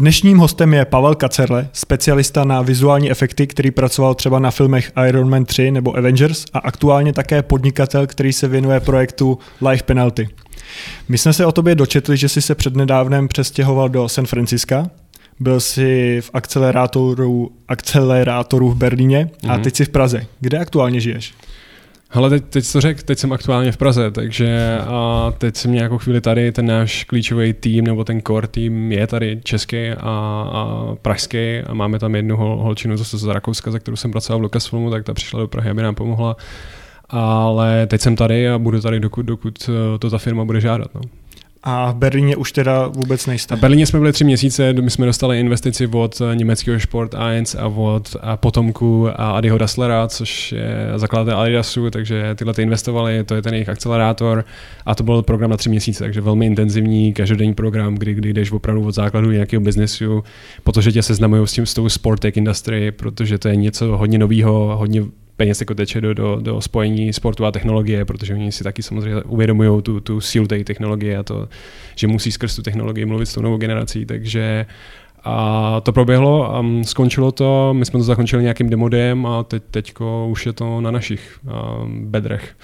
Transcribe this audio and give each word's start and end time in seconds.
Dnešním 0.00 0.38
hostem 0.38 0.74
je 0.74 0.84
Pavel 0.84 1.14
Kacerle, 1.14 1.68
specialista 1.72 2.44
na 2.44 2.62
vizuální 2.62 3.10
efekty, 3.10 3.46
který 3.46 3.70
pracoval 3.70 4.14
třeba 4.14 4.38
na 4.38 4.50
filmech 4.50 4.92
Iron 5.08 5.30
Man 5.30 5.44
3 5.44 5.70
nebo 5.70 5.96
Avengers 5.96 6.44
a 6.52 6.58
aktuálně 6.58 7.12
také 7.12 7.42
podnikatel, 7.42 8.06
který 8.06 8.32
se 8.32 8.48
věnuje 8.48 8.80
projektu 8.80 9.38
Life 9.68 9.82
Penalty. 9.82 10.28
My 11.08 11.18
jsme 11.18 11.32
se 11.32 11.46
o 11.46 11.52
tobě 11.52 11.74
dočetli, 11.74 12.16
že 12.16 12.28
jsi 12.28 12.42
se 12.42 12.54
přednedávnem 12.54 13.28
přestěhoval 13.28 13.88
do 13.88 14.08
San 14.08 14.26
Francisca, 14.26 14.90
byl 15.40 15.60
jsi 15.60 16.20
v 16.20 16.30
akcelerátoru, 16.32 17.50
akcelerátoru 17.68 18.70
v 18.70 18.76
Berlíně 18.76 19.30
a 19.42 19.46
mm-hmm. 19.46 19.62
teď 19.62 19.76
jsi 19.76 19.84
v 19.84 19.88
Praze. 19.88 20.26
Kde 20.40 20.58
aktuálně 20.58 21.00
žiješ? 21.00 21.34
Hele, 22.12 22.30
teď, 22.30 22.44
teď 22.44 22.72
to 22.72 22.80
řekl, 22.80 23.00
teď 23.04 23.18
jsem 23.18 23.32
aktuálně 23.32 23.72
v 23.72 23.76
Praze, 23.76 24.10
takže 24.10 24.78
a 24.86 25.32
teď 25.38 25.56
jsem 25.56 25.72
nějakou 25.72 25.98
chvíli 25.98 26.20
tady, 26.20 26.52
ten 26.52 26.66
náš 26.66 27.04
klíčový 27.04 27.52
tým 27.52 27.84
nebo 27.84 28.04
ten 28.04 28.20
core 28.26 28.48
tým 28.48 28.92
je 28.92 29.06
tady 29.06 29.40
český 29.44 29.88
a, 29.88 29.94
a 30.00 30.94
pražský 31.02 31.58
a 31.66 31.74
máme 31.74 31.98
tam 31.98 32.14
jednu 32.14 32.36
hol, 32.36 32.56
holčinu 32.56 32.96
zase 32.96 33.18
z 33.18 33.24
Rakouska, 33.24 33.70
za 33.70 33.78
kterou 33.78 33.96
jsem 33.96 34.10
pracoval 34.10 34.38
v 34.38 34.42
Lucasfilmu, 34.42 34.90
tak 34.90 35.04
ta 35.04 35.14
přišla 35.14 35.40
do 35.40 35.48
Prahy, 35.48 35.70
aby 35.70 35.82
nám 35.82 35.94
pomohla. 35.94 36.36
Ale 37.08 37.86
teď 37.86 38.00
jsem 38.00 38.16
tady 38.16 38.48
a 38.48 38.58
budu 38.58 38.80
tady, 38.80 39.00
dokud, 39.00 39.22
dokud 39.22 39.70
to 39.98 40.10
ta 40.10 40.18
firma 40.18 40.44
bude 40.44 40.60
žádat. 40.60 40.94
No. 40.94 41.00
A 41.62 41.92
v 41.92 41.94
Berlíně 41.94 42.36
už 42.36 42.52
teda 42.52 42.86
vůbec 42.86 43.26
nejste. 43.26 43.56
V 43.56 43.60
Berlíně 43.60 43.86
jsme 43.86 43.98
byli 43.98 44.12
tři 44.12 44.24
měsíce, 44.24 44.72
my 44.72 44.90
jsme 44.90 45.06
dostali 45.06 45.40
investici 45.40 45.86
od 45.86 46.22
německého 46.34 46.80
Sport 46.80 47.14
1 47.30 47.60
a 47.60 47.66
od 47.66 48.16
potomku 48.36 49.08
Adiho 49.16 49.58
Dasslera, 49.58 50.08
což 50.08 50.52
je 50.52 50.92
zakladatel 50.96 51.40
Adidasu, 51.40 51.90
takže 51.90 52.34
tyhle 52.34 52.54
ty 52.54 52.62
investovali, 52.62 53.24
to 53.24 53.34
je 53.34 53.42
ten 53.42 53.54
jejich 53.54 53.68
akcelerátor 53.68 54.44
a 54.86 54.94
to 54.94 55.02
byl 55.02 55.22
program 55.22 55.50
na 55.50 55.56
tři 55.56 55.68
měsíce, 55.68 56.04
takže 56.04 56.20
velmi 56.20 56.46
intenzivní 56.46 57.12
každodenní 57.12 57.54
program, 57.54 57.94
kdy, 57.94 58.14
kdy 58.14 58.32
jdeš 58.32 58.52
opravdu 58.52 58.86
od 58.86 58.94
základu 58.94 59.30
nějakého 59.30 59.60
biznesu, 59.60 60.24
protože 60.64 60.92
tě 60.92 61.02
seznamují 61.02 61.46
s 61.46 61.52
tím 61.52 61.66
s 61.66 61.74
tou 61.74 61.88
sport 61.88 62.20
tech 62.20 62.36
industry, 62.36 62.92
protože 62.92 63.38
to 63.38 63.48
je 63.48 63.56
něco 63.56 63.96
hodně 63.96 64.18
nového, 64.18 64.76
hodně 64.76 65.02
peněz 65.40 65.60
jako 65.60 65.74
teče 65.74 66.00
do, 66.00 66.14
do, 66.14 66.36
do 66.40 66.60
spojení 66.60 67.12
sportu 67.12 67.46
a 67.46 67.52
technologie, 67.52 68.04
protože 68.04 68.34
oni 68.34 68.52
si 68.52 68.64
taky 68.64 68.82
samozřejmě 68.82 69.22
uvědomují 69.22 69.82
tu, 69.82 70.00
tu 70.00 70.20
sílu 70.20 70.46
té 70.46 70.64
technologie 70.64 71.18
a 71.18 71.22
to, 71.22 71.48
že 71.96 72.06
musí 72.06 72.32
skrz 72.32 72.56
tu 72.56 72.62
technologii 72.62 73.04
mluvit 73.04 73.26
s 73.26 73.34
tou 73.34 73.42
novou 73.42 73.56
generací, 73.56 74.06
takže 74.06 74.66
a 75.24 75.80
to 75.80 75.92
proběhlo 75.92 76.56
a 76.56 76.64
skončilo 76.82 77.32
to, 77.32 77.74
my 77.74 77.84
jsme 77.84 77.98
to 77.98 78.04
zakončili 78.04 78.42
nějakým 78.42 78.70
demodem 78.70 79.26
a 79.26 79.42
teď 79.42 79.62
teďko 79.70 80.28
už 80.30 80.46
je 80.46 80.52
to 80.52 80.80
na 80.80 80.90
našich 80.90 81.40
bedrech. 81.88 82.56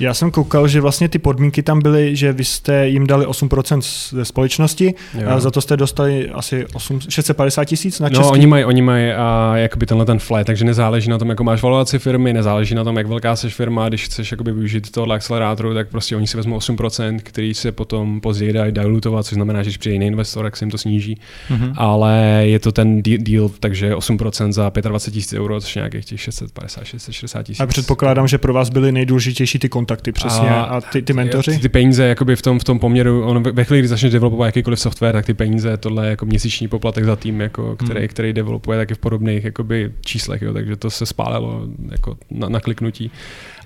Já 0.00 0.14
jsem 0.14 0.30
koukal, 0.30 0.68
že 0.68 0.80
vlastně 0.80 1.08
ty 1.08 1.18
podmínky 1.18 1.62
tam 1.62 1.82
byly, 1.82 2.16
že 2.16 2.32
vy 2.32 2.44
jste 2.44 2.88
jim 2.88 3.06
dali 3.06 3.26
8% 3.26 3.80
ze 4.16 4.24
společnosti 4.24 4.94
jo. 5.14 5.28
a 5.28 5.40
za 5.40 5.50
to 5.50 5.60
jste 5.60 5.76
dostali 5.76 6.30
asi 6.30 6.66
8, 6.72 7.00
650 7.00 7.64
tisíc 7.64 8.00
na 8.00 8.08
český. 8.08 8.22
No, 8.22 8.30
oni 8.30 8.46
mají, 8.46 8.64
oni 8.64 8.82
mají 8.82 9.10
a, 9.10 9.52
jakoby 9.56 9.86
tenhle 9.86 10.06
ten 10.06 10.18
flat, 10.18 10.46
takže 10.46 10.64
nezáleží 10.64 11.10
na 11.10 11.18
tom, 11.18 11.28
jako 11.28 11.44
máš 11.44 11.62
valuaci 11.62 11.98
firmy, 11.98 12.32
nezáleží 12.32 12.74
na 12.74 12.84
tom, 12.84 12.96
jak 12.96 13.06
velká 13.06 13.36
jsi 13.36 13.50
firma, 13.50 13.88
když 13.88 14.04
chceš 14.04 14.30
jakoby 14.30 14.52
využít 14.52 14.90
tohle 14.90 15.14
akcelerátoru, 15.14 15.74
tak 15.74 15.88
prostě 15.88 16.16
oni 16.16 16.26
si 16.26 16.36
vezmou 16.36 16.58
8%, 16.58 17.18
který 17.22 17.54
se 17.54 17.72
potom 17.72 18.20
později 18.20 18.52
dají 18.52 18.72
dilutovat, 18.72 19.26
což 19.26 19.34
znamená, 19.34 19.62
že 19.62 19.66
když 19.68 19.76
přijde 19.76 19.94
jiný 19.94 20.06
investor, 20.06 20.44
tak 20.44 20.56
se 20.56 20.64
jim 20.64 20.70
to 20.70 20.78
sníží. 20.78 21.18
Mm-hmm. 21.50 21.72
Ale 21.76 22.42
je 22.42 22.58
to 22.58 22.72
ten 22.72 23.02
deal, 23.02 23.50
takže 23.60 23.94
8% 23.94 24.52
za 24.52 24.72
25 24.80 25.14
tisíc 25.14 25.32
euro, 25.32 25.60
což 25.60 25.76
je 25.76 25.80
nějakých 25.80 26.04
těch 26.04 26.20
650, 26.20 26.84
660 26.84 27.42
tisíc. 27.42 27.60
A 27.60 27.66
předpokládám, 27.66 28.28
že 28.28 28.38
pro 28.38 28.52
vás 28.52 28.70
byly 28.70 28.92
nejdůležitější 28.92 29.58
ty 29.58 29.68
kontakty 29.88 30.12
přesně 30.12 30.50
a, 30.50 30.62
a 30.62 30.80
ty, 30.80 31.02
ty 31.02 31.12
mentoři? 31.12 31.50
Ty, 31.50 31.58
ty 31.58 31.68
peníze 31.68 32.04
jakoby 32.04 32.36
v 32.36 32.42
tom, 32.42 32.58
v 32.58 32.64
tom 32.64 32.78
poměru, 32.78 33.24
on 33.24 33.42
ve 33.42 33.64
chvíli, 33.64 33.80
kdy 33.80 33.88
začneš 33.88 34.12
developovat 34.12 34.46
jakýkoliv 34.46 34.80
software, 34.80 35.12
tak 35.12 35.26
ty 35.26 35.34
peníze, 35.34 35.76
tohle 35.76 36.06
je 36.06 36.10
jako 36.10 36.26
měsíční 36.26 36.68
poplatek 36.68 37.04
za 37.04 37.16
tým, 37.16 37.40
jako, 37.40 37.76
který, 37.76 38.00
hmm. 38.00 38.08
který 38.08 38.32
developuje 38.32 38.78
taky 38.78 38.94
v 38.94 38.98
podobných 38.98 39.44
jakoby, 39.44 39.92
číslech, 40.00 40.42
jo, 40.42 40.52
takže 40.52 40.76
to 40.76 40.90
se 40.90 41.06
spálilo 41.06 41.62
jako 41.90 42.16
na, 42.30 42.48
na 42.48 42.60
kliknutí. 42.60 43.10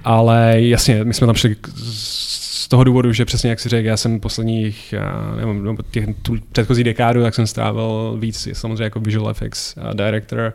Ale 0.05 0.55
jasně, 0.61 1.05
my 1.05 1.15
jsme 1.15 1.27
tam 1.27 1.37
šli 1.37 1.57
z 1.85 2.69
toho 2.69 2.85
důvodu, 2.85 3.13
že 3.13 3.25
přesně 3.25 3.51
jak 3.51 3.61
si 3.61 3.69
řekl, 3.69 3.87
já 3.87 3.97
jsem 3.97 4.21
posledních, 4.21 4.93
já 4.93 5.35
nevím, 5.37 5.77
těch 5.91 6.09
tu 6.23 6.37
předchozí 6.53 6.85
dekádu, 6.85 7.23
tak 7.23 7.35
jsem 7.35 7.47
strávil 7.47 8.17
víc 8.21 8.49
samozřejmě 8.53 8.85
jako 8.85 9.01
visual 9.01 9.31
effects 9.31 9.75
director, 9.95 10.53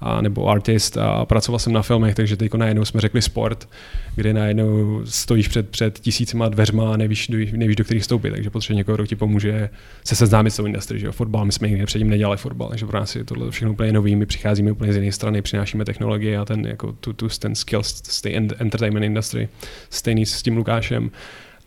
a, 0.00 0.20
nebo 0.20 0.48
artist 0.48 0.96
a 0.96 1.24
pracoval 1.24 1.58
jsem 1.58 1.72
na 1.72 1.82
filmech, 1.82 2.14
takže 2.14 2.36
teď 2.36 2.54
najednou 2.54 2.84
jsme 2.84 3.00
řekli 3.00 3.22
sport, 3.22 3.68
kde 4.14 4.32
najednou 4.32 5.00
stojíš 5.04 5.48
před, 5.48 5.68
před 5.68 5.98
tisícima 5.98 6.48
dveřma 6.48 6.92
a 6.92 6.96
nevíš, 6.96 7.28
nevíš, 7.52 7.76
do 7.76 7.84
kterých 7.84 8.04
stoupit, 8.04 8.30
takže 8.30 8.50
potřebuje 8.50 8.76
někoho, 8.76 8.96
kdo 8.96 9.06
ti 9.06 9.16
pomůže 9.16 9.70
se 10.04 10.16
seznámit 10.16 10.50
s 10.50 10.56
tou 10.56 10.66
industry, 10.66 10.98
že 10.98 11.06
jo, 11.06 11.12
fotbal, 11.12 11.44
my 11.44 11.52
jsme 11.52 11.68
nikdy 11.68 11.86
předtím 11.86 12.10
nedělali 12.10 12.36
fotbal, 12.36 12.68
takže 12.68 12.86
pro 12.86 12.98
nás 12.98 13.16
je 13.16 13.24
tohle 13.24 13.50
všechno 13.50 13.72
úplně 13.72 13.92
nový, 13.92 14.16
my 14.16 14.26
přicházíme 14.26 14.72
úplně 14.72 14.92
z 14.92 14.96
jiné 14.96 15.12
strany, 15.12 15.42
přinášíme 15.42 15.84
technologie 15.84 16.38
a 16.38 16.44
ten, 16.44 16.66
jako, 16.66 16.92
tu, 16.92 17.12
tu, 17.12 17.28
ten 17.28 17.54
skills 17.54 18.02
z 18.04 18.22
té 18.22 18.30
entertainment 18.58 19.04
industry, 19.06 19.48
stejný 19.90 20.26
s 20.26 20.42
tím 20.42 20.56
Lukášem, 20.56 21.10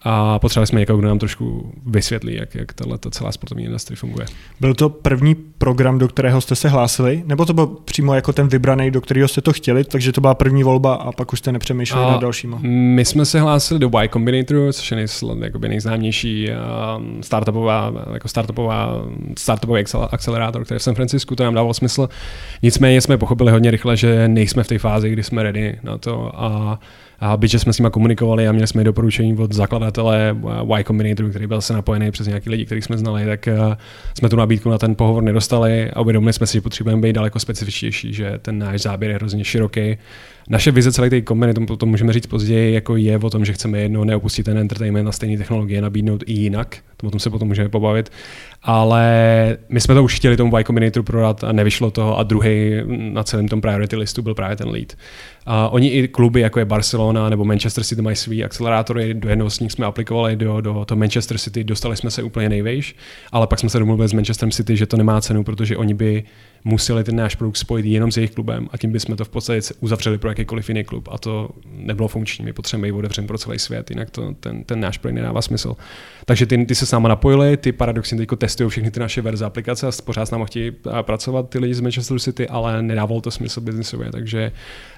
a 0.02 0.40
potřebovali 0.40 0.68
jsme 0.68 0.80
někoho, 0.80 1.00
kdo 1.00 1.08
nám 1.08 1.20
trošku 1.20 1.74
vysvětlí, 1.86 2.36
jak, 2.36 2.56
jak 2.56 2.74
tahle 2.74 3.00
celá 3.12 3.32
sportovní 3.32 3.66
industrie 3.66 3.98
funguje. 3.98 4.26
Byl 4.60 4.74
to 4.74 4.90
první 4.90 5.36
program, 5.36 6.00
do 6.00 6.08
kterého 6.08 6.42
jste 6.42 6.56
se 6.56 6.70
hlásili, 6.70 7.24
nebo 7.26 7.46
to 7.46 7.54
byl 7.54 7.68
přímo 7.68 8.14
jako 8.14 8.34
ten 8.34 8.48
vybraný, 8.48 8.92
do 8.92 9.02
kterého 9.02 9.28
jste 9.28 9.42
to 9.42 9.54
chtěli, 9.54 9.84
takže 9.84 10.12
to 10.12 10.22
byla 10.22 10.36
první 10.36 10.64
volba 10.64 10.94
a 10.96 11.12
pak 11.12 11.34
už 11.34 11.40
jste 11.40 11.52
nepřemýšleli 11.52 12.12
na 12.12 12.18
dalšíma? 12.18 12.60
My 12.64 13.06
jsme 13.06 13.26
se 13.26 13.40
hlásili 13.40 13.80
do 13.80 13.90
Y 14.04 14.10
Combinator, 14.14 14.74
což 14.74 14.92
je 14.92 14.98
nejsl, 14.98 15.38
nejznámější 15.68 16.50
startupová, 17.22 17.94
jako 18.14 18.28
startupová, 18.28 19.02
startupový 19.38 19.84
akcelerátor, 20.12 20.66
který 20.66 20.80
v 20.80 20.84
San 20.84 20.96
Francisku, 20.96 21.36
to 21.36 21.44
nám 21.44 21.54
dávalo 21.54 21.74
smysl. 21.74 22.10
Nicméně 22.64 23.02
jsme 23.02 23.18
pochopili 23.18 23.52
hodně 23.52 23.72
rychle, 23.72 23.98
že 23.98 24.28
nejsme 24.28 24.64
v 24.64 24.68
té 24.68 24.80
fázi, 24.80 25.10
kdy 25.10 25.24
jsme 25.24 25.44
ready 25.44 25.80
na 25.84 25.98
to 25.98 26.32
a 26.42 26.80
a 27.22 27.38
byť, 27.38 27.52
že 27.52 27.60
jsme 27.60 27.74
s 27.74 27.80
nimi 27.80 27.90
komunikovali 27.92 28.48
a 28.48 28.52
měli 28.52 28.68
jsme 28.68 28.84
doporučení 28.84 29.38
od 29.38 29.52
zakladatele 29.52 30.36
Y 30.80 30.84
Combinator, 30.84 31.30
který 31.30 31.48
byl 31.48 31.62
se 31.62 31.74
napojený 31.74 32.12
přes 32.12 32.28
nějaký 32.28 32.50
lidi, 32.50 32.66
který 32.66 32.82
jsme 32.82 32.98
znali, 32.98 33.26
tak 33.26 33.48
eh, 33.48 33.58
jsme 34.18 34.30
tu 34.30 34.36
nabídku 34.36 34.70
na 34.70 34.78
ten 34.78 34.96
pohovor 34.96 35.24
nedostali 35.24 35.92
a 35.92 36.02
uvědomili 36.02 36.34
jsme 36.34 36.48
si, 36.48 36.54
že 36.54 36.62
potřebujeme 36.62 37.02
být 37.02 37.14
daleko 37.14 37.40
specifičtější, 37.40 38.14
že 38.14 38.40
ten 38.42 38.60
náš 38.60 38.82
záběr 38.82 39.12
je 39.12 39.16
hrozně 39.16 39.46
široký 39.46 39.98
naše 40.50 40.72
vize 40.72 40.92
celé 40.92 41.10
té 41.10 41.22
kombiny, 41.22 41.54
to, 41.54 41.78
to 41.78 41.86
můžeme 41.86 42.14
říct 42.14 42.28
později, 42.28 42.74
jako 42.74 42.96
je 42.96 43.18
o 43.18 43.30
tom, 43.30 43.46
že 43.46 43.54
chceme 43.54 43.80
jednou 43.80 44.04
neopustit 44.04 44.46
ten 44.46 44.58
entertainment 44.58 45.08
a 45.08 45.12
stejné 45.12 45.38
technologie 45.38 45.82
nabídnout 45.82 46.24
i 46.26 46.34
jinak. 46.34 46.78
To 46.98 47.08
o 47.08 47.12
tom 47.12 47.20
se 47.20 47.30
potom 47.30 47.48
můžeme 47.48 47.70
pobavit. 47.70 48.12
Ale 48.64 49.58
my 49.70 49.82
jsme 49.82 49.96
to 49.96 50.04
už 50.04 50.16
chtěli 50.16 50.38
tomu 50.38 50.58
Y 50.58 50.64
Combinatoru 50.64 51.04
prodat 51.04 51.44
a 51.44 51.52
nevyšlo 51.52 51.92
toho 51.92 52.20
a 52.20 52.24
druhý 52.24 52.72
na 52.88 53.24
celém 53.24 53.48
tom 53.48 53.62
priority 53.62 53.96
listu 53.96 54.22
byl 54.22 54.36
právě 54.36 54.56
ten 54.56 54.70
lead. 54.70 54.94
A 55.46 55.70
oni 55.70 55.88
i 55.88 56.08
kluby, 56.08 56.42
jako 56.42 56.60
je 56.60 56.66
Barcelona 56.66 57.30
nebo 57.30 57.46
Manchester 57.46 57.84
City, 57.84 58.02
mají 58.02 58.16
svý 58.16 58.44
akcelerátory. 58.44 59.14
Do 59.14 59.30
jednoho 59.30 59.50
z 59.50 59.60
nich 59.60 59.72
jsme 59.72 59.86
aplikovali 59.86 60.36
do, 60.36 60.62
do 60.62 60.86
to 60.86 60.96
Manchester 60.96 61.38
City, 61.38 61.64
dostali 61.64 61.98
jsme 61.98 62.12
se 62.12 62.24
úplně 62.24 62.50
nejvejš, 62.50 62.96
ale 63.32 63.48
pak 63.48 63.60
jsme 63.60 63.70
se 63.70 63.80
domluvili 63.80 64.10
s 64.10 64.14
Manchester 64.14 64.50
City, 64.50 64.78
že 64.78 64.86
to 64.86 64.98
nemá 64.98 65.22
cenu, 65.22 65.44
protože 65.44 65.78
oni 65.78 65.94
by 65.94 66.24
museli 66.64 67.04
ten 67.04 67.16
náš 67.16 67.36
produkt 67.36 67.58
spojit 67.58 67.86
jenom 67.86 68.12
s 68.12 68.18
jejich 68.18 68.32
klubem 68.32 68.70
a 68.72 68.78
tím 68.78 68.92
bychom 68.92 69.16
to 69.16 69.26
v 69.26 69.30
podstatě 69.30 69.62
uzavřeli 69.80 70.18
pro 70.18 70.30
jakýkoliv 70.30 70.70
jiný 70.70 70.84
klub 70.84 71.10
a 71.12 71.18
to 71.18 71.50
nebylo 71.66 72.08
funkční. 72.08 72.46
My 72.46 72.54
potřebujeme 72.54 72.94
být 72.94 73.00
otevřen 73.00 73.28
pro 73.28 73.38
celý 73.38 73.60
svět, 73.60 73.90
jinak 73.90 74.10
to, 74.10 74.34
ten, 74.40 74.64
ten 74.64 74.80
náš 74.80 74.98
projekt 74.98 75.16
nedává 75.16 75.42
smysl. 75.42 75.76
Takže 76.26 76.46
ty, 76.46 76.66
ty 76.66 76.76
se 76.76 76.86
s 76.86 76.92
náma 76.92 77.10
napojili, 77.10 77.58
ty 77.58 77.72
paradoxně 77.72 78.18
teď 78.18 78.30
testují 78.38 78.70
všechny 78.70 78.92
ty 78.92 79.00
naše 79.00 79.22
verze 79.22 79.46
aplikace 79.46 79.88
a 79.88 79.92
pořád 80.06 80.26
s 80.26 80.32
námi 80.32 80.44
chtějí 80.48 80.72
pracovat 81.02 81.50
ty 81.50 81.60
lidi 81.60 81.74
z 81.74 81.80
Manchester 81.80 82.20
City, 82.20 82.48
ale 82.48 82.82
nedávalo 82.82 83.22
to 83.22 83.32
smysl 83.32 83.62
biznisově, 83.62 84.12
takže 84.12 84.52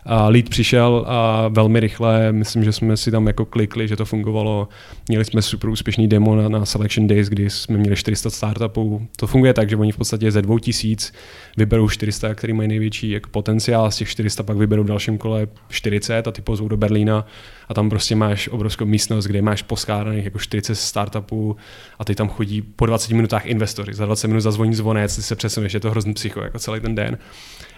uh, 0.05 0.11
lead 0.27 0.49
přišel 0.49 1.05
a 1.07 1.47
velmi 1.47 1.79
rychle, 1.79 2.31
myslím, 2.31 2.63
že 2.63 2.71
jsme 2.71 2.97
si 2.97 3.11
tam 3.11 3.27
jako 3.27 3.45
klikli, 3.45 3.87
že 3.87 3.95
to 3.95 4.05
fungovalo. 4.05 4.67
Měli 5.07 5.25
jsme 5.25 5.41
super 5.41 5.69
úspěšný 5.69 6.07
demo 6.07 6.35
na, 6.35 6.49
na 6.49 6.65
Selection 6.65 7.07
Days, 7.07 7.29
kdy 7.29 7.49
jsme 7.49 7.77
měli 7.77 7.95
400 7.95 8.29
startupů. 8.29 9.07
To 9.15 9.27
funguje 9.27 9.53
tak, 9.53 9.69
že 9.69 9.75
oni 9.75 9.91
v 9.91 9.97
podstatě 9.97 10.31
ze 10.31 10.41
2000 10.41 11.13
vyberou 11.57 11.89
400, 11.89 12.35
který 12.35 12.53
mají 12.53 12.69
největší 12.69 13.09
jako 13.09 13.29
potenciál, 13.29 13.91
z 13.91 13.97
těch 13.97 14.09
400 14.09 14.43
pak 14.43 14.57
vyberou 14.57 14.83
v 14.83 14.87
dalším 14.87 15.17
kole 15.17 15.47
40 15.69 16.27
a 16.27 16.31
ty 16.31 16.41
pozvou 16.41 16.67
do 16.67 16.77
Berlína 16.77 17.25
a 17.69 17.73
tam 17.73 17.89
prostě 17.89 18.15
máš 18.15 18.47
obrovskou 18.47 18.85
místnost, 18.85 19.25
kde 19.25 19.41
máš 19.41 19.61
poskládaných 19.61 20.25
jako 20.25 20.39
40 20.39 20.75
startupů 20.75 21.55
a 21.99 22.05
ty 22.05 22.15
tam 22.15 22.29
chodí 22.29 22.61
po 22.61 22.85
20 22.85 23.11
minutách 23.11 23.45
investoři. 23.45 23.93
Za 23.93 24.05
20 24.05 24.27
minut 24.27 24.41
zazvoní 24.41 24.75
zvonec, 24.75 25.15
ty 25.15 25.21
se 25.21 25.35
přesuneš, 25.35 25.73
je 25.73 25.79
to 25.79 25.91
hrozný 25.91 26.13
psycho, 26.13 26.41
jako 26.41 26.59
celý 26.59 26.79
ten 26.79 26.95
den. 26.95 27.17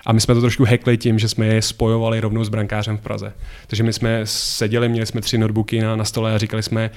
A 0.05 0.13
my 0.13 0.21
jsme 0.21 0.33
to 0.33 0.41
trošku 0.41 0.65
hackli 0.65 0.97
tím, 0.97 1.19
že 1.19 1.29
jsme 1.29 1.45
je 1.45 1.61
spojovali 1.61 2.19
rovnou 2.19 2.43
s 2.43 2.49
brankářem 2.49 2.97
v 2.97 3.01
Praze. 3.01 3.33
Takže 3.67 3.83
my 3.83 3.93
jsme 3.93 4.21
seděli, 4.25 4.89
měli 4.89 5.05
jsme 5.05 5.21
tři 5.21 5.37
notebooky 5.37 5.81
na, 5.81 5.95
na 5.95 6.03
stole 6.03 6.35
a 6.35 6.37
říkali 6.37 6.63
jsme, 6.63 6.91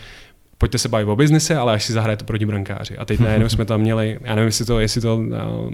pojďte 0.59 0.79
se 0.79 0.89
bavit 0.89 1.05
o 1.05 1.17
biznise, 1.17 1.57
ale 1.57 1.73
až 1.73 1.85
si 1.85 1.93
zahrajete 1.93 2.25
proti 2.25 2.47
brankáři. 2.47 2.97
A 2.97 3.05
teď 3.05 3.21
najednou 3.21 3.49
jsme 3.49 3.65
tam 3.65 3.81
měli, 3.81 4.19
já 4.21 4.35
nevím, 4.35 4.47
jestli 4.47 4.65
to, 4.65 4.81
jestli 4.81 5.01
to 5.01 5.17
uh, 5.17 5.33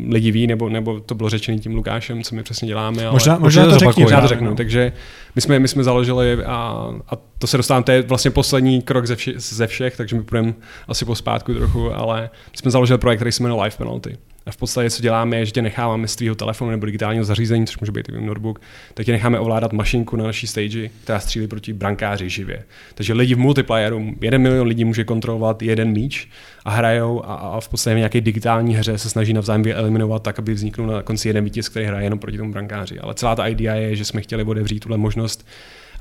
lidi 0.08 0.30
ví, 0.30 0.46
nebo, 0.46 0.68
nebo 0.68 1.00
to 1.00 1.14
bylo 1.14 1.28
řečené 1.28 1.58
tím 1.58 1.74
Lukášem, 1.74 2.22
co 2.22 2.34
my 2.34 2.42
přesně 2.42 2.68
děláme. 2.68 3.02
Ale 3.02 3.12
možná, 3.12 3.38
možná 3.38 3.64
to, 3.64 3.78
řekni, 3.78 4.06
já 4.10 4.20
to 4.20 4.28
řeknu. 4.28 4.50
No. 4.50 4.56
Takže 4.56 4.92
my 5.34 5.40
jsme, 5.40 5.58
my 5.58 5.68
jsme 5.68 5.84
založili 5.84 6.44
a, 6.44 6.88
a 7.08 7.16
to 7.38 7.46
se 7.46 7.56
dostávám, 7.56 7.82
to 7.82 7.92
je 7.92 8.02
vlastně 8.02 8.30
poslední 8.30 8.82
krok 8.82 9.06
ze, 9.06 9.16
vši, 9.16 9.34
ze 9.36 9.66
všech, 9.66 9.96
takže 9.96 10.16
my 10.16 10.22
půjdeme 10.22 10.54
asi 10.88 11.04
po 11.04 11.14
zpátku 11.14 11.54
trochu, 11.54 11.94
ale 11.94 12.30
my 12.52 12.56
jsme 12.56 12.70
založili 12.70 12.98
projekt, 12.98 13.18
který 13.18 13.32
se 13.32 13.42
jmenuje 13.42 13.62
Life 13.62 13.78
Penalty. 13.78 14.16
A 14.46 14.50
v 14.50 14.56
podstatě, 14.56 14.90
co 14.90 15.02
děláme, 15.02 15.36
je, 15.36 15.46
že 15.46 15.52
tě 15.52 15.62
necháváme 15.62 16.08
z 16.08 16.16
tvého 16.16 16.34
telefonu 16.34 16.70
nebo 16.70 16.86
digitálního 16.86 17.24
zařízení, 17.24 17.66
což 17.66 17.78
může 17.78 17.92
být 17.92 18.08
i 18.08 18.26
notebook, 18.26 18.60
tak 18.94 19.06
tě 19.06 19.12
necháme 19.12 19.38
ovládat 19.38 19.72
mašinku 19.72 20.16
na 20.16 20.24
naší 20.24 20.46
stage, 20.46 20.90
která 21.04 21.20
střílí 21.20 21.46
proti 21.46 21.72
brankáři 21.72 22.30
živě. 22.30 22.64
Takže 22.94 23.12
lidi 23.12 23.34
v 23.34 23.38
multiplayeru, 23.38 24.14
jeden 24.20 24.42
milion 24.42 24.66
lidí 24.66 24.84
může 24.84 25.04
kontrolovat 25.04 25.62
jeden 25.62 25.92
míč 25.92 26.28
a 26.64 26.70
hrajou 26.70 27.24
a, 27.24 27.34
a 27.34 27.60
v 27.60 27.68
podstatě 27.68 27.94
v 27.94 27.98
nějaké 27.98 28.20
digitální 28.20 28.74
hře 28.74 28.98
se 28.98 29.10
snaží 29.10 29.32
navzájem 29.32 29.64
eliminovat 29.74 30.22
tak, 30.22 30.38
aby 30.38 30.54
vzniknul 30.54 30.86
na 30.86 31.02
konci 31.02 31.28
jeden 31.28 31.44
vítěz, 31.44 31.68
který 31.68 31.86
hraje 31.86 32.06
jenom 32.06 32.18
proti 32.18 32.38
tomu 32.38 32.52
brankáři. 32.52 32.98
Ale 32.98 33.14
celá 33.14 33.36
ta 33.36 33.46
idea 33.46 33.74
je, 33.74 33.96
že 33.96 34.04
jsme 34.04 34.20
chtěli 34.20 34.44
otevřít 34.44 34.80
tuhle 34.80 34.98
možnost 34.98 35.46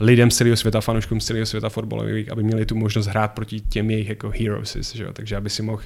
lidem 0.02 0.32
z 0.32 0.36
celého 0.38 0.58
světa, 0.58 0.82
fanouškům 0.82 1.22
z 1.22 1.26
celého 1.26 1.46
světa 1.46 1.70
fotbalových, 1.70 2.32
aby 2.32 2.44
měli 2.44 2.66
tu 2.66 2.76
možnost 2.76 3.08
hrát 3.08 3.28
proti 3.28 3.60
těm 3.60 3.92
jejich 3.92 4.10
jako 4.10 4.32
heroes, 4.40 4.78
že 4.94 5.04
jo? 5.04 5.14
takže 5.14 5.36
aby 5.36 5.50
si 5.50 5.64
mohl 5.64 5.82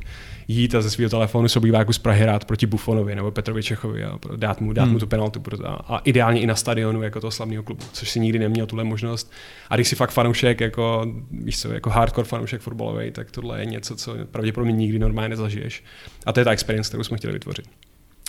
jít 0.47 0.75
a 0.75 0.81
ze 0.81 0.89
svého 0.89 1.09
telefonu 1.09 1.47
z 1.47 1.55
obýváku 1.55 1.93
z 1.93 1.97
Prahy 1.97 2.21
hrát 2.21 2.45
proti 2.45 2.65
Bufonovi 2.65 3.15
nebo 3.15 3.31
Petrovi 3.31 3.63
Čechovi 3.63 4.03
a 4.03 4.19
dát 4.35 4.61
mu, 4.61 4.73
dát 4.73 4.83
hmm. 4.83 4.93
mu 4.93 4.99
tu 4.99 5.07
penaltu 5.07 5.43
a, 5.63 5.73
a, 5.73 5.97
ideálně 5.97 6.41
i 6.41 6.47
na 6.47 6.55
stadionu 6.55 7.01
jako 7.01 7.19
toho 7.19 7.31
slavného 7.31 7.63
klubu, 7.63 7.83
což 7.93 8.09
si 8.09 8.19
nikdy 8.19 8.39
neměl 8.39 8.65
tuhle 8.65 8.83
možnost. 8.83 9.31
A 9.69 9.75
když 9.75 9.87
si 9.87 9.95
fakt 9.95 10.11
fanoušek, 10.11 10.61
jako, 10.61 11.13
víš 11.31 11.59
co, 11.59 11.73
jako 11.73 11.89
hardcore 11.89 12.27
fanoušek 12.27 12.61
fotbalový, 12.61 13.11
tak 13.11 13.31
tohle 13.31 13.59
je 13.59 13.65
něco, 13.65 13.95
co 13.95 14.15
pravděpodobně 14.31 14.73
nikdy 14.73 14.99
normálně 14.99 15.29
nezažiješ. 15.29 15.83
A 16.25 16.33
to 16.33 16.39
je 16.39 16.43
ta 16.43 16.51
experience, 16.51 16.87
kterou 16.89 17.03
jsme 17.03 17.17
chtěli 17.17 17.33
vytvořit. 17.33 17.65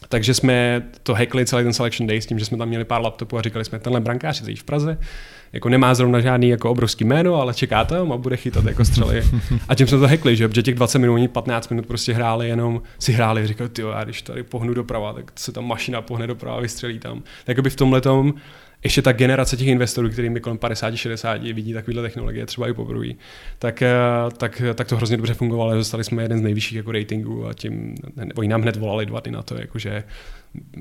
Takže 0.09 0.35
jsme 0.35 0.83
to 1.03 1.15
hackli 1.15 1.47
celý 1.47 1.65
ten 1.65 1.73
selection 1.73 2.07
day 2.07 2.21
s 2.21 2.27
tím, 2.27 2.39
že 2.39 2.45
jsme 2.45 2.59
tam 2.59 2.69
měli 2.69 2.85
pár 2.85 3.03
laptopů 3.03 3.39
a 3.39 3.43
říkali 3.43 3.65
jsme, 3.65 3.79
tenhle 3.79 4.01
brankář 4.01 4.49
je 4.49 4.57
v 4.57 4.65
Praze, 4.65 4.99
jako 5.57 5.69
nemá 5.69 5.95
zrovna 5.95 6.21
žádný 6.21 6.49
jako 6.49 6.71
obrovský 6.71 7.05
jméno, 7.05 7.35
ale 7.35 7.55
čeká 7.55 7.85
tam 7.85 8.13
a 8.13 8.17
bude 8.17 8.37
chytat 8.37 8.65
jako 8.65 8.85
střely. 8.85 9.23
A 9.69 9.75
tím 9.75 9.87
jsme 9.87 9.99
to 9.99 10.09
hackli, 10.09 10.37
že? 10.37 10.49
Protože 10.49 10.63
těch 10.63 10.75
20 10.75 10.99
minut, 10.99 11.31
15 11.31 11.69
minut 11.69 11.87
prostě 11.87 12.13
hráli, 12.13 12.49
jenom 12.49 12.83
si 12.99 13.13
hráli, 13.13 13.47
říkali, 13.47 13.71
ty 13.71 13.83
já 13.83 14.05
když 14.05 14.23
tady 14.23 14.43
pohnu 14.43 14.75
doprava, 14.75 15.13
tak 15.13 15.33
se 15.35 15.53
tam 15.53 15.65
mašina 15.65 16.03
pohne 16.03 16.27
doprava, 16.27 16.61
vystřelí 16.61 16.99
tam. 16.99 17.23
Tak 17.45 17.61
by 17.61 17.71
v 17.71 17.77
tomhle 17.77 18.01
tom 18.01 18.35
ještě 18.87 19.03
ta 19.03 19.13
generace 19.13 19.57
těch 19.57 19.67
investorů, 19.67 20.11
kterými 20.11 20.41
kolem 20.41 20.59
50-60 20.59 21.55
vidí 21.55 21.73
takovéhle 21.73 22.03
technologie, 22.03 22.47
třeba 22.47 22.69
i 22.69 22.73
poprvé, 22.73 23.07
tak, 23.59 23.83
eh, 23.83 23.95
tak, 24.37 24.63
tak, 24.75 24.89
to 24.89 24.97
hrozně 24.97 25.17
dobře 25.17 25.35
fungovalo. 25.35 25.75
Dostali 25.75 26.05
jsme 26.05 26.23
jeden 26.23 26.39
z 26.39 26.43
nejvyšších 26.43 26.77
jako 26.77 26.93
ratingů 26.93 27.47
a 27.47 27.55
tím, 27.55 27.95
oni 28.35 28.49
nám 28.49 28.63
hned 28.63 28.77
volali 28.77 29.07
dva 29.07 29.21
dny 29.21 29.33
na 29.33 29.43
to, 29.43 29.61
jakože 29.61 30.05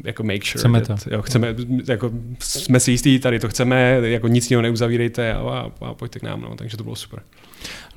jako 0.03 0.23
make 0.23 0.45
sure. 0.45 0.59
Chceme 0.59 0.81
that, 0.81 1.03
to. 1.03 1.13
Jo, 1.13 1.21
chceme, 1.21 1.55
jako, 1.87 2.11
jsme 2.39 2.79
si 2.79 2.91
jistí, 2.91 3.19
tady 3.19 3.39
to 3.39 3.49
chceme, 3.49 3.99
jako 4.03 4.27
nic 4.27 4.51
jiného 4.51 4.61
neuzavírejte 4.61 5.33
a, 5.33 5.39
a, 5.39 5.85
a 5.85 5.93
pojďte 5.93 6.19
k 6.19 6.23
nám, 6.23 6.41
no, 6.41 6.55
takže 6.55 6.77
to 6.77 6.83
bylo 6.83 6.95
super. 6.95 7.19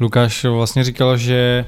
Lukáš 0.01 0.45
vlastně 0.45 0.85
říkal, 0.85 1.17
že 1.17 1.65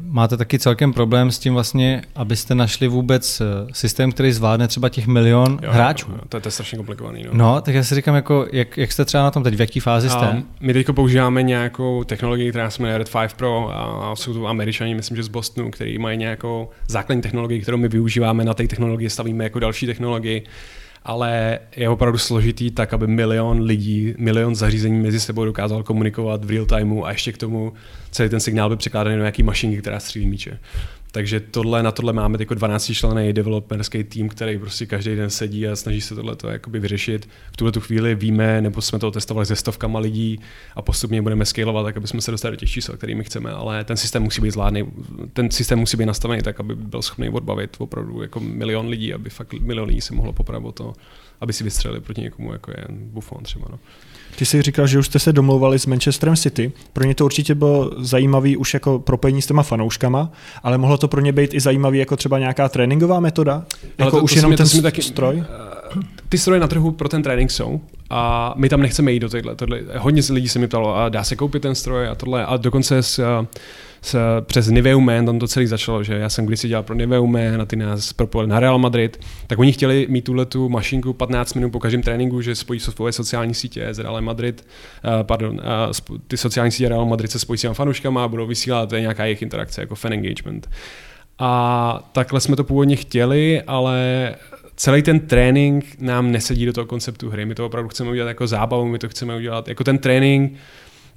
máte 0.00 0.36
taky 0.36 0.58
celkem 0.58 0.92
problém 0.92 1.30
s 1.30 1.38
tím 1.38 1.54
vlastně, 1.54 2.02
abyste 2.14 2.54
našli 2.54 2.88
vůbec 2.88 3.40
eh, 3.40 3.44
systém, 3.72 4.12
který 4.12 4.32
zvládne 4.32 4.68
třeba 4.68 4.88
těch 4.88 5.06
milion 5.06 5.58
jo, 5.62 5.70
hráčů. 5.72 6.10
Jo, 6.10 6.18
to, 6.28 6.36
je, 6.36 6.40
to 6.40 6.46
je 6.46 6.52
strašně 6.52 6.76
komplikovaný. 6.76 7.24
No. 7.24 7.30
no, 7.32 7.60
tak 7.60 7.74
já 7.74 7.84
si 7.84 7.94
říkám, 7.94 8.14
jako, 8.14 8.46
jak, 8.52 8.78
jak 8.78 8.92
jste 8.92 9.04
třeba 9.04 9.22
na 9.22 9.30
tom 9.30 9.42
teď, 9.42 9.54
v 9.54 9.60
jaký 9.60 9.80
fázi 9.80 10.10
jste? 10.10 10.26
A 10.26 10.42
my 10.60 10.72
teď 10.72 10.86
používáme 10.94 11.42
nějakou 11.42 12.04
technologii, 12.04 12.50
která 12.50 12.70
se 12.70 12.82
jmenuje 12.82 12.98
Red 12.98 13.12
5 13.20 13.32
Pro 13.32 13.70
a 13.72 14.16
jsou 14.16 14.34
to 14.34 14.46
američani, 14.46 14.94
myslím, 14.94 15.16
že 15.16 15.22
z 15.22 15.28
Bostonu, 15.28 15.70
který 15.70 15.98
mají 15.98 16.18
nějakou 16.18 16.68
základní 16.88 17.22
technologii, 17.22 17.60
kterou 17.60 17.76
my 17.76 17.88
využíváme, 17.88 18.44
na 18.44 18.54
té 18.54 18.68
technologii 18.68 19.10
stavíme 19.10 19.44
jako 19.44 19.58
další 19.58 19.86
technologii 19.86 20.44
ale 21.04 21.58
je 21.76 21.88
opravdu 21.88 22.18
složitý 22.18 22.70
tak, 22.70 22.92
aby 22.92 23.06
milion 23.06 23.60
lidí, 23.60 24.14
milion 24.18 24.54
zařízení 24.54 24.98
mezi 24.98 25.20
sebou 25.20 25.44
dokázal 25.44 25.82
komunikovat 25.82 26.44
v 26.44 26.50
real 26.50 26.66
timeu 26.66 27.04
a 27.04 27.10
ještě 27.10 27.32
k 27.32 27.38
tomu 27.38 27.72
celý 28.10 28.28
ten 28.28 28.40
signál 28.40 28.70
by 28.70 28.76
překládaný 28.76 29.16
do 29.16 29.22
nějaký 29.22 29.42
mašinky, 29.42 29.78
která 29.80 30.00
střílí 30.00 30.26
míče. 30.26 30.58
Takže 31.14 31.40
tohle, 31.40 31.82
na 31.82 31.92
tohle 31.92 32.12
máme 32.12 32.38
jako 32.40 32.54
12 32.54 32.92
člený 32.92 33.32
developerský 33.32 34.04
tým, 34.04 34.28
který 34.28 34.58
prostě 34.58 34.86
každý 34.86 35.16
den 35.16 35.30
sedí 35.30 35.68
a 35.68 35.76
snaží 35.76 36.00
se 36.00 36.14
tohle 36.14 36.36
vyřešit. 36.68 37.28
V 37.52 37.56
tuhle 37.56 37.72
tu 37.72 37.80
chvíli 37.80 38.14
víme, 38.14 38.60
nebo 38.60 38.82
jsme 38.82 38.98
to 38.98 39.10
testovali 39.10 39.46
se 39.46 39.56
stovkama 39.56 39.98
lidí 39.98 40.40
a 40.74 40.82
postupně 40.82 41.22
budeme 41.22 41.44
scalovat, 41.44 41.84
tak 41.84 41.96
aby 41.96 42.08
jsme 42.08 42.20
se 42.20 42.30
dostali 42.30 42.52
do 42.52 42.60
těch 42.60 42.70
čísel, 42.70 42.96
kterými 42.96 43.24
chceme, 43.24 43.50
ale 43.50 43.84
ten 43.84 43.96
systém 43.96 44.22
musí 44.22 44.40
být 44.40 44.50
zvládný, 44.50 44.84
ten 45.32 45.50
systém 45.50 45.78
musí 45.78 45.96
být 45.96 46.06
nastavený 46.06 46.42
tak, 46.42 46.60
aby 46.60 46.74
byl 46.74 47.02
schopný 47.02 47.28
odbavit 47.28 47.76
opravdu 47.78 48.22
jako 48.22 48.40
milion 48.40 48.88
lidí, 48.88 49.14
aby 49.14 49.30
fakt 49.30 49.52
milion 49.52 49.88
lidí 49.88 50.00
se 50.00 50.14
mohlo 50.14 50.32
popravit 50.32 50.74
to, 50.74 50.92
aby 51.40 51.52
si 51.52 51.64
vystřelili 51.64 52.00
proti 52.00 52.20
někomu, 52.20 52.52
jako 52.52 52.70
je 52.70 52.84
Buffon 52.90 53.42
třeba. 53.42 53.66
No. 53.70 53.78
Ty 54.36 54.46
jsi 54.46 54.62
říkal, 54.62 54.86
že 54.86 54.98
už 54.98 55.06
jste 55.06 55.18
se 55.18 55.32
domlouvali 55.32 55.78
s 55.78 55.86
Manchesterem 55.86 56.36
City. 56.36 56.72
Pro 56.92 57.04
ně 57.04 57.14
to 57.14 57.24
určitě 57.24 57.54
bylo 57.54 57.90
zajímavý 57.98 58.56
už 58.56 58.74
jako 58.74 58.98
propojení 58.98 59.42
s 59.42 59.46
těma 59.46 59.62
fanouškama, 59.62 60.32
ale 60.62 60.78
mohlo 60.78 60.98
to 60.98 61.08
pro 61.08 61.20
ně 61.20 61.32
být 61.32 61.54
i 61.54 61.60
zajímavý 61.60 61.98
jako 61.98 62.16
třeba 62.16 62.38
nějaká 62.38 62.68
tréninková 62.68 63.20
metoda? 63.20 63.64
Jako 63.98 64.10
to, 64.10 64.22
už 64.22 64.32
to 64.32 64.38
jenom 64.38 64.50
mě, 64.50 64.56
ten 64.56 64.68
to 64.68 64.82
taky, 64.82 65.02
stroj? 65.02 65.44
Eh, 65.96 66.00
ty 66.28 66.38
stroje 66.38 66.60
na 66.60 66.68
trhu 66.68 66.90
pro 66.90 67.08
ten 67.08 67.22
trénink 67.22 67.50
jsou 67.50 67.80
a 68.10 68.54
my 68.56 68.68
tam 68.68 68.82
nechceme 68.82 69.12
jít 69.12 69.20
do 69.20 69.28
tohle. 69.56 69.80
Hodně 69.98 70.22
lidí 70.30 70.48
se 70.48 70.58
mi 70.58 70.68
ptalo, 70.68 70.96
a 70.96 71.08
dá 71.08 71.24
se 71.24 71.36
koupit 71.36 71.62
ten 71.62 71.74
stroj 71.74 72.08
a 72.08 72.14
tohle. 72.14 72.46
A 72.46 72.56
dokonce 72.56 73.02
s, 73.02 73.18
uh, 73.18 73.46
s, 74.04 74.40
přes 74.40 74.68
Nivea 74.68 74.98
Man, 74.98 75.26
tam 75.26 75.38
to 75.38 75.48
celé 75.48 75.66
začalo, 75.66 76.02
že 76.02 76.14
já 76.14 76.28
jsem 76.28 76.46
kdysi 76.46 76.68
dělal 76.68 76.82
pro 76.82 76.94
Nivea 76.94 77.22
Man 77.22 77.60
a 77.60 77.64
ty 77.64 77.76
nás 77.76 78.12
propojili 78.12 78.50
na 78.50 78.60
Real 78.60 78.78
Madrid, 78.78 79.20
tak 79.46 79.58
oni 79.58 79.72
chtěli 79.72 80.06
mít 80.10 80.24
tuhle 80.24 80.46
tu 80.46 80.68
mašinku 80.68 81.12
15 81.12 81.54
minut 81.54 81.70
po 81.70 81.80
každém 81.80 82.02
tréninku, 82.02 82.40
že 82.40 82.54
spojí 82.54 82.80
svoje 82.80 83.12
sociální 83.12 83.54
sítě 83.54 83.88
s 83.88 83.98
Real 83.98 84.20
Madrid, 84.20 84.66
uh, 85.04 85.22
pardon, 85.22 85.60
uh, 86.10 86.18
ty 86.28 86.36
sociální 86.36 86.72
sítě 86.72 86.88
Real 86.88 87.06
Madrid 87.06 87.30
se 87.30 87.38
spojí 87.38 87.58
s 87.58 87.60
těma 87.60 87.74
fanouškama 87.74 88.24
a 88.24 88.28
budou 88.28 88.46
vysílat 88.46 88.88
to 88.88 88.94
je 88.94 89.00
nějaká 89.00 89.24
jejich 89.24 89.42
interakce, 89.42 89.80
jako 89.80 89.94
fan 89.94 90.12
engagement. 90.12 90.70
A 91.38 92.10
takhle 92.12 92.40
jsme 92.40 92.56
to 92.56 92.64
původně 92.64 92.96
chtěli, 92.96 93.62
ale 93.66 94.34
celý 94.76 95.02
ten 95.02 95.20
trénink 95.20 95.84
nám 96.00 96.32
nesedí 96.32 96.66
do 96.66 96.72
toho 96.72 96.86
konceptu 96.86 97.30
hry. 97.30 97.44
My 97.46 97.54
to 97.54 97.66
opravdu 97.66 97.88
chceme 97.88 98.10
udělat 98.10 98.28
jako 98.28 98.46
zábavu, 98.46 98.88
my 98.88 98.98
to 98.98 99.08
chceme 99.08 99.36
udělat 99.36 99.68
jako 99.68 99.84
ten 99.84 99.98
trénink, 99.98 100.52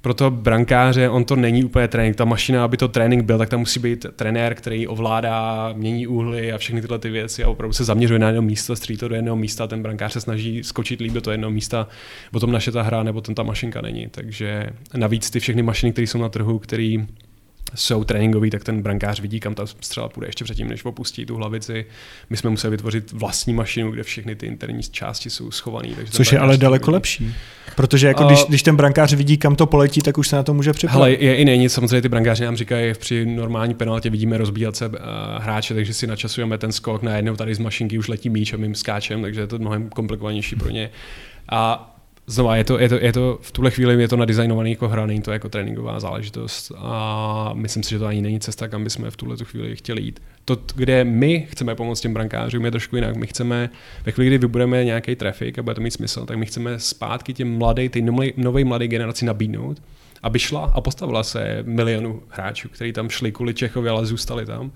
pro 0.00 0.14
toho 0.14 0.30
brankáře 0.30 1.08
on 1.08 1.24
to 1.24 1.36
není 1.36 1.64
úplně 1.64 1.88
trénink. 1.88 2.16
Ta 2.16 2.24
mašina, 2.24 2.64
aby 2.64 2.76
to 2.76 2.88
trénink 2.88 3.24
byl, 3.24 3.38
tak 3.38 3.48
tam 3.48 3.60
musí 3.60 3.80
být 3.80 4.06
trenér, 4.16 4.54
který 4.54 4.86
ovládá, 4.86 5.70
mění 5.72 6.06
úhly 6.06 6.52
a 6.52 6.58
všechny 6.58 6.80
tyhle 6.80 6.98
ty 6.98 7.10
věci 7.10 7.44
a 7.44 7.48
opravdu 7.48 7.72
se 7.72 7.84
zaměřuje 7.84 8.18
na 8.18 8.26
jedno 8.26 8.42
místo, 8.42 8.76
stří 8.76 8.96
to 8.96 9.08
do 9.08 9.14
jednoho 9.14 9.36
místa, 9.36 9.66
ten 9.66 9.82
brankář 9.82 10.12
se 10.12 10.20
snaží 10.20 10.64
skočit 10.64 11.00
líp 11.00 11.12
do 11.12 11.20
toho 11.20 11.32
jednoho 11.32 11.50
místa, 11.50 11.88
potom 12.30 12.52
naše 12.52 12.72
ta 12.72 12.82
hra 12.82 13.02
nebo 13.02 13.20
ten 13.20 13.34
ta 13.34 13.42
mašinka 13.42 13.80
není. 13.80 14.08
Takže 14.10 14.66
navíc 14.96 15.30
ty 15.30 15.40
všechny 15.40 15.62
mašiny, 15.62 15.92
které 15.92 16.06
jsou 16.06 16.18
na 16.18 16.28
trhu, 16.28 16.58
které 16.58 16.96
jsou 17.74 18.04
tréninkový, 18.04 18.50
tak 18.50 18.64
ten 18.64 18.82
brankář 18.82 19.20
vidí, 19.20 19.40
kam 19.40 19.54
ta 19.54 19.66
střela 19.66 20.08
půjde 20.08 20.28
ještě 20.28 20.44
předtím, 20.44 20.68
než 20.68 20.84
opustí 20.84 21.26
tu 21.26 21.36
hlavici. 21.36 21.86
My 22.30 22.36
jsme 22.36 22.50
museli 22.50 22.70
vytvořit 22.70 23.12
vlastní 23.12 23.54
mašinu, 23.54 23.90
kde 23.90 24.02
všechny 24.02 24.36
ty 24.36 24.46
interní 24.46 24.82
části 24.82 25.30
jsou 25.30 25.50
schované. 25.50 25.88
Což 26.10 26.32
je 26.32 26.38
ale 26.38 26.56
daleko 26.56 26.86
vidí. 26.86 26.92
lepší. 26.92 27.34
Protože 27.76 28.06
jako 28.06 28.22
uh, 28.22 28.28
když, 28.28 28.44
když 28.44 28.62
ten 28.62 28.76
brankář 28.76 29.12
vidí, 29.12 29.36
kam 29.36 29.56
to 29.56 29.66
poletí, 29.66 30.00
tak 30.00 30.18
už 30.18 30.28
se 30.28 30.36
na 30.36 30.42
to 30.42 30.54
může 30.54 30.72
připravit. 30.72 31.00
Ale 31.00 31.10
je 31.10 31.36
i 31.36 31.44
není, 31.44 31.68
samozřejmě 31.68 32.02
ty 32.02 32.08
brankáři 32.08 32.44
nám 32.44 32.56
říkají, 32.56 32.94
při 32.94 33.26
normální 33.26 33.74
penaltě 33.74 34.10
vidíme 34.10 34.38
rozbíjat 34.38 34.76
se 34.76 34.88
uh, 34.88 34.94
hráče, 35.38 35.74
takže 35.74 35.94
si 35.94 36.06
načasujeme 36.06 36.58
ten 36.58 36.72
skok 36.72 37.02
na 37.02 37.16
jednou 37.16 37.36
tady 37.36 37.54
z 37.54 37.58
mašinky 37.58 37.98
už 37.98 38.08
letí 38.08 38.30
míč 38.30 38.52
a 38.52 38.56
my 38.56 38.74
skáčem, 38.74 39.22
takže 39.22 39.40
je 39.40 39.46
to 39.46 39.58
mnohem 39.58 39.88
komplikovanější 39.88 40.56
pro 40.56 40.70
ně. 40.70 40.90
A 41.48 41.94
Znova, 42.30 42.56
je 42.56 42.64
to, 42.64 42.78
je, 42.78 42.88
to, 42.88 42.94
je 42.94 43.12
to, 43.12 43.38
v 43.42 43.52
tuhle 43.52 43.70
chvíli 43.70 44.02
je 44.02 44.08
to 44.08 44.16
nadizajnovaný 44.16 44.70
jako 44.70 44.88
hra, 44.88 45.06
není 45.06 45.22
to 45.22 45.32
jako 45.32 45.48
tréninková 45.48 46.00
záležitost 46.00 46.72
a 46.76 47.50
myslím 47.54 47.82
si, 47.82 47.90
že 47.90 47.98
to 47.98 48.06
ani 48.06 48.22
není 48.22 48.40
cesta, 48.40 48.68
kam 48.68 48.84
bychom 48.84 49.10
v 49.10 49.16
tuhle 49.16 49.36
chvíli 49.44 49.76
chtěli 49.76 50.02
jít. 50.02 50.22
To, 50.44 50.56
kde 50.74 51.04
my 51.04 51.46
chceme 51.50 51.74
pomoct 51.74 52.00
těm 52.00 52.14
brankářům, 52.14 52.64
je 52.64 52.70
trošku 52.70 52.96
jinak. 52.96 53.16
My 53.16 53.26
chceme, 53.26 53.70
ve 54.04 54.12
chvíli, 54.12 54.26
kdy 54.26 54.38
vybudeme 54.38 54.84
nějaký 54.84 55.16
trafik 55.16 55.58
a 55.58 55.62
bude 55.62 55.74
to 55.74 55.80
mít 55.80 55.90
smysl, 55.90 56.26
tak 56.26 56.36
my 56.36 56.46
chceme 56.46 56.78
zpátky 56.78 57.34
těm 57.34 57.58
mladé, 57.58 57.88
ty 57.88 58.02
nové 58.36 58.64
mladé 58.64 58.88
generaci 58.88 59.24
nabídnout, 59.24 59.82
aby 60.22 60.38
šla 60.38 60.72
a 60.74 60.80
postavila 60.80 61.22
se 61.22 61.58
milionu 61.62 62.22
hráčů, 62.28 62.68
kteří 62.68 62.92
tam 62.92 63.10
šli 63.10 63.32
kvůli 63.32 63.54
Čechovi, 63.54 63.88
ale 63.88 64.06
zůstali 64.06 64.46
tam 64.46 64.72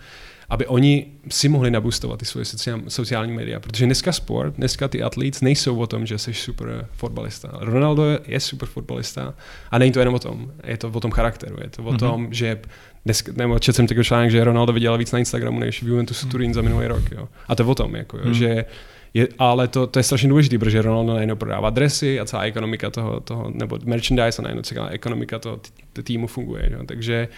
aby 0.52 0.66
oni 0.66 1.06
si 1.28 1.48
mohli 1.48 1.70
nabustovat 1.70 2.18
ty 2.18 2.24
svoje 2.24 2.44
sociální, 2.44 2.84
sociální 2.88 3.32
média. 3.32 3.60
Protože 3.60 3.86
dneska 3.86 4.12
sport, 4.12 4.54
dneska 4.54 4.88
ty 4.88 5.02
athletes 5.02 5.40
nejsou 5.40 5.78
o 5.78 5.86
tom, 5.86 6.06
že 6.06 6.18
jsi 6.18 6.34
super 6.34 6.88
fotbalista. 6.92 7.50
Ronaldo 7.60 8.02
je 8.26 8.40
super 8.40 8.68
fotbalista 8.68 9.34
a 9.70 9.78
není 9.78 9.92
to 9.92 9.98
jenom 9.98 10.14
o 10.14 10.18
tom. 10.18 10.52
Je 10.64 10.76
to 10.76 10.88
o 10.88 11.00
tom 11.00 11.10
charakteru. 11.10 11.56
Je 11.62 11.70
to 11.70 11.82
o 11.82 11.92
mm-hmm. 11.92 11.98
tom, 11.98 12.28
že 12.30 12.60
dneska, 13.04 13.32
nebo 13.36 13.58
četl 13.58 13.76
jsem 13.76 13.86
takový 13.86 14.04
článek, 14.04 14.30
že 14.30 14.44
Ronaldo 14.44 14.72
vydělal 14.72 14.98
víc 14.98 15.12
na 15.12 15.18
Instagramu 15.18 15.58
než 15.58 15.82
v 15.82 15.88
Juventusu 15.88 16.28
Turín 16.28 16.54
za 16.54 16.62
minulý 16.62 16.86
rok. 16.86 17.10
Jo. 17.12 17.28
A 17.48 17.54
to 17.54 17.62
je 17.62 17.68
o 17.68 17.74
tom, 17.74 17.96
jako, 17.96 18.18
jo, 18.18 18.24
mm. 18.26 18.34
že 18.34 18.64
je, 19.14 19.28
ale 19.38 19.68
to, 19.68 19.86
to 19.86 19.98
je 19.98 20.02
strašně 20.02 20.28
důležité, 20.28 20.58
protože 20.58 20.82
Ronaldo 20.82 21.12
najednou 21.12 21.36
prodává 21.36 21.70
dresy 21.70 22.20
a 22.20 22.24
celá 22.24 22.42
ekonomika 22.42 22.90
toho, 22.90 23.20
toho 23.20 23.50
nebo 23.54 23.78
merchandise 23.84 24.42
a 24.42 24.42
najednou 24.42 24.62
celá 24.62 24.88
ekonomika 24.88 25.38
toho 25.38 25.60
týmu 26.02 26.26
funguje. 26.26 26.70
Že? 26.70 26.86
Takže 26.86 27.28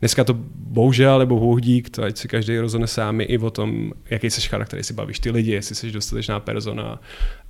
Dneska 0.00 0.24
to 0.24 0.34
bohužel, 0.56 1.18
nebo 1.18 1.40
Bůh 1.40 1.60
dík, 1.60 1.90
to 1.90 2.02
ať 2.02 2.16
si 2.16 2.28
každý 2.28 2.58
rozhodne 2.58 2.86
sám 2.86 3.20
i 3.20 3.38
o 3.38 3.50
tom, 3.50 3.92
jaký 4.10 4.30
jsi 4.30 4.40
charakter, 4.40 4.78
jestli 4.78 4.94
bavíš 4.94 5.18
ty 5.18 5.30
lidi, 5.30 5.52
jestli 5.52 5.74
jsi 5.74 5.92
dostatečná 5.92 6.40
persona. 6.40 7.00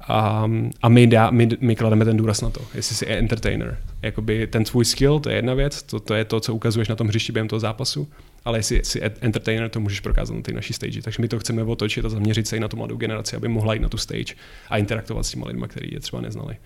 A, 0.09 0.51
a 0.83 0.89
my, 0.89 1.07
dá, 1.07 1.31
my, 1.31 1.49
my 1.61 1.77
klademe 1.77 2.05
ten 2.05 2.17
důraz 2.17 2.41
na 2.41 2.51
to, 2.51 2.61
jestli 2.75 2.97
jsi 2.97 3.07
entertainer. 3.07 3.79
Jakoby 4.03 4.47
ten 4.47 4.65
tvůj 4.65 4.85
skill, 4.85 5.21
to 5.21 5.31
je 5.31 5.37
jedna 5.37 5.55
věc, 5.55 5.83
to, 5.83 6.01
to 6.01 6.15
je 6.15 6.25
to, 6.25 6.41
co 6.41 6.55
ukazuješ 6.55 6.89
na 6.89 6.97
tom 6.97 7.09
hřišti 7.09 7.33
během 7.33 7.49
toho 7.49 7.61
zápasu, 7.61 8.09
ale 8.45 8.59
jestli 8.59 8.85
jsi 8.85 9.01
entertainer, 9.21 9.69
to 9.69 9.81
můžeš 9.81 10.01
prokázat 10.01 10.37
na 10.37 10.43
té 10.43 10.53
naší 10.53 10.73
stage. 10.73 11.03
Takže 11.03 11.23
my 11.23 11.29
to 11.29 11.39
chceme 11.39 11.63
otočit 11.63 12.05
a 12.05 12.09
zaměřit 12.09 12.49
se 12.49 12.57
i 12.57 12.61
na 12.61 12.69
tu 12.69 12.77
mladou 12.77 12.97
generaci, 12.97 13.37
aby 13.37 13.49
mohla 13.49 13.75
jít 13.75 13.83
na 13.83 13.89
tu 13.89 13.97
stage 13.97 14.35
a 14.69 14.79
interaktovat 14.79 15.27
s 15.27 15.31
těmi 15.31 15.45
lidmi, 15.47 15.65
kteří 15.69 15.91
je 15.93 16.01
třeba 16.01 16.23
neznali 16.23 16.57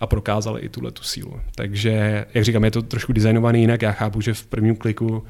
a 0.00 0.06
prokázali 0.06 0.60
i 0.60 0.68
tuhle 0.68 0.90
tu 0.90 1.02
sílu. 1.02 1.40
Takže, 1.54 2.24
jak 2.34 2.44
říkám, 2.44 2.64
je 2.64 2.70
to 2.70 2.82
trošku 2.82 3.12
designovaný 3.12 3.60
jinak. 3.60 3.82
Já 3.82 3.92
chápu, 3.92 4.20
že 4.20 4.34
v 4.34 4.46
prvním 4.46 4.76
kliku 4.76 5.22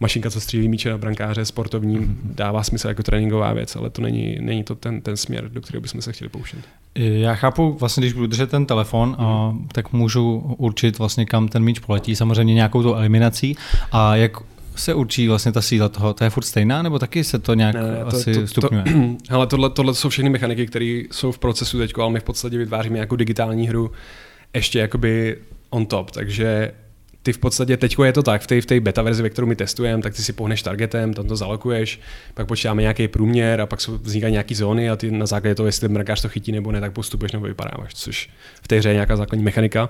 mašinka, 0.00 0.30
co 0.30 0.40
střílí 0.40 0.68
míče 0.68 0.90
na 0.90 0.98
brankáře, 0.98 1.44
sportovní, 1.44 1.98
mm-hmm. 1.98 2.16
dává 2.24 2.62
smysl 2.62 2.88
jako 2.88 3.02
tréninková 3.02 3.52
věc, 3.52 3.76
ale 3.76 3.90
to 3.90 4.02
není, 4.02 4.38
není 4.40 4.64
to 4.64 4.74
ten, 4.74 5.00
ten 5.00 5.16
směr, 5.16 5.48
do 5.48 5.60
kterého 5.60 5.80
bychom 5.80 6.02
se 6.02 6.12
chtěli 6.12 6.28
pouštět. 6.28 6.60
Já 6.94 7.34
chápu, 7.34 7.76
vlastně 7.80 8.00
když 8.00 8.12
budu 8.12 8.26
držet 8.26 8.50
ten 8.50 8.66
telefon, 8.66 9.12
mm-hmm. 9.12 9.24
a, 9.24 9.56
tak 9.72 9.92
můžu 9.92 10.38
určit 10.38 10.98
vlastně 10.98 11.26
kam 11.26 11.48
ten 11.48 11.64
míč 11.64 11.78
poletí, 11.78 12.16
samozřejmě 12.16 12.54
nějakou 12.54 12.82
tu 12.82 12.94
eliminací 12.94 13.56
a 13.92 14.16
jak 14.16 14.32
se 14.76 14.94
určí 14.94 15.28
vlastně 15.28 15.52
ta 15.52 15.62
síla 15.62 15.88
toho? 15.88 16.14
To 16.14 16.24
je 16.24 16.30
furt 16.30 16.42
stejná, 16.42 16.82
nebo 16.82 16.98
taky 16.98 17.24
se 17.24 17.38
to 17.38 17.54
nějak 17.54 17.74
ne, 17.74 17.82
ne, 17.82 18.02
asi 18.02 18.34
to, 18.34 18.46
stupňuje? 18.46 18.84
To, 18.84 18.90
hele, 19.30 19.46
tohle, 19.46 19.70
tohle 19.70 19.94
jsou 19.94 20.08
všechny 20.08 20.30
mechaniky, 20.30 20.66
které 20.66 21.02
jsou 21.10 21.32
v 21.32 21.38
procesu 21.38 21.78
teď, 21.78 21.92
ale 21.98 22.10
my 22.10 22.20
v 22.20 22.24
podstatě 22.24 22.58
vytváříme 22.58 22.98
jako 22.98 23.16
digitální 23.16 23.68
hru 23.68 23.90
ještě 24.54 24.78
jakoby 24.78 25.36
on 25.70 25.86
top, 25.86 26.10
takže 26.10 26.72
ty 27.22 27.32
v 27.32 27.38
podstatě, 27.38 27.76
teď 27.76 27.96
je 28.04 28.12
to 28.12 28.22
tak, 28.22 28.42
v 28.42 28.46
té 28.46 28.78
v 28.78 28.80
beta 28.80 29.02
verzi, 29.02 29.22
ve 29.22 29.30
kterou 29.30 29.46
my 29.46 29.56
testujeme, 29.56 30.02
tak 30.02 30.14
ty 30.14 30.22
si 30.22 30.32
pohneš 30.32 30.62
targetem, 30.62 31.14
tam 31.14 31.26
to 31.26 31.36
zalokuješ, 31.36 32.00
pak 32.34 32.46
počítáme 32.46 32.82
nějaký 32.82 33.08
průměr 33.08 33.60
a 33.60 33.66
pak 33.66 33.80
vznikají 33.88 34.32
nějaké 34.32 34.54
zóny 34.54 34.90
a 34.90 34.96
ty 34.96 35.10
na 35.10 35.26
základě 35.26 35.54
toho, 35.54 35.66
jestli 35.66 35.88
mrkář 35.88 36.22
to 36.22 36.28
chytí 36.28 36.52
nebo 36.52 36.72
ne, 36.72 36.80
tak 36.80 36.92
postupuješ 36.92 37.32
nebo 37.32 37.46
vypadáváš, 37.46 37.94
což 37.94 38.30
v 38.62 38.68
té 38.68 38.78
hře 38.78 38.88
je 38.88 38.94
nějaká 38.94 39.16
základní 39.16 39.44
mechanika. 39.44 39.88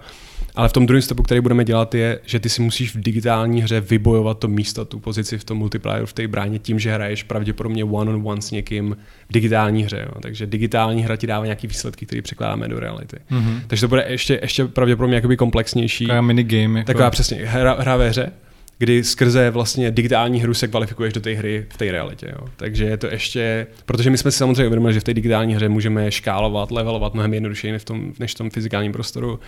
Ale 0.54 0.68
v 0.68 0.72
tom 0.72 0.86
druhém 0.86 1.02
stepu, 1.02 1.22
který 1.22 1.40
budeme 1.40 1.64
dělat, 1.64 1.94
je, 1.94 2.18
že 2.26 2.40
ty 2.40 2.48
si 2.48 2.62
musíš 2.62 2.94
v 2.94 3.00
digitální 3.00 3.62
hře 3.62 3.80
vybojovat 3.80 4.38
to 4.38 4.48
místo, 4.48 4.84
tu 4.84 4.98
pozici 4.98 5.38
v 5.38 5.44
tom 5.44 5.58
multiplayeru, 5.58 6.06
v 6.06 6.12
té 6.12 6.28
bráně, 6.28 6.58
tím, 6.58 6.78
že 6.78 6.94
hraješ 6.94 7.22
pravděpodobně 7.22 7.84
one-on-one 7.84 8.42
s 8.42 8.50
někým 8.50 8.96
v 9.28 9.32
digitální 9.32 9.84
hře. 9.84 10.06
Jo. 10.06 10.20
Takže 10.20 10.46
digitální 10.46 11.02
hra 11.02 11.16
ti 11.16 11.26
dává 11.26 11.44
nějaké 11.44 11.68
výsledky, 11.68 12.06
které 12.06 12.22
překládáme 12.22 12.68
do 12.68 12.80
reality. 12.80 13.16
Mm-hmm. 13.30 13.60
Takže 13.66 13.80
to 13.80 13.88
bude 13.88 14.06
ještě, 14.08 14.38
ještě 14.42 14.64
pravděpodobně 14.64 15.14
jakoby 15.14 15.36
komplexnější. 15.36 16.06
Taková 16.06 16.20
minigame. 16.20 16.78
Jako... 16.78 16.86
Taková 16.86 17.10
přesně, 17.22 17.46
hra, 17.46 17.76
hra 17.80 17.96
ve 17.96 18.08
hře, 18.08 18.32
kdy 18.78 19.04
skrze 19.04 19.50
vlastně 19.50 19.90
digitální 19.90 20.40
hru 20.40 20.54
se 20.54 20.68
kvalifikuješ 20.68 21.12
do 21.12 21.20
té 21.20 21.34
hry 21.34 21.66
v 21.68 21.76
té 21.76 21.92
realitě. 21.92 22.26
Jo. 22.32 22.48
Takže 22.56 22.84
je 22.84 22.96
to 22.96 23.06
ještě, 23.06 23.66
protože 23.86 24.10
my 24.10 24.18
jsme 24.18 24.30
si 24.30 24.38
samozřejmě 24.38 24.66
uvědomili, 24.66 24.94
že 24.94 25.00
v 25.00 25.04
té 25.04 25.14
digitální 25.14 25.54
hře 25.54 25.68
můžeme 25.68 26.10
škálovat, 26.10 26.70
levelovat 26.70 27.14
mnohem 27.14 27.34
jednodušeji 27.34 27.72
než 27.72 27.82
v 27.82 27.84
tom, 27.84 28.12
než 28.18 28.34
v 28.34 28.38
tom 28.38 28.50
fyzikálním 28.50 28.92
prostoru. 28.92 29.40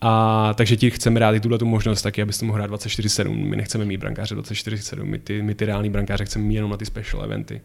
A 0.00 0.54
takže 0.54 0.76
ti 0.76 0.90
chceme 0.90 1.20
dát 1.20 1.34
i 1.34 1.40
tuhle 1.40 1.58
tu 1.58 1.66
možnost 1.66 2.02
taky, 2.02 2.22
abyste 2.22 2.44
mohl 2.44 2.58
hrát 2.58 2.70
24-7. 2.70 3.48
My 3.48 3.56
nechceme 3.56 3.84
mít 3.84 3.96
brankáře 3.96 4.34
24-7, 4.34 5.04
my 5.04 5.18
ty, 5.18 5.42
my 5.42 5.54
ty 5.54 5.64
reální 5.64 5.90
brankáře 5.90 6.24
chceme 6.24 6.44
mít 6.44 6.54
jenom 6.54 6.70
na 6.70 6.76
ty 6.76 6.86
special 6.86 7.24
eventy 7.24 7.60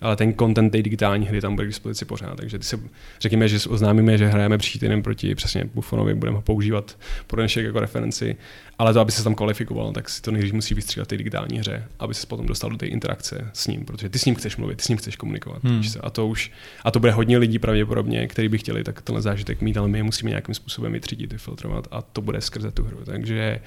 ale 0.00 0.16
ten 0.16 0.34
content 0.34 0.72
té 0.72 0.82
digitální 0.82 1.26
hry 1.26 1.40
tam 1.40 1.54
bude 1.54 1.66
k 1.66 1.68
dispozici 1.68 2.04
pořád. 2.04 2.36
Takže 2.36 2.58
ty 2.58 2.64
se, 2.64 2.80
řekněme, 3.20 3.48
že 3.48 3.68
oznámíme, 3.68 4.18
že 4.18 4.26
hrajeme 4.26 4.58
příští 4.58 4.78
týden 4.78 5.02
proti 5.02 5.34
přesně 5.34 5.64
Buffonovi, 5.74 6.14
budeme 6.14 6.36
ho 6.36 6.42
používat 6.42 6.98
pro 7.26 7.40
dnešek 7.40 7.64
jako 7.64 7.80
referenci, 7.80 8.36
ale 8.78 8.92
to, 8.92 9.00
aby 9.00 9.12
se 9.12 9.24
tam 9.24 9.34
kvalifikoval, 9.34 9.92
tak 9.92 10.08
si 10.08 10.22
to 10.22 10.30
nejdřív 10.30 10.54
musí 10.54 10.74
vystřílet 10.74 11.08
té 11.08 11.16
digitální 11.16 11.58
hře, 11.58 11.84
aby 11.98 12.14
se 12.14 12.26
potom 12.26 12.46
dostal 12.46 12.70
do 12.70 12.76
té 12.76 12.86
interakce 12.86 13.50
s 13.52 13.66
ním, 13.66 13.84
protože 13.84 14.08
ty 14.08 14.18
s 14.18 14.24
ním 14.24 14.34
chceš 14.34 14.56
mluvit, 14.56 14.76
ty 14.76 14.84
s 14.84 14.88
ním 14.88 14.98
chceš 14.98 15.16
komunikovat. 15.16 15.64
Hmm. 15.64 15.82
A 16.00 16.10
to 16.10 16.26
už, 16.26 16.52
a 16.84 16.90
to 16.90 17.00
bude 17.00 17.12
hodně 17.12 17.38
lidí 17.38 17.58
pravděpodobně, 17.58 18.26
kteří 18.26 18.48
by 18.48 18.58
chtěli 18.58 18.84
tak 18.84 19.02
tenhle 19.02 19.22
zážitek 19.22 19.60
mít, 19.60 19.76
ale 19.76 19.88
my 19.88 19.98
je 19.98 20.02
musíme 20.02 20.30
nějakým 20.30 20.54
způsobem 20.54 20.92
vytřídit, 20.92 21.32
vyfiltrovat 21.32 21.88
a 21.90 22.02
to 22.02 22.20
bude 22.20 22.40
skrze 22.40 22.70
tu 22.70 22.84
hru. 22.84 22.98
Takže 23.04 23.60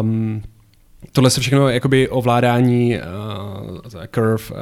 um, 0.00 0.42
Tohle 1.12 1.30
se 1.30 1.40
všechno 1.40 1.68
jakoby 1.68 2.08
ovládání 2.08 2.96
uh, 2.96 4.04
curve, 4.14 4.44
uh, 4.50 4.56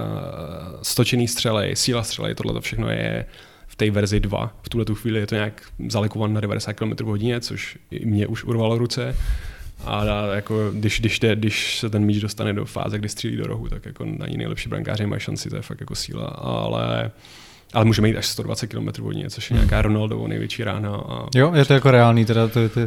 stočený 0.83 1.29
střely, 1.29 1.77
síla 1.77 2.03
střely, 2.03 2.35
tohle 2.35 2.53
to 2.53 2.61
všechno 2.61 2.91
je 2.91 3.27
v 3.67 3.77
té 3.77 3.91
verzi 3.91 4.21
2. 4.21 4.55
V 4.63 4.69
tuhle 4.69 4.85
tu 4.85 4.95
chvíli 4.95 5.21
je 5.21 5.27
to 5.27 5.35
nějak 5.35 5.63
zalikované 5.89 6.35
na 6.35 6.41
90 6.41 6.73
km 6.73 7.05
hodině, 7.05 7.41
což 7.41 7.79
mě 8.05 8.27
už 8.27 8.45
urvalo 8.45 8.79
ruce. 8.79 9.17
A 9.85 10.05
jako, 10.35 10.71
když, 10.75 11.01
když, 11.01 11.19
te, 11.19 11.37
když 11.37 11.79
se 11.79 11.91
ten 11.91 12.05
míč 12.05 12.21
dostane 12.21 12.53
do 12.53 12.65
fáze, 12.65 12.99
kdy 12.99 13.09
střílí 13.09 13.37
do 13.37 13.47
rohu, 13.47 13.69
tak 13.69 13.87
jako 13.87 14.05
na 14.05 14.27
ní 14.27 14.37
nejlepší 14.37 14.69
brankáři 14.69 15.07
mají 15.07 15.21
šanci, 15.21 15.51
to 15.51 15.57
je 15.57 15.63
fakt 15.63 15.81
jako 15.81 15.95
síla. 15.95 16.27
Ale 16.27 17.11
ale 17.75 17.85
můžeme 17.85 18.09
jít 18.09 18.17
až 18.17 18.27
120 18.27 18.67
km 18.67 19.03
hodině, 19.03 19.31
což 19.31 19.51
je 19.51 19.57
hmm. 19.57 19.65
nějaká 19.65 19.83
Ronaldovo 19.83 20.29
největší 20.29 20.65
rána. 20.65 20.91
A 20.91 21.27
jo, 21.35 21.53
je 21.55 21.65
to 21.65 21.75
jako 21.75 21.91
reálný, 21.91 22.25
teda 22.25 22.49
to, 22.49 22.69
to, 22.69 22.81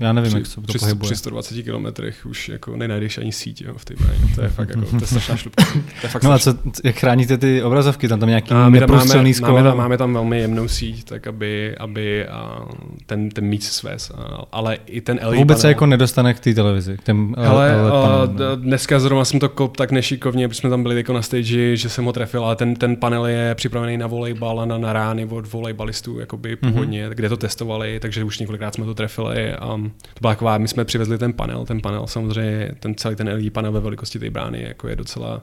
já 0.00 0.12
nevím, 0.12 0.30
při, 0.30 0.38
jak 0.38 0.46
se 0.46 0.54
to 0.54 0.60
při, 0.60 0.78
pohybuje. 0.78 1.10
Při 1.10 1.16
120 1.16 1.62
km 1.62 2.02
už 2.28 2.48
jako 2.48 2.76
nenajdeš 2.76 3.18
ani 3.18 3.32
síť 3.32 3.62
jo, 3.62 3.74
v 3.76 3.84
té 3.84 3.94
bráně. 3.94 4.34
To 4.34 4.42
je 4.42 4.48
fakt 4.48 4.68
jako, 4.68 4.80
to 4.80 4.96
je 4.96 5.06
strašná 5.06 5.36
šlupka. 5.36 5.64
To 5.64 5.80
je 6.02 6.08
fakt 6.08 6.22
no 6.22 6.32
a 6.32 6.38
co, 6.38 6.54
jak 6.84 6.96
chráníte 6.96 7.38
ty 7.38 7.62
obrazovky? 7.62 8.08
Tam 8.08 8.20
tam 8.20 8.28
nějaký 8.28 8.54
a 8.54 8.68
my 8.68 8.80
tam 8.80 8.90
máme, 8.90 9.14
máme, 9.40 9.62
tam, 9.62 9.76
máme 9.76 9.98
tam 9.98 10.12
velmi 10.12 10.40
jemnou 10.40 10.68
síť, 10.68 11.04
tak 11.04 11.26
aby, 11.26 11.76
aby 11.76 12.26
a 12.26 12.62
ten, 13.06 13.30
ten 13.30 13.44
míč 13.44 13.62
svést. 13.62 14.12
Ale 14.52 14.78
i 14.86 15.00
ten 15.00 15.20
LED 15.22 15.38
Vůbec 15.38 15.56
panel, 15.56 15.60
se 15.60 15.68
jako 15.68 15.86
nedostane 15.86 16.34
k 16.34 16.40
té 16.40 16.54
televizi, 16.54 16.96
k 16.96 17.02
těm 17.02 17.34
Ale 17.36 17.76
LED 17.82 18.30
dneska 18.54 18.98
zrovna 18.98 19.24
jsem 19.24 19.40
to 19.40 19.48
kop 19.48 19.76
tak 19.76 19.90
nešikovně, 19.90 20.48
protože 20.48 20.60
jsme 20.60 20.70
tam 20.70 20.82
byli 20.82 20.96
jako 20.96 21.12
na 21.12 21.22
stage, 21.22 21.76
že 21.76 21.88
jsem 21.88 22.04
ho 22.04 22.12
trefil, 22.12 22.44
ale 22.44 22.56
ten, 22.56 22.76
ten 22.76 22.96
panel 22.96 23.26
je 23.26 23.54
připravený 23.54 23.96
na 23.96 24.06
volejbal 24.14 24.60
a 24.60 24.64
na, 24.64 24.78
na 24.78 24.92
rány 24.92 25.26
od 25.26 25.52
volejbalistů 25.52 26.18
jakoby 26.18 26.56
mhm. 26.62 26.72
původně, 26.72 27.08
mm-hmm. 27.08 27.14
kde 27.14 27.28
to 27.28 27.36
testovali, 27.36 28.00
takže 28.00 28.24
už 28.24 28.38
několikrát 28.38 28.74
jsme 28.74 28.84
to 28.84 28.94
trefili 28.94 29.52
a 29.54 29.66
to 29.66 30.20
byla 30.20 30.32
taková, 30.32 30.58
my 30.58 30.68
jsme 30.68 30.84
přivezli 30.84 31.18
ten 31.18 31.32
panel, 31.32 31.66
ten 31.66 31.80
panel 31.80 32.06
samozřejmě, 32.06 32.74
ten 32.80 32.94
celý 32.94 33.16
ten 33.16 33.28
LED 33.28 33.52
panel 33.52 33.72
ve 33.72 33.80
velikosti 33.80 34.18
té 34.18 34.30
brány 34.30 34.62
jako 34.62 34.88
je 34.88 34.96
docela 34.96 35.40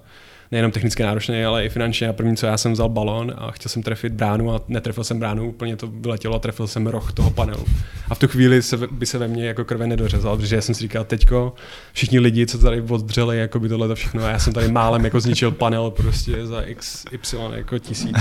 nejenom 0.52 0.72
technicky 0.72 1.04
náročný, 1.04 1.46
ale 1.46 1.66
i 1.66 1.70
finančně. 1.70 2.10
A 2.10 2.14
první, 2.14 2.38
co 2.38 2.46
já 2.46 2.58
jsem 2.58 2.74
vzal 2.74 2.90
balon 2.90 3.34
a 3.38 3.52
chtěl 3.52 3.70
jsem 3.70 3.84
trefit 3.84 4.14
bránu 4.14 4.56
a 4.56 4.62
netrefil 4.68 5.04
jsem 5.04 5.20
bránu, 5.20 5.50
úplně 5.50 5.76
to 5.76 5.88
vyletělo 5.88 6.36
a 6.36 6.40
trefil 6.40 6.68
jsem 6.68 6.88
roh 6.88 7.14
toho 7.14 7.32
panelu. 7.32 7.66
A 8.10 8.16
v 8.16 8.20
tu 8.20 8.28
chvíli 8.28 8.62
se, 8.62 8.78
by 8.92 9.06
se 9.06 9.18
ve 9.18 9.28
mně 9.28 9.48
jako 9.48 9.66
krve 9.66 9.88
nedořezal, 9.88 10.38
protože 10.38 10.56
já 10.56 10.62
jsem 10.62 10.76
si 10.76 10.82
říkal, 10.82 11.04
teďko 11.04 11.54
všichni 11.94 12.20
lidi, 12.20 12.48
co 12.48 12.58
tady 12.58 12.82
oddřeli, 12.82 13.38
jako 13.38 13.60
by 13.60 13.70
tohle 13.70 13.88
to 13.88 13.96
všechno, 13.96 14.24
a 14.24 14.30
já 14.30 14.40
jsem 14.40 14.54
tady 14.54 14.68
málem 14.68 15.06
jako 15.06 15.20
zničil 15.20 15.52
panel 15.52 15.92
prostě 15.92 16.46
za 16.46 16.62
x, 16.62 17.06
y 17.12 17.58
jako 17.58 17.80
tisíc. 17.80 18.18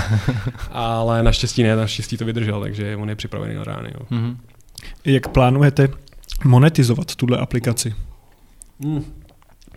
Ale 0.71 1.23
naštěstí 1.23 1.63
ne, 1.63 1.77
naštěstí 1.77 2.17
to 2.17 2.25
vydržel, 2.25 2.61
takže 2.61 2.97
on 2.97 3.09
je 3.09 3.17
připravený 3.17 3.55
na 3.55 3.65
rány. 3.65 3.91
Jo. 3.95 4.07
Mm-hmm. 4.11 4.37
Jak 5.05 5.29
plánujete 5.29 5.89
monetizovat 6.45 7.15
tuhle 7.15 7.39
aplikaci? 7.39 7.95
Mm. 8.79 9.05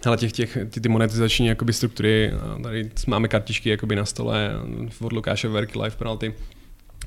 Ale 0.05 0.17
těch, 0.17 0.31
těch, 0.31 0.57
ty, 0.69 0.81
ty 0.81 0.89
monetizační 0.89 1.47
jakoby, 1.47 1.73
struktury, 1.73 2.31
tady 2.63 2.89
máme 3.07 3.27
kartičky 3.27 3.69
jakoby 3.69 3.95
na 3.95 4.05
stole 4.05 4.51
od 5.01 5.13
Lukáše 5.13 5.47
Verky 5.47 5.79
Live 5.79 5.95
Penalty, 5.95 6.33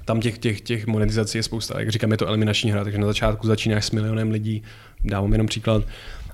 tam 0.05 0.21
těch, 0.21 0.39
těch, 0.39 0.61
těch 0.61 0.87
monetizací 0.87 1.39
je 1.39 1.43
spousta. 1.43 1.81
Jak 1.81 1.89
říkám, 1.89 2.11
je 2.13 2.17
to 2.17 2.27
eliminační 2.27 2.71
hra, 2.71 2.85
takže 2.85 2.99
na 2.99 3.07
začátku 3.07 3.47
začínáš 3.47 3.85
s 3.85 3.91
milionem 3.91 4.31
lidí, 4.31 4.63
dávám 5.05 5.33
jenom 5.33 5.47
příklad, 5.47 5.85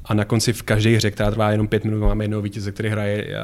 a 0.05 0.15
na 0.15 0.25
konci 0.25 0.53
v 0.53 0.63
každé 0.63 0.91
hře, 0.97 1.11
která 1.11 1.31
trvá 1.31 1.51
jenom 1.51 1.69
pět 1.69 1.85
minut, 1.85 2.01
máme 2.01 2.25
jednoho 2.25 2.43
vítěze, 2.43 2.73
který 2.73 2.89
hraje 2.89 3.37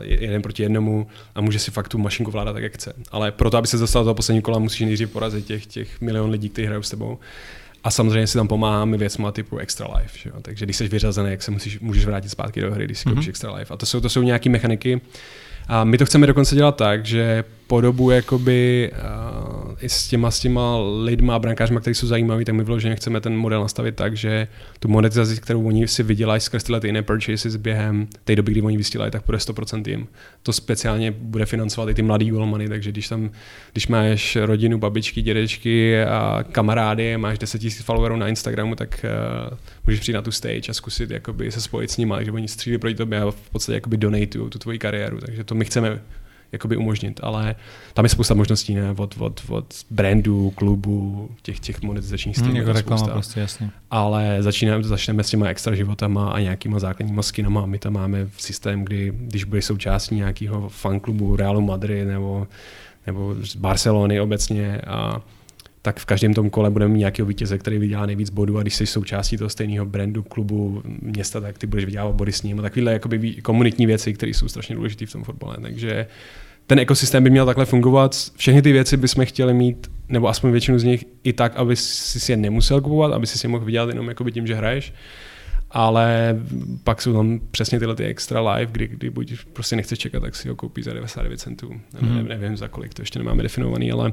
jeden 0.00 0.42
proti 0.42 0.62
jednomu 0.62 1.06
a 1.34 1.40
může 1.40 1.58
si 1.58 1.70
fakt 1.70 1.88
tu 1.88 1.98
mašinku 1.98 2.30
vládat 2.30 2.52
tak, 2.52 2.62
jak 2.62 2.74
chce. 2.74 2.92
Ale 3.10 3.32
proto, 3.32 3.56
aby 3.56 3.66
se 3.66 3.78
dostal 3.78 4.02
do 4.02 4.04
toho 4.04 4.14
poslední 4.14 4.42
kola, 4.42 4.58
musíš 4.58 4.80
nejdřív 4.80 5.10
porazit 5.10 5.46
těch, 5.46 5.66
těch 5.66 6.00
milion 6.00 6.30
lidí, 6.30 6.48
kteří 6.48 6.66
hrají 6.66 6.84
s 6.84 6.90
tebou. 6.90 7.18
A 7.84 7.90
samozřejmě 7.90 8.26
si 8.26 8.38
tam 8.38 8.48
pomáháme 8.48 8.96
věcma 8.96 9.32
typu 9.32 9.58
Extra 9.58 9.88
Life. 9.96 10.18
Že? 10.18 10.30
Takže 10.42 10.66
když 10.66 10.76
jsi 10.76 10.88
vyřazený, 10.88 11.30
jak 11.30 11.42
se 11.42 11.50
musíš, 11.50 11.80
můžeš 11.80 12.06
vrátit 12.06 12.28
zpátky 12.28 12.60
do 12.60 12.72
hry, 12.72 12.84
když 12.84 12.98
si 12.98 13.08
mm-hmm. 13.08 13.28
Extra 13.28 13.54
Life. 13.54 13.74
A 13.74 13.76
to 13.76 13.86
jsou, 13.86 14.00
to 14.00 14.08
jsou 14.08 14.22
nějaké 14.22 14.50
mechaniky. 14.50 15.00
A 15.68 15.84
my 15.84 15.98
to 15.98 16.06
chceme 16.06 16.26
dokonce 16.26 16.54
dělat 16.54 16.76
tak, 16.76 17.06
že 17.06 17.44
po 17.70 17.80
dobu 17.80 18.10
jakoby 18.10 18.90
uh, 18.92 19.72
i 19.80 19.88
s 19.88 20.08
těma, 20.08 20.30
s 20.30 20.40
těma 20.40 20.78
lidma 21.02 21.36
a 21.36 21.38
brankářima, 21.38 21.80
kteří 21.80 21.94
jsou 21.94 22.06
zajímaví, 22.06 22.44
tak 22.44 22.54
my 22.54 22.64
vyloženě 22.64 22.96
chceme 22.96 23.20
ten 23.20 23.36
model 23.36 23.60
nastavit 23.60 23.96
tak, 23.96 24.16
že 24.16 24.48
tu 24.78 24.88
monetizaci, 24.88 25.36
kterou 25.36 25.66
oni 25.66 25.88
si 25.88 26.02
vydělají 26.02 26.40
skrz 26.40 26.62
tyhle 26.62 26.80
jiné 26.84 27.02
purchases 27.02 27.56
během 27.56 28.06
té 28.24 28.36
doby, 28.36 28.52
kdy 28.52 28.62
oni 28.62 28.76
vysílají, 28.76 29.10
tak 29.10 29.22
bude 29.26 29.38
100% 29.38 29.88
jim. 29.88 30.06
To 30.42 30.52
speciálně 30.52 31.10
bude 31.10 31.46
financovat 31.46 31.88
i 31.88 31.94
ty 31.94 32.02
mladý 32.02 32.30
golmany, 32.30 32.68
takže 32.68 32.92
když 32.92 33.08
tam, 33.08 33.30
když 33.72 33.88
máš 33.88 34.36
rodinu, 34.36 34.78
babičky, 34.78 35.22
dědečky 35.22 36.02
a 36.02 36.44
kamarády, 36.52 37.16
máš 37.16 37.38
10 37.38 37.62
000 37.62 37.74
followerů 37.82 38.16
na 38.16 38.28
Instagramu, 38.28 38.74
tak 38.74 39.04
uh, 39.50 39.58
můžeš 39.86 40.00
přijít 40.00 40.14
na 40.14 40.22
tu 40.22 40.32
stage 40.32 40.70
a 40.70 40.72
zkusit 40.72 41.10
jakoby, 41.10 41.52
se 41.52 41.60
spojit 41.60 41.90
s 41.90 41.96
nimi, 41.96 42.14
že 42.22 42.32
oni 42.32 42.48
střílí 42.48 42.78
proti 42.78 42.94
tobě 42.94 43.20
a 43.20 43.30
v 43.30 43.50
podstatě 43.50 43.74
jakoby 43.74 43.96
donatují 43.96 44.50
tu 44.50 44.58
tvoji 44.58 44.78
kariéru, 44.78 45.18
takže 45.20 45.44
to 45.44 45.54
my 45.54 45.64
chceme 45.64 46.00
jakoby 46.52 46.76
umožnit, 46.76 47.20
ale 47.22 47.54
tam 47.94 48.04
je 48.04 48.08
spousta 48.08 48.34
možností, 48.34 48.74
ne? 48.74 48.90
Od, 48.96 49.14
od, 49.18 49.42
od 49.48 49.74
brandů, 49.90 50.50
klubu, 50.50 51.30
těch, 51.42 51.60
těch 51.60 51.82
monetizačních 51.82 52.36
stylů. 52.36 52.50
Hmm, 52.50 52.56
jako 52.56 52.72
reklama 52.72 53.06
prostě, 53.08 53.40
jasně. 53.40 53.70
Ale 53.90 54.36
začínáme, 54.40 54.82
začneme 54.82 55.24
s 55.24 55.30
těma 55.30 55.46
extra 55.46 55.74
životama 55.74 56.30
a 56.30 56.40
nějakýma 56.40 56.78
základníma 56.78 57.22
skinama. 57.22 57.66
My 57.66 57.78
tam 57.78 57.92
máme 57.92 58.28
systém, 58.38 58.84
kdy, 58.84 59.12
když 59.14 59.44
bude 59.44 59.62
součástí 59.62 60.14
nějakého 60.14 60.68
fanklubu 60.68 61.36
Realu 61.36 61.60
Madrid 61.60 62.08
nebo, 62.08 62.46
nebo 63.06 63.34
z 63.42 63.56
Barcelony 63.56 64.20
obecně 64.20 64.80
a 64.80 65.20
tak 65.82 65.98
v 65.98 66.04
každém 66.04 66.34
tom 66.34 66.50
kole 66.50 66.70
budeme 66.70 66.92
mít 66.92 66.98
nějakého 66.98 67.26
vítěze, 67.26 67.58
který 67.58 67.78
vydělá 67.78 68.06
nejvíc 68.06 68.30
bodů 68.30 68.58
a 68.58 68.62
když 68.62 68.74
jsi 68.74 68.86
součástí 68.86 69.36
toho 69.36 69.48
stejného 69.48 69.86
brandu, 69.86 70.22
klubu, 70.22 70.82
města, 71.02 71.40
tak 71.40 71.58
ty 71.58 71.66
budeš 71.66 71.84
vydělávat 71.84 72.14
body 72.14 72.32
s 72.32 72.42
ním 72.42 72.58
a 72.58 72.62
takovéhle 72.62 72.92
jakoby 72.92 73.34
komunitní 73.34 73.86
věci, 73.86 74.14
které 74.14 74.30
jsou 74.30 74.48
strašně 74.48 74.74
důležité 74.74 75.06
v 75.06 75.12
tom 75.12 75.24
fotbale. 75.24 75.56
Takže 75.62 76.06
ten 76.66 76.78
ekosystém 76.78 77.24
by 77.24 77.30
měl 77.30 77.46
takhle 77.46 77.64
fungovat. 77.64 78.16
Všechny 78.36 78.62
ty 78.62 78.72
věci 78.72 78.96
bychom 78.96 79.26
chtěli 79.26 79.54
mít, 79.54 79.90
nebo 80.08 80.28
aspoň 80.28 80.50
většinu 80.50 80.78
z 80.78 80.84
nich, 80.84 81.04
i 81.24 81.32
tak, 81.32 81.56
aby 81.56 81.76
si 81.76 82.32
je 82.32 82.36
nemusel 82.36 82.80
kupovat, 82.80 83.12
aby 83.12 83.26
si 83.26 83.46
je 83.46 83.50
mohl 83.50 83.64
vydělat 83.64 83.88
jenom 83.88 84.10
tím, 84.32 84.46
že 84.46 84.54
hraješ 84.54 84.92
ale 85.70 86.40
pak 86.84 87.02
jsou 87.02 87.12
tam 87.12 87.40
přesně 87.50 87.78
tyhle 87.78 87.96
ty 87.96 88.04
extra 88.04 88.54
live, 88.54 88.72
kdy, 88.72 88.88
kdy 88.88 89.10
buď 89.10 89.34
prostě 89.52 89.76
nechceš 89.76 89.98
čekat, 89.98 90.20
tak 90.20 90.36
si 90.36 90.48
ho 90.48 90.56
koupí 90.56 90.82
za 90.82 90.92
99 90.92 91.40
centů. 91.40 91.80
Hmm. 92.00 92.16
Ne, 92.16 92.38
nevím 92.38 92.56
za 92.56 92.68
kolik, 92.68 92.94
to 92.94 93.02
ještě 93.02 93.18
nemáme 93.18 93.42
definovaný, 93.42 93.92
ale 93.92 94.12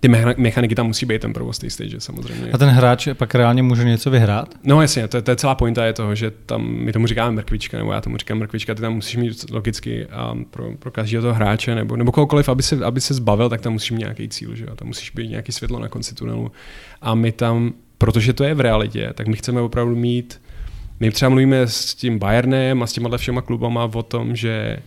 ty 0.00 0.08
mechaniky 0.36 0.74
tam 0.74 0.86
musí 0.86 1.06
být 1.06 1.20
ten 1.20 1.32
provoz 1.32 1.58
té 1.58 1.70
stage, 1.70 2.00
samozřejmě. 2.00 2.50
A 2.52 2.58
ten 2.58 2.68
hráč 2.68 3.08
pak 3.14 3.34
reálně 3.34 3.62
může 3.62 3.84
něco 3.84 4.10
vyhrát? 4.10 4.54
No 4.64 4.82
jasně, 4.82 5.08
to, 5.08 5.22
to 5.22 5.30
je 5.30 5.36
celá 5.36 5.54
pointa 5.54 5.84
je 5.84 5.92
toho, 5.92 6.14
že 6.14 6.30
tam, 6.46 6.66
my 6.70 6.92
tomu 6.92 7.06
říkáme 7.06 7.36
mrkvička, 7.36 7.78
nebo 7.78 7.92
já 7.92 8.00
tomu 8.00 8.16
říkám 8.16 8.38
mrkvička, 8.38 8.74
ty 8.74 8.80
tam 8.80 8.94
musíš 8.94 9.16
mít 9.16 9.50
logicky 9.50 10.06
um, 10.32 10.44
pro, 10.44 10.72
pro 10.78 10.90
každého 10.90 11.22
toho 11.22 11.34
hráče, 11.34 11.74
nebo, 11.74 11.96
nebo 11.96 12.12
kohokoliv, 12.12 12.48
aby 12.48 12.62
se, 12.62 12.84
aby 12.84 13.00
se 13.00 13.14
zbavil, 13.14 13.48
tak 13.48 13.60
tam 13.60 13.72
musíš 13.72 13.90
mít 13.90 13.98
nějaký 13.98 14.28
cíl, 14.28 14.54
že 14.54 14.64
jo? 14.64 14.76
tam 14.76 14.88
musíš 14.88 15.10
být 15.10 15.30
nějaký 15.30 15.52
světlo 15.52 15.78
na 15.78 15.88
konci 15.88 16.14
tunelu. 16.14 16.52
A 17.02 17.14
my 17.14 17.32
tam, 17.32 17.72
protože 17.98 18.32
to 18.32 18.44
je 18.44 18.54
v 18.54 18.60
realitě, 18.60 19.10
tak 19.14 19.26
my 19.26 19.36
chceme 19.36 19.60
opravdu 19.60 19.96
mít 19.96 20.40
my 21.00 21.10
třeba 21.10 21.28
mluvíme 21.28 21.60
s 21.60 21.94
tím 21.94 22.18
Bayernem 22.18 22.82
a 22.82 22.86
s 22.86 22.92
těma 22.92 23.16
všema 23.16 23.42
klubama 23.42 23.90
o 23.94 24.02
tom, 24.02 24.36
že 24.36 24.78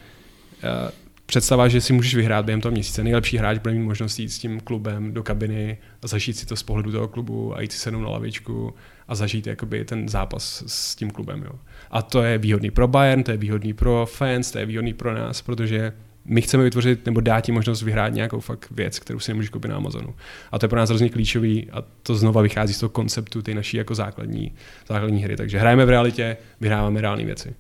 uh, 0.64 0.90
představa, 1.34 1.68
že 1.68 1.82
si 1.82 1.94
můžeš 1.94 2.16
vyhrát 2.16 2.46
během 2.46 2.62
toho 2.62 2.72
měsíce. 2.72 3.04
Nejlepší 3.04 3.38
hráč 3.38 3.58
bude 3.58 3.74
mít 3.74 3.84
možnost 3.84 4.20
jít 4.20 4.30
s 4.30 4.40
tím 4.40 4.60
klubem 4.60 5.14
do 5.14 5.24
kabiny 5.24 5.78
a 6.02 6.08
zažít 6.08 6.38
si 6.38 6.46
to 6.46 6.56
z 6.56 6.64
pohledu 6.64 6.92
toho 6.92 7.08
klubu 7.08 7.58
a 7.58 7.62
jít 7.62 7.72
si 7.72 7.78
sednout 7.78 8.02
na 8.02 8.10
lavičku 8.10 8.74
a 9.08 9.16
zažít 9.16 9.48
jakoby 9.48 9.86
ten 9.86 10.10
zápas 10.10 10.64
s 10.68 10.96
tím 10.96 11.10
klubem. 11.10 11.44
Jo. 11.44 11.52
A 11.92 12.02
to 12.02 12.24
je 12.24 12.38
výhodný 12.38 12.72
pro 12.72 12.88
Bayern, 12.88 13.24
to 13.24 13.32
je 13.32 13.38
výhodný 13.38 13.74
pro 13.74 14.06
fans, 14.06 14.52
to 14.52 14.58
je 14.60 14.66
výhodný 14.66 14.94
pro 14.94 15.14
nás, 15.14 15.42
protože 15.42 15.94
my 16.26 16.42
chceme 16.42 16.64
vytvořit 16.64 17.06
nebo 17.06 17.22
dát 17.22 17.42
ti 17.42 17.52
možnost 17.52 17.82
vyhrát 17.82 18.14
nějakou 18.14 18.40
fakt 18.40 18.68
věc, 18.72 19.00
kterou 19.00 19.20
si 19.20 19.32
nemůžeš 19.32 19.50
koupit 19.50 19.68
na 19.68 19.76
Amazonu. 19.76 20.16
A 20.52 20.60
to 20.60 20.66
je 20.66 20.70
pro 20.70 20.80
nás 20.80 20.90
hrozně 20.90 21.10
klíčový 21.10 21.72
a 21.72 21.84
to 22.04 22.16
znova 22.16 22.42
vychází 22.42 22.74
z 22.74 22.80
toho 22.80 22.90
konceptu 22.90 23.42
té 23.42 23.54
naší 23.54 23.78
jako 23.78 23.96
základní, 23.96 24.54
základní 24.88 25.24
hry. 25.24 25.38
Takže 25.38 25.60
hrajeme 25.60 25.86
v 25.86 25.90
realitě, 25.90 26.38
vyhráváme 26.62 27.02
reální 27.02 27.26
věci. 27.26 27.56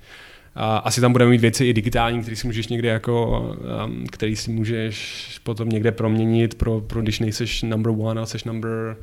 A 0.55 0.77
asi 0.77 1.01
tam 1.01 1.11
budeme 1.11 1.31
mít 1.31 1.41
věci 1.41 1.65
i 1.65 1.73
digitální, 1.73 2.21
které 2.21 2.35
si 2.35 2.47
můžeš 2.47 2.67
někde 2.67 2.89
jako, 2.89 3.39
um, 3.85 4.05
který 4.11 4.35
si 4.35 4.51
můžeš 4.51 5.39
potom 5.43 5.69
někde 5.69 5.91
proměnit 5.91 6.55
pro, 6.55 6.81
pro 6.81 7.01
když 7.01 7.19
nejseš 7.19 7.63
number 7.63 7.93
one 7.97 8.21
a 8.21 8.25
jsi 8.25 8.37
number 8.45 8.97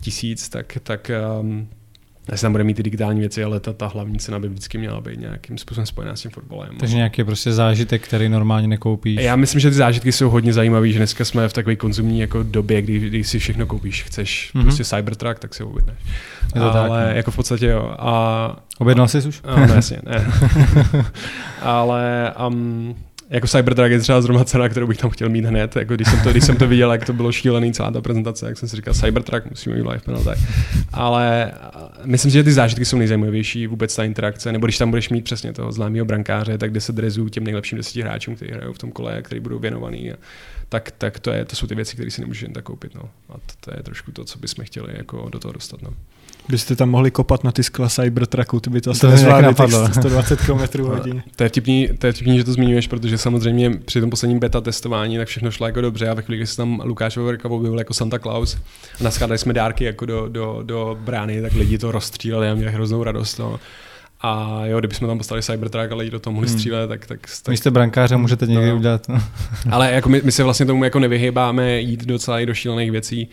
tisíc, 0.00 0.48
tak, 0.48 0.78
tak 0.82 1.10
um, 1.40 1.68
asi 2.28 2.42
tam 2.42 2.52
bude 2.52 2.64
mít 2.64 2.74
ty 2.74 2.82
digitální 2.82 3.20
věci, 3.20 3.44
ale 3.44 3.60
ta, 3.60 3.72
ta 3.72 3.86
hlavní 3.86 4.18
cena 4.18 4.38
by 4.38 4.48
vždycky 4.48 4.78
měla 4.78 5.00
být 5.00 5.20
nějakým 5.20 5.58
způsobem 5.58 5.86
spojená 5.86 6.16
s 6.16 6.22
tím 6.22 6.30
fotbalem. 6.30 6.76
Takže 6.78 6.96
nějaký 6.96 7.24
prostě 7.24 7.52
zážitek, 7.52 8.02
který 8.02 8.28
normálně 8.28 8.68
nekoupíš. 8.68 9.20
Já 9.20 9.36
myslím, 9.36 9.60
že 9.60 9.70
ty 9.70 9.76
zážitky 9.76 10.12
jsou 10.12 10.30
hodně 10.30 10.52
zajímavé, 10.52 10.88
že 10.88 10.98
dneska 10.98 11.24
jsme 11.24 11.48
v 11.48 11.52
takové 11.52 11.76
konzumní 11.76 12.20
jako 12.20 12.42
době, 12.42 12.82
kdy, 12.82 12.98
kdy 12.98 13.24
si 13.24 13.38
všechno 13.38 13.66
koupíš. 13.66 14.02
Chceš 14.02 14.50
mm-hmm. 14.54 14.62
prostě 14.62 14.84
Cybertruck, 14.84 15.38
tak 15.38 15.54
si 15.54 15.62
ho 15.62 15.68
objedneš. 15.68 15.98
Je 16.54 16.60
to 16.60 16.72
ale 16.72 16.72
tak, 16.72 17.08
no. 17.08 17.16
jako 17.16 17.30
v 17.30 17.36
podstatě 17.36 17.66
jo. 17.66 17.94
A, 17.98 18.56
Objednal 18.78 19.08
jsi 19.08 19.18
už? 19.18 19.42
No, 19.48 19.66
ne, 19.66 19.74
jasně, 19.74 19.98
ne. 20.06 20.26
ale 21.62 22.32
um, 22.48 22.94
jako 23.32 23.46
Cybertruck 23.46 23.90
je 23.90 23.98
třeba 23.98 24.20
zrovna 24.20 24.44
cena, 24.44 24.68
kterou 24.68 24.86
bych 24.86 24.98
tam 24.98 25.10
chtěl 25.10 25.28
mít 25.28 25.44
hned. 25.44 25.76
Jako 25.76 25.94
když, 25.94 26.08
jsem 26.08 26.20
to, 26.20 26.30
když 26.30 26.44
jsem 26.44 26.56
to 26.56 26.66
viděl, 26.66 26.92
jak 26.92 27.04
to 27.04 27.12
bylo 27.12 27.32
šílený 27.32 27.72
celá 27.72 27.90
ta 27.90 28.00
prezentace, 28.00 28.46
jak 28.46 28.58
jsem 28.58 28.68
si 28.68 28.76
říkal, 28.76 28.94
Cybertruck 28.94 29.50
musíme 29.50 29.76
mít 29.76 29.82
live 29.82 29.98
penalty. 29.98 30.30
Ale 30.92 31.52
myslím 32.04 32.30
si, 32.30 32.34
že 32.34 32.44
ty 32.44 32.52
zážitky 32.52 32.84
jsou 32.84 32.98
nejzajímavější, 32.98 33.66
vůbec 33.66 33.96
ta 33.96 34.04
interakce, 34.04 34.52
nebo 34.52 34.66
když 34.66 34.78
tam 34.78 34.90
budeš 34.90 35.08
mít 35.08 35.24
přesně 35.24 35.52
toho 35.52 35.72
známého 35.72 36.04
brankáře, 36.04 36.58
tak 36.58 36.72
10 36.72 36.96
drezů 36.96 37.28
těm 37.28 37.44
nejlepším 37.44 37.78
deseti 37.78 38.02
hráčům, 38.02 38.36
kteří 38.36 38.52
hrajou 38.52 38.72
v 38.72 38.78
tom 38.78 38.92
kole, 38.92 39.22
kteří 39.22 39.40
budou 39.40 39.58
věnovaný. 39.58 40.12
Tak, 40.68 40.90
tak 40.90 41.18
to, 41.18 41.30
je, 41.30 41.44
to 41.44 41.56
jsou 41.56 41.66
ty 41.66 41.74
věci, 41.74 41.94
které 41.96 42.10
si 42.10 42.20
nemůžeš 42.20 42.42
jen 42.42 42.52
tak 42.52 42.64
koupit. 42.64 42.94
No. 42.94 43.02
A 43.28 43.32
to, 43.32 43.54
to, 43.60 43.70
je 43.76 43.82
trošku 43.82 44.12
to, 44.12 44.24
co 44.24 44.38
bychom 44.38 44.64
chtěli 44.64 44.92
jako 44.96 45.28
do 45.32 45.38
toho 45.38 45.52
dostat. 45.52 45.82
No. 45.82 45.90
Byste 46.48 46.76
tam 46.76 46.90
mohli 46.90 47.10
kopat 47.10 47.44
na 47.44 47.52
ty 47.52 47.62
skla 47.62 47.88
Cybertrucku, 47.88 48.60
ty 48.60 48.70
by 48.70 48.80
to 48.80 48.90
asi 48.90 49.06
nezvládli 49.06 49.54
120 49.92 50.40
km 50.40 50.82
hodině. 50.82 51.22
To 51.36 51.42
je, 51.42 51.48
vtipný, 51.48 51.88
to 51.98 52.06
je 52.06 52.12
vtipný, 52.12 52.38
že 52.38 52.44
to 52.44 52.52
zmiňuješ, 52.52 52.86
protože 52.86 53.18
samozřejmě 53.18 53.70
při 53.70 54.00
tom 54.00 54.10
posledním 54.10 54.38
beta 54.38 54.60
testování 54.60 55.16
tak 55.16 55.28
všechno 55.28 55.50
šlo 55.50 55.66
jako 55.66 55.80
dobře 55.80 56.08
a 56.08 56.14
ve 56.14 56.22
chvíli, 56.22 56.36
kdy 56.36 56.46
se 56.46 56.56
tam 56.56 56.80
Lukáš 56.84 57.16
Veverka 57.16 57.48
objevil 57.48 57.78
jako 57.78 57.94
Santa 57.94 58.18
Claus 58.18 58.58
a 59.00 59.04
naskladali 59.04 59.38
jsme 59.38 59.52
dárky 59.52 59.84
jako 59.84 60.06
do, 60.06 60.28
do, 60.28 60.60
do 60.62 60.98
brány, 61.00 61.42
tak 61.42 61.52
lidi 61.52 61.78
to 61.78 61.92
rozstříleli 61.92 62.50
a 62.50 62.54
měli 62.54 62.72
hroznou 62.72 63.02
radost. 63.02 63.38
No. 63.38 63.60
A 64.20 64.60
jo, 64.64 64.78
kdybychom 64.78 65.08
tam 65.08 65.18
postavili 65.18 65.42
Cybertruck 65.42 65.92
a 65.92 65.94
lidi 65.94 66.10
do 66.10 66.20
toho 66.20 66.34
mohli 66.34 66.48
hmm. 66.48 66.58
střílet, 66.58 66.88
tak... 66.88 67.06
tak, 67.06 67.20
tak 67.42 67.58
jste 67.58 67.70
brankáře, 67.70 68.16
můžete 68.16 68.46
někdy 68.46 68.70
no. 68.70 68.76
udělat. 68.76 69.06
Ale 69.70 69.92
jako 69.92 70.08
my, 70.08 70.20
my, 70.24 70.32
se 70.32 70.42
vlastně 70.42 70.66
tomu 70.66 70.84
jako 70.84 70.98
nevyhýbáme 70.98 71.80
jít 71.80 72.04
docela 72.04 72.40
i 72.40 72.46
do 72.46 72.54
šílených 72.54 72.90
věcí. 72.90 73.28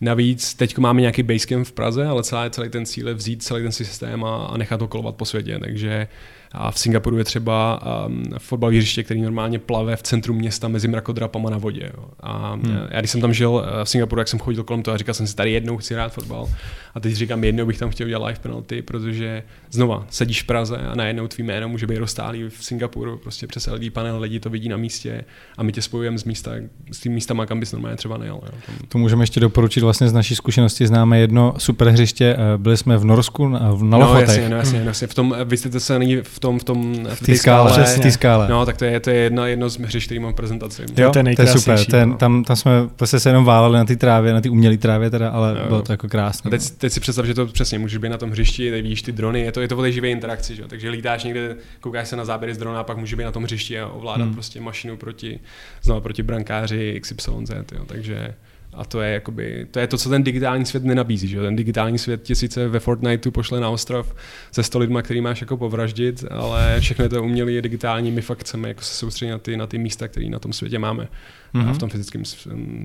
Navíc 0.00 0.54
teď 0.54 0.78
máme 0.78 1.00
nějaký 1.00 1.22
basecamp 1.22 1.66
v 1.66 1.72
Praze, 1.72 2.06
ale 2.06 2.22
celý, 2.22 2.50
celý 2.50 2.68
ten 2.68 2.86
cíl 2.86 3.08
je 3.08 3.14
vzít 3.14 3.42
celý 3.42 3.62
ten 3.62 3.72
systém 3.72 4.24
a, 4.24 4.46
a 4.46 4.56
nechat 4.56 4.78
to 4.78 4.88
kolovat 4.88 5.16
po 5.16 5.24
světě. 5.24 5.58
Takže 5.58 6.08
a 6.52 6.70
v 6.70 6.78
Singapuru 6.78 7.18
je 7.18 7.24
třeba 7.24 7.80
um, 8.06 8.24
fotbalové 8.38 8.76
hřiště, 8.76 9.02
který 9.02 9.22
normálně 9.22 9.58
plave 9.58 9.96
v 9.96 10.02
centru 10.02 10.34
města 10.34 10.68
mezi 10.68 10.88
mrakodrapama 10.88 11.50
na 11.50 11.58
vodě. 11.58 11.90
Jo. 11.96 12.04
A 12.20 12.52
hmm. 12.52 12.78
já 12.90 12.98
když 12.98 13.10
jsem 13.10 13.20
tam 13.20 13.34
žil 13.34 13.64
eh, 13.66 13.84
v 13.84 13.88
Singapuru, 13.88 14.20
jak 14.20 14.28
jsem 14.28 14.38
chodil 14.38 14.64
kolem 14.64 14.82
toho 14.82 14.94
a 14.94 14.98
říkal 14.98 15.14
jsem 15.14 15.26
si, 15.26 15.36
tady 15.36 15.52
jednou 15.52 15.76
chci 15.76 15.94
hrát 15.94 16.12
fotbal. 16.12 16.48
A 16.94 17.00
teď 17.00 17.14
říkám, 17.14 17.44
jednou 17.44 17.66
bych 17.66 17.78
tam 17.78 17.90
chtěl 17.90 18.06
udělat 18.06 18.26
live 18.26 18.38
penalty, 18.40 18.82
protože 18.82 19.42
znova 19.70 20.06
sedíš 20.10 20.42
v 20.42 20.46
Praze 20.46 20.76
a 20.76 20.94
najednou 20.94 21.28
tvý 21.28 21.44
jméno 21.44 21.68
může 21.68 21.86
být 21.86 21.98
rozstálý 21.98 22.48
v 22.48 22.64
Singapuru, 22.64 23.18
prostě 23.18 23.46
přes 23.46 23.66
LED 23.66 23.92
panel, 23.92 24.20
lidi 24.20 24.40
to 24.40 24.50
vidí 24.50 24.68
na 24.68 24.76
místě 24.76 25.24
a 25.58 25.62
my 25.62 25.72
tě 25.72 25.82
spojujeme 25.82 26.18
z 26.18 26.24
místa, 26.24 26.50
s 26.92 27.00
tím 27.00 27.12
místama, 27.12 27.46
kam 27.46 27.60
bys 27.60 27.72
normálně 27.72 27.96
třeba 27.96 28.16
nejel. 28.16 28.40
Jo. 28.42 28.58
Tam... 28.66 28.74
To 28.88 28.98
můžeme 28.98 29.22
ještě 29.22 29.40
doporučit 29.40 29.80
vlastně 29.80 30.08
z 30.08 30.12
naší 30.12 30.36
zkušenosti. 30.36 30.86
Známe 30.86 31.20
jedno 31.20 31.54
super 31.58 31.88
hřiště, 31.88 32.36
eh, 32.38 32.58
byli 32.58 32.76
jsme 32.76 32.98
v 32.98 33.04
Norsku 33.04 33.48
na 33.48 33.58
no, 33.82 33.98
Lofotech. 33.98 34.26
No 34.26 34.32
jasně, 34.32 34.48
no, 34.48 34.56
jasně, 34.56 34.78
jasně. 34.78 35.06
V 35.06 35.14
tom, 35.14 35.36
vy 35.44 35.56
jste 35.56 35.80
se 35.80 35.98
v 36.22 36.39
tom, 36.40 36.58
v 36.58 36.64
tom 36.64 37.04
v 37.14 37.20
té 37.20 37.36
skále, 37.36 37.70
skále, 37.70 37.98
té 37.98 38.12
skále. 38.12 38.48
No, 38.48 38.66
tak 38.66 38.76
to 38.76 38.84
je, 38.84 39.00
to 39.00 39.10
je 39.10 39.16
jedno, 39.16 39.46
jedno 39.46 39.68
z 39.68 39.78
hřišť, 39.78 40.06
který 40.06 40.20
mám 40.20 40.34
prezentaci. 40.34 40.82
Jo, 40.96 41.10
to 41.10 41.18
je, 41.18 41.36
to 41.36 41.42
je 41.42 41.48
super. 41.48 41.84
Ten, 41.84 42.08
no. 42.08 42.16
tam, 42.16 42.44
tam 42.44 42.56
jsme 42.56 42.72
prostě 42.96 43.20
se 43.20 43.28
jenom 43.28 43.44
váleli 43.44 43.78
na 43.78 43.84
té 43.84 43.96
trávě, 43.96 44.32
na 44.32 44.40
té 44.40 44.50
umělé 44.50 44.76
trávě 44.76 45.10
teda, 45.10 45.30
ale 45.30 45.56
jo. 45.58 45.68
bylo 45.68 45.82
to 45.82 45.92
jako 45.92 46.08
krásné. 46.08 46.48
A 46.48 46.50
teď, 46.50 46.70
teď, 46.70 46.92
si 46.92 47.00
představ, 47.00 47.26
že 47.26 47.34
to 47.34 47.46
přesně 47.46 47.78
můžeš 47.78 47.98
být 47.98 48.08
na 48.08 48.18
tom 48.18 48.30
hřišti, 48.30 48.70
teď 48.70 48.82
vidíš 48.82 49.02
ty 49.02 49.12
drony, 49.12 49.40
je 49.40 49.52
to, 49.52 49.60
je 49.60 49.68
to 49.68 49.76
o 49.76 49.90
živé 49.90 50.08
interakci, 50.08 50.56
že? 50.56 50.62
takže 50.68 50.90
lítáš 50.90 51.24
někde, 51.24 51.56
koukáš 51.80 52.08
se 52.08 52.16
na 52.16 52.24
záběry 52.24 52.54
z 52.54 52.58
drona 52.58 52.80
a 52.80 52.84
pak 52.84 52.96
můžeš 52.96 53.14
být 53.14 53.24
na 53.24 53.32
tom 53.32 53.42
hřišti 53.42 53.80
a 53.80 53.86
ovládat 53.86 54.24
hmm. 54.24 54.34
prostě 54.34 54.60
mašinu 54.60 54.96
proti, 54.96 55.40
znovu 55.82 56.00
proti 56.00 56.22
brankáři 56.22 57.00
XYZ, 57.00 57.50
jo? 57.72 57.84
takže 57.86 58.34
a 58.72 58.84
to 58.84 59.00
je, 59.00 59.12
jakoby, 59.12 59.66
to 59.70 59.78
je 59.78 59.86
to, 59.86 59.98
co 59.98 60.08
ten 60.08 60.22
digitální 60.22 60.66
svět 60.66 60.84
nenabízí. 60.84 61.28
Že? 61.28 61.40
Ten 61.40 61.56
digitální 61.56 61.98
svět 61.98 62.22
ti 62.22 62.34
sice 62.34 62.68
ve 62.68 62.80
Fortniteu 62.80 63.30
pošle 63.30 63.60
na 63.60 63.68
ostrov 63.68 64.14
se 64.52 64.62
100 64.62 64.78
lidma, 64.78 65.02
který 65.02 65.20
máš 65.20 65.40
jako 65.40 65.56
povraždit, 65.56 66.24
ale 66.30 66.76
všechno 66.80 67.08
to 67.08 67.22
umělé, 67.22 67.52
je 67.52 67.62
digitální, 67.62 68.10
my 68.10 68.22
fakt 68.22 68.40
chceme 68.40 68.68
jako 68.68 68.80
se 68.80 68.94
soustředit 68.94 69.30
na 69.30 69.38
ty, 69.38 69.56
na 69.56 69.66
ty 69.66 69.78
místa, 69.78 70.08
které 70.08 70.26
na 70.26 70.38
tom 70.38 70.52
světě 70.52 70.78
máme 70.78 71.08
mm-hmm. 71.54 71.72
v 71.72 71.78
tom 71.78 71.90
fyzickém, 71.90 72.22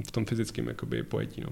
v 0.07 0.11
tom 0.11 0.25
fyzickém 0.25 0.67
jakoby, 0.67 1.03
pojetí. 1.03 1.41
No. 1.41 1.49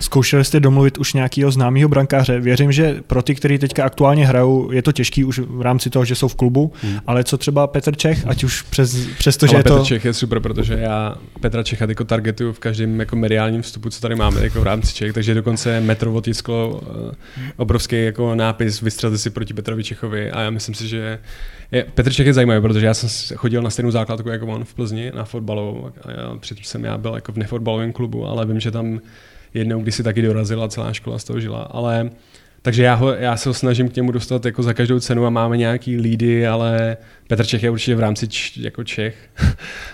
Zkoušeli 0.00 0.44
jste 0.44 0.60
domluvit 0.60 0.98
už 0.98 1.12
nějakého 1.12 1.50
známého 1.50 1.88
brankáře? 1.88 2.40
Věřím, 2.40 2.72
že 2.72 3.02
pro 3.06 3.22
ty, 3.22 3.34
kteří 3.34 3.58
teďka 3.58 3.84
aktuálně 3.84 4.26
hrajou, 4.26 4.72
je 4.72 4.82
to 4.82 4.92
těžký 4.92 5.24
už 5.24 5.38
v 5.38 5.60
rámci 5.60 5.90
toho, 5.90 6.04
že 6.04 6.14
jsou 6.14 6.28
v 6.28 6.34
klubu, 6.34 6.72
mm. 6.82 6.98
ale 7.06 7.24
co 7.24 7.38
třeba 7.38 7.66
Petr 7.66 7.96
Čech, 7.96 8.26
ať 8.26 8.44
už 8.44 8.62
přes, 8.62 9.06
přes 9.18 9.36
to, 9.36 9.46
že 9.46 9.50
ale 9.50 9.60
je 9.60 9.62
Petr 9.62 9.76
to... 9.76 9.84
Čech 9.84 10.04
je 10.04 10.14
super, 10.14 10.40
protože 10.40 10.74
já 10.74 11.14
Petra 11.40 11.62
Čecha 11.62 11.86
jako 11.88 12.04
targetuju 12.04 12.52
v 12.52 12.58
každém 12.58 13.00
jako 13.00 13.16
mediálním 13.16 13.62
vstupu, 13.62 13.90
co 13.90 14.00
tady 14.00 14.14
máme 14.14 14.44
jako 14.44 14.60
v 14.60 14.64
rámci 14.64 14.94
Čech, 14.94 15.12
takže 15.12 15.34
dokonce 15.34 15.80
metro 15.80 16.12
otisklo 16.12 16.68
uh, 16.68 17.12
obrovský 17.56 18.04
jako 18.04 18.34
nápis 18.34 18.80
vystřelte 18.80 19.18
si 19.18 19.30
proti 19.30 19.54
Petrovi 19.54 19.84
Čechovi 19.84 20.30
a 20.30 20.40
já 20.40 20.50
myslím 20.50 20.74
si, 20.74 20.88
že 20.88 21.18
je, 21.72 21.84
Petr 21.94 22.12
Čech 22.12 22.26
je 22.26 22.34
zajímavý, 22.34 22.60
protože 22.60 22.86
já 22.86 22.94
jsem 22.94 23.36
chodil 23.36 23.62
na 23.62 23.70
stejnou 23.70 23.90
základku 23.90 24.28
jako 24.28 24.46
on 24.46 24.64
v 24.64 24.74
Plzni 24.74 25.12
na 25.14 25.24
fotbalovou. 25.24 25.86
A 25.86 26.36
předtím 26.38 26.64
jsem 26.64 26.84
já 26.84 26.98
byl 26.98 27.14
jako 27.14 27.32
v 27.32 27.36
nefotbalovém 27.36 27.92
klubu, 27.92 28.26
ale 28.26 28.46
vím, 28.46 28.60
že 28.60 28.70
tam 28.70 29.00
jednou 29.54 29.82
když 29.82 29.94
si 29.94 30.02
taky 30.02 30.22
dorazila 30.22 30.68
celá 30.68 30.92
škola 30.92 31.18
z 31.18 31.24
toho 31.24 31.40
žila, 31.40 31.62
ale 31.62 32.10
takže 32.66 32.82
já, 32.82 32.94
ho, 32.94 33.10
já 33.10 33.36
se 33.36 33.48
ho 33.48 33.54
snažím 33.54 33.88
k 33.88 33.96
němu 33.96 34.12
dostat 34.12 34.44
jako 34.44 34.62
za 34.62 34.72
každou 34.72 35.00
cenu 35.00 35.26
a 35.26 35.30
máme 35.30 35.56
nějaký 35.56 35.96
lídy, 35.96 36.46
ale 36.46 36.96
Petr 37.26 37.46
Čech 37.46 37.62
je 37.62 37.70
určitě 37.70 37.94
v 37.94 38.00
rámci 38.00 38.28
č, 38.28 38.60
jako 38.60 38.84
Čech 38.84 39.14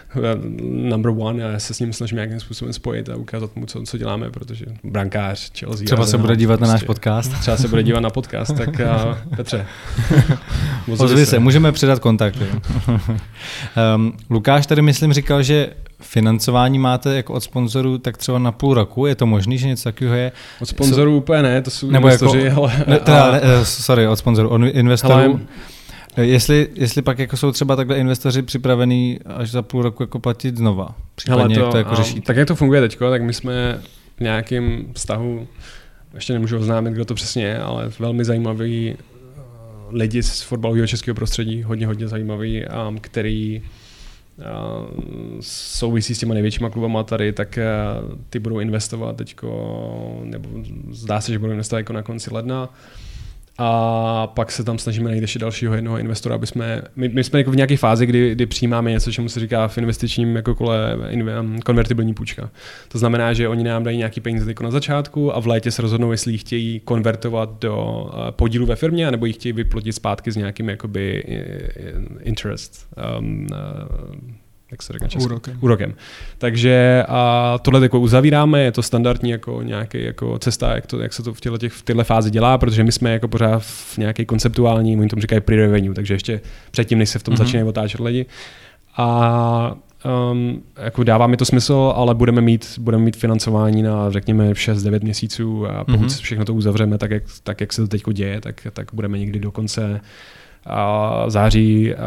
number 0.61 1.13
one 1.19 1.45
a 1.45 1.49
já 1.49 1.59
se 1.59 1.75
s 1.75 1.81
ním 1.81 1.93
snažím 1.93 2.17
nějakým 2.17 2.41
způsobem 2.41 2.73
spojit 2.73 3.09
a 3.09 3.17
ukázat 3.17 3.57
mu, 3.57 3.67
co, 3.67 3.83
co 3.83 3.99
děláme, 3.99 4.31
protože 4.31 4.67
brankář, 4.85 5.51
Chelsea. 5.59 5.85
Třeba 5.85 6.07
se 6.07 6.19
bude 6.19 6.37
dívat 6.37 6.57
prostě, 6.57 6.69
na 6.69 6.73
náš 6.73 6.81
prostě 6.81 6.87
podcast. 6.87 7.41
Třeba 7.41 7.57
se 7.57 7.69
bude 7.69 7.83
dívat 7.83 8.01
na 8.01 8.11
podcast, 8.11 8.57
tak 8.57 8.81
a 8.81 9.23
Petře. 9.37 9.67
Ozvi 10.99 11.27
se, 11.27 11.39
můžeme 11.39 11.73
předat 11.73 11.99
kontakt. 11.99 12.39
um, 13.97 14.13
Lukáš 14.31 14.67
tady 14.67 14.83
myslím 14.83 15.13
říkal, 15.13 15.43
že 15.43 15.71
financování 16.03 16.79
máte 16.79 17.17
jako 17.17 17.33
od 17.33 17.41
sponzorů 17.41 17.99
tak 17.99 18.17
třeba 18.17 18.39
na 18.39 18.53
půl 18.53 18.75
roku? 18.75 19.07
Je 19.07 19.15
to 19.15 19.27
možný, 19.27 19.59
že 19.59 19.69
něco 19.69 19.85
takového 19.85 20.15
je? 20.15 20.33
Od 20.61 20.67
sponzorů 20.67 21.11
jsou, 21.11 21.17
úplně 21.17 21.43
ne, 21.43 21.63
to 21.63 21.71
jsou 21.71 21.91
nebo 21.91 22.07
investoři, 22.09 22.41
jako, 22.41 22.63
ale... 22.63 22.85
Ne, 22.87 22.99
teda, 22.99 23.23
ale, 23.23 23.41
ne, 23.45 23.65
sorry, 23.65 24.09
od 24.09 24.17
sponzorů, 24.17 24.49
od 24.49 24.63
investorů. 24.63 25.15
Ale, 25.15 25.39
Jestli, 26.17 26.69
jestli 26.75 27.03
pak 27.03 27.19
jako 27.19 27.37
jsou 27.37 27.53
třeba 27.53 27.77
takhle 27.77 27.99
investoři 27.99 28.43
připravení 28.43 29.19
až 29.27 29.51
za 29.51 29.63
půl 29.63 29.83
roku 29.83 30.03
jako 30.03 30.19
platit 30.19 30.57
znova, 30.57 30.95
případně 31.15 31.55
to, 31.55 31.61
jak 31.61 31.71
to 31.73 31.79
jako 31.79 31.95
řeší. 31.95 32.21
Tak 32.21 32.37
jak 32.37 32.49
to 32.49 32.55
funguje 32.55 32.81
teď, 32.81 32.99
tak 32.99 33.23
my 33.23 33.33
jsme 33.33 33.81
v 34.17 34.21
nějakém 34.21 34.85
vztahu, 34.93 35.47
ještě 36.15 36.33
nemůžu 36.33 36.59
oznámit, 36.59 36.93
kdo 36.93 37.05
to 37.05 37.15
přesně 37.15 37.45
je, 37.45 37.59
ale 37.59 37.91
velmi 37.99 38.25
zajímavý 38.25 38.97
eh, 38.99 39.41
lidi 39.91 40.23
z 40.23 40.43
fotbalového 40.43 40.87
českého 40.87 41.15
prostředí, 41.15 41.63
hodně, 41.63 41.87
hodně 41.87 42.09
zajímavý, 42.09 42.65
um, 42.89 42.99
který 42.99 43.63
souvisí 45.41 46.15
s 46.15 46.19
těma 46.19 46.35
největšíma 46.35 46.71
klubama 46.71 47.03
tady, 47.03 47.33
tak 47.33 47.59
uh, 47.59 48.19
ty 48.31 48.39
budou 48.39 48.61
investovat 48.61 49.17
teďko, 49.17 50.21
nebo 50.25 50.49
zdá 50.91 51.21
se, 51.21 51.33
že 51.33 51.39
budou 51.39 51.53
investovat 51.53 51.79
jako 51.79 51.93
na 51.93 52.03
konci 52.03 52.35
ledna. 52.35 52.69
A 53.59 54.27
pak 54.27 54.53
se 54.53 54.65
tam 54.65 54.79
snažíme 54.79 55.09
najít 55.09 55.21
ještě 55.21 55.39
dalšího 55.39 55.75
jednoho 55.75 55.99
investora, 55.99 56.35
aby 56.35 56.47
jsme, 56.47 56.83
my, 56.97 57.09
my 57.09 57.25
jsme 57.25 57.39
jako 57.39 57.51
v 57.51 57.57
nějaké 57.57 57.77
fázi, 57.77 58.07
kdy, 58.07 58.33
kdy 58.33 58.47
přijímáme 58.47 58.91
něco, 58.91 59.13
čemu 59.13 59.29
se 59.29 59.41
říká 59.41 59.69
v 59.69 59.79
investičním 59.79 60.37
jako 60.37 60.55
kole 60.55 60.97
konvertibilní 61.65 62.15
půjčka. 62.15 62.51
To 62.89 62.99
znamená, 62.99 63.33
že 63.33 63.49
oni 63.49 63.65
nám 63.65 63.85
dají 63.85 63.99
nějaký 63.99 64.21
peníze 64.21 64.51
jako 64.51 64.65
na 64.65 64.71
začátku 64.71 65.37
a 65.37 65.41
v 65.41 65.47
létě 65.47 65.71
se 65.71 65.83
rozhodnou, 65.83 66.13
jestli 66.13 66.39
chtějí 66.39 66.81
konvertovat 66.81 67.59
do 67.61 68.05
uh, 68.05 68.31
podílu 68.31 68.67
ve 68.67 68.77
firmě, 68.77 69.11
nebo 69.11 69.27
ji 69.27 69.33
chtějí 69.33 69.53
vyplotit 69.53 69.95
zpátky 69.95 70.33
s 70.33 70.37
nějakým 70.37 70.69
jakoby 70.69 71.25
interest. 72.23 72.89
Um, 73.19 73.47
uh, 73.51 74.42
jak 74.73 74.83
se 74.83 74.93
řekne 74.93 75.09
česky? 75.09 75.25
Úrokem. 75.25 75.59
Úrokem. 75.61 75.95
Takže 76.39 77.05
a 77.09 77.59
tohle 77.63 77.83
jako 77.83 78.01
uzavíráme, 78.01 78.63
je 78.63 78.73
to 78.73 78.83
standardní 78.83 79.31
jako 79.31 79.63
nějaký 79.63 80.05
jako 80.05 80.39
cesta, 80.39 80.75
jak, 80.75 80.87
to, 80.87 81.01
jak 81.01 81.13
se 81.13 81.23
to 81.23 81.35
v, 81.35 81.41
těle, 81.41 81.59
těch, 81.59 81.73
v 81.73 81.83
téhle 81.83 82.05
fázi 82.05 82.31
dělá, 82.31 82.59
protože 82.59 82.85
my 82.85 82.93
jsme 82.93 83.13
jako 83.13 83.29
pořád 83.29 83.63
v 83.63 83.99
nějaké 83.99 84.25
konceptuální, 84.25 84.97
oni 84.97 85.09
tomu 85.09 85.23
říkají 85.23 85.41
pre-revenue, 85.41 85.95
takže 85.95 86.15
ještě 86.15 86.41
předtím, 86.71 86.99
než 86.99 87.09
se 87.09 87.19
v 87.19 87.23
tom 87.23 87.35
mm-hmm. 87.35 87.39
začínají 87.39 87.69
otáčet 87.69 88.01
lidi. 88.01 88.27
A 88.97 89.77
um, 90.33 90.63
jako 90.77 91.05
dává 91.05 91.27
mi 91.27 91.37
to 91.37 91.45
smysl, 91.45 91.93
ale 91.97 92.15
budeme 92.15 92.41
mít, 92.41 92.75
budeme 92.79 93.05
mít 93.05 93.17
financování 93.17 93.83
na 93.83 94.11
řekněme 94.11 94.53
6-9 94.53 95.03
měsíců 95.03 95.67
a 95.67 95.85
pokud 95.85 96.01
mm-hmm. 96.01 96.23
všechno 96.23 96.45
to 96.45 96.55
uzavřeme 96.55 96.99
tak, 96.99 97.11
jak, 97.11 97.23
tak, 97.43 97.61
jak 97.61 97.73
se 97.73 97.83
to 97.83 97.89
teď 97.89 98.03
děje, 98.13 98.41
tak, 98.41 98.67
tak 98.73 98.89
budeme 98.93 99.19
někdy 99.19 99.41
do 99.41 99.53
konce 99.53 100.01
a 100.67 101.25
září 101.31 101.95
a, 101.95 101.99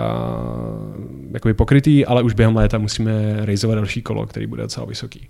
jakoby 1.32 1.54
pokrytý, 1.54 2.06
ale 2.06 2.24
už 2.24 2.34
během 2.34 2.56
léta 2.56 2.78
musíme 2.78 3.12
rejzovat 3.46 3.76
další 3.76 4.02
kolo, 4.02 4.26
který 4.26 4.48
bude 4.48 4.62
docela 4.62 4.86
vysoký. 4.86 5.28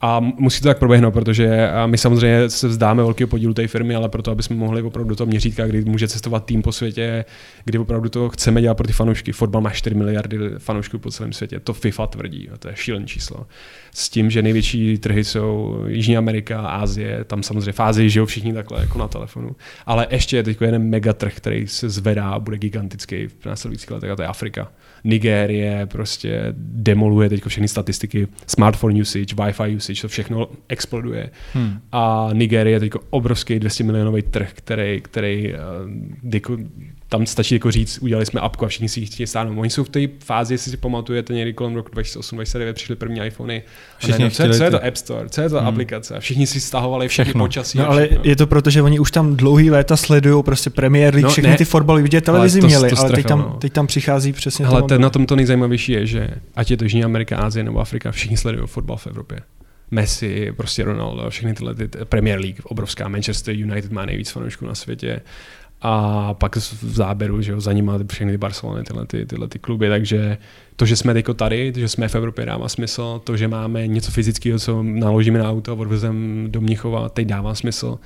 A 0.00 0.20
musí 0.20 0.60
to 0.60 0.68
tak 0.68 0.78
proběhnout, 0.78 1.10
protože 1.10 1.70
my 1.86 1.98
samozřejmě 1.98 2.50
se 2.50 2.68
vzdáme 2.68 3.02
velkého 3.02 3.28
podílu 3.28 3.54
té 3.54 3.68
firmy, 3.68 3.94
ale 3.94 4.08
proto, 4.08 4.30
aby 4.30 4.42
jsme 4.42 4.56
mohli 4.56 4.82
opravdu 4.82 5.08
do 5.08 5.16
toho 5.16 5.26
měřítka, 5.26 5.66
kdy 5.66 5.84
může 5.84 6.08
cestovat 6.08 6.44
tým 6.44 6.62
po 6.62 6.72
světě, 6.72 7.24
kdy 7.64 7.78
opravdu 7.78 8.08
to 8.08 8.28
chceme 8.28 8.62
dělat 8.62 8.74
pro 8.74 8.86
ty 8.86 8.92
fanoušky. 8.92 9.32
Fotbal 9.32 9.60
má 9.62 9.70
4 9.70 9.96
miliardy 9.96 10.38
fanoušků 10.58 10.98
po 10.98 11.10
celém 11.10 11.32
světě. 11.32 11.60
To 11.60 11.72
FIFA 11.72 12.06
tvrdí, 12.06 12.48
a 12.50 12.56
to 12.56 12.68
je 12.68 12.76
šílené 12.76 13.06
číslo. 13.06 13.46
S 13.96 14.08
tím, 14.08 14.30
že 14.30 14.42
největší 14.42 14.98
trhy 14.98 15.24
jsou 15.24 15.78
Jižní 15.86 16.16
Amerika, 16.16 16.60
Ázie, 16.60 17.24
tam 17.24 17.42
samozřejmě 17.42 17.72
v 17.72 17.80
Ázii 17.80 18.10
žijou 18.10 18.26
všichni 18.26 18.52
takhle 18.52 18.80
jako 18.80 18.98
na 18.98 19.08
telefonu. 19.08 19.56
Ale 19.86 20.06
ještě 20.10 20.36
je 20.36 20.42
teď 20.42 20.60
jeden 20.60 20.88
megatrh, 20.88 21.34
který 21.34 21.66
se 21.66 21.88
zvedá 21.88 22.30
a 22.30 22.38
bude 22.38 22.58
gigantický 22.58 23.26
v 23.26 23.46
následujících 23.46 23.90
letech, 23.90 24.10
a 24.10 24.16
to 24.16 24.22
je 24.22 24.28
Afrika. 24.28 24.72
Nigérie 25.04 25.86
prostě 25.86 26.54
demoluje 26.56 27.28
teď 27.28 27.46
všechny 27.46 27.68
statistiky, 27.68 28.28
smartphone 28.46 29.00
usage, 29.00 29.34
Wi-Fi 29.34 29.76
usage, 29.76 30.00
to 30.00 30.08
všechno 30.08 30.48
exploduje. 30.68 31.30
Hmm. 31.52 31.80
A 31.92 32.28
Nigérie 32.32 32.76
je 32.76 32.80
teď 32.80 32.92
obrovský 33.10 33.58
200 33.58 33.84
milionový 33.84 34.22
trh, 34.22 34.50
který, 34.52 35.00
který 35.00 35.52
uh, 35.52 35.58
tam 37.18 37.26
stačí 37.26 37.54
jako 37.54 37.70
říct, 37.70 37.98
udělali 37.98 38.26
jsme 38.26 38.40
apku 38.40 38.64
a 38.64 38.68
všichni 38.68 38.88
si 38.88 39.00
ji 39.00 39.06
chtějí 39.06 39.26
stáhnout. 39.26 39.60
Oni 39.60 39.70
jsou 39.70 39.84
v 39.84 39.88
té 39.88 40.00
fázi, 40.24 40.54
jestli 40.54 40.70
si 40.70 40.76
pamatujete, 40.76 41.34
někdy 41.34 41.52
kolem 41.52 41.74
roku 41.74 41.90
2008-2009 41.90 42.72
přišli 42.72 42.96
první 42.96 43.20
iPhony. 43.26 43.62
Všichni 43.98 44.30
co, 44.30 44.48
co, 44.48 44.64
je 44.64 44.70
to 44.70 44.84
App 44.84 44.96
Store, 44.96 45.28
co 45.28 45.40
je 45.40 45.48
to 45.48 45.58
hmm. 45.58 45.68
aplikace? 45.68 46.16
A 46.16 46.20
všichni 46.20 46.46
si 46.46 46.60
stahovali 46.60 47.08
všechno 47.08 47.44
počasí. 47.44 47.78
No 47.78 47.90
ale 47.90 48.08
je 48.22 48.36
to 48.36 48.46
proto, 48.46 48.70
že 48.70 48.82
oni 48.82 48.98
už 48.98 49.10
tam 49.10 49.36
dlouhý 49.36 49.70
léta 49.70 49.96
sledují 49.96 50.42
prostě 50.42 50.70
Premier 50.70 51.14
League, 51.14 51.24
no, 51.24 51.30
všechny 51.30 51.50
ne, 51.50 51.56
ty 51.56 51.64
fotbaly, 51.64 52.02
vidět 52.02 52.24
televizi 52.24 52.60
to, 52.60 52.66
měli, 52.66 52.90
to 52.90 52.98
ale 52.98 53.10
teď 53.10 53.26
tam, 53.26 53.38
no. 53.38 53.56
teď 53.60 53.72
tam 53.72 53.86
přichází 53.86 54.32
přesně 54.32 54.66
Ale 54.66 54.82
to 54.82 54.98
na 54.98 55.10
tom 55.10 55.26
to 55.26 55.36
nejzajímavější 55.36 55.92
je, 55.92 56.06
že 56.06 56.28
ať 56.56 56.70
je 56.70 56.76
to 56.76 56.84
Jižní 56.84 57.04
Amerika, 57.04 57.36
Asie 57.36 57.64
nebo 57.64 57.80
Afrika, 57.80 58.12
všichni 58.12 58.36
sledují 58.36 58.66
fotbal 58.66 58.96
v 58.96 59.06
Evropě. 59.06 59.40
Messi, 59.90 60.52
prostě 60.56 60.84
Ronaldo, 60.84 61.30
všechny 61.30 61.54
tyhle 61.54 61.74
ty 61.74 61.88
Premier 62.04 62.40
League, 62.40 62.60
obrovská 62.64 63.08
Manchester 63.08 63.54
United 63.54 63.92
má 63.92 64.06
nejvíc 64.06 64.30
fanoušků 64.30 64.66
na 64.66 64.74
světě 64.74 65.20
a 65.86 66.34
pak 66.34 66.56
v 66.56 66.94
záběru, 66.94 67.42
že 67.42 67.52
jo, 67.52 67.60
za 67.60 67.72
nimi 67.72 67.92
všechny 68.12 68.32
ty 68.32 68.38
Barcelony, 68.38 68.82
tyhle, 68.82 69.06
ty, 69.06 69.26
tyhle 69.26 69.48
ty 69.48 69.58
kluby, 69.58 69.88
takže 69.88 70.38
to, 70.76 70.86
že 70.86 70.96
jsme 70.96 71.14
teď 71.14 71.26
tady, 71.36 71.72
to, 71.72 71.80
že 71.80 71.88
jsme 71.88 72.08
v 72.08 72.14
Evropě 72.14 72.46
dává 72.46 72.68
smysl, 72.68 73.20
to, 73.24 73.36
že 73.36 73.48
máme 73.48 73.86
něco 73.86 74.10
fyzického, 74.10 74.58
co 74.58 74.82
naložíme 74.82 75.38
na 75.38 75.50
auto 75.50 75.72
a 75.72 75.74
odvezeme 75.74 76.48
do 76.48 76.60
Mnichova, 76.60 77.08
teď 77.08 77.26
dává 77.26 77.54
smysl. 77.54 77.98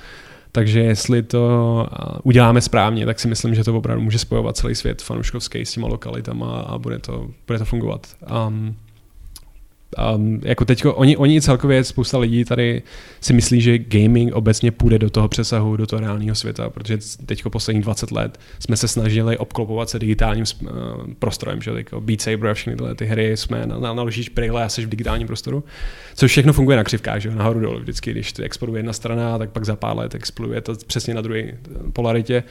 Takže 0.52 0.80
jestli 0.80 1.22
to 1.22 1.86
uděláme 2.22 2.60
správně, 2.60 3.06
tak 3.06 3.20
si 3.20 3.28
myslím, 3.28 3.54
že 3.54 3.64
to 3.64 3.76
opravdu 3.76 4.02
může 4.02 4.18
spojovat 4.18 4.56
celý 4.56 4.74
svět 4.74 5.02
fanouškovský 5.02 5.66
s 5.66 5.72
těma 5.72 5.88
lokalitama 5.88 6.60
a 6.60 6.78
bude 6.78 6.98
to, 6.98 7.30
bude 7.46 7.58
to 7.58 7.64
fungovat. 7.64 8.06
Um, 8.48 8.76
um, 10.16 10.40
jako 10.44 10.64
teďko, 10.64 10.94
oni, 10.94 11.16
oni 11.16 11.40
celkově, 11.40 11.85
spousta 11.85 12.18
lidí 12.18 12.44
tady 12.44 12.83
si 13.20 13.33
myslí, 13.33 13.61
že 13.61 13.79
gaming 13.79 14.35
obecně 14.35 14.70
půjde 14.70 14.98
do 14.98 15.11
toho 15.11 15.29
přesahu, 15.29 15.77
do 15.77 15.87
toho 15.87 16.01
reálného 16.01 16.35
světa, 16.35 16.70
protože 16.70 16.98
teďko 17.27 17.51
posledních 17.51 17.85
20 17.85 18.11
let 18.11 18.38
jsme 18.59 18.77
se 18.77 18.88
snažili 18.88 19.38
obklopovat 19.38 19.90
se 19.90 19.98
digitálním 19.98 20.44
uh, 20.62 20.68
prostorem, 21.18 21.62
že 21.62 21.72
teďko 21.72 22.01
Beat 22.01 22.20
Saber 22.20 22.51
a 22.51 22.55
všechny 22.55 22.77
tyhle 22.77 22.94
ty 22.94 23.07
hry 23.07 23.37
jsme 23.37 23.66
na, 23.66 23.79
na, 23.79 23.94
naložíš 23.94 24.29
brýle 24.29 24.64
a 24.64 24.68
jsi 24.68 24.87
v 24.87 24.88
digitálním 24.88 25.27
prostoru, 25.27 25.64
což 26.14 26.31
všechno 26.31 26.53
funguje 26.53 26.77
na 26.77 26.85
křivkách, 26.85 27.20
že 27.20 27.31
nahoru 27.31 27.61
dole 27.61 27.81
vždycky, 27.81 28.11
když 28.11 28.33
exploduje 28.42 28.79
jedna 28.79 28.92
strana, 28.92 29.38
tak 29.38 29.51
pak 29.51 29.64
za 29.64 29.77
pár 29.77 29.96
let 29.96 30.14
exploduje 30.14 30.61
to 30.61 30.74
přesně 30.87 31.14
na 31.14 31.20
druhé 31.20 31.44
polaritě 31.92 32.44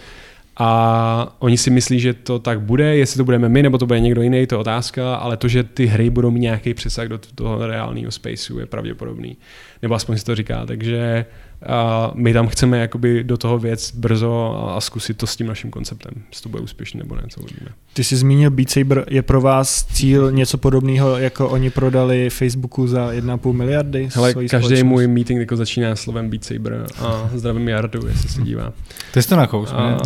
a 0.60 1.36
oni 1.40 1.58
si 1.58 1.70
myslí, 1.70 2.00
že 2.00 2.14
to 2.14 2.40
tak 2.40 2.62
bude, 2.62 2.96
jestli 2.96 3.18
to 3.18 3.24
budeme 3.24 3.50
my 3.50 3.64
nebo 3.64 3.78
to 3.78 3.86
bude 3.86 4.00
někdo 4.00 4.22
jiný, 4.22 4.48
to 4.48 4.56
je 4.56 4.60
otázka, 4.60 5.16
ale 5.16 5.38
to, 5.38 5.48
že 5.48 5.64
ty 5.64 5.86
hry 5.86 6.10
budou 6.10 6.32
mít 6.32 6.40
nějaký 6.40 6.74
přesah 6.74 7.08
do 7.08 7.18
toho 7.18 7.68
reálného 7.68 8.12
spaceu 8.12 8.60
je 8.60 8.66
pravděpodobný. 8.66 9.38
Nebo 9.82 9.96
aspoň 9.96 10.18
si 10.18 10.26
to 10.26 10.36
říká, 10.36 10.66
takže 10.66 11.26
a 11.66 12.12
my 12.14 12.34
tam 12.34 12.48
chceme 12.48 12.80
jakoby 12.80 13.24
do 13.24 13.38
toho 13.38 13.60
věc 13.60 13.92
brzo 13.92 14.66
a 14.76 14.82
zkusit 14.82 15.18
to 15.18 15.28
s 15.28 15.36
tím 15.36 15.48
naším 15.48 15.72
konceptem, 15.72 16.12
jestli 16.30 16.44
to 16.44 16.50
bude 16.50 16.64
úspěšný 16.64 17.00
nebo 17.00 17.16
ne, 17.16 17.22
co 17.30 17.42
uvidíme. 17.42 17.70
Ty 17.94 18.04
jsi 18.04 18.16
zmínil 18.16 18.52
Beat 18.52 18.70
Saber, 18.70 19.06
je 19.10 19.22
pro 19.22 19.42
vás 19.42 19.86
cíl 19.86 20.32
něco 20.32 20.58
podobného, 20.58 21.18
jako 21.18 21.50
oni 21.50 21.70
prodali 21.70 22.30
Facebooku 22.30 22.88
za 22.88 23.12
1,5 23.12 23.54
miliardy? 23.54 24.10
Hele, 24.14 24.34
každý 24.50 24.84
můj 24.84 25.08
meeting 25.08 25.40
jako 25.40 25.56
začíná 25.56 25.96
slovem 25.96 26.30
Beat 26.30 26.44
Saber 26.44 26.86
a 27.00 27.30
zdravím 27.34 27.68
Jardu, 27.68 28.08
jestli 28.08 28.30
se 28.30 28.42
dívá. 28.42 28.74
Ty 29.14 29.22
jsi 29.22 29.30
to 29.30 29.36
nakous, 29.36 29.72
a, 29.72 29.98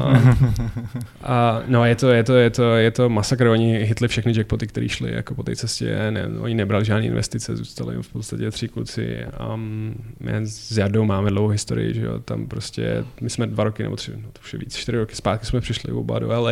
a, 1.23 1.61
no 1.67 1.85
je 1.85 1.95
to, 1.95 2.09
je 2.09 2.23
to, 2.23 2.33
je 2.33 2.49
to, 2.49 2.75
je 2.75 2.91
to 2.91 3.09
masakr, 3.09 3.47
oni 3.47 3.83
hitli 3.83 4.07
všechny 4.07 4.33
jackpoty, 4.35 4.67
které 4.67 4.89
šly 4.89 5.13
jako 5.13 5.35
po 5.35 5.43
té 5.43 5.55
cestě, 5.55 6.11
ne, 6.11 6.27
oni 6.39 6.55
nebrali 6.55 6.85
žádné 6.85 7.05
investice, 7.05 7.55
zůstali 7.55 7.95
v 8.01 8.07
podstatě 8.09 8.51
tři 8.51 8.67
kluci. 8.67 9.17
Um, 9.53 9.93
my 10.19 10.31
s 10.43 10.77
Jardou 10.77 11.05
máme 11.05 11.31
dlouhou 11.41 11.51
historii, 11.51 11.93
že 11.93 12.01
jo, 12.01 12.19
tam 12.19 12.47
prostě, 12.47 13.05
my 13.21 13.29
jsme 13.29 13.47
dva 13.47 13.63
roky 13.63 13.83
nebo 13.83 13.95
tři, 13.95 14.11
no 14.15 14.29
to 14.33 14.39
už 14.43 14.53
je 14.53 14.59
víc, 14.59 14.75
čtyři 14.75 14.97
roky 14.97 15.15
zpátky 15.15 15.45
jsme 15.45 15.61
přišli 15.61 15.91
oba 15.91 16.19
do 16.19 16.27
LA, 16.27 16.51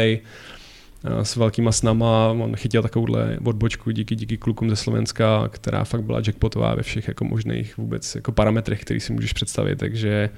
s 1.23 1.35
velkýma 1.35 1.71
snama, 1.71 2.27
on 2.27 2.55
chytil 2.55 2.81
takovouhle 2.81 3.37
odbočku 3.45 3.91
díky, 3.91 4.15
díky 4.15 4.37
klukům 4.37 4.69
ze 4.69 4.75
Slovenska, 4.75 5.47
která 5.47 5.83
fakt 5.83 6.03
byla 6.03 6.21
jackpotová 6.27 6.75
ve 6.75 6.83
všech 6.83 7.07
jako 7.07 7.25
možných 7.25 7.77
vůbec 7.77 8.15
jako 8.15 8.31
parametrech, 8.31 8.81
který 8.81 8.99
si 8.99 9.13
můžeš 9.13 9.33
představit, 9.33 9.79
takže 9.79 10.29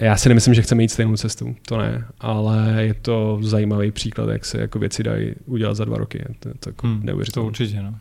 já 0.00 0.16
si 0.16 0.28
nemyslím, 0.28 0.54
že 0.54 0.62
chceme 0.62 0.82
jít 0.82 0.88
stejnou 0.88 1.16
cestu, 1.16 1.56
to 1.66 1.78
ne, 1.78 2.04
ale 2.20 2.74
je 2.78 2.94
to 2.94 3.38
zajímavý 3.42 3.90
příklad, 3.90 4.28
jak 4.28 4.44
se 4.44 4.60
jako 4.60 4.78
věci 4.78 5.02
dají 5.02 5.34
udělat 5.46 5.74
za 5.74 5.84
dva 5.84 5.98
roky, 5.98 6.24
to 6.38 6.48
je 6.48 6.54
to 6.60 6.68
jako 6.68 6.86
hmm, 6.86 7.00
neuvěřitelné. 7.02 7.44
To 7.44 7.48
určitě, 7.48 7.82
no. 7.82 7.94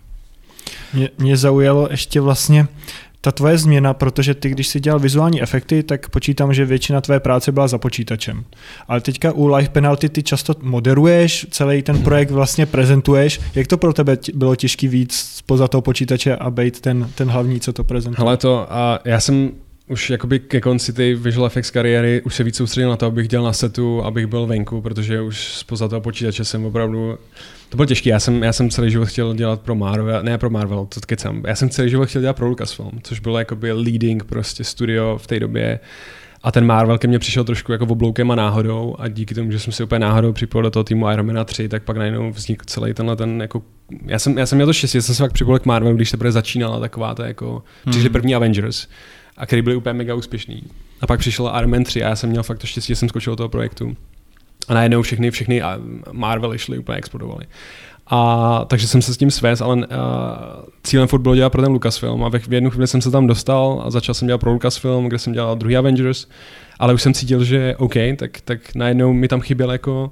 Mě, 0.94 1.10
mě 1.18 1.38
zaujalo 1.38 1.88
ještě 1.92 2.22
vlastně, 2.22 2.68
ta 3.22 3.32
tvoje 3.32 3.58
změna, 3.58 3.94
protože 3.94 4.34
ty, 4.34 4.50
když 4.50 4.68
si 4.68 4.80
dělal 4.80 5.00
vizuální 5.00 5.42
efekty, 5.42 5.84
tak 5.84 6.10
počítám, 6.10 6.54
že 6.54 6.66
většina 6.66 7.02
tvé 7.02 7.20
práce 7.20 7.52
byla 7.52 7.68
za 7.68 7.78
počítačem. 7.78 8.44
Ale 8.88 9.02
teďka 9.02 9.32
u 9.32 9.48
Live 9.48 9.70
Penalty 9.70 10.10
ty 10.10 10.24
často 10.24 10.54
moderuješ, 10.62 11.48
celý 11.52 11.82
ten 11.82 12.04
projekt 12.04 12.32
vlastně 12.32 12.66
prezentuješ. 12.66 13.40
Jak 13.56 13.68
to 13.68 13.78
pro 13.78 13.94
tebe 13.94 14.18
bylo 14.34 14.56
těžké 14.56 14.88
víc 14.88 15.14
spoza 15.36 15.68
toho 15.68 15.82
počítače 15.82 16.36
a 16.36 16.50
být 16.52 16.82
ten, 16.82 17.10
ten 17.16 17.30
hlavní, 17.30 17.60
co 17.60 17.74
to 17.74 17.84
prezentuje? 17.84 18.26
Hele 18.26 18.38
to, 18.38 18.74
a 18.74 19.00
já 19.06 19.20
jsem 19.20 19.52
už 19.88 20.10
jakoby 20.10 20.40
ke 20.40 20.62
konci 20.62 20.94
té 20.94 21.16
visual 21.16 21.48
effects 21.48 21.72
kariéry 21.72 22.22
už 22.22 22.36
se 22.36 22.44
víc 22.44 22.56
soustředil 22.56 22.90
na 22.90 22.96
to, 22.96 23.06
abych 23.06 23.28
dělal 23.28 23.46
na 23.46 23.54
setu, 23.54 24.04
abych 24.04 24.28
byl 24.28 24.46
venku, 24.46 24.82
protože 24.82 25.22
už 25.22 25.58
spoza 25.58 25.88
toho 25.88 26.02
počítače 26.02 26.46
jsem 26.46 26.66
opravdu 26.66 27.18
to 27.70 27.78
bylo 27.78 27.86
těžké. 27.86 28.10
Já 28.10 28.20
jsem, 28.20 28.44
já 28.44 28.54
jsem 28.54 28.70
celý 28.70 28.92
život 28.92 29.06
chtěl 29.06 29.34
dělat 29.34 29.62
pro 29.62 29.76
Marvel, 29.76 30.24
ne 30.24 30.38
pro 30.38 30.50
Marvel, 30.50 30.86
to 30.86 31.00
kecám. 31.06 31.44
Já 31.48 31.56
jsem 31.56 31.70
celý 31.70 31.90
život 31.90 32.10
chtěl 32.10 32.22
dělat 32.22 32.36
pro 32.36 32.48
Lucasfilm, 32.48 33.00
což 33.04 33.20
bylo 33.20 33.40
jakoby 33.40 33.72
leading 33.72 34.24
prostě 34.24 34.64
studio 34.64 35.18
v 35.18 35.28
té 35.28 35.40
době. 35.40 35.80
A 36.44 36.52
ten 36.52 36.66
Marvel 36.66 36.98
ke 36.98 37.08
mně 37.08 37.20
přišel 37.20 37.44
trošku 37.44 37.72
jako 37.72 37.86
obloukem 37.86 38.32
a 38.32 38.36
náhodou 38.36 38.96
a 39.00 39.08
díky 39.08 39.36
tomu, 39.36 39.52
že 39.52 39.60
jsem 39.60 39.74
si 39.74 39.84
úplně 39.84 40.00
náhodou 40.00 40.34
připojil 40.34 40.64
do 40.64 40.72
toho 40.72 40.84
týmu 40.84 41.12
Iron 41.12 41.34
Man 41.34 41.46
3, 41.46 41.70
tak 41.70 41.84
pak 41.84 41.98
najednou 41.98 42.32
vznikl 42.32 42.66
celý 42.68 42.94
tenhle 42.94 43.16
ten 43.16 43.42
jako 43.42 43.62
já 44.06 44.20
jsem, 44.20 44.38
já 44.38 44.46
jsem 44.46 44.56
měl 44.56 44.68
to 44.68 44.74
štěstí, 44.74 45.02
jsem 45.02 45.16
se 45.16 45.24
fakt 45.24 45.34
připojil 45.34 45.60
k 45.60 45.66
Marvel, 45.66 45.94
když 45.94 46.10
se 46.10 46.18
začínala 46.32 46.80
taková 46.80 47.16
to 47.16 47.24
jako, 47.24 47.64
hmm. 47.86 47.92
přišli 47.92 48.10
první 48.10 48.36
Avengers 48.36 48.88
a 49.38 49.46
který 49.46 49.62
byli 49.62 49.76
úplně 49.76 49.94
mega 49.94 50.16
úspěšný. 50.16 50.64
A 51.02 51.08
pak 51.08 51.20
přišel 51.20 51.54
Iron 51.60 51.72
Man 51.72 51.84
3 51.84 52.04
a 52.04 52.10
já 52.10 52.16
jsem 52.16 52.30
měl 52.30 52.44
fakt 52.44 52.58
to 52.58 52.68
štěstí, 52.68 52.88
že 52.88 52.96
jsem 52.96 53.10
skočil 53.10 53.32
do 53.32 53.36
toho 53.36 53.50
projektu. 53.50 53.98
A 54.68 54.74
najednou 54.74 55.02
všechny, 55.02 55.32
všechny 55.32 55.62
Marvel 56.12 56.58
šly 56.58 56.78
úplně 56.78 56.98
explodovaly. 56.98 57.46
A 58.10 58.66
takže 58.68 58.88
jsem 58.88 59.02
se 59.02 59.14
s 59.14 59.18
tím 59.18 59.32
svést, 59.32 59.62
ale 59.62 59.76
uh, 59.76 59.84
cílem 60.84 61.08
furt 61.08 61.20
bylo 61.20 61.36
dělat 61.36 61.50
pro 61.50 61.62
ten 61.62 61.72
Lucasfilm 61.72 62.24
a 62.24 62.30
v 62.30 62.54
jednu 62.54 62.70
chvíli 62.70 62.88
jsem 62.88 63.02
se 63.02 63.12
tam 63.12 63.28
dostal 63.28 63.84
a 63.86 63.92
začal 63.92 64.16
jsem 64.16 64.28
dělat 64.28 64.38
pro 64.38 64.52
Lucasfilm, 64.52 65.08
kde 65.08 65.20
jsem 65.20 65.34
dělal 65.34 65.56
druhý 65.56 65.78
Avengers, 65.78 66.28
ale 66.80 66.94
už 66.94 67.02
jsem 67.02 67.14
cítil, 67.14 67.44
že 67.44 67.76
OK, 67.78 67.94
tak, 68.16 68.42
tak 68.42 68.76
najednou 68.76 69.14
mi 69.14 69.28
tam 69.28 69.42
chyběl 69.42 69.72
jako 69.72 70.12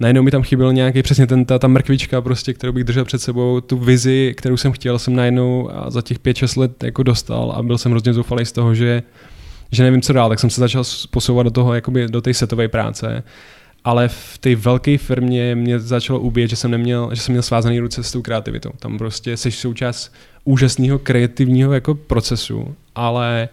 najednou 0.00 0.22
mi 0.22 0.30
tam 0.30 0.42
chyběl 0.42 0.72
nějaký 0.72 1.02
přesně 1.02 1.26
ten, 1.26 1.44
ta, 1.44 1.58
ta 1.58 1.68
mrkvička 1.68 2.20
prostě, 2.20 2.54
kterou 2.54 2.72
bych 2.72 2.84
držel 2.84 3.04
před 3.04 3.22
sebou, 3.22 3.60
tu 3.60 3.76
vizi, 3.76 4.34
kterou 4.36 4.56
jsem 4.56 4.72
chtěl, 4.72 4.98
jsem 4.98 5.16
najednou 5.16 5.70
a 5.72 5.90
za 5.90 6.02
těch 6.02 6.18
5-6 6.18 6.60
let 6.60 6.84
jako 6.84 7.02
dostal 7.02 7.52
a 7.56 7.62
byl 7.62 7.78
jsem 7.78 7.92
hrozně 7.92 8.12
zoufalý 8.12 8.46
z 8.46 8.52
toho, 8.52 8.74
že, 8.74 9.02
že 9.72 9.82
nevím, 9.82 10.02
co 10.02 10.12
dál, 10.12 10.28
tak 10.28 10.40
jsem 10.40 10.50
se 10.50 10.60
začal 10.60 10.84
posouvat 11.10 11.46
do 11.46 11.50
toho, 11.50 11.74
jakoby 11.74 12.08
do 12.08 12.20
té 12.20 12.34
setové 12.34 12.68
práce 12.68 13.22
ale 13.86 14.08
v 14.08 14.38
té 14.38 14.56
velké 14.56 14.98
firmě 14.98 15.54
mě 15.54 15.80
začalo 15.80 16.20
ubíjet, 16.20 16.50
že 16.50 16.56
jsem 16.56 16.70
neměl, 16.70 17.10
že 17.14 17.20
jsem 17.20 17.32
měl 17.32 17.42
svázaný 17.42 17.80
ruce 17.80 18.02
s 18.02 18.12
tou 18.12 18.22
kreativitou. 18.22 18.70
Tam 18.78 18.98
prostě 18.98 19.36
jsi 19.36 19.50
součást 19.50 20.14
úžasného 20.44 20.98
kreativního 20.98 21.72
jako 21.72 21.94
procesu, 21.94 22.74
ale 22.94 23.48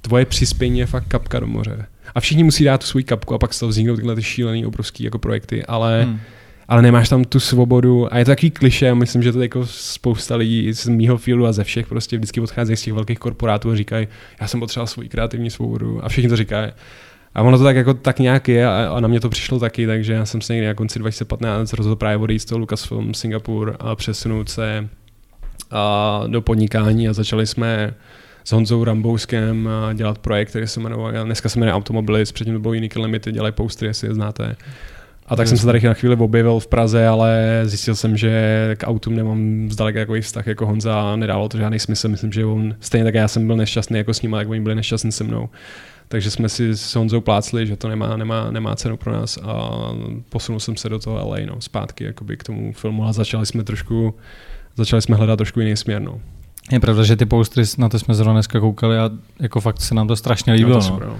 tvoje 0.00 0.24
přispění 0.24 0.78
je 0.78 0.86
fakt 0.86 1.08
kapka 1.08 1.40
do 1.40 1.46
moře. 1.46 1.86
A 2.14 2.20
všichni 2.20 2.44
musí 2.44 2.64
dát 2.64 2.80
tu 2.80 2.86
svou 2.86 3.00
kapku 3.04 3.34
a 3.34 3.38
pak 3.38 3.54
z 3.54 3.58
toho 3.58 3.70
vzniknou 3.70 3.96
tyhle 3.96 4.14
ty 4.14 4.22
šílený 4.22 4.66
obrovský 4.66 5.04
jako 5.04 5.18
projekty, 5.18 5.64
ale, 5.64 6.02
hmm. 6.04 6.20
ale 6.68 6.82
nemáš 6.82 7.08
tam 7.08 7.24
tu 7.24 7.40
svobodu 7.40 8.14
a 8.14 8.18
je 8.18 8.24
to 8.24 8.30
takový 8.30 8.50
kliše, 8.50 8.94
myslím, 8.94 9.22
že 9.22 9.32
to 9.32 9.42
jako 9.42 9.66
spousta 9.66 10.36
lidí 10.36 10.72
z 10.72 10.88
mýho 10.88 11.18
fieldu 11.18 11.46
a 11.46 11.52
ze 11.52 11.64
všech 11.64 11.86
prostě 11.86 12.16
vždycky 12.16 12.40
odcházejí 12.40 12.76
z 12.76 12.82
těch 12.82 12.94
velkých 12.94 13.18
korporátů 13.18 13.70
a 13.70 13.76
říkají, 13.76 14.08
já 14.40 14.46
jsem 14.46 14.60
potřeboval 14.60 14.86
svou 14.86 15.02
kreativní 15.08 15.50
svobodu 15.50 16.04
a 16.04 16.08
všichni 16.08 16.28
to 16.28 16.36
říkají. 16.36 16.72
A 17.34 17.42
ono 17.42 17.58
to 17.58 17.64
tak 17.64 17.76
jako 17.76 17.94
tak 17.94 18.18
nějak 18.18 18.48
je 18.48 18.66
a, 18.66 18.92
a 18.96 19.00
na 19.00 19.08
mě 19.08 19.20
to 19.20 19.28
přišlo 19.28 19.58
taky, 19.58 19.86
takže 19.86 20.12
já 20.12 20.26
jsem 20.26 20.40
se 20.40 20.52
někdy 20.52 20.66
na 20.66 20.74
konci 20.74 20.98
2015 20.98 21.72
rozhodl 21.72 21.96
právě 21.96 22.16
odejít 22.16 22.38
z 22.38 22.44
toho 22.44 22.58
Lucasfilm 22.58 23.14
Singapur 23.14 23.76
a 23.80 23.96
přesunout 23.96 24.48
se 24.48 24.88
a, 25.70 26.22
do 26.26 26.42
podnikání 26.42 27.08
a 27.08 27.12
začali 27.12 27.46
jsme 27.46 27.94
s 28.44 28.52
Honzou 28.52 28.84
Rambouskem 28.84 29.68
dělat 29.94 30.18
projekt, 30.18 30.48
který 30.48 30.66
se 30.66 30.80
jmenoval, 30.80 31.12
dneska 31.24 31.48
se 31.48 31.58
jmenuje 31.58 31.74
Automobilis, 31.74 32.32
předtím 32.32 32.54
to 32.54 32.60
bylo 32.60 32.74
jiný 32.74 32.88
Limity, 32.96 33.32
dělají 33.32 33.52
postry, 33.52 33.88
jestli 33.88 34.08
je 34.08 34.14
znáte. 34.14 34.56
A 35.26 35.36
tak 35.36 35.48
jsem 35.48 35.58
se 35.58 35.66
tady 35.66 35.80
na 35.80 35.94
chvíli 35.94 36.16
objevil 36.16 36.60
v 36.60 36.66
Praze, 36.66 37.08
ale 37.08 37.60
zjistil 37.64 37.94
jsem, 37.94 38.16
že 38.16 38.74
k 38.78 38.86
autům 38.86 39.16
nemám 39.16 39.68
zdaleka 39.70 40.00
takový 40.00 40.20
vztah 40.20 40.46
jako 40.46 40.66
Honza 40.66 41.00
a 41.00 41.16
nedával 41.16 41.48
to 41.48 41.58
žádný 41.58 41.78
smysl. 41.78 42.08
Myslím, 42.08 42.32
že 42.32 42.44
on 42.44 42.74
stejně 42.80 43.04
tak 43.04 43.14
já 43.14 43.28
jsem 43.28 43.46
byl 43.46 43.56
nešťastný 43.56 43.98
jako 43.98 44.14
s 44.14 44.22
ním, 44.22 44.32
jak 44.32 44.48
oni 44.48 44.60
byli 44.60 44.74
nešťastní 44.74 45.12
se 45.12 45.24
mnou 45.24 45.48
takže 46.10 46.30
jsme 46.30 46.48
si 46.48 46.76
s 46.76 46.96
Honzou 46.96 47.20
plácli, 47.20 47.66
že 47.66 47.76
to 47.76 47.88
nemá, 47.88 48.16
nemá, 48.16 48.50
nemá 48.50 48.76
cenu 48.76 48.96
pro 48.96 49.12
nás 49.12 49.38
a 49.42 49.70
posunul 50.28 50.60
jsem 50.60 50.76
se 50.76 50.88
do 50.88 50.98
toho 50.98 51.28
LA, 51.28 51.36
no, 51.46 51.60
zpátky 51.60 52.04
jakoby 52.04 52.36
k 52.36 52.44
tomu 52.44 52.72
filmu 52.72 53.04
a 53.04 53.12
začali 53.12 53.46
jsme 53.46 53.64
trošku, 53.64 54.14
začali 54.76 55.02
jsme 55.02 55.16
hledat 55.16 55.36
trošku 55.36 55.60
jiný 55.60 55.76
směr, 55.76 56.02
no. 56.02 56.20
Je 56.72 56.80
pravda, 56.80 57.02
že 57.02 57.16
ty 57.16 57.26
postry, 57.26 57.62
na 57.78 57.88
to 57.88 57.98
jsme 57.98 58.14
zrovna 58.14 58.32
dneska 58.32 58.60
koukali 58.60 58.98
a 58.98 59.10
jako 59.40 59.60
fakt 59.60 59.80
se 59.80 59.94
nám 59.94 60.08
to 60.08 60.16
strašně 60.16 60.52
líbilo. 60.52 60.74
No, 60.74 60.80
to 60.80 60.86
super, 60.86 61.08
no. 61.08 61.16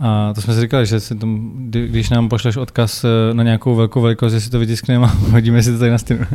A 0.00 0.32
to 0.34 0.40
jsme 0.40 0.54
si 0.54 0.60
říkali, 0.60 0.86
že 0.86 1.00
si 1.00 1.14
tom, 1.14 1.52
když 1.70 2.10
nám 2.10 2.28
pošleš 2.28 2.56
odkaz 2.56 3.04
eh, 3.04 3.34
na 3.34 3.42
nějakou 3.42 3.74
velkou 3.74 4.00
velikost, 4.00 4.32
že 4.32 4.40
si 4.40 4.50
to 4.50 4.58
vytiskneme 4.58 5.06
a 5.06 5.08
hodíme 5.30 5.62
si 5.62 5.72
to 5.72 5.78
tady 5.78 5.90
na 5.90 5.98
stěnu. 5.98 6.26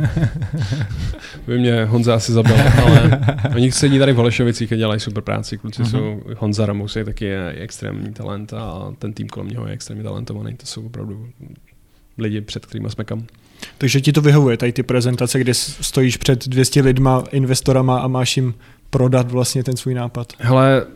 By 1.46 1.58
mě 1.58 1.84
Honza 1.84 2.14
asi 2.14 2.32
zabil, 2.32 2.56
ale 2.82 3.20
oni 3.54 3.72
sedí 3.72 3.98
tady 3.98 4.12
v 4.12 4.16
Holešovicích 4.16 4.72
a 4.72 4.76
dělají 4.76 5.00
super 5.00 5.22
práci. 5.22 5.58
Kluci 5.58 5.82
uh-huh. 5.82 5.90
jsou, 5.90 6.20
Honza 6.36 6.66
Ramus 6.66 6.96
je 6.96 7.04
taky 7.04 7.24
je 7.24 7.54
extrémní 7.58 8.12
talent 8.12 8.52
a 8.52 8.92
ten 8.98 9.12
tým 9.12 9.28
kolem 9.28 9.48
něho 9.48 9.66
je 9.66 9.72
extrémně 9.72 10.04
talentovaný. 10.04 10.54
To 10.54 10.66
jsou 10.66 10.86
opravdu 10.86 11.26
lidi, 12.18 12.40
před 12.40 12.66
kterými 12.66 12.90
jsme 12.90 13.04
kam. 13.04 13.26
Takže 13.78 14.00
ti 14.00 14.12
to 14.12 14.20
vyhovuje, 14.20 14.56
tady 14.56 14.72
ty 14.72 14.82
prezentace, 14.82 15.40
kde 15.40 15.54
stojíš 15.54 16.16
před 16.16 16.48
200 16.48 16.80
lidma, 16.80 17.24
investorama 17.30 17.98
a 17.98 18.08
máš 18.08 18.36
jim 18.36 18.54
prodat 18.90 19.30
vlastně 19.30 19.64
ten 19.64 19.76
svůj 19.76 19.94
nápad? 19.94 20.32
Hele, 20.38 20.86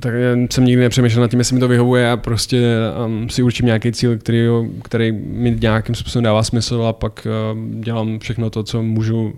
tak 0.00 0.14
jsem 0.50 0.64
nikdy 0.64 0.82
nepřemýšlel 0.82 1.22
nad 1.22 1.30
tím, 1.30 1.40
jestli 1.40 1.54
mi 1.54 1.60
to 1.60 1.68
vyhovuje 1.68 2.10
a 2.10 2.16
prostě 2.16 2.62
um, 3.06 3.28
si 3.28 3.42
určím 3.42 3.66
nějaký 3.66 3.92
cíl, 3.92 4.18
který, 4.18 4.46
který 4.82 5.12
mi 5.12 5.56
nějakým 5.60 5.94
způsobem 5.94 6.24
dává 6.24 6.42
smysl 6.42 6.82
a 6.82 6.92
pak 6.92 7.26
uh, 7.52 7.80
dělám 7.80 8.18
všechno 8.18 8.50
to, 8.50 8.62
co 8.62 8.82
můžu 8.82 9.32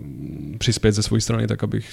přispět 0.58 0.92
ze 0.92 1.02
své 1.02 1.20
strany, 1.20 1.46
tak 1.46 1.64
abych 1.64 1.90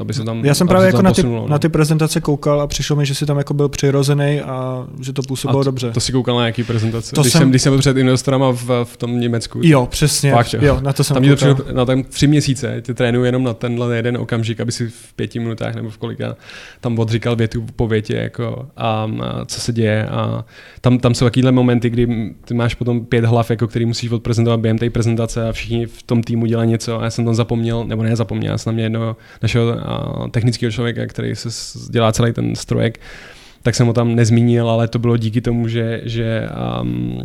aby 0.00 0.14
se 0.14 0.24
tam 0.24 0.44
Já 0.44 0.54
jsem 0.54 0.68
právě 0.68 0.86
jako 0.86 1.02
na 1.02 1.12
ty, 1.12 1.22
no. 1.22 1.48
na 1.48 1.58
ty 1.58 1.68
prezentace 1.68 2.20
koukal 2.20 2.60
a 2.60 2.66
přišlo 2.66 2.96
mi, 2.96 3.06
že 3.06 3.14
si 3.14 3.26
tam 3.26 3.38
jako 3.38 3.54
byl 3.54 3.68
přirozený 3.68 4.40
a 4.40 4.86
že 5.00 5.12
to 5.12 5.22
působilo 5.22 5.60
to, 5.60 5.64
dobře. 5.64 5.90
To 5.90 6.00
si 6.00 6.12
koukal 6.12 6.36
na 6.36 6.46
jaký 6.46 6.64
prezentace? 6.64 7.14
To 7.14 7.20
když, 7.20 7.32
jsem, 7.32 7.50
když 7.50 7.62
jsem 7.62 7.72
byl 7.72 7.80
před 7.80 7.96
investorama 7.96 8.50
v, 8.52 8.84
v 8.84 8.96
tom 8.96 9.20
Německu. 9.20 9.60
Jo, 9.62 9.86
přesně. 9.86 10.32
Fakt, 10.32 10.54
jo. 10.54 10.60
jo. 10.62 10.78
na 10.80 10.92
to 10.92 11.04
jsem 11.04 11.14
tam 11.14 11.28
koukal. 11.28 11.54
To 11.54 11.72
na 11.72 11.84
tam 11.84 12.02
tři 12.02 12.26
měsíce 12.26 12.82
tě 12.82 12.94
trénuju 12.94 13.24
jenom 13.24 13.44
na 13.44 13.54
tenhle 13.54 13.96
jeden 13.96 14.16
okamžik, 14.16 14.60
aby 14.60 14.72
si 14.72 14.88
v 14.88 15.12
pěti 15.16 15.38
minutách 15.38 15.74
nebo 15.74 15.90
v 15.90 15.98
kolika 15.98 16.36
tam 16.80 16.98
odříkal 16.98 17.36
větu 17.36 17.66
po 17.76 17.88
větě, 17.88 18.14
jako 18.14 18.66
a, 18.76 19.10
a 19.22 19.44
co 19.44 19.60
se 19.60 19.72
děje. 19.72 20.06
A 20.06 20.44
tam, 20.80 20.98
tam 20.98 21.14
jsou 21.14 21.24
takovéhle 21.24 21.52
momenty, 21.52 21.90
kdy 21.90 22.34
ty 22.44 22.54
máš 22.54 22.74
potom 22.74 23.04
pět 23.04 23.24
hlav, 23.24 23.50
jako 23.50 23.68
který 23.68 23.86
musíš 23.86 24.10
odprezentovat 24.10 24.60
během 24.60 24.78
té 24.78 24.90
prezentace 24.90 25.48
a 25.48 25.52
všichni 25.52 25.86
v 25.86 26.02
tom 26.02 26.22
týmu 26.22 26.46
dělají 26.46 26.70
něco 26.70 27.00
a 27.00 27.04
já 27.04 27.10
jsem 27.10 27.24
tam 27.24 27.34
zapomněl, 27.34 27.84
nebo 27.84 28.02
ne 28.02 28.16
zapomněl, 28.16 28.52
já 28.52 28.58
jsem 28.58 28.72
na 28.72 28.74
mě 28.74 28.84
jedno 28.84 29.16
našeho 29.42 29.64
technického 30.30 30.72
člověka, 30.72 31.06
který 31.06 31.36
se 31.36 31.48
dělá 31.90 32.12
celý 32.12 32.32
ten 32.32 32.56
strojek, 32.56 33.00
tak 33.62 33.74
jsem 33.74 33.86
ho 33.86 33.92
tam 33.92 34.14
nezmínil, 34.14 34.70
ale 34.70 34.88
to 34.88 34.98
bylo 34.98 35.16
díky 35.16 35.40
tomu, 35.40 35.68
že, 35.68 36.00
že 36.04 36.48
um, 36.80 37.24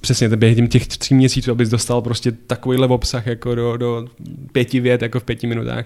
přesně 0.00 0.28
během 0.28 0.68
těch 0.68 0.86
tří 0.86 1.14
měsíců, 1.14 1.50
abys 1.50 1.68
dostal 1.68 2.02
prostě 2.02 2.32
takovýhle 2.32 2.86
obsah 2.88 3.26
jako 3.26 3.54
do, 3.54 3.76
do 3.76 4.06
pěti 4.52 4.80
vět, 4.80 5.02
jako 5.02 5.20
v 5.20 5.24
pěti 5.24 5.46
minutách, 5.46 5.84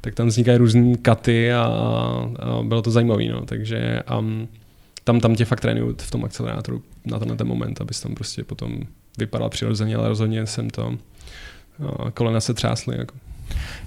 tak 0.00 0.14
tam 0.14 0.26
vznikají 0.26 0.58
různé 0.58 0.96
katy 0.96 1.52
a, 1.52 1.62
a 1.62 2.62
bylo 2.62 2.82
to 2.82 2.90
zajímavé. 2.90 3.24
No. 3.24 3.40
Takže 3.44 4.02
um, 4.18 4.48
tam, 5.04 5.20
tam 5.20 5.36
tě 5.36 5.44
fakt 5.44 5.60
trénuju 5.60 5.96
v 5.98 6.10
tom 6.10 6.24
akcelerátoru 6.24 6.82
na 7.04 7.18
tenhle 7.18 7.36
ten 7.36 7.46
moment, 7.46 7.80
abys 7.80 8.00
tam 8.00 8.14
prostě 8.14 8.44
potom 8.44 8.78
vypadal 9.18 9.50
přirozeně, 9.50 9.96
ale 9.96 10.08
rozhodně 10.08 10.46
jsem 10.46 10.70
to 10.70 10.86
uh, 11.78 12.10
kolena 12.10 12.40
se 12.40 12.54
třásly. 12.54 12.96
Jako. 12.98 13.14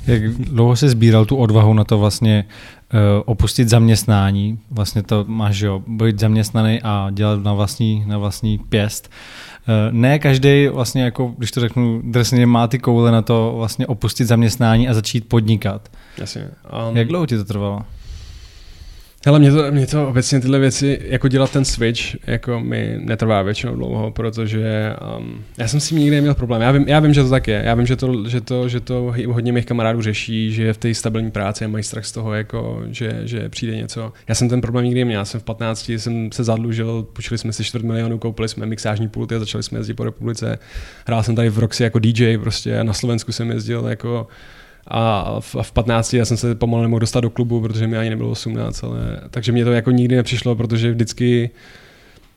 Jak 0.08 0.32
dlouho 0.32 0.76
se 0.76 0.90
sbíral 0.90 1.26
tu 1.26 1.36
odvahu 1.36 1.74
na 1.74 1.84
to 1.84 1.98
vlastně 1.98 2.46
uh, 2.94 3.00
opustit 3.26 3.70
zaměstnání? 3.70 4.60
Vlastně 4.72 5.04
to 5.04 5.26
máš, 5.28 5.60
jo, 5.60 5.84
být 5.88 6.20
zaměstnaný 6.20 6.82
a 6.84 7.10
dělat 7.12 7.44
na 7.44 7.54
vlastní, 7.54 8.04
na 8.08 8.18
vlastní 8.18 8.58
pěst. 8.58 9.10
Uh, 9.68 9.74
ne 9.92 10.20
každý 10.20 10.68
vlastně, 10.68 11.04
jako, 11.04 11.34
když 11.38 11.52
to 11.52 11.60
řeknu 11.60 12.02
drsně, 12.04 12.46
má 12.46 12.68
ty 12.68 12.80
koule 12.80 13.12
na 13.12 13.22
to 13.22 13.54
vlastně 13.58 13.88
opustit 13.88 14.28
zaměstnání 14.28 14.90
a 14.90 14.94
začít 14.94 15.28
podnikat. 15.28 15.90
Jasně. 16.18 16.50
Um, 16.90 16.98
Jak 16.98 17.08
dlouho 17.08 17.26
ti 17.26 17.38
to 17.38 17.46
trvalo? 17.46 17.82
Hele, 19.28 19.40
mě 19.40 19.52
to, 19.52 19.72
mě 19.72 19.88
to 19.88 20.08
obecně 20.08 20.40
tyhle 20.40 20.60
věci, 20.60 21.00
jako 21.04 21.28
dělat 21.28 21.52
ten 21.52 21.66
switch, 21.66 22.28
jako 22.28 22.60
mi 22.60 22.96
netrvá 23.00 23.42
většinou 23.42 23.76
dlouho, 23.76 24.12
protože 24.12 24.96
um, 25.18 25.44
já 25.58 25.68
jsem 25.68 25.80
s 25.80 25.90
tím 25.90 25.98
nikdy 25.98 26.16
neměl 26.16 26.36
problém. 26.36 26.62
Já 26.62 26.72
vím, 26.72 26.86
já 26.88 27.00
vím, 27.00 27.14
že 27.14 27.24
to 27.24 27.30
tak 27.30 27.48
je. 27.48 27.62
Já 27.66 27.76
vím, 27.76 27.86
že 27.86 27.96
to, 27.96 28.30
že 28.30 28.42
to, 28.42 28.70
že 28.70 28.80
to 28.80 29.14
hodně 29.28 29.54
mých 29.54 29.66
kamarádů 29.66 30.02
řeší, 30.02 30.52
že 30.52 30.64
je 30.64 30.74
v 30.74 30.78
té 30.78 30.94
stabilní 30.94 31.32
práci 31.32 31.66
a 31.66 31.68
mají 31.68 31.84
strach 31.84 32.06
z 32.06 32.12
toho, 32.12 32.34
jako, 32.34 32.82
že, 32.92 33.22
že 33.24 33.50
přijde 33.50 33.76
něco. 33.76 34.14
Já 34.28 34.36
jsem 34.36 34.50
ten 34.50 34.62
problém 34.62 34.86
nikdy 34.86 35.00
neměl. 35.00 35.22
Já 35.22 35.26
jsem 35.26 35.40
v 35.40 35.44
15 35.44 35.90
jsem 35.90 36.32
se 36.32 36.44
zadlužil, 36.44 37.04
půjčili 37.14 37.38
jsme 37.38 37.54
si 37.54 37.64
čtvrt 37.64 37.84
milionu, 37.84 38.18
koupili 38.18 38.50
jsme 38.50 38.66
mixážní 38.66 39.10
pulty 39.10 39.36
a 39.36 39.40
začali 39.40 39.64
jsme 39.64 39.80
jezdit 39.80 39.94
po 39.94 40.04
republice. 40.04 40.60
Hrál 41.08 41.24
jsem 41.24 41.36
tady 41.36 41.50
v 41.50 41.60
Roxy 41.60 41.84
jako 41.84 42.00
DJ, 42.00 42.38
prostě 42.38 42.84
na 42.84 42.94
Slovensku 42.94 43.32
jsem 43.32 43.52
jezdil 43.52 43.86
jako 43.88 44.28
a 44.88 45.36
v, 45.40 45.56
v 45.62 45.72
15 45.72 46.14
já 46.14 46.26
jsem 46.26 46.38
se 46.38 46.56
pomalu 46.56 46.82
nemohl 46.82 47.00
dostat 47.00 47.20
do 47.20 47.30
klubu, 47.30 47.62
protože 47.62 47.88
mi 47.88 47.98
ani 47.98 48.10
nebylo 48.10 48.30
18, 48.30 48.84
ale 48.84 49.00
takže 49.30 49.52
mě 49.52 49.66
to 49.66 49.72
jako 49.72 49.92
nikdy 49.92 50.16
nepřišlo, 50.16 50.56
protože 50.56 50.92
vždycky 50.92 51.50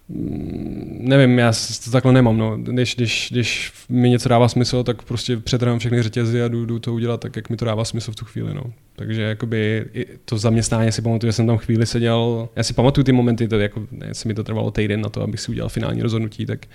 mm, 0.09 0.99
nevím, 1.01 1.39
já 1.39 1.53
to 1.85 1.91
takhle 1.91 2.13
nemám, 2.13 2.39
no. 2.39 2.57
Když, 2.57 2.95
když, 2.97 3.29
když 3.31 3.73
mi 3.89 4.11
něco 4.11 4.29
dává 4.29 4.49
smysl, 4.49 4.83
tak 4.83 5.03
prostě 5.03 5.37
přetrhám 5.37 5.79
všechny 5.79 6.03
řetězy 6.03 6.43
a 6.43 6.49
jdu, 6.49 6.67
jdu, 6.67 6.79
to 6.79 6.95
udělat 6.95 7.21
tak, 7.21 7.37
jak 7.37 7.51
mi 7.51 7.57
to 7.57 7.65
dává 7.65 7.85
smysl 7.85 8.13
v 8.13 8.17
tu 8.17 8.25
chvíli, 8.25 8.55
no. 8.55 8.63
Takže 8.97 9.23
jakoby 9.23 9.85
to 10.25 10.39
zaměstnání 10.39 10.93
si 10.93 11.03
pamatuju, 11.03 11.29
že 11.29 11.33
jsem 11.33 11.47
tam 11.47 11.59
chvíli 11.59 11.87
seděl, 11.87 12.49
já 12.57 12.63
si 12.63 12.75
pamatuju 12.75 13.05
ty 13.05 13.13
momenty, 13.13 13.49
to 13.49 13.59
jako, 13.59 13.87
jestli 14.09 14.29
mi 14.29 14.35
to 14.35 14.45
trvalo 14.45 14.71
týden 14.71 15.01
na 15.01 15.09
to, 15.09 15.23
abych 15.23 15.41
si 15.41 15.51
udělal 15.51 15.69
finální 15.69 16.03
rozhodnutí, 16.03 16.47
tak 16.47 16.67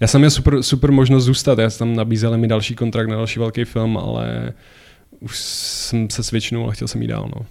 já 0.00 0.06
jsem 0.06 0.20
měl 0.20 0.30
super, 0.30 0.62
super 0.62 0.92
možnost 0.92 1.24
zůstat, 1.24 1.58
já 1.58 1.70
jsem 1.70 1.88
tam 1.88 1.96
nabízel 1.96 2.38
mi 2.38 2.48
další 2.48 2.74
kontrakt 2.74 3.08
na 3.08 3.16
další 3.16 3.38
velký 3.38 3.64
film, 3.64 3.96
ale 3.96 4.52
už 5.20 5.38
jsem 5.38 6.10
se 6.10 6.22
svičnul 6.22 6.68
a 6.68 6.72
chtěl 6.72 6.88
jsem 6.88 7.02
jít 7.02 7.08
dál. 7.08 7.30
No. 7.36 7.46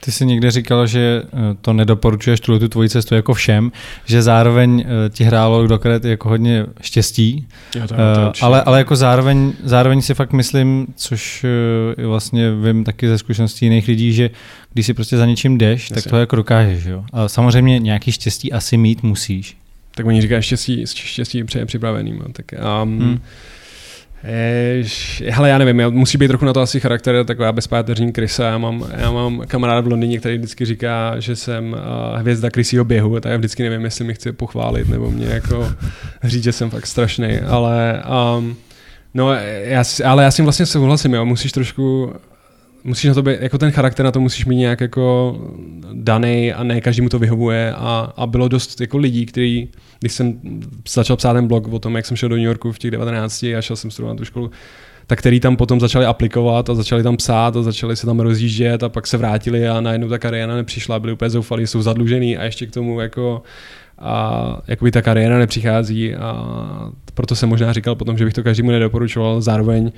Ty 0.00 0.12
jsi 0.12 0.26
někde 0.26 0.50
říkal, 0.50 0.86
že 0.86 1.22
eh, 1.24 1.30
to 1.60 1.72
nedoporučuješ 1.72 2.40
tuhle 2.40 2.60
tu 2.60 2.68
tvoji 2.68 2.88
cestu 2.88 3.14
jako 3.14 3.34
všem, 3.34 3.72
že 4.04 4.22
zároveň 4.22 4.84
eh, 4.86 5.10
ti 5.10 5.24
hrálo 5.24 5.66
do 5.66 5.78
karet 5.78 6.04
jako 6.04 6.28
hodně 6.28 6.66
štěstí, 6.80 7.46
Jo, 7.74 7.88
to, 7.88 7.94
Uh, 7.94 8.00
ale, 8.40 8.62
ale 8.62 8.78
jako 8.78 8.96
zároveň, 8.96 9.52
zároveň 9.64 10.02
si 10.02 10.14
fakt 10.14 10.32
myslím, 10.32 10.86
což 10.96 11.44
vlastně 12.06 12.52
vím 12.54 12.84
taky 12.84 13.08
ze 13.08 13.18
zkušeností 13.18 13.66
jiných 13.66 13.88
lidí, 13.88 14.12
že 14.12 14.30
když 14.72 14.86
si 14.86 14.94
prostě 14.94 15.16
za 15.16 15.26
něčím 15.26 15.58
jdeš, 15.58 15.88
tak 15.88 15.96
Jasně. 15.96 16.10
to 16.10 16.16
jako 16.16 16.36
dokážeš. 16.36 16.84
Jo? 16.84 17.04
A 17.12 17.28
samozřejmě 17.28 17.78
nějaký 17.78 18.12
štěstí 18.12 18.52
asi 18.52 18.76
mít 18.76 19.02
musíš. 19.02 19.56
tak 19.94 20.06
oni 20.06 20.20
říkají 20.22 20.42
štěstí, 20.42 20.84
štěstí 20.94 21.44
přeje 21.44 21.66
připraveným. 21.66 22.18
no, 22.18 22.24
Tak, 22.32 22.46
um, 22.82 22.98
Hmm. 22.98 23.20
Jež, 24.24 25.22
hele, 25.30 25.48
já 25.48 25.58
nevím, 25.58 25.80
já, 25.80 25.88
musí 25.90 26.18
být 26.18 26.28
trochu 26.28 26.44
na 26.44 26.52
to 26.52 26.60
asi 26.60 26.80
charakter 26.80 27.24
taková 27.24 27.52
bezpáteřní 27.52 28.12
krysa. 28.12 28.44
Já 28.44 28.58
mám, 28.58 28.86
já 28.96 29.10
mám 29.10 29.42
kamaráda 29.48 29.80
v 29.80 29.86
Londýně, 29.86 30.18
který 30.18 30.38
vždycky 30.38 30.64
říká, 30.64 31.14
že 31.20 31.36
jsem 31.36 31.72
uh, 31.72 32.18
hvězda 32.20 32.50
krysího 32.50 32.84
běhu, 32.84 33.20
tak 33.20 33.32
já 33.32 33.38
vždycky 33.38 33.62
nevím, 33.62 33.84
jestli 33.84 34.04
mi 34.04 34.14
chce 34.14 34.32
pochválit 34.32 34.88
nebo 34.88 35.10
mě 35.10 35.26
jako 35.26 35.72
říct, 36.24 36.44
že 36.44 36.52
jsem 36.52 36.70
fakt 36.70 36.86
strašný, 36.86 37.38
ale 37.40 38.02
um, 38.38 38.56
no, 39.14 39.32
já, 39.64 39.84
si- 39.84 40.04
ale 40.04 40.24
já 40.24 40.30
s 40.30 40.36
tím 40.36 40.44
vlastně 40.44 40.66
souhlasím, 40.66 41.14
jo, 41.14 41.24
musíš 41.24 41.52
trošku 41.52 42.12
musíš 42.86 43.08
na 43.08 43.14
to 43.14 43.22
být, 43.22 43.40
jako 43.40 43.58
ten 43.58 43.70
charakter 43.70 44.04
na 44.04 44.12
to 44.12 44.20
musíš 44.20 44.46
mít 44.46 44.56
nějak 44.56 44.80
jako 44.80 45.36
daný 45.92 46.52
a 46.52 46.62
ne 46.62 46.80
každému 46.80 47.08
to 47.08 47.18
vyhovuje 47.18 47.72
a, 47.72 48.12
a 48.16 48.26
bylo 48.26 48.48
dost 48.48 48.80
jako 48.80 48.98
lidí, 48.98 49.26
kteří, 49.26 49.68
když 50.00 50.12
jsem 50.12 50.40
začal 50.88 51.16
psát 51.16 51.32
ten 51.32 51.46
blog 51.46 51.68
o 51.68 51.78
tom, 51.78 51.96
jak 51.96 52.06
jsem 52.06 52.16
šel 52.16 52.28
do 52.28 52.36
New 52.36 52.44
Yorku 52.44 52.72
v 52.72 52.78
těch 52.78 52.90
19 52.90 53.42
a 53.42 53.60
šel 53.60 53.76
jsem 53.76 53.90
studovat 53.90 54.12
na 54.12 54.18
tu 54.18 54.24
školu, 54.24 54.50
tak 55.06 55.18
který 55.18 55.40
tam 55.40 55.56
potom 55.56 55.80
začali 55.80 56.06
aplikovat 56.06 56.70
a 56.70 56.74
začali 56.74 57.02
tam 57.02 57.16
psát 57.16 57.56
a 57.56 57.62
začali 57.62 57.96
se 57.96 58.06
tam 58.06 58.20
rozjíždět 58.20 58.82
a 58.82 58.88
pak 58.88 59.06
se 59.06 59.16
vrátili 59.16 59.68
a 59.68 59.80
najednou 59.80 60.08
ta 60.08 60.18
kariéra 60.18 60.56
nepřišla, 60.56 60.98
byli 60.98 61.12
úplně 61.12 61.30
zoufalí, 61.30 61.66
jsou 61.66 61.82
zadlužený 61.82 62.36
a 62.36 62.44
ještě 62.44 62.66
k 62.66 62.70
tomu 62.70 63.00
jako 63.00 63.42
a 63.98 64.62
jakoby 64.68 64.90
ta 64.90 65.02
kariéra 65.02 65.38
nepřichází 65.38 66.14
a 66.14 66.92
proto 67.14 67.36
jsem 67.36 67.48
možná 67.48 67.72
říkal 67.72 67.94
potom, 67.94 68.18
že 68.18 68.24
bych 68.24 68.34
to 68.34 68.42
každému 68.42 68.70
nedoporučoval, 68.70 69.40
zároveň 69.40 69.92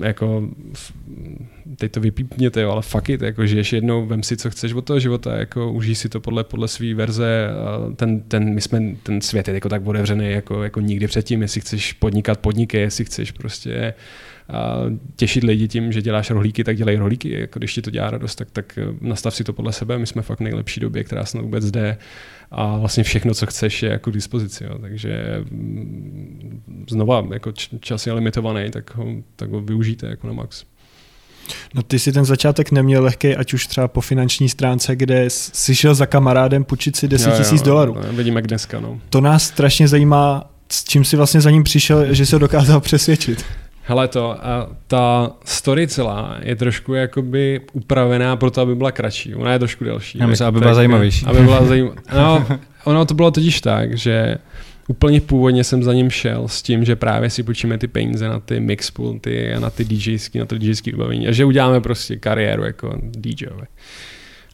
jako 0.00 0.48
teď 1.76 1.92
to 1.92 2.00
vypípněte, 2.00 2.60
jo, 2.60 2.70
ale 2.70 2.82
fuck 2.82 3.08
it, 3.08 3.22
jako 3.22 3.46
žiješ 3.46 3.72
jednou, 3.72 4.06
vem 4.06 4.22
si, 4.22 4.36
co 4.36 4.50
chceš 4.50 4.72
od 4.72 4.84
toho 4.84 5.00
života, 5.00 5.36
jako 5.36 5.72
užij 5.72 5.94
si 5.94 6.08
to 6.08 6.20
podle, 6.20 6.44
podle 6.44 6.68
své 6.68 6.94
verze, 6.94 7.48
a 7.48 7.94
ten, 7.96 8.20
ten, 8.20 8.54
my 8.54 8.60
jsme, 8.60 8.80
ten 9.02 9.20
svět 9.20 9.48
je 9.48 9.54
jako 9.54 9.68
tak 9.68 9.86
otevřený, 9.86 10.30
jako, 10.30 10.62
jako 10.62 10.80
nikdy 10.80 11.06
předtím, 11.06 11.42
jestli 11.42 11.60
chceš 11.60 11.92
podnikat, 11.92 12.38
podniky, 12.38 12.76
jestli 12.76 13.04
chceš 13.04 13.32
prostě 13.32 13.94
a 14.48 14.82
těšit 15.16 15.44
lidi 15.44 15.68
tím, 15.68 15.92
že 15.92 16.02
děláš 16.02 16.30
rohlíky, 16.30 16.64
tak 16.64 16.76
dělej 16.76 16.96
rohlíky, 16.96 17.40
jako 17.40 17.58
když 17.58 17.74
ti 17.74 17.82
to 17.82 17.90
dělá 17.90 18.10
radost, 18.10 18.34
tak, 18.34 18.50
tak 18.50 18.78
eh, 18.78 18.82
nastav 19.00 19.34
si 19.34 19.44
to 19.44 19.52
podle 19.52 19.72
sebe, 19.72 19.98
my 19.98 20.06
jsme 20.06 20.22
fakt 20.22 20.38
v 20.38 20.42
nejlepší 20.42 20.80
době, 20.80 21.04
která 21.04 21.24
snad 21.24 21.42
vůbec 21.42 21.70
jde 21.70 21.98
a 22.50 22.78
vlastně 22.78 23.02
všechno, 23.02 23.34
co 23.34 23.46
chceš, 23.46 23.82
je 23.82 23.90
jako 23.90 24.10
k 24.10 24.14
dispozici, 24.14 24.64
jo. 24.64 24.78
takže 24.78 25.44
mm, 25.50 26.62
znova, 26.90 27.26
jako 27.32 27.52
čas 27.80 28.06
je 28.06 28.12
limitovaný, 28.12 28.70
tak 28.70 28.96
ho, 28.96 29.06
tak 29.36 29.50
ho 29.50 29.60
využijte 29.60 30.06
jako 30.06 30.26
na 30.26 30.32
max. 30.32 30.64
No 31.74 31.82
ty 31.82 31.98
si 31.98 32.12
ten 32.12 32.24
začátek 32.24 32.70
neměl 32.72 33.04
lehký, 33.04 33.36
ať 33.36 33.52
už 33.54 33.66
třeba 33.66 33.88
po 33.88 34.00
finanční 34.00 34.48
stránce, 34.48 34.96
kde 34.96 35.30
jsi 35.30 35.50
si 35.54 35.74
šel 35.76 35.94
za 35.94 36.06
kamarádem 36.06 36.64
půjčit 36.64 36.96
si 36.96 37.08
10 37.08 37.28
Jo, 37.28 37.32
jo, 37.32 37.38
tisíc 37.38 37.62
dolarů. 37.62 37.94
No, 37.94 38.12
vidím 38.12 38.36
jak 38.36 38.46
dneska, 38.46 38.80
no. 38.80 39.00
To 39.10 39.20
nás 39.20 39.44
strašně 39.44 39.88
zajímá, 39.88 40.50
s 40.72 40.84
čím 40.84 41.04
si 41.04 41.16
vlastně 41.16 41.40
za 41.40 41.50
ním 41.50 41.64
přišel, 41.64 42.14
že 42.14 42.26
se 42.26 42.36
ho 42.36 42.40
dokázal 42.40 42.80
přesvědčit. 42.80 43.44
Hele 43.82 44.08
to, 44.08 44.46
a 44.46 44.68
ta 44.86 45.30
story 45.44 45.88
celá 45.88 46.36
je 46.42 46.56
trošku 46.56 46.94
jakoby 46.94 47.60
upravená 47.72 48.36
pro 48.36 48.50
to, 48.50 48.60
aby 48.60 48.74
byla 48.74 48.92
kratší. 48.92 49.34
Ona 49.34 49.52
je 49.52 49.58
trošku 49.58 49.84
delší. 49.84 50.18
Já 50.18 50.26
myslím, 50.26 50.48
aby 50.48 50.60
byla 50.60 50.74
zajímavější. 50.74 51.26
Aby 51.26 51.40
byla 51.40 51.64
zajímavá. 51.64 51.96
No, 52.16 52.46
ono 52.84 53.04
to 53.04 53.14
bylo 53.14 53.30
totiž 53.30 53.60
tak, 53.60 53.96
že 53.98 54.36
úplně 54.88 55.20
původně 55.20 55.64
jsem 55.64 55.82
za 55.82 55.92
ním 55.92 56.10
šel 56.10 56.48
s 56.48 56.62
tím, 56.62 56.84
že 56.84 56.96
právě 56.96 57.30
si 57.30 57.42
půjčíme 57.42 57.78
ty 57.78 57.88
peníze 57.88 58.28
na 58.28 58.40
ty 58.40 58.60
mixpulty 58.60 59.54
a 59.54 59.60
na 59.60 59.70
ty 59.70 59.84
DJsky, 59.84 60.38
na 60.38 60.46
to 60.46 60.58
DJský 60.58 60.90
vybavení 60.90 61.28
a 61.28 61.32
že 61.32 61.44
uděláme 61.44 61.80
prostě 61.80 62.16
kariéru 62.16 62.64
jako 62.64 62.98
DJové. 63.02 63.66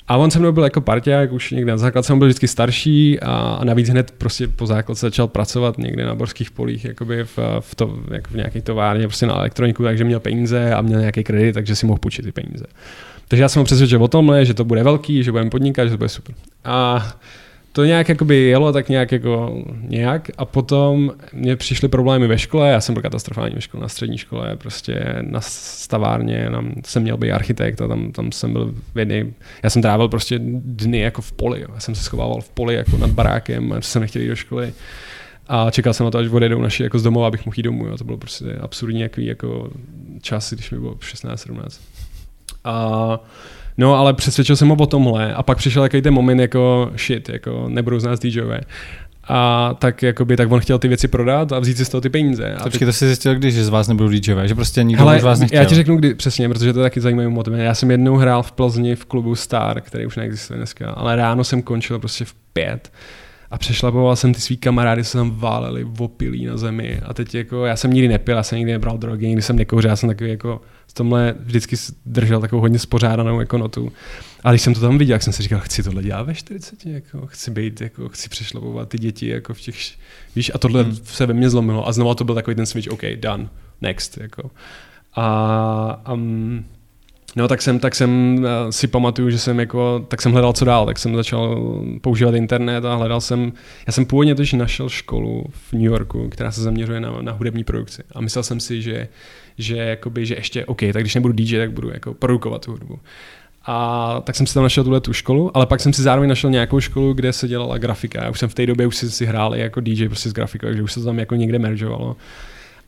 A 0.09 0.17
on 0.17 0.31
se 0.31 0.39
mnou 0.39 0.53
byl 0.53 0.65
jako 0.65 0.81
parťák, 0.81 1.33
už 1.33 1.51
někde 1.51 1.73
na 1.73 1.79
základce 1.79 2.07
jsem 2.07 2.19
byl 2.19 2.29
vždycky 2.29 2.49
starší 2.49 3.21
a, 3.21 3.33
a 3.33 3.65
navíc 3.65 3.89
hned 3.89 4.11
prostě 4.11 4.49
po 4.49 4.67
základce 4.67 5.07
začal 5.07 5.27
pracovat 5.29 5.79
někde 5.79 6.05
na 6.05 6.15
borských 6.15 6.51
polích, 6.51 6.85
jakoby 6.85 7.25
v, 7.25 7.39
v, 7.61 7.75
to, 7.75 7.99
jako 8.11 8.31
v 8.31 8.35
nějaké 8.35 8.63
továrně, 8.63 9.07
prostě 9.07 9.27
na 9.27 9.35
elektroniku, 9.35 9.83
takže 9.83 10.05
měl 10.05 10.21
peníze 10.21 10.75
a 10.75 10.83
měl 10.83 11.01
nějaký 11.01 11.25
kredit, 11.25 11.53
takže 11.53 11.77
si 11.77 11.87
mohl 11.87 11.99
půjčit 11.99 12.25
ty 12.25 12.33
peníze. 12.33 12.65
Takže 13.29 13.43
já 13.43 13.49
jsem 13.49 13.61
ho 13.61 13.65
přesvědčil 13.65 14.05
o 14.05 14.09
tomhle, 14.09 14.45
že 14.45 14.55
to 14.55 14.65
bude 14.65 14.83
velký, 14.83 15.23
že 15.23 15.33
budeme 15.33 15.51
podnikat, 15.51 15.85
že 15.85 15.91
to 15.91 15.99
bude 15.99 16.09
super. 16.09 16.35
A 16.65 17.07
to 17.73 17.85
nějak 17.85 18.09
jakoby 18.09 18.37
jelo 18.37 18.73
tak 18.73 18.89
nějak 18.89 19.13
jako 19.13 19.63
nějak 19.81 20.31
a 20.39 20.45
potom 20.45 21.13
mě 21.33 21.57
přišly 21.57 21.89
problémy 21.89 22.27
ve 22.27 22.39
škole, 22.39 22.71
já 22.71 22.81
jsem 22.81 22.95
byl 22.95 23.03
katastrofální 23.03 23.55
ve 23.55 23.61
škole, 23.61 23.83
na 23.83 23.89
střední 23.89 24.19
škole, 24.19 24.57
prostě 24.57 25.05
na 25.21 25.41
stavárně, 25.41 26.49
tam 26.51 26.73
jsem 26.85 27.03
měl 27.03 27.17
být 27.17 27.33
architekt 27.33 27.81
a 27.81 27.89
tam, 27.89 28.13
tam 28.13 28.33
jsem 28.33 28.53
byl 28.53 28.75
v 28.95 28.99
jedný, 28.99 29.35
já 29.63 29.71
jsem 29.71 29.83
trávil 29.83 30.09
prostě 30.09 30.39
dny 30.65 30.99
jako 30.99 31.23
v 31.23 31.33
poli, 31.33 31.65
já 31.75 31.81
jsem 31.81 31.95
se 31.95 32.05
schovával 32.05 32.41
v 32.41 32.49
poli 32.49 32.75
jako 32.75 32.97
nad 32.97 33.11
barákem, 33.11 33.75
jsem 33.81 34.03
nechtěl 34.03 34.23
jít 34.23 34.29
do 34.29 34.37
školy 34.37 34.73
a 35.49 35.71
čekal 35.71 35.93
jsem 35.93 36.05
na 36.05 36.11
to, 36.11 36.19
až 36.19 36.29
odejdou 36.29 36.63
naši 36.63 36.83
jako 36.83 36.99
z 36.99 37.03
domova, 37.03 37.27
abych 37.27 37.47
mohl 37.47 37.55
jít 37.57 37.63
domů, 37.63 37.87
jo. 37.87 37.99
to 37.99 38.05
bylo 38.05 38.19
prostě 38.19 38.55
absurdní 38.61 39.01
jaký 39.01 39.27
jako 39.27 39.71
čas, 40.21 40.53
když 40.53 40.71
mi 40.71 40.79
bylo 40.79 40.95
16-17. 40.95 41.81
A 42.65 43.19
No, 43.79 43.95
ale 43.95 44.15
přesvědčil 44.15 44.57
jsem 44.57 44.69
ho 44.69 44.77
o 44.77 44.87
tomhle 44.87 45.35
a 45.35 45.43
pak 45.43 45.59
přišel 45.59 45.83
takový 45.83 46.03
ten 46.03 46.15
moment 46.15 46.41
jako 46.41 46.91
shit, 46.97 47.29
jako 47.29 47.65
nebudou 47.69 47.99
z 47.99 48.05
nás 48.05 48.21
DJové. 48.21 48.61
A 49.29 49.71
tak, 49.79 50.03
jakoby, 50.03 50.37
tak 50.37 50.53
on 50.53 50.61
chtěl 50.61 50.79
ty 50.79 50.89
věci 50.89 51.09
prodat 51.09 51.53
a 51.53 51.59
vzít 51.59 51.77
si 51.77 51.85
z 51.85 51.89
toho 51.89 52.01
ty 52.01 52.09
peníze. 52.09 52.55
A 52.55 52.63
Počkej, 52.63 52.87
to 52.87 52.93
jsi 52.93 53.07
zjistil, 53.07 53.35
když 53.35 53.55
z 53.55 53.69
vás 53.69 53.89
nebyl 53.89 54.09
DJové, 54.09 54.49
že 54.49 54.55
prostě 54.55 54.83
nikdo 54.83 55.05
Hele, 55.05 55.17
už 55.17 55.23
vás 55.23 55.41
nechtěl. 55.41 55.59
já 55.63 55.65
ti 55.69 55.75
řeknu 55.75 55.97
kdy 55.97 56.15
přesně, 56.15 56.49
protože 56.49 56.73
to 56.73 56.79
je 56.79 56.83
taky 56.83 57.01
zajímavý 57.01 57.29
motiv. 57.29 57.55
Já 57.57 57.75
jsem 57.75 57.91
jednou 57.91 58.17
hrál 58.17 58.43
v 58.43 58.53
Plzni 58.53 58.97
v 58.97 59.05
klubu 59.05 59.35
Star, 59.35 59.81
který 59.81 60.07
už 60.07 60.17
neexistuje 60.17 60.57
dneska, 60.57 60.91
ale 60.91 61.17
ráno 61.17 61.45
jsem 61.45 61.63
končil 61.63 61.99
prostě 61.99 62.25
v 62.25 62.35
pět 62.53 62.93
a 63.53 63.59
přešlapoval 63.59 64.17
jsem 64.17 64.35
ty 64.35 64.41
svý 64.41 64.57
kamarády, 64.57 65.05
se 65.05 65.19
tam 65.19 65.31
váleli 65.31 65.87
opilí 65.99 66.47
na 66.47 66.57
zemi 66.57 67.01
a 67.07 67.15
teď 67.15 67.35
jako, 67.35 67.67
já 67.67 67.77
jsem 67.77 67.93
nikdy 67.93 68.09
nepil, 68.09 68.37
já 68.37 68.43
jsem 68.43 68.59
nikdy 68.59 68.73
nebral 68.73 68.99
drogy, 68.99 69.27
nikdy 69.27 69.43
jsem 69.43 69.57
nekouřil, 69.57 69.91
já 69.91 69.97
jsem 69.97 70.09
takový 70.09 70.31
jako 70.31 70.61
v 70.87 70.93
tomhle 70.93 71.35
vždycky 71.41 71.77
držel 72.07 72.41
takovou 72.41 72.61
hodně 72.61 72.79
spořádanou 72.79 73.41
jako 73.41 73.59
notu. 73.59 73.93
A 74.45 74.51
když 74.51 74.63
jsem 74.63 74.75
to 74.75 74.81
tam 74.81 74.99
viděl, 74.99 75.15
tak 75.15 75.23
jsem 75.23 75.33
si 75.33 75.43
říkal, 75.43 75.61
chci 75.61 75.83
tohle 75.83 76.03
dělat 76.03 76.23
ve 76.23 76.35
40, 76.35 76.87
jako, 76.87 77.27
chci 77.27 77.51
být, 77.51 77.81
jako, 77.81 78.09
chci 78.09 78.29
přešlapovat 78.29 78.89
ty 78.89 78.99
děti 78.99 79.29
jako 79.29 79.55
v 79.55 79.61
těch, 79.61 79.77
víš, 80.37 80.51
a 80.55 80.59
tohle 80.59 80.83
hmm. 80.83 80.97
se 81.05 81.27
ve 81.27 81.35
mně 81.35 81.51
zlomilo 81.51 81.89
a 81.89 81.93
znovu 81.93 82.15
to 82.15 82.25
byl 82.25 82.35
takový 82.35 82.55
ten 82.55 82.67
switch, 82.67 82.89
OK, 82.91 83.03
done, 83.17 83.49
next, 83.81 84.19
jako. 84.19 84.51
A 85.17 86.13
um, 86.13 86.65
No 87.37 87.49
tak 87.49 87.63
jsem, 87.63 87.79
tak 87.79 87.95
jsem 87.95 88.37
uh, 88.39 88.45
si 88.71 88.87
pamatuju, 88.87 89.31
že 89.31 89.39
jsem 89.39 89.61
jako, 89.61 90.05
tak 90.09 90.23
jsem 90.23 90.33
hledal 90.33 90.53
co 90.53 90.65
dál, 90.65 90.87
tak 90.87 90.99
jsem 90.99 91.17
začal 91.17 91.59
používat 92.01 92.35
internet 92.35 92.85
a 92.85 92.95
hledal 92.95 93.21
jsem, 93.21 93.53
já 93.87 93.93
jsem 93.93 94.07
původně 94.07 94.35
totiž 94.35 94.53
našel 94.53 94.89
školu 94.89 95.45
v 95.51 95.73
New 95.73 95.83
Yorku, 95.83 96.29
která 96.29 96.53
se 96.53 96.63
zaměřuje 96.63 97.01
na, 97.01 97.23
na 97.23 97.33
hudební 97.33 97.65
produkci 97.65 98.03
a 98.15 98.21
myslel 98.21 98.43
jsem 98.43 98.61
si, 98.61 98.83
že, 98.83 99.09
že, 99.59 99.77
jakoby, 99.77 100.27
že 100.27 100.35
ještě, 100.35 100.65
OK, 100.67 100.81
tak 100.93 101.03
když 101.03 101.15
nebudu 101.15 101.35
DJ, 101.35 101.59
tak 101.59 101.73
budu 101.73 101.91
jako 101.91 102.15
produkovat 102.15 102.65
tu 102.65 102.71
hudbu. 102.71 102.99
A 103.67 104.21
tak 104.25 104.37
jsem 104.37 104.47
si 104.47 104.55
tam 104.55 104.63
našel 104.63 104.85
tuhle 104.85 105.01
tu 105.01 105.13
školu, 105.13 105.57
ale 105.57 105.67
pak 105.67 105.81
jsem 105.81 105.93
si 105.93 106.03
zároveň 106.03 106.29
našel 106.29 106.51
nějakou 106.51 106.81
školu, 106.81 107.13
kde 107.13 107.33
se 107.33 107.49
dělala 107.49 107.79
grafika. 107.79 108.25
Já 108.25 108.31
už 108.31 108.39
jsem 108.39 108.49
v 108.49 108.55
té 108.55 108.67
době 108.67 108.87
už 108.87 108.97
si, 108.97 109.11
si 109.11 109.27
hrál 109.27 109.57
jako 109.57 109.81
DJ 109.81 110.09
prostě 110.09 110.29
s 110.29 110.33
grafikou, 110.33 110.67
takže 110.67 110.83
už 110.83 110.93
se 110.93 111.05
tam 111.05 111.19
jako 111.19 111.35
někde 111.35 111.59
meržovalo 111.59 112.17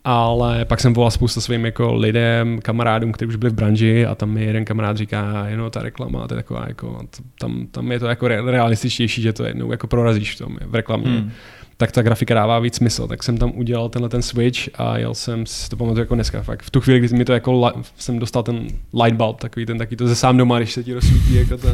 ale 0.05 0.65
pak 0.65 0.81
jsem 0.81 0.95
volal 0.95 1.11
spousta 1.11 1.41
svým 1.41 1.65
jako 1.65 1.95
lidem, 1.95 2.61
kamarádům, 2.63 3.13
kteří 3.13 3.29
už 3.29 3.37
byli 3.37 3.51
v 3.51 3.55
branži 3.55 4.07
a 4.07 4.15
tam 4.15 4.31
mi 4.31 4.45
jeden 4.45 4.65
kamarád 4.65 4.97
říká, 4.97 5.47
jenom 5.49 5.71
ta 5.71 5.83
reklama, 5.83 6.29
to 6.29 6.35
je 6.35 6.43
taková 6.43 6.65
jako, 6.69 7.01
tam, 7.41 7.67
tam 7.71 7.93
je 7.93 8.01
to 8.01 8.07
jako 8.07 8.29
re- 8.29 8.51
realističtější, 8.51 9.23
že 9.23 9.33
to 9.33 9.45
jednou 9.45 9.71
jako 9.71 9.87
prorazíš 9.87 10.35
v 10.35 10.39
tom, 10.39 10.57
v 10.67 10.75
reklamě. 10.75 11.11
Hmm. 11.11 11.31
Tak 11.77 11.93
ta 11.93 12.03
grafika 12.03 12.35
dává 12.35 12.59
víc 12.59 12.77
smysl, 12.77 13.07
tak 13.07 13.23
jsem 13.23 13.39
tam 13.39 13.53
udělal 13.55 13.89
tenhle 13.89 14.09
ten 14.09 14.23
switch 14.23 14.69
a 14.75 14.99
jel 14.99 15.15
jsem, 15.15 15.47
si 15.47 15.71
to 15.71 15.77
pamatuju 15.77 16.01
jako 16.01 16.15
dneska, 16.15 16.43
fakt 16.43 16.63
v 16.63 16.71
tu 16.71 16.81
chvíli, 16.81 17.01
kdy 17.01 17.17
mi 17.17 17.25
to 17.25 17.33
jako, 17.33 17.73
jsem 17.97 18.19
dostal 18.19 18.43
ten 18.43 18.67
light 19.03 19.17
bulb, 19.17 19.41
takový 19.41 19.67
ten, 19.67 19.79
taky 19.79 19.97
to 19.97 20.09
ze 20.09 20.15
sám 20.15 20.37
doma, 20.37 20.59
když 20.59 20.73
se 20.73 20.85
ti 20.85 20.95
rozsvítí 20.95 21.35
jako 21.35 21.59
to, 21.59 21.69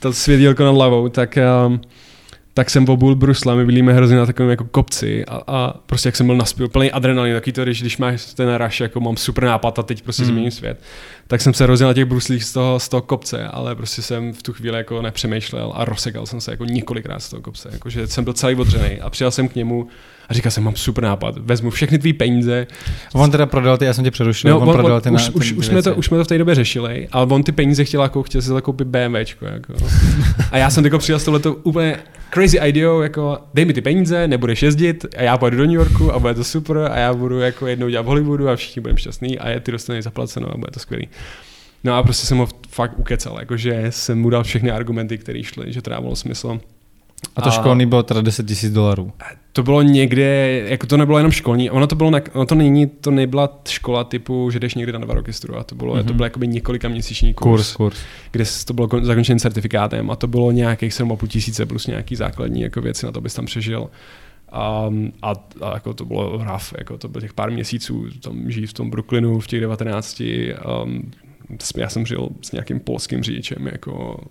to 0.00 0.12
světýlko 0.12 0.64
nad 0.64 0.74
hlavou, 0.74 1.08
tak 1.08 1.38
um, 1.66 1.80
tak 2.54 2.70
jsem 2.70 2.88
obul 2.88 3.14
brusle, 3.14 3.56
my 3.56 3.64
bylíme 3.64 3.92
hrozně 3.92 4.16
na 4.16 4.26
takovém 4.26 4.50
jako 4.50 4.64
kopci 4.64 5.24
a, 5.24 5.40
a 5.46 5.74
prostě 5.86 6.08
jak 6.08 6.16
jsem 6.16 6.26
byl 6.26 6.36
naspěl, 6.36 6.68
plný 6.68 6.92
adrenalin, 6.92 7.34
taky 7.34 7.52
to, 7.52 7.62
když, 7.62 7.80
když 7.80 7.98
máš 7.98 8.34
ten 8.34 8.54
rush, 8.54 8.80
jako 8.80 9.00
mám 9.00 9.16
super 9.16 9.44
nápad 9.44 9.78
a 9.78 9.82
teď 9.82 10.02
prostě 10.02 10.22
hmm. 10.22 10.32
změním 10.32 10.50
svět, 10.50 10.80
tak 11.26 11.40
jsem 11.40 11.54
se 11.54 11.66
rozjel 11.66 11.88
na 11.88 11.94
těch 11.94 12.04
bruslích 12.04 12.44
z 12.44 12.52
toho, 12.52 12.80
z 12.80 12.88
toho 12.88 13.02
kopce, 13.02 13.48
ale 13.48 13.74
prostě 13.74 14.02
jsem 14.02 14.32
v 14.32 14.42
tu 14.42 14.52
chvíli 14.52 14.76
jako 14.76 15.02
nepřemýšlel 15.02 15.72
a 15.74 15.84
rozsekal 15.84 16.26
jsem 16.26 16.40
se 16.40 16.50
jako 16.50 16.64
několikrát 16.64 17.20
z 17.20 17.30
toho 17.30 17.42
kopce, 17.42 17.68
jakože 17.72 18.06
jsem 18.06 18.24
byl 18.24 18.32
celý 18.32 18.54
odřený 18.54 19.00
a 19.00 19.10
přijel 19.10 19.30
jsem 19.30 19.48
k 19.48 19.54
němu 19.54 19.88
a 20.28 20.34
říkal 20.34 20.52
jsem, 20.52 20.64
mám 20.64 20.76
super 20.76 21.04
nápad, 21.04 21.38
vezmu 21.38 21.70
všechny 21.70 21.98
tvý 21.98 22.12
peníze. 22.12 22.66
On 23.14 23.30
teda 23.30 23.46
prodal 23.46 23.78
ty, 23.78 23.84
já 23.84 23.92
jsem 23.92 24.04
tě 24.04 24.10
přerušil, 24.10 24.50
no, 24.50 24.60
on, 24.60 24.68
on, 24.68 24.74
prodal 24.74 25.00
ty 25.00 25.10
už, 25.10 25.28
na, 25.28 25.34
už, 25.34 25.52
už, 25.52 25.66
jsme 25.66 25.82
to, 25.82 25.94
už 25.94 26.06
jsme 26.06 26.18
to 26.18 26.24
v 26.24 26.26
té 26.26 26.38
době 26.38 26.54
řešili, 26.54 27.08
ale 27.12 27.26
on 27.26 27.42
ty 27.42 27.52
peníze 27.52 27.84
chtěl, 27.84 28.02
jako, 28.02 28.22
chtěl 28.22 28.42
si 28.42 28.48
zakoupit 28.48 28.88
BMWčko. 28.88 29.44
Jako. 29.46 29.74
A 30.50 30.58
já 30.58 30.70
jsem 30.70 30.84
jako 30.84 30.98
přijel 30.98 31.18
s 31.18 31.24
tohleto 31.24 31.54
úplně 31.54 31.96
crazy 32.34 32.58
idea, 32.58 33.02
jako 33.02 33.38
dej 33.54 33.64
mi 33.64 33.72
ty 33.72 33.80
peníze, 33.80 34.28
nebudeš 34.28 34.62
jezdit 34.62 35.06
a 35.16 35.22
já 35.22 35.38
pojedu 35.38 35.56
do 35.56 35.64
New 35.64 35.74
Yorku 35.74 36.12
a 36.12 36.18
bude 36.18 36.34
to 36.34 36.44
super 36.44 36.78
a 36.78 36.98
já 36.98 37.14
budu 37.14 37.40
jako 37.40 37.66
jednou 37.66 37.88
dělat 37.88 38.02
v 38.02 38.06
Hollywoodu 38.06 38.48
a 38.48 38.56
všichni 38.56 38.82
budeme 38.82 38.98
šťastní 38.98 39.38
a 39.38 39.48
je 39.48 39.60
ty 39.60 39.72
dostaneš 39.72 40.04
zaplaceno 40.04 40.54
a 40.54 40.56
bude 40.56 40.70
to 40.70 40.80
skvělý. 40.80 41.08
No 41.84 41.94
a 41.94 42.02
prostě 42.02 42.26
jsem 42.26 42.38
ho 42.38 42.48
fakt 42.68 42.98
ukecal, 42.98 43.36
jakože 43.40 43.86
jsem 43.90 44.20
mu 44.20 44.30
dal 44.30 44.44
všechny 44.44 44.70
argumenty, 44.70 45.18
které 45.18 45.42
šly, 45.42 45.72
že 45.72 45.82
to 45.82 45.90
dávalo 45.90 46.16
smysl. 46.16 46.60
A 47.36 47.42
to 47.42 47.48
a... 47.48 47.50
školní 47.50 47.86
bylo 47.86 48.02
teda 48.02 48.20
10 48.20 48.46
tisíc 48.46 48.72
dolarů. 48.72 49.12
To 49.56 49.62
bylo 49.62 49.82
někde, 49.82 50.60
jako 50.68 50.86
to 50.86 50.96
nebylo 50.96 51.18
jenom 51.18 51.32
školní, 51.32 51.70
ono 51.70 51.86
to 51.86 51.94
bylo, 51.94 52.10
na, 52.10 52.20
ono 52.32 52.46
to 52.46 52.54
není, 52.54 52.86
to 52.86 53.10
nebyla 53.10 53.60
škola 53.68 54.04
typu, 54.04 54.50
že 54.50 54.60
jdeš 54.60 54.74
někdy 54.74 54.92
na 54.92 54.98
dva 54.98 55.14
roky 55.14 55.32
studovat, 55.32 55.66
to 55.66 55.74
bylo, 55.74 55.94
mm-hmm. 55.94 56.04
to 56.04 56.14
byl 56.14 56.24
jakoby 56.26 56.48
několika 56.48 56.88
měsíční 56.88 57.34
kurz, 57.34 57.76
kurs, 57.76 57.76
kurs, 57.76 57.98
kde 58.30 58.44
to 58.64 58.74
bylo 58.74 58.88
zakončený 59.02 59.40
certifikátem 59.40 60.10
a 60.10 60.16
to 60.16 60.26
bylo 60.26 60.50
nějakých 60.50 60.92
7,5 60.92 61.26
tisíce 61.26 61.66
plus 61.66 61.86
nějaký 61.86 62.16
základní 62.16 62.60
jako 62.60 62.80
věci 62.80 63.06
na 63.06 63.12
to, 63.12 63.20
bys 63.20 63.34
tam 63.34 63.46
přežil. 63.46 63.90
A, 64.52 64.90
a, 65.22 65.32
a 65.60 65.74
jako 65.74 65.94
to 65.94 66.04
bylo 66.04 66.44
rough, 66.44 66.72
jako 66.78 66.98
to 66.98 67.08
bylo 67.08 67.20
těch 67.20 67.34
pár 67.34 67.50
měsíců 67.50 68.06
tam 68.20 68.50
žít 68.50 68.66
v 68.66 68.72
tom 68.72 68.90
Brooklynu 68.90 69.40
v 69.40 69.46
těch 69.46 69.60
19. 69.60 70.22
Um, 70.84 71.10
já 71.76 71.88
jsem 71.88 72.06
žil 72.06 72.28
s 72.42 72.52
nějakým 72.52 72.80
polským 72.80 73.22
řidičem, 73.22 73.66
jako 73.66 74.24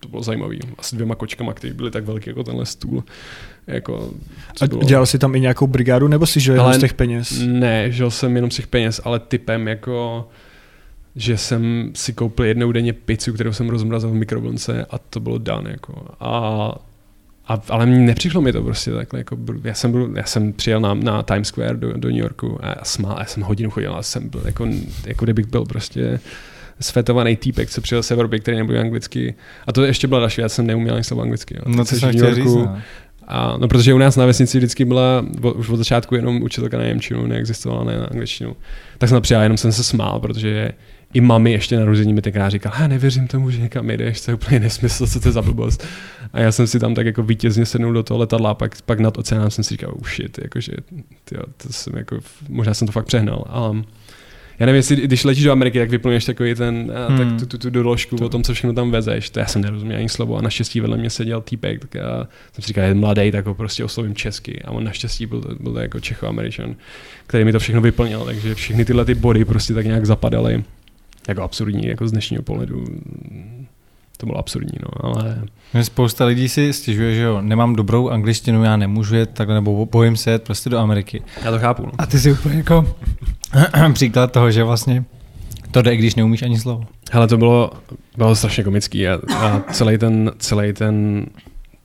to 0.00 0.08
bylo 0.08 0.22
zajímavé. 0.22 0.56
A 0.78 0.82
s 0.82 0.94
dvěma 0.94 1.14
kočkama, 1.14 1.54
které 1.54 1.74
byly 1.74 1.90
tak 1.90 2.04
velké 2.04 2.30
jako 2.30 2.44
tenhle 2.44 2.66
stůl. 2.66 3.04
Jako, 3.66 4.10
a 4.60 4.66
bylo... 4.66 4.82
dělal 4.82 5.06
jsi 5.06 5.18
tam 5.18 5.34
i 5.34 5.40
nějakou 5.40 5.66
brigádu, 5.66 6.08
nebo 6.08 6.26
si 6.26 6.40
žil 6.40 6.54
jenom 6.54 6.74
z 6.74 6.78
těch 6.78 6.94
peněz? 6.94 7.42
Ne, 7.46 7.92
žil 7.92 8.10
jsem 8.10 8.36
jenom 8.36 8.50
z 8.50 8.56
těch 8.56 8.66
peněz, 8.66 9.00
ale 9.04 9.18
typem 9.18 9.68
jako 9.68 10.28
že 11.16 11.36
jsem 11.36 11.90
si 11.94 12.12
koupil 12.12 12.44
jednou 12.44 12.72
denně 12.72 12.92
pizzu, 12.92 13.32
kterou 13.32 13.52
jsem 13.52 13.68
rozmrazil 13.68 14.10
v 14.10 14.14
mikrovlnce 14.14 14.86
a 14.90 14.98
to 14.98 15.20
bylo 15.20 15.38
dan. 15.38 15.66
Jako. 15.66 16.06
A, 16.20 16.72
a, 17.46 17.62
ale 17.68 17.86
nepřišlo 17.86 18.40
mi 18.40 18.52
to 18.52 18.62
prostě 18.62 18.90
takhle. 18.90 19.20
Jako, 19.20 19.36
já, 19.64 19.74
jsem 19.74 19.92
byl, 19.92 20.10
já 20.16 20.24
jsem 20.24 20.52
přijel 20.52 20.80
na, 20.80 20.94
na 20.94 21.22
Times 21.22 21.48
Square 21.48 21.76
do, 21.76 21.92
do 21.92 22.08
New 22.08 22.18
Yorku 22.18 22.58
a 22.64 22.84
smál, 22.84 23.16
já 23.18 23.24
jsem 23.24 23.42
hodinu 23.42 23.70
chodil 23.70 23.94
a 23.94 24.02
jsem 24.02 24.28
byl 24.28 24.42
jako, 24.44 24.68
jako 25.06 25.24
kdybych 25.24 25.46
byl 25.46 25.64
prostě 25.64 26.20
svetovaný 26.80 27.36
týpek, 27.36 27.70
co 27.70 27.80
přijel 27.80 28.02
z 28.02 28.10
Evropy, 28.10 28.40
který 28.40 28.56
nebude 28.56 28.80
anglicky. 28.80 29.34
A 29.66 29.72
to 29.72 29.84
ještě 29.84 30.06
byla 30.06 30.20
další, 30.20 30.40
já 30.40 30.48
jsem 30.48 30.66
neuměl 30.66 30.94
ani 30.94 31.04
slovo 31.04 31.22
anglicky. 31.22 31.54
Jo. 31.56 31.62
No 31.66 31.84
to 31.84 31.96
jsem 31.96 32.12
chtěl 32.12 32.34
říct, 32.34 32.54
no. 32.54 32.78
A, 33.26 33.56
no, 33.56 33.68
protože 33.68 33.94
u 33.94 33.98
nás 33.98 34.16
na 34.16 34.26
vesnici 34.26 34.58
vždycky 34.58 34.84
byla 34.84 35.24
už 35.54 35.68
od 35.68 35.76
začátku 35.76 36.14
jenom 36.14 36.42
učitelka 36.42 36.78
na 36.78 36.84
Němčinu, 36.84 37.26
neexistovala 37.26 37.84
na 37.84 38.04
angličtinu. 38.04 38.56
Tak 38.98 39.08
jsem 39.08 39.22
přijel, 39.22 39.42
jenom 39.42 39.58
jsem 39.58 39.72
se 39.72 39.84
smál, 39.84 40.20
protože 40.20 40.70
i 41.14 41.20
mami 41.20 41.52
ještě 41.52 41.76
narození 41.76 42.12
mi 42.12 42.22
tenkrát 42.22 42.50
říkal, 42.50 42.72
já 42.80 42.86
nevěřím 42.86 43.26
tomu, 43.26 43.50
že 43.50 43.60
někam 43.60 43.90
jdeš, 43.90 44.20
to 44.20 44.30
je 44.30 44.34
úplně 44.34 44.60
nesmysl, 44.60 45.06
co 45.06 45.20
to 45.20 45.28
je 45.28 45.32
za 45.32 45.42
blbost. 45.42 45.84
A 46.32 46.40
já 46.40 46.52
jsem 46.52 46.66
si 46.66 46.78
tam 46.78 46.94
tak 46.94 47.06
jako 47.06 47.22
vítězně 47.22 47.66
sednul 47.66 47.92
do 47.92 48.02
toho 48.02 48.18
letadla 48.18 48.50
a 48.50 48.54
pak, 48.54 48.82
pak 48.82 49.00
nad 49.00 49.18
oceánem 49.18 49.50
jsem 49.50 49.64
si 49.64 49.74
říkal, 49.74 49.94
oh 49.96 50.08
shit, 50.08 50.38
jakože, 50.42 50.72
tyjo, 51.24 51.42
to 51.56 51.72
jsem 51.72 51.96
jako, 51.96 52.18
možná 52.48 52.74
jsem 52.74 52.86
to 52.86 52.92
fakt 52.92 53.06
přehnal. 53.06 53.44
Ale 53.48 53.82
já 54.60 54.66
nevím, 54.66 54.76
jestli 54.76 54.96
když 54.96 55.24
letíš 55.24 55.44
do 55.44 55.52
Ameriky, 55.52 55.78
tak 55.78 55.90
vyplňuješ 55.90 56.24
takový 56.24 56.54
ten, 56.54 56.92
a, 56.94 57.08
hmm. 57.08 57.18
tak 57.18 57.40
tu, 57.40 57.46
tu, 57.46 57.58
tu 57.58 57.70
doložku 57.70 58.16
to. 58.16 58.26
o 58.26 58.28
tom, 58.28 58.42
co 58.42 58.54
všechno 58.54 58.72
tam 58.72 58.90
vezeš. 58.90 59.30
To 59.30 59.40
já 59.40 59.46
jsem 59.46 59.62
nerozuměl 59.62 59.98
ani 59.98 60.08
slovo 60.08 60.36
a 60.36 60.42
naštěstí 60.42 60.80
vedle 60.80 60.96
mě 60.96 61.10
seděl 61.10 61.40
týpek, 61.40 61.80
tak 61.80 61.94
já 61.94 62.28
jsem 62.52 62.62
si 62.62 62.68
říkal, 62.68 62.84
je 62.84 62.94
mladý, 62.94 63.30
tak 63.30 63.46
ho 63.46 63.54
prostě 63.54 63.84
oslovím 63.84 64.14
česky 64.14 64.62
a 64.64 64.70
on 64.70 64.84
naštěstí 64.84 65.26
byl, 65.26 65.44
byl 65.60 65.78
jako 65.78 65.98
Čecho-Američan, 65.98 66.74
který 67.26 67.44
mi 67.44 67.52
to 67.52 67.58
všechno 67.58 67.80
vyplnil, 67.80 68.24
takže 68.24 68.54
všechny 68.54 68.84
tyhle 68.84 69.04
ty 69.04 69.14
body 69.14 69.44
prostě 69.44 69.74
tak 69.74 69.86
nějak 69.86 70.06
zapadaly 70.06 70.64
jako 71.28 71.42
absurdní, 71.42 71.86
jako 71.86 72.08
z 72.08 72.12
dnešního 72.12 72.42
pohledu 72.42 72.84
to 74.20 74.26
bylo 74.26 74.38
absurdní, 74.38 74.78
no, 74.82 75.04
ale... 75.04 75.42
Spousta 75.82 76.24
lidí 76.24 76.48
si 76.48 76.72
stěžuje, 76.72 77.14
že 77.14 77.22
jo, 77.22 77.40
nemám 77.40 77.76
dobrou 77.76 78.08
angličtinu, 78.08 78.64
já 78.64 78.76
nemůžu 78.76 79.16
jet 79.16 79.30
takhle, 79.30 79.54
nebo 79.54 79.86
bojím 79.86 80.16
se 80.16 80.30
jet 80.30 80.42
prostě 80.42 80.70
do 80.70 80.78
Ameriky. 80.78 81.22
Já 81.44 81.50
to 81.50 81.58
chápu. 81.58 81.86
No. 81.86 81.92
A 81.98 82.06
ty 82.06 82.18
si 82.18 82.32
úplně 82.32 82.56
jako 82.56 82.94
příklad 83.92 84.32
toho, 84.32 84.50
že 84.50 84.64
vlastně 84.64 85.04
to 85.70 85.82
jde, 85.82 85.96
když 85.96 86.14
neumíš 86.14 86.42
ani 86.42 86.60
slovo. 86.60 86.84
Hele, 87.12 87.28
to 87.28 87.36
bylo, 87.36 87.70
bylo 88.16 88.36
strašně 88.36 88.64
komický 88.64 89.08
a, 89.08 89.18
a 89.36 89.62
celý 89.72 89.98
ten, 89.98 90.32
celý 90.38 90.72
ten 90.72 91.26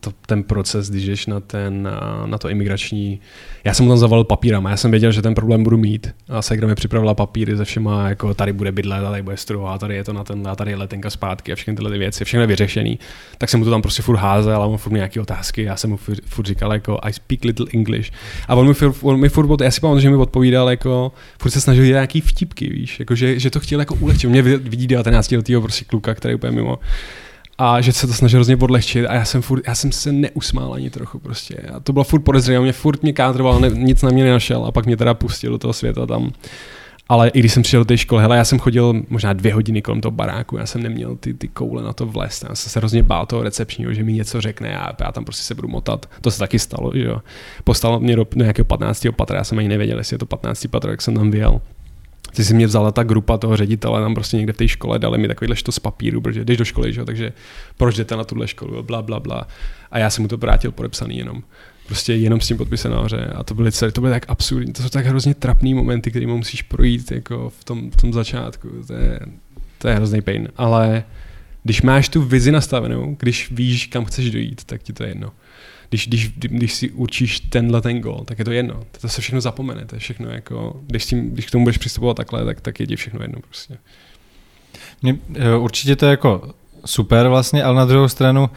to, 0.06 0.12
ten 0.26 0.43
proces, 0.43 0.89
když 0.89 1.06
jdeš 1.06 1.26
na, 1.26 1.39
ten, 1.39 1.89
na 2.26 2.38
to 2.38 2.49
imigrační. 2.49 3.20
Já 3.64 3.74
jsem 3.74 3.86
mu 3.86 3.91
tam 3.91 3.97
zavolil 3.97 4.24
papírama, 4.24 4.70
já 4.70 4.78
jsem 4.78 4.91
věděl, 4.91 5.12
že 5.12 5.22
ten 5.22 5.36
problém 5.36 5.64
budu 5.64 5.78
mít. 5.78 6.16
A 6.30 6.41
Segra 6.41 6.68
mi 6.68 6.76
připravila 6.76 7.14
papíry 7.14 7.56
ze 7.56 7.66
všema, 7.66 8.10
jako 8.10 8.34
tady 8.34 8.53
bude 8.53 8.72
bydlet, 8.72 9.01
tady 9.01 9.22
bude 9.22 9.38
studovat, 9.38 9.78
tady 9.78 9.95
je 9.95 10.03
to 10.03 10.14
na 10.14 10.24
ten, 10.24 10.47
a 10.47 10.56
tady 10.56 10.72
je 10.72 10.78
letenka 10.78 11.10
zpátky 11.10 11.51
a 11.51 11.56
všechny 11.56 11.76
tyhle 11.76 11.91
ty 11.91 11.97
věci, 11.97 12.26
všechno 12.26 12.41
je 12.41 12.47
vyřešený. 12.47 12.99
Tak 13.38 13.49
jsem 13.49 13.60
mu 13.60 13.66
to 13.66 13.72
tam 13.72 13.82
prostě 13.82 14.01
furt 14.01 14.18
házel 14.18 14.62
a 14.62 14.66
on 14.66 14.78
furt 14.78 14.93
nějaké 14.93 15.22
otázky, 15.22 15.64
já 15.64 15.76
jsem 15.76 15.89
mu 15.89 15.97
furt, 15.97 16.20
furt 16.26 16.45
říkal 16.45 16.74
jako 16.74 16.99
I 17.01 17.14
speak 17.14 17.43
little 17.43 17.66
English. 17.74 18.12
A 18.47 18.56
on 18.56 18.68
mi 18.68 18.74
furt, 18.74 18.95
on 19.01 19.20
mi 19.20 19.30
furt 19.30 19.62
já 19.62 19.72
si 19.72 19.82
pamatuju, 19.82 20.01
že 20.01 20.10
mi 20.10 20.16
odpovídal 20.16 20.70
jako, 20.70 21.12
furt 21.41 21.51
se 21.51 21.62
snažil 21.62 21.86
dělat 21.86 21.97
nějaký 21.97 22.22
vtipky, 22.22 22.70
víš, 22.70 22.99
jako, 22.99 23.16
že, 23.16 23.39
že 23.39 23.49
to 23.49 23.60
chtěl 23.60 23.80
jako 23.80 23.95
ulehčit. 23.95 24.30
Mě 24.30 24.41
vidí 24.41 24.88
19 24.88 25.32
letého 25.32 25.62
prostě 25.62 25.86
kluka, 25.86 26.14
který 26.14 26.32
je 26.32 26.36
úplně 26.36 26.51
mimo 26.51 26.80
a 27.58 27.82
že 27.82 27.93
se 27.93 28.08
to 28.08 28.14
snažil 28.14 28.38
hrozně 28.38 28.58
odlehčit 28.58 29.06
a 29.06 29.14
já 29.14 29.26
jsem, 29.26 29.41
furt, 29.41 29.68
já 29.68 29.76
jsem 29.76 29.91
se 29.91 30.12
neusmál 30.12 30.74
ani 30.74 30.89
trochu 30.89 31.20
prostě. 31.20 31.56
A 31.56 31.80
to 31.80 31.93
bylo 31.93 32.03
furt 32.03 32.22
podezřelé, 32.22 32.60
mě 32.60 32.74
furt 32.74 33.03
mě 33.03 33.14
kádroval, 33.14 33.60
ne, 33.60 33.70
nic 33.70 34.01
na 34.01 34.10
mě 34.10 34.24
nenašel 34.24 34.66
a 34.66 34.72
pak 34.72 34.86
mě 34.86 34.97
teda 34.97 35.14
pustil 35.14 35.51
do 35.51 35.58
toho 35.58 35.74
světa 35.74 36.06
tam. 36.06 36.32
Ale 37.10 37.30
i 37.30 37.39
když 37.39 37.53
jsem 37.53 37.64
přišel 37.64 37.82
do 37.82 37.86
té 37.86 37.97
školy, 37.97 38.22
hele, 38.22 38.38
já 38.38 38.45
jsem 38.45 38.60
chodil 38.60 39.01
možná 39.10 39.34
dvě 39.34 39.53
hodiny 39.53 39.82
kolem 39.82 40.01
toho 40.01 40.12
baráku, 40.12 40.58
já 40.58 40.66
jsem 40.66 40.84
neměl 40.84 41.16
ty, 41.16 41.34
ty 41.34 41.47
koule 41.47 41.84
na 41.84 41.93
to 41.93 42.06
vlézt, 42.06 42.45
já 42.49 42.56
jsem 42.56 42.70
se 42.70 42.80
hrozně 42.80 43.03
bál 43.03 43.26
toho 43.26 43.43
recepčního, 43.43 43.93
že 43.93 44.03
mi 44.03 44.14
něco 44.14 44.41
řekne 44.41 44.78
a 44.78 44.95
já 45.01 45.12
tam 45.12 45.26
prostě 45.26 45.43
se 45.43 45.56
budu 45.56 45.68
motat. 45.68 46.06
To 46.22 46.32
se 46.32 46.39
taky 46.39 46.60
stalo, 46.60 46.91
že 46.95 47.03
jo. 47.03 47.22
Postalo 47.64 47.99
mě 47.99 48.16
do 48.16 48.28
nějakého 48.36 48.66
15. 48.66 49.08
patra, 49.16 49.38
já 49.38 49.43
jsem 49.43 49.60
ani 49.60 49.68
nevěděl, 49.68 49.97
jestli 49.97 50.14
je 50.14 50.20
to 50.20 50.26
15. 50.26 50.68
patro, 50.68 50.91
jak 50.91 51.01
jsem 51.01 51.16
tam 51.16 51.32
vyjel 51.32 51.62
ty 52.32 52.46
si 52.46 52.54
mě 52.54 52.68
vzala 52.68 52.92
ta 52.92 53.04
grupa 53.04 53.38
toho 53.38 53.58
ředitele 53.58 54.02
tam 54.02 54.14
prostě 54.14 54.38
někde 54.38 54.54
v 54.54 54.58
té 54.58 54.68
škole, 54.68 55.00
dali 55.00 55.18
mi 55.18 55.28
takovýhle 55.28 55.56
z 55.70 55.80
papíru, 55.80 56.22
protože 56.22 56.46
jdeš 56.46 56.58
do 56.58 56.66
školy, 56.66 56.94
že? 56.94 57.06
takže 57.06 57.34
proč 57.78 57.96
jdete 57.96 58.16
na 58.16 58.24
tuhle 58.24 58.48
školu, 58.48 58.84
bla, 58.84 59.02
bla, 59.02 59.20
bla. 59.20 59.48
A 59.92 60.00
já 60.00 60.10
jsem 60.10 60.22
mu 60.22 60.28
to 60.28 60.38
vrátil 60.38 60.72
podepsaný 60.72 61.18
jenom. 61.18 61.44
Prostě 61.88 62.14
jenom 62.14 62.42
s 62.42 62.48
tím 62.48 62.58
podpisem 62.58 62.92
nahoře. 62.92 63.26
A 63.36 63.44
to 63.44 63.56
byly, 63.56 63.72
celé, 63.72 63.92
to 63.92 64.02
byly 64.02 64.14
tak 64.14 64.26
absurdní, 64.28 64.74
to 64.74 64.84
jsou 64.84 64.90
tak 64.90 65.06
hrozně 65.06 65.34
trapný 65.34 65.74
momenty, 65.74 66.10
které 66.10 66.28
musíš 66.28 66.62
projít 66.62 67.12
jako 67.12 67.50
v 67.60 67.64
tom, 67.64 67.92
v 67.92 67.96
tom 67.96 68.14
začátku. 68.14 68.70
To 68.88 68.94
je, 68.94 69.20
to 69.78 69.88
je 69.88 69.96
hrozný 69.96 70.22
pain. 70.22 70.48
Ale 70.58 71.04
když 71.64 71.82
máš 71.82 72.10
tu 72.10 72.22
vizi 72.22 72.52
nastavenou, 72.52 73.16
když 73.20 73.52
víš, 73.52 73.88
kam 73.88 74.06
chceš 74.06 74.32
dojít, 74.32 74.64
tak 74.64 74.84
ti 74.84 74.94
to 74.94 75.04
je 75.04 75.10
jedno 75.10 75.32
když, 75.90 76.08
když, 76.08 76.32
když 76.38 76.74
si 76.74 76.90
určíš 76.92 77.40
tenhle 77.40 77.82
ten 77.82 78.00
gol, 78.00 78.24
tak 78.26 78.40
je 78.40 78.46
to 78.46 78.52
jedno. 78.52 78.84
To 79.02 79.10
se 79.10 79.22
všechno 79.22 79.42
zapomene, 79.42 79.86
to 79.86 79.96
je 79.96 80.00
všechno 80.00 80.30
jako, 80.30 80.82
když, 80.88 81.06
tím, 81.06 81.32
když 81.32 81.46
k 81.46 81.52
tomu 81.52 81.66
budeš 81.66 81.78
přistupovat 81.78 82.18
takhle, 82.18 82.46
tak, 82.46 82.62
tak 82.62 82.80
je 82.80 82.88
ti 82.88 82.96
všechno 82.96 83.22
jedno 83.22 83.40
prostě. 83.48 83.78
Mě, 85.02 85.18
eh, 85.36 85.56
určitě 85.56 85.96
to 85.96 86.06
je 86.06 86.10
jako 86.10 86.54
super 86.86 87.28
vlastně, 87.28 87.64
ale 87.64 87.76
na 87.76 87.86
druhou 87.86 88.08
stranu 88.08 88.50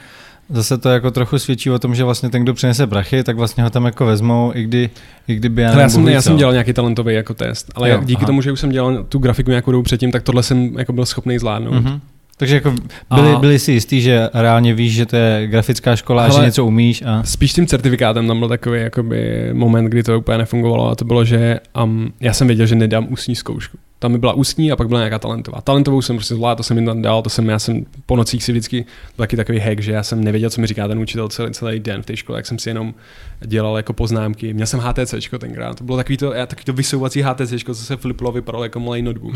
zase 0.48 0.78
to 0.78 0.88
jako 0.88 1.10
trochu 1.10 1.38
svědčí 1.38 1.70
o 1.70 1.78
tom, 1.78 1.94
že 1.94 2.04
vlastně 2.04 2.30
ten, 2.30 2.42
kdo 2.42 2.54
přinese 2.54 2.86
prachy, 2.86 3.24
tak 3.24 3.36
vlastně 3.36 3.64
ho 3.64 3.70
tam 3.70 3.84
jako 3.84 4.06
vezmou, 4.06 4.52
i, 4.54 4.62
kdy, 4.62 4.90
i 5.28 5.34
kdyby 5.34 5.62
já, 5.62 5.80
já, 5.80 5.88
jsem, 5.88 6.08
já 6.08 6.22
jsem 6.22 6.36
dělal 6.36 6.52
nějaký 6.52 6.72
talentový 6.72 7.14
jako 7.14 7.34
test, 7.34 7.72
ale 7.74 7.90
jo, 7.90 8.00
díky 8.04 8.18
aha. 8.18 8.26
tomu, 8.26 8.42
že 8.42 8.52
už 8.52 8.60
jsem 8.60 8.70
dělal 8.70 9.04
tu 9.04 9.18
grafiku 9.18 9.50
nějakou 9.50 9.72
dobu 9.72 9.82
předtím, 9.82 10.12
tak 10.12 10.22
tohle 10.22 10.42
jsem 10.42 10.78
jako 10.78 10.92
byl 10.92 11.06
schopný 11.06 11.38
zvládnout. 11.38 11.74
Mm-hmm. 11.74 12.00
Takže 12.38 12.54
jako 12.54 12.74
byli, 13.14 13.32
a... 13.32 13.38
byli 13.38 13.58
si 13.58 13.72
jistý, 13.72 14.00
že 14.00 14.28
reálně 14.34 14.74
víš, 14.74 14.94
že 14.94 15.06
to 15.06 15.16
je 15.16 15.46
grafická 15.46 15.96
škola 15.96 16.24
a 16.24 16.28
že 16.28 16.40
něco 16.40 16.66
umíš. 16.66 17.02
A... 17.06 17.22
Spíš 17.22 17.52
tím 17.52 17.66
certifikátem 17.66 18.28
tam 18.28 18.38
byl 18.38 18.48
takový 18.48 18.80
jakoby, 18.80 19.50
moment, 19.52 19.84
kdy 19.84 20.02
to 20.02 20.18
úplně 20.18 20.38
nefungovalo 20.38 20.90
a 20.90 20.94
to 20.94 21.04
bylo, 21.04 21.24
že 21.24 21.60
um, 21.82 22.12
já 22.20 22.32
jsem 22.32 22.46
věděl, 22.46 22.66
že 22.66 22.74
nedám 22.74 23.06
ústní 23.10 23.36
zkoušku 23.36 23.78
tam 23.98 24.12
mi 24.12 24.18
byla 24.18 24.32
ústní 24.32 24.72
a 24.72 24.76
pak 24.76 24.88
byla 24.88 25.00
nějaká 25.00 25.18
talentová. 25.18 25.60
Talentovou 25.60 26.02
jsem 26.02 26.16
prostě 26.16 26.34
zvládl, 26.34 26.56
to 26.56 26.62
jsem 26.62 26.76
jim 26.76 26.86
tam 26.86 27.02
dal, 27.02 27.22
to 27.22 27.30
jsem, 27.30 27.48
já 27.48 27.58
jsem 27.58 27.86
po 28.06 28.16
nocích 28.16 28.44
si 28.44 28.52
vždycky 28.52 28.84
taky 29.16 29.36
takový 29.36 29.58
hack, 29.58 29.80
že 29.80 29.92
já 29.92 30.02
jsem 30.02 30.24
nevěděl, 30.24 30.50
co 30.50 30.60
mi 30.60 30.66
říká 30.66 30.88
ten 30.88 30.98
učitel 30.98 31.28
celý, 31.28 31.52
celý 31.52 31.80
den 31.80 32.02
v 32.02 32.06
té 32.06 32.16
škole, 32.16 32.38
jak 32.38 32.46
jsem 32.46 32.58
si 32.58 32.70
jenom 32.70 32.94
dělal 33.40 33.76
jako 33.76 33.92
poznámky. 33.92 34.54
Měl 34.54 34.66
jsem 34.66 34.80
HTC 34.80 35.14
tenkrát, 35.38 35.78
to 35.78 35.84
bylo 35.84 35.96
takový 35.96 36.16
to, 36.16 36.30
takový 36.30 36.64
to 36.64 36.72
vysouvací 36.72 37.22
HTC, 37.22 37.64
co 37.64 37.74
se 37.74 37.96
fliplo 37.96 38.32
vypadalo 38.32 38.64
jako 38.64 38.80
malý 38.80 39.02
notebook. 39.02 39.34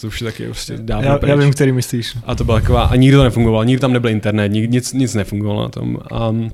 To 0.00 0.06
už 0.06 0.20
je 0.20 0.24
taky 0.24 0.44
prostě 0.44 0.76
dávno 0.76 1.08
já, 1.08 1.18
já, 1.26 1.34
vím, 1.34 1.52
který 1.52 1.72
myslíš. 1.72 2.16
A 2.24 2.34
to 2.34 2.44
byla 2.44 2.60
taková, 2.60 2.82
a 2.82 2.96
nikdo 2.96 3.18
to 3.18 3.24
nefungoval, 3.24 3.64
nikdy 3.64 3.80
tam 3.80 3.92
nebyl 3.92 4.10
internet, 4.10 4.48
nik, 4.48 4.70
nic, 4.70 4.92
nic 4.92 5.14
nefungovalo 5.14 5.62
na 5.62 5.68
tom. 5.68 5.98
Um, 6.30 6.50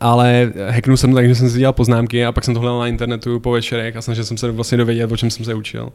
ale 0.00 0.52
hacknul 0.68 0.96
jsem 0.96 1.14
tak, 1.14 1.28
že 1.28 1.34
jsem 1.34 1.50
si 1.50 1.58
dělal 1.58 1.72
poznámky 1.72 2.24
a 2.24 2.32
pak 2.32 2.44
jsem 2.44 2.54
to 2.54 2.60
hledal 2.60 2.78
na 2.78 2.86
internetu 2.86 3.40
po 3.40 3.50
večerech 3.50 3.96
a 3.96 4.02
snažil 4.02 4.24
jsem 4.24 4.36
se 4.36 4.50
vlastně 4.50 4.78
dovědět, 4.78 5.12
o 5.12 5.16
čem 5.16 5.30
jsem 5.30 5.44
se 5.44 5.54
učil. 5.54 5.92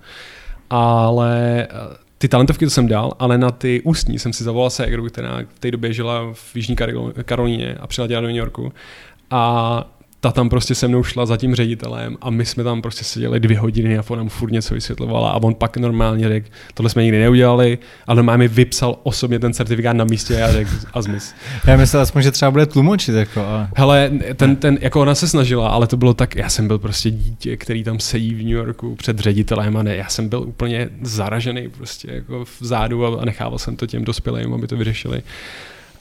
Ale 0.69 1.67
ty 2.17 2.27
talentovky 2.27 2.65
to 2.65 2.69
jsem 2.69 2.87
dal, 2.87 3.11
ale 3.19 3.37
na 3.37 3.51
ty 3.51 3.81
ústní 3.81 4.19
jsem 4.19 4.33
si 4.33 4.43
zavolal 4.43 4.69
ségru, 4.69 5.07
která 5.07 5.39
v 5.55 5.59
té 5.59 5.71
době 5.71 5.93
žila 5.93 6.33
v 6.33 6.55
Jižní 6.55 6.75
Karolíně 7.25 7.75
a 7.79 7.87
přiletěla 7.87 8.21
do 8.21 8.27
New 8.27 8.35
Yorku. 8.35 8.73
A 9.31 9.83
ta 10.19 10.31
tam 10.31 10.49
prostě 10.49 10.75
se 10.75 10.87
mnou 10.87 11.03
šla 11.03 11.25
za 11.25 11.37
tím 11.37 11.55
ředitelem 11.55 12.17
a 12.21 12.29
my 12.29 12.45
jsme 12.45 12.63
tam 12.63 12.81
prostě 12.81 13.03
seděli 13.03 13.39
dvě 13.39 13.59
hodiny 13.59 13.97
a 13.97 14.03
on 14.07 14.17
nám 14.17 14.29
furt 14.29 14.51
něco 14.51 14.73
vysvětlovala 14.73 15.31
a 15.31 15.43
on 15.43 15.55
pak 15.55 15.77
normálně 15.77 16.27
řekl, 16.27 16.49
tohle 16.73 16.89
jsme 16.89 17.03
nikdy 17.03 17.19
neudělali, 17.19 17.77
ale 18.07 18.15
normálně 18.15 18.37
mi 18.37 18.47
vypsal 18.47 18.99
osobně 19.03 19.39
ten 19.39 19.53
certifikát 19.53 19.95
na 19.95 20.05
místě 20.05 20.43
a 20.43 20.51
řekl 20.51 20.71
a 20.93 21.01
zmiz. 21.01 21.33
Já 21.67 21.77
myslel 21.77 22.01
aspoň, 22.01 22.21
že 22.21 22.31
třeba 22.31 22.51
bude 22.51 22.65
tlumočit. 22.65 23.15
Jako, 23.15 23.41
a... 23.41 23.69
Hele, 23.75 24.11
ten, 24.35 24.55
ten, 24.55 24.77
jako 24.81 25.01
ona 25.01 25.15
se 25.15 25.27
snažila, 25.27 25.69
ale 25.69 25.87
to 25.87 25.97
bylo 25.97 26.13
tak, 26.13 26.35
já 26.35 26.49
jsem 26.49 26.67
byl 26.67 26.79
prostě 26.79 27.11
dítě, 27.11 27.57
který 27.57 27.83
tam 27.83 27.99
sedí 27.99 28.33
v 28.33 28.43
New 28.43 28.53
Yorku 28.53 28.95
před 28.95 29.19
ředitelem 29.19 29.77
a 29.77 29.83
ne, 29.83 29.95
já 29.95 30.07
jsem 30.07 30.29
byl 30.29 30.41
úplně 30.41 30.89
zaražený 31.01 31.69
prostě 31.69 32.11
jako 32.11 32.45
v 32.45 32.61
zádu 32.61 33.19
a 33.21 33.25
nechával 33.25 33.57
jsem 33.57 33.75
to 33.75 33.87
těm 33.87 34.05
dospělým, 34.05 34.53
aby 34.53 34.67
to 34.67 34.77
vyřešili. 34.77 35.21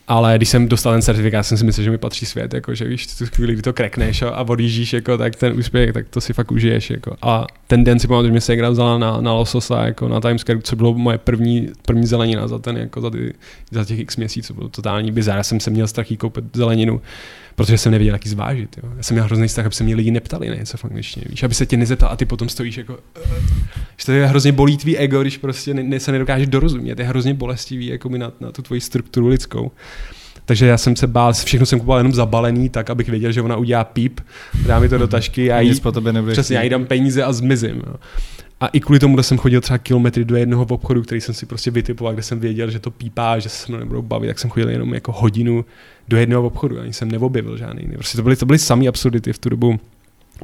Ale 0.09 0.37
když 0.37 0.49
jsem 0.49 0.69
dostal 0.69 0.93
ten 0.93 1.03
certifikát, 1.03 1.47
jsem 1.47 1.59
si 1.59 1.65
myslel, 1.65 1.85
že 1.85 1.91
mi 1.91 1.99
patří 1.99 2.27
svět, 2.27 2.55
jako, 2.55 2.75
že 2.75 2.85
víš, 2.85 3.07
tu 3.07 3.27
chvíli, 3.27 3.53
kdy 3.53 3.63
to 3.63 3.73
krekneš 3.73 4.23
a, 4.23 4.29
a 4.29 4.49
odjíždíš, 4.49 4.93
jako, 4.93 5.19
tak 5.19 5.37
ten 5.37 5.59
úspěch, 5.59 5.93
tak 5.93 6.09
to 6.09 6.21
si 6.21 6.33
fakt 6.33 6.53
užiješ. 6.53 6.91
Jako. 6.91 7.17
A 7.23 7.47
ten 7.67 7.85
den 7.85 7.99
si 7.99 8.09
pamatuju, 8.09 8.29
že 8.29 8.33
mě 8.33 8.41
se 8.41 8.71
vzala 8.71 8.99
na, 8.99 9.21
na 9.21 9.33
lososa 9.33 9.87
jako 9.87 10.09
na 10.09 10.21
Times 10.21 10.41
Square, 10.41 10.61
co 10.63 10.77
bylo 10.77 10.95
moje 10.95 11.19
první, 11.19 11.69
první 11.87 12.07
zelenina 12.07 12.49
za 12.49 12.59
ten, 12.59 12.77
jako 12.77 13.01
za, 13.01 13.11
ty, 13.11 13.35
za 13.71 13.85
těch 13.85 13.99
x 13.99 14.17
měsíců, 14.17 14.55
bylo 14.55 14.69
totální 14.69 15.13
bizar. 15.13 15.37
Já 15.37 15.43
jsem 15.43 15.61
se 15.61 15.71
měl 15.71 15.87
strach 15.87 16.07
koupit 16.19 16.45
zeleninu 16.53 17.01
protože 17.59 17.79
jsem 17.79 17.93
nevěděl, 17.93 18.15
jaký 18.15 18.29
zvážit. 18.29 18.79
Jo. 18.83 18.91
Já 18.97 19.03
jsem 19.03 19.15
měl 19.15 19.25
hrozný 19.25 19.49
strach, 19.49 19.67
aby 19.67 19.75
se 19.75 19.85
mě 19.85 19.95
lidi 19.95 20.11
neptali 20.11 20.49
na 20.49 20.55
něco 20.55 20.77
v 20.77 20.85
angličtině. 20.85 21.27
Víš, 21.29 21.43
aby 21.43 21.55
se 21.55 21.67
tě 21.67 21.77
nezeptal 21.77 22.09
a 22.13 22.17
ty 22.17 22.25
potom 22.25 22.49
stojíš 22.49 22.77
jako. 22.77 22.93
Uh, 22.93 23.33
že 23.97 24.07
to 24.07 24.13
je 24.13 24.27
hrozně 24.27 24.53
bolí 24.53 24.77
tvý 24.77 24.99
ego, 24.99 25.23
když 25.23 25.37
prostě 25.37 25.75
ne, 25.75 25.83
ne, 25.83 26.01
se 26.01 26.13
nedokážeš 26.13 26.49
dorozumět. 26.49 26.99
Je 26.99 27.05
hrozně 27.05 27.35
bolestivý 27.35 27.87
jako 27.87 28.09
na, 28.09 28.33
na 28.41 28.53
tu 28.53 28.63
tvoji 28.63 28.81
strukturu 28.81 29.27
lidskou. 29.27 29.71
Takže 30.45 30.67
já 30.67 30.79
jsem 30.79 30.97
se 30.97 31.07
bál, 31.07 31.33
všechno 31.33 31.67
jsem 31.67 31.79
kupoval 31.79 31.99
jenom 31.99 32.13
zabalený, 32.13 32.69
tak 32.69 32.91
abych 32.91 33.09
věděl, 33.09 33.33
že 33.33 33.43
ona 33.43 33.57
udělá 33.57 33.85
píp, 33.85 34.21
dá 34.67 34.79
mi 34.79 34.89
to 34.89 34.99
do 34.99 35.09
tašky, 35.09 35.45
já 35.45 35.61
jí, 35.61 35.81
po 35.81 35.93
přesně, 36.31 36.57
já 36.57 36.63
jí 36.63 36.71
dám 36.71 36.87
peníze 36.87 37.23
a 37.23 37.33
zmizím. 37.33 37.83
Jo. 37.87 37.95
A 38.61 38.67
i 38.67 38.81
kvůli 38.81 38.99
tomu, 38.99 39.17
že 39.17 39.23
jsem 39.23 39.39
chodil 39.39 39.61
třeba 39.61 39.79
kilometry 39.79 40.25
do 40.25 40.37
jednoho 40.37 40.65
obchodu, 40.65 41.03
který 41.03 41.21
jsem 41.21 41.35
si 41.35 41.47
prostě 41.47 41.71
vytipoval, 41.71 42.13
kde 42.13 42.23
jsem 42.23 42.41
věděl, 42.41 42.71
že 42.71 42.79
to 42.79 42.91
pípá, 42.91 43.39
že 43.39 43.49
se 43.49 43.67
mnou 43.69 43.79
nebudou 43.79 44.03
bavit, 44.03 44.27
tak 44.27 44.39
jsem 44.39 44.51
chodil 44.51 44.71
jenom 44.71 44.95
jako 44.95 45.13
hodinu 45.13 45.65
do 46.09 46.17
jednoho 46.17 46.47
obchodu, 46.47 46.81
ani 46.81 46.93
jsem 46.93 47.11
neobjevil 47.11 47.57
žádný. 47.57 47.89
Prostě 47.95 48.17
to 48.17 48.23
byly, 48.23 48.37
to 48.37 48.47
byly 48.47 48.59
samý 48.59 48.89
absurdity 48.89 49.33
v 49.33 49.39
tu 49.39 49.49
dobu. 49.49 49.81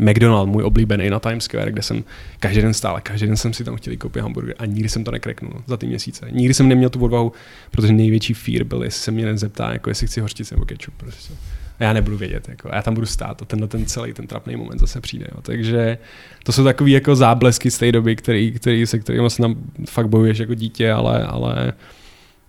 McDonald, 0.00 0.48
můj 0.48 0.62
oblíbený 0.62 1.10
na 1.10 1.20
Times 1.20 1.44
Square, 1.44 1.72
kde 1.72 1.82
jsem 1.82 2.04
každý 2.40 2.62
den 2.62 2.74
stál, 2.74 3.00
každý 3.02 3.26
den 3.26 3.36
jsem 3.36 3.52
si 3.52 3.64
tam 3.64 3.76
chtěl 3.76 3.96
koupit 3.96 4.22
hamburger 4.22 4.54
a 4.58 4.66
nikdy 4.66 4.88
jsem 4.88 5.04
to 5.04 5.10
nekreknul 5.10 5.52
za 5.66 5.76
ty 5.76 5.86
měsíce. 5.86 6.26
Nikdy 6.30 6.54
jsem 6.54 6.68
neměl 6.68 6.90
tu 6.90 7.04
odvahu, 7.04 7.32
protože 7.70 7.92
největší 7.92 8.34
fear 8.34 8.64
byl, 8.64 8.82
jestli 8.82 9.00
se 9.00 9.10
mě 9.10 9.26
nezeptá, 9.26 9.72
jako 9.72 9.90
jestli 9.90 10.06
chci 10.06 10.20
hořčice 10.20 10.54
nebo 10.54 10.64
kečup. 10.64 10.94
Prostě. 10.96 11.34
A 11.78 11.84
já 11.84 11.92
nebudu 11.92 12.16
vědět, 12.16 12.48
jako, 12.48 12.68
já 12.72 12.82
tam 12.82 12.94
budu 12.94 13.06
stát 13.06 13.42
a 13.42 13.44
tenhle 13.44 13.68
ten 13.68 13.86
celý 13.86 14.12
ten 14.12 14.26
trapný 14.26 14.56
moment 14.56 14.78
zase 14.78 15.00
přijde. 15.00 15.26
Jo. 15.34 15.40
Takže 15.42 15.98
to 16.42 16.52
jsou 16.52 16.64
takové 16.64 16.90
jako 16.90 17.16
záblesky 17.16 17.70
z 17.70 17.78
té 17.78 17.92
doby, 17.92 18.16
který, 18.16 18.52
který, 18.52 18.86
se 18.86 18.98
kterými 18.98 19.30
se 19.30 19.42
tam 19.42 19.54
fakt 19.88 20.08
bojuješ 20.08 20.38
jako 20.38 20.54
dítě, 20.54 20.92
ale, 20.92 21.24
ale 21.24 21.72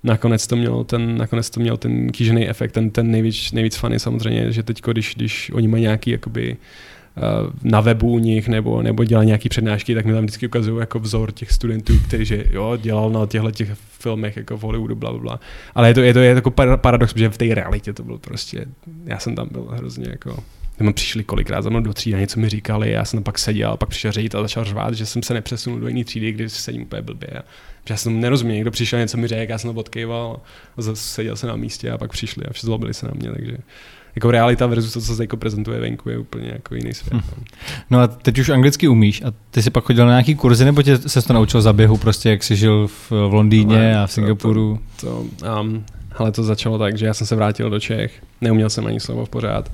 nakonec 0.04 0.48
to 0.48 0.56
mělo 0.56 0.84
ten, 0.84 1.18
nakonec 1.18 1.50
to 1.50 1.60
mělo 1.60 1.78
ten 1.78 2.12
kýžený 2.12 2.50
efekt, 2.50 2.72
ten, 2.72 2.90
ten 2.90 3.12
nejvíc, 3.12 3.52
nejvíc 3.52 3.76
funny 3.76 4.00
samozřejmě, 4.00 4.52
že 4.52 4.64
teď, 4.64 4.82
když, 4.82 5.16
když 5.16 5.52
oni 5.54 5.68
mají 5.68 5.84
nějaký 5.84 6.12
jakoby, 6.12 6.52
eh, 6.52 6.58
na 7.64 7.82
webu 7.82 8.12
u 8.12 8.20
nich 8.20 8.48
nebo, 8.48 8.82
nebo 8.82 9.04
dělají 9.04 9.28
nějaké 9.28 9.50
přednášky, 9.50 9.96
tak 9.96 10.06
mi 10.06 10.14
tam 10.14 10.24
vždycky 10.24 10.48
ukazují 10.48 10.80
jako 10.80 11.00
vzor 11.00 11.32
těch 11.32 11.52
studentů, 11.52 11.94
který 12.08 12.26
že 12.26 12.46
jo, 12.52 12.78
dělal 12.82 13.10
na 13.10 13.26
těchto 13.26 13.52
těch 13.52 13.70
filmech 14.00 14.38
jako 14.38 14.58
v 14.58 14.62
Hollywoodu, 14.62 14.96
bla, 14.96 15.12
bla, 15.12 15.20
bla. 15.20 15.40
Ale 15.76 15.88
je 15.88 15.94
to, 15.94 16.02
je 16.02 16.14
to, 16.14 16.20
je 16.20 16.30
jako 16.30 16.52
paradox, 16.78 17.14
že 17.16 17.30
v 17.30 17.38
té 17.38 17.56
realitě 17.56 17.94
to 17.94 18.04
bylo 18.04 18.18
prostě, 18.18 18.66
já 19.06 19.20
jsem 19.20 19.36
tam 19.36 19.48
byl 19.52 19.68
hrozně 19.72 20.10
jako 20.10 20.44
tam 20.78 20.94
přišli 20.94 21.24
kolikrát 21.24 21.62
za 21.62 21.70
mnou 21.70 21.80
do 21.80 21.94
třídy 21.94 22.16
a 22.16 22.20
něco 22.20 22.40
mi 22.40 22.50
říkali, 22.50 22.92
já 22.92 23.06
jsem 23.06 23.18
tam 23.18 23.24
pak 23.24 23.40
seděl, 23.40 23.78
pak 23.78 23.90
přišel 23.90 24.12
ředitel 24.12 24.40
a 24.40 24.44
začal 24.44 24.64
řvát, 24.64 24.94
že 24.94 25.06
jsem 25.06 25.24
se 25.24 25.34
nepřesunul 25.34 25.80
do 25.80 25.88
jiné 25.88 26.04
třídy, 26.04 26.32
když 26.32 26.52
sedím 26.52 26.82
úplně 26.82 27.02
blbě. 27.02 27.30
Já 27.90 27.98
jsem 27.98 28.20
nerozuměl, 28.20 28.56
někdo 28.56 28.72
přišel, 28.72 29.00
něco 29.00 29.18
mi 29.18 29.28
řekl, 29.28 29.52
já 29.52 29.58
jsem 29.58 29.74
to 29.74 29.80
odkýval, 29.80 30.40
seděl 30.94 31.36
se 31.36 31.48
na 31.48 31.56
místě 31.56 31.92
a 31.92 31.98
pak 31.98 32.12
přišli 32.12 32.46
a 32.46 32.50
zlobili 32.60 32.94
se 32.94 33.06
na 33.06 33.12
mě, 33.16 33.32
takže 33.32 33.58
jako 34.16 34.32
realita 34.32 34.68
versus 34.68 34.94
to, 34.94 35.02
co 35.02 35.16
se 35.16 35.24
jako 35.24 35.38
prezentuje 35.38 35.80
venku, 35.80 36.10
je 36.10 36.18
úplně 36.18 36.50
jako 36.50 36.76
jiný 36.76 36.94
svět. 36.94 37.14
Hm. 37.14 37.44
No 37.90 38.00
a 38.00 38.08
teď 38.08 38.40
už 38.40 38.50
anglicky 38.50 38.88
umíš 38.88 39.22
a 39.22 39.34
ty 39.52 39.62
jsi 39.62 39.70
pak 39.70 39.84
chodil 39.84 40.06
na 40.06 40.12
nějaký 40.12 40.36
kurzy, 40.36 40.66
nebo 40.66 40.82
tě 40.82 40.98
se 40.98 41.22
to 41.22 41.34
naučil 41.34 41.62
za 41.62 41.74
běhu, 41.74 41.98
prostě 41.98 42.30
jak 42.30 42.44
jsi 42.44 42.56
žil 42.56 42.88
v, 42.88 43.12
v 43.12 43.34
Londýně 43.34 44.00
a 44.00 44.08
v 44.08 44.12
Singapuru? 44.12 44.80
To, 45.02 45.08
to, 45.08 45.26
to 45.40 45.60
um, 45.62 45.86
ale 46.16 46.32
to 46.32 46.44
začalo 46.44 46.78
tak, 46.78 46.98
že 46.98 47.06
já 47.06 47.14
jsem 47.14 47.28
se 47.28 47.36
vrátil 47.36 47.70
do 47.70 47.80
Čech, 47.80 48.24
neuměl 48.42 48.70
jsem 48.70 48.86
ani 48.86 49.00
slovo 49.00 49.26
v 49.26 49.30
pořád. 49.30 49.72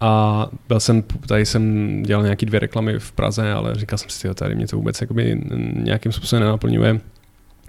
A 0.00 0.46
byl 0.68 0.80
jsem, 0.80 1.02
tady 1.26 1.46
jsem 1.46 2.02
dělal 2.02 2.22
nějaký 2.22 2.46
dvě 2.46 2.60
reklamy 2.60 2.98
v 2.98 3.12
Praze, 3.12 3.52
ale 3.52 3.74
říkal 3.74 3.98
jsem 3.98 4.10
si, 4.10 4.28
že 4.28 4.34
tady 4.34 4.54
mě 4.54 4.66
to 4.66 4.76
vůbec 4.76 5.00
jakoby 5.00 5.40
nějakým 5.74 6.12
způsobem 6.12 6.42
nenaplňuje 6.42 7.00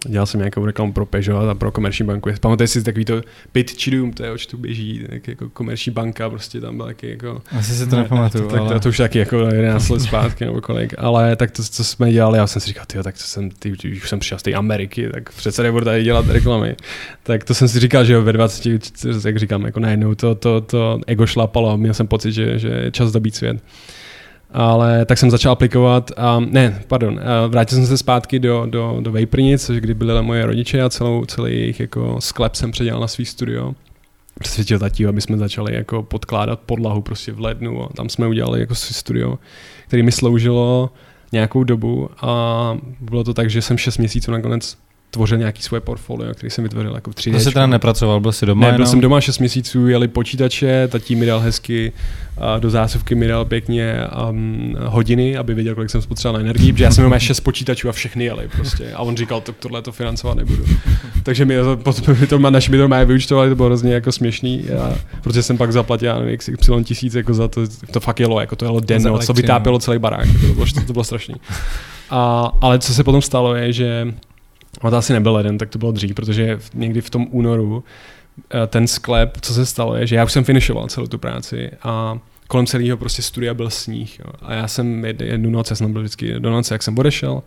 dělal 0.08 0.26
jsem 0.26 0.40
nějakou 0.40 0.66
reklamu 0.66 0.94
pro 0.94 1.06
Peugeot 1.06 1.50
a 1.50 1.56
pro 1.56 1.72
komerční 1.72 2.06
banku. 2.06 2.30
Pamatuješ 2.42 2.70
si 2.70 2.84
takový 2.84 3.06
to 3.06 3.22
Pit 3.52 3.72
Chidum, 3.72 4.14
to 4.14 4.24
je 4.24 4.32
oč 4.32 4.46
tu 4.46 4.58
běží, 4.58 5.06
tak 5.10 5.28
jako 5.28 5.50
komerční 5.50 5.92
banka, 5.92 6.30
prostě 6.30 6.62
tam 6.62 6.78
byl 6.78 6.86
taky 6.86 7.10
jako... 7.10 7.42
Asi 7.58 7.74
se 7.74 7.88
to 7.88 7.96
nepamatuju, 7.96 8.50
tak 8.50 8.60
ale... 8.60 8.74
to, 8.74 8.80
to, 8.80 8.90
už 8.90 8.98
taky 8.98 9.20
jako 9.20 9.38
11 9.38 9.90
let 9.90 10.00
zpátky 10.00 10.46
nebo 10.46 10.62
kolik, 10.62 10.94
ale 10.98 11.36
tak 11.36 11.52
to, 11.52 11.64
co 11.64 11.84
jsme 11.84 12.12
dělali, 12.12 12.38
já 12.38 12.48
jsem 12.48 12.62
si 12.62 12.68
říkal, 12.68 12.86
tyjo, 12.88 13.04
tak 13.04 13.16
to 13.18 13.24
jsem, 13.24 13.50
ty, 13.50 13.72
už 13.72 14.10
jsem 14.10 14.20
přišel 14.20 14.40
z 14.40 14.44
té 14.44 14.54
Ameriky, 14.54 15.10
tak 15.14 15.30
přece 15.32 15.64
nebudu 15.64 15.86
tady 15.86 16.04
dělat 16.04 16.30
reklamy. 16.30 16.76
Tak 17.24 17.44
to 17.44 17.54
jsem 17.54 17.68
si 17.68 17.80
říkal, 17.80 18.06
že 18.06 18.14
jo, 18.14 18.22
ve 18.22 18.34
20, 18.34 18.66
jak 19.26 19.38
říkám, 19.38 19.66
jako 19.66 19.80
najednou 19.80 20.16
to, 20.16 20.36
to, 20.36 20.62
to 20.62 21.00
ego 21.08 21.26
šlapalo 21.26 21.78
měl 21.78 21.94
jsem 21.94 22.08
pocit, 22.08 22.32
že, 22.32 22.60
že 22.60 22.68
je 22.68 22.92
čas 22.92 23.12
dobít 23.12 23.36
svět 23.36 23.64
ale 24.54 25.06
tak 25.06 25.18
jsem 25.18 25.32
začal 25.32 25.52
aplikovat 25.52 26.12
a 26.18 26.40
ne, 26.40 26.82
pardon, 26.88 27.20
vrátil 27.48 27.78
jsem 27.78 27.88
se 27.88 27.98
zpátky 27.98 28.40
do, 28.40 28.66
do, 28.70 28.98
do 29.02 29.12
Vejprnic, 29.12 29.72
kdy 29.72 29.94
byly 29.94 30.24
moje 30.24 30.46
rodiče 30.46 30.82
a 30.82 30.90
celou, 30.90 31.26
celý 31.26 31.52
jejich 31.52 31.80
jako 31.80 32.22
sklep 32.22 32.56
jsem 32.56 32.72
předělal 32.72 33.02
na 33.02 33.08
svý 33.08 33.26
studio. 33.26 33.74
Přesvědčil 34.40 34.80
tatí, 34.80 35.06
aby 35.06 35.22
jsme 35.22 35.38
začali 35.38 35.76
jako 35.76 36.04
podkládat 36.04 36.60
podlahu 36.60 37.02
prostě 37.02 37.32
v 37.32 37.40
lednu 37.40 37.84
a 37.84 37.90
tam 37.96 38.10
jsme 38.10 38.28
udělali 38.28 38.60
jako 38.60 38.76
svý 38.76 38.94
studio, 38.94 39.40
který 39.88 40.04
mi 40.04 40.12
sloužilo 40.12 40.90
nějakou 41.32 41.64
dobu 41.64 42.10
a 42.22 42.78
bylo 43.00 43.24
to 43.24 43.34
tak, 43.34 43.50
že 43.50 43.62
jsem 43.62 43.78
6 43.78 43.98
měsíců 43.98 44.32
nakonec 44.32 44.78
tvořil 45.14 45.38
nějaký 45.38 45.62
svoje 45.62 45.82
portfolio, 45.82 46.34
který 46.34 46.50
jsem 46.50 46.64
vytvořil 46.64 46.96
jako 46.96 47.12
v 47.12 47.16
3D. 47.16 47.38
Jsi 47.38 47.52
teda 47.52 47.68
nepracoval, 47.68 48.20
byl 48.20 48.32
jsi 48.32 48.46
doma? 48.46 48.72
Ne, 48.72 48.78
byl 48.78 48.86
jsem 48.86 49.02
doma 49.02 49.22
6 49.22 49.40
měsíců, 49.40 49.88
jeli 49.88 50.08
počítače, 50.08 50.88
tatí 50.88 51.16
mi 51.16 51.26
dal 51.26 51.40
hezky, 51.40 51.92
a 52.38 52.60
do 52.60 52.70
zásuvky 52.70 53.16
mi 53.16 53.28
dal 53.28 53.46
pěkně 53.46 53.96
um, 54.30 54.76
hodiny, 54.86 55.38
aby 55.38 55.54
věděl, 55.54 55.76
kolik 55.76 55.90
jsem 55.90 56.02
spotřeboval 56.02 56.42
na 56.42 56.50
energii, 56.50 56.74
protože 56.74 56.84
já 56.84 56.92
jsem 56.92 57.08
měl 57.08 57.20
6 57.20 57.40
počítačů 57.40 57.90
a 57.90 57.92
všechny 57.92 58.26
jeli 58.26 58.48
prostě. 58.56 58.94
A 58.94 59.00
on 59.00 59.18
říkal, 59.18 59.42
to, 59.42 59.52
tohle 59.52 59.82
to 59.82 59.92
financovat 59.92 60.38
nebudu. 60.38 60.66
Takže 61.24 61.46
mi 61.46 61.56
potom 61.84 62.16
mi 62.20 62.28
to, 62.28 62.40
naši 62.40 62.72
mi 62.72 62.78
to 62.78 62.88
má 62.88 63.04
vyučtovali, 63.04 63.50
to 63.50 63.56
bylo 63.56 63.68
hrozně 63.68 63.94
jako 63.94 64.12
směšný, 64.12 64.64
a, 64.70 64.96
protože 65.22 65.44
jsem 65.44 65.58
pak 65.58 65.72
zaplatil, 65.72 66.08
já 66.08 66.38
XY 66.38 66.84
tisíc 66.84 67.16
jako 67.16 67.34
za 67.34 67.48
to, 67.48 67.62
to 67.92 68.00
fakt 68.00 68.20
jelo, 68.20 68.40
jako 68.40 68.56
to 68.56 68.66
jelo 68.66 68.80
den, 68.80 69.20
co 69.26 69.34
vytápělo 69.34 69.80
celý 69.80 70.00
barák, 70.00 70.28
to 70.48 70.54
bylo, 70.54 70.66
to 70.88 70.94
bylo 70.94 71.04
strašný. 71.04 71.36
A, 72.10 72.52
ale 72.62 72.80
co 72.80 72.94
se 72.94 73.04
potom 73.04 73.22
stalo 73.22 73.56
je, 73.56 73.74
že 73.74 74.14
a 74.84 74.90
to 74.90 74.98
asi 74.98 75.14
nebyl 75.14 75.34
leden, 75.34 75.58
tak 75.58 75.70
to 75.70 75.80
bylo 75.80 75.92
dřív, 75.92 76.16
protože 76.16 76.60
někdy 76.74 77.02
v 77.02 77.10
tom 77.10 77.28
únoru 77.32 77.84
eh, 78.50 78.68
ten 78.68 78.88
sklep, 78.88 79.38
co 79.42 79.54
se 79.54 79.66
stalo, 79.66 79.96
je, 79.96 80.08
že 80.08 80.16
já 80.16 80.24
už 80.24 80.32
jsem 80.32 80.44
finišoval 80.44 80.88
celou 80.88 81.08
tu 81.08 81.18
práci 81.18 81.72
a 81.84 82.20
kolem 82.48 82.66
celého 82.66 82.98
prostě 82.98 83.22
studia 83.22 83.54
byl 83.54 83.70
sníh. 83.70 84.20
Jo. 84.20 84.26
A 84.42 84.54
já 84.54 84.68
jsem 84.68 85.06
jednu 85.06 85.50
noc, 85.50 85.70
já 85.70 85.76
jsem 85.76 85.94
byl 85.94 86.02
vždycky 86.02 86.40
do 86.40 86.52
noci, 86.52 86.74
jak 86.74 86.84
jsem 86.84 86.98
odešel, 86.98 87.44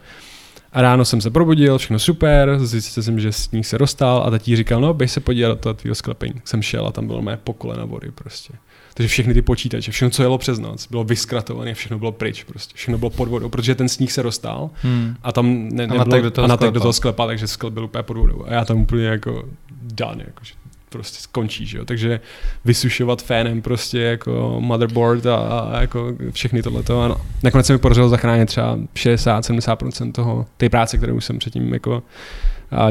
a 0.73 0.83
ráno 0.83 1.05
jsem 1.05 1.21
se 1.21 1.31
probudil, 1.31 1.79
všechno 1.79 1.99
super, 1.99 2.59
zjistil 2.59 3.03
jsem, 3.03 3.21
že 3.21 3.33
sníh 3.33 3.67
se 3.67 3.79
rozstál 3.79 4.23
a 4.27 4.31
tatí 4.31 4.57
říkal, 4.57 4.81
no 4.81 4.95
běž 4.95 5.11
se 5.11 5.21
podívat 5.21 5.49
do 5.49 5.57
toho 5.57 5.75
tvýho 5.75 5.95
sklepení. 5.95 6.35
Jsem 6.45 6.63
šel 6.63 6.87
a 6.87 6.93
tam 6.93 7.07
bylo 7.07 7.23
mé 7.23 7.37
pokole 7.37 7.77
na 7.77 7.85
vody 7.85 8.11
prostě. 8.15 8.55
Takže 8.97 9.09
všechny 9.09 9.35
ty 9.35 9.43
počítače, 9.43 9.91
všechno, 9.91 10.11
co 10.11 10.23
jelo 10.23 10.39
přes 10.39 10.59
noc, 10.59 10.87
bylo 10.87 11.05
vyskratované, 11.05 11.75
všechno 11.75 11.99
bylo 11.99 12.13
pryč, 12.13 12.45
prostě. 12.45 12.73
všechno 12.77 12.99
bylo 12.99 13.11
pod 13.11 13.29
vodou, 13.29 13.49
protože 13.49 13.75
ten 13.75 13.89
sníh 13.89 14.13
se 14.13 14.23
roztál 14.23 14.71
hmm. 14.83 15.17
a 15.23 15.33
tam 15.33 15.69
ne, 15.69 15.87
nebylo, 15.87 16.01
a 16.01 16.05
natek 16.05 16.23
do 16.23 16.31
toho, 16.31 16.45
a 16.45 16.49
natek 16.49 16.71
do 16.71 16.81
toho 16.81 16.93
sklepa, 16.93 17.27
takže 17.27 17.47
sklep 17.47 17.73
byl 17.73 17.85
úplně 17.85 18.03
pod 18.03 18.17
vodou. 18.17 18.45
A 18.47 18.53
já 18.53 18.65
tam 18.65 18.81
úplně 18.81 19.07
jako 19.07 19.49
done, 19.83 20.25
jako, 20.27 20.45
že 20.45 20.55
prostě 20.89 21.19
skončí, 21.21 21.67
že 21.67 21.79
jo? 21.79 21.85
takže 21.85 22.21
vysušovat 22.65 23.23
fénem 23.23 23.63
prostě 23.63 23.99
jako 23.99 24.57
motherboard 24.61 25.27
a, 25.27 25.37
a 25.37 25.81
jako 25.81 26.15
všechny 26.31 26.63
tohleto 26.63 27.03
a 27.03 27.09
no. 27.09 27.21
nakonec 27.43 27.67
se 27.67 27.73
mi 27.73 27.79
podařilo 27.79 28.09
zachránit 28.09 28.47
třeba 28.47 28.79
60-70% 28.95 30.13
toho, 30.13 30.47
té 30.57 30.69
práce, 30.69 30.97
kterou 30.97 31.21
jsem 31.21 31.39
předtím 31.39 31.73
jako 31.73 32.03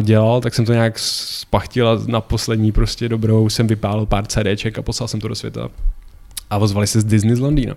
dělal, 0.02 0.42
tak 0.42 0.56
jsem 0.56 0.66
to 0.66 0.74
nějak 0.74 1.00
spachtil 1.00 1.90
a 1.90 2.00
na 2.08 2.22
poslední 2.22 2.72
prostě 2.72 3.10
dobrou 3.10 3.50
jsem 3.50 3.68
vypálil 3.68 4.06
pár 4.06 4.26
CDček 4.26 4.80
a 4.80 4.82
poslal 4.82 5.08
jsem 5.08 5.20
to 5.20 5.28
do 5.28 5.36
světa. 5.36 5.70
a 6.50 6.58
ozvali 6.58 6.88
se 6.88 7.02
z 7.02 7.04
Disney 7.04 7.36
z 7.36 7.40
Londýna. 7.40 7.76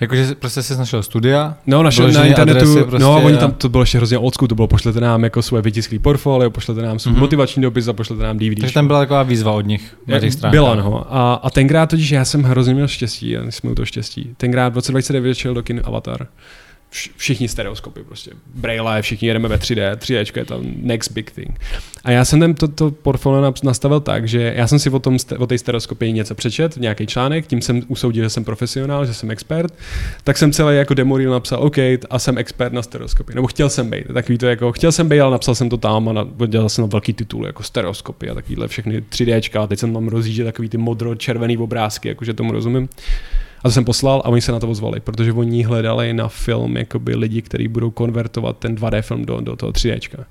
Jakože 0.00 0.34
prostě 0.34 0.62
jsi 0.62 0.76
našel 0.76 1.02
studia? 1.02 1.56
No, 1.66 1.82
našel 1.82 2.12
na 2.12 2.24
internetu, 2.24 2.74
prostě 2.74 3.02
no 3.02 3.14
a 3.14 3.16
oni 3.16 3.36
tam, 3.36 3.52
to 3.52 3.68
bylo 3.68 3.82
ještě 3.82 3.98
hrozně 3.98 4.16
school, 4.16 4.48
to 4.48 4.54
bylo 4.54 4.68
pošlete 4.68 5.00
nám 5.00 5.24
jako 5.24 5.42
svoje 5.42 5.62
vytisklý 5.62 5.98
portfolio, 5.98 6.50
pošlete 6.50 6.82
nám 6.82 6.98
svůj 6.98 7.14
mm-hmm. 7.14 7.20
motivační 7.20 7.62
dopis 7.62 7.88
a 7.88 7.92
pošlete 7.92 8.22
nám 8.22 8.38
DVD. 8.38 8.60
Takže 8.60 8.74
tam 8.74 8.86
byla 8.86 8.98
taková 8.98 9.22
výzva 9.22 9.52
od 9.52 9.66
nich 9.66 9.96
na 10.06 10.20
těch 10.20 10.32
stránkách. 10.32 10.52
Byla, 10.52 10.74
no. 10.74 11.14
A, 11.16 11.34
a 11.34 11.50
tenkrát 11.50 11.90
totiž 11.90 12.10
já 12.10 12.24
jsem 12.24 12.42
hrozně 12.42 12.74
měl 12.74 12.88
štěstí, 12.88 13.36
a 13.36 13.50
jsme 13.50 13.70
u 13.70 13.74
toho 13.74 13.86
štěstí. 13.86 14.34
Tenkrát 14.36 14.72
v 14.72 14.76
roce 14.76 14.92
2009 14.92 15.34
šel 15.34 15.54
do 15.54 15.62
kin 15.62 15.80
Avatar 15.84 16.26
všichni 17.16 17.48
stereoskopy 17.48 18.02
prostě. 18.04 18.30
Braille, 18.54 19.02
všichni 19.02 19.28
jedeme 19.28 19.48
ve 19.48 19.56
3D, 19.56 19.96
3D 19.96 20.38
je 20.38 20.44
to 20.44 20.60
next 20.82 21.12
big 21.12 21.30
thing. 21.30 21.60
A 22.04 22.10
já 22.10 22.24
jsem 22.24 22.40
ten, 22.40 22.54
to, 22.54 22.68
to 22.68 22.90
portfolio 22.90 23.54
nastavil 23.62 24.00
tak, 24.00 24.28
že 24.28 24.52
já 24.56 24.66
jsem 24.66 24.78
si 24.78 24.90
o, 24.90 24.98
tom, 24.98 25.16
o 25.38 25.46
té 25.46 25.58
stereoskopii 25.58 26.12
něco 26.12 26.34
přečet, 26.34 26.76
nějaký 26.76 27.06
článek, 27.06 27.46
tím 27.46 27.62
jsem 27.62 27.82
usoudil, 27.88 28.24
že 28.24 28.30
jsem 28.30 28.44
profesionál, 28.44 29.06
že 29.06 29.14
jsem 29.14 29.30
expert, 29.30 29.74
tak 30.24 30.38
jsem 30.38 30.52
celý 30.52 30.76
jako 30.76 30.94
demo 30.94 31.18
reel 31.18 31.32
napsal 31.32 31.62
OK 31.62 31.78
a 32.10 32.18
jsem 32.18 32.38
expert 32.38 32.72
na 32.72 32.82
stereoskopii. 32.82 33.34
Nebo 33.34 33.46
chtěl 33.46 33.68
jsem 33.68 33.90
být, 33.90 34.04
takový 34.14 34.38
to 34.38 34.46
jako, 34.46 34.72
chtěl 34.72 34.92
jsem 34.92 35.08
být, 35.08 35.20
ale 35.20 35.30
napsal 35.30 35.54
jsem 35.54 35.68
to 35.68 35.76
tam 35.76 36.08
a 36.08 36.46
dělal 36.46 36.68
jsem 36.68 36.82
na 36.82 36.88
velký 36.88 37.12
titul 37.12 37.46
jako 37.46 37.62
stereoskopy 37.62 38.30
a 38.30 38.34
takovýhle 38.34 38.68
všechny 38.68 39.00
3D, 39.00 39.62
a 39.62 39.66
teď 39.66 39.78
jsem 39.78 39.92
tam 39.92 40.08
rozjížděl 40.08 40.46
takový 40.46 40.68
ty 40.68 40.78
modro-červený 40.78 41.58
obrázky, 41.58 42.08
jakože 42.08 42.34
tomu 42.34 42.52
rozumím. 42.52 42.88
A 43.64 43.68
to 43.68 43.70
jsem 43.70 43.84
poslal 43.84 44.22
a 44.24 44.28
oni 44.28 44.40
se 44.40 44.52
na 44.52 44.60
to 44.60 44.68
ozvali, 44.68 45.00
protože 45.00 45.32
oni 45.32 45.62
hledali 45.62 46.12
na 46.12 46.28
film 46.28 46.76
jakoby 46.76 47.16
lidi, 47.16 47.42
kteří 47.42 47.68
budou 47.68 47.90
konvertovat 47.90 48.58
ten 48.58 48.74
2D 48.74 49.02
film 49.02 49.24
do, 49.24 49.40
do 49.40 49.56
toho 49.56 49.72
3D. 49.72 50.24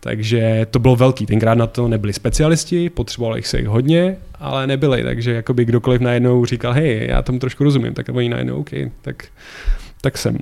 Takže 0.00 0.66
to 0.70 0.78
bylo 0.78 0.96
velký. 0.96 1.26
Tenkrát 1.26 1.54
na 1.54 1.66
to 1.66 1.88
nebyli 1.88 2.12
specialisti, 2.12 2.90
potřebovali 2.90 3.42
se 3.42 3.58
jich 3.58 3.68
hodně, 3.68 4.16
ale 4.40 4.66
nebyli. 4.66 5.02
Takže 5.02 5.32
jakoby 5.32 5.64
kdokoliv 5.64 6.00
najednou 6.00 6.44
říkal, 6.44 6.72
hej, 6.72 7.06
já 7.08 7.22
tomu 7.22 7.38
trošku 7.38 7.64
rozumím, 7.64 7.94
tak 7.94 8.08
oni 8.08 8.28
najednou, 8.28 8.56
OK, 8.56 8.70
tak, 9.02 9.24
tak 10.00 10.18
jsem. 10.18 10.38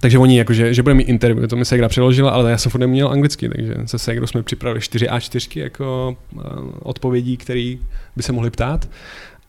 Takže 0.00 0.18
oni 0.18 0.38
jakože, 0.38 0.74
že 0.74 0.82
budeme 0.82 0.98
mít 0.98 1.08
interview, 1.08 1.48
to 1.48 1.56
mi 1.56 1.64
Segra 1.64 1.88
přeložila, 1.88 2.30
ale 2.30 2.50
já 2.50 2.58
jsem 2.58 2.70
furt 2.70 2.80
neměl 2.80 3.08
anglicky, 3.08 3.48
takže 3.48 3.74
se 3.86 3.98
Segrou 3.98 4.26
jsme 4.26 4.42
připravili 4.42 4.80
4 4.80 5.06
A4 5.06 5.60
jako 5.60 6.16
uh, 6.34 6.42
odpovědí, 6.78 7.36
které 7.36 7.74
by 8.16 8.22
se 8.22 8.32
mohly 8.32 8.50
ptát 8.50 8.88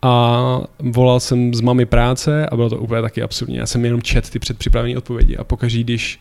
a 0.01 0.61
volal 0.79 1.19
jsem 1.19 1.53
z 1.53 1.61
mami 1.61 1.85
práce 1.85 2.49
a 2.49 2.55
bylo 2.55 2.69
to 2.69 2.77
úplně 2.77 3.01
taky 3.01 3.21
absurdní. 3.21 3.55
Já 3.55 3.65
jsem 3.65 3.85
jenom 3.85 4.01
čet 4.01 4.29
ty 4.29 4.39
předpřipravené 4.39 4.97
odpovědi 4.97 5.37
a 5.37 5.43
pokaždý, 5.43 5.83
když 5.83 6.19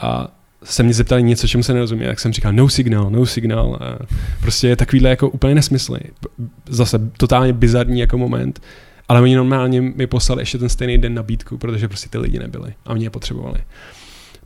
a 0.00 0.28
se 0.64 0.82
mě 0.82 0.94
zeptali 0.94 1.22
něco, 1.22 1.48
čemu 1.48 1.62
se 1.62 1.72
nerozumí, 1.72 2.04
tak 2.04 2.20
jsem 2.20 2.32
říkal 2.32 2.52
no 2.52 2.68
signal, 2.68 3.10
no 3.10 3.26
signal. 3.26 3.78
A 3.80 4.06
prostě 4.40 4.68
je 4.68 4.76
takovýhle 4.76 5.10
jako 5.10 5.28
úplně 5.28 5.54
nesmysly. 5.54 6.00
Zase 6.68 6.98
totálně 7.16 7.52
bizarní 7.52 8.00
jako 8.00 8.18
moment. 8.18 8.60
Ale 9.08 9.20
oni 9.20 9.36
normálně 9.36 9.80
mi 9.80 10.06
poslali 10.06 10.42
ještě 10.42 10.58
ten 10.58 10.68
stejný 10.68 10.98
den 10.98 11.14
nabídku, 11.14 11.58
protože 11.58 11.88
prostě 11.88 12.08
ty 12.08 12.18
lidi 12.18 12.38
nebyli 12.38 12.74
a 12.86 12.94
mě 12.94 13.06
je 13.06 13.10
potřebovali. 13.10 13.58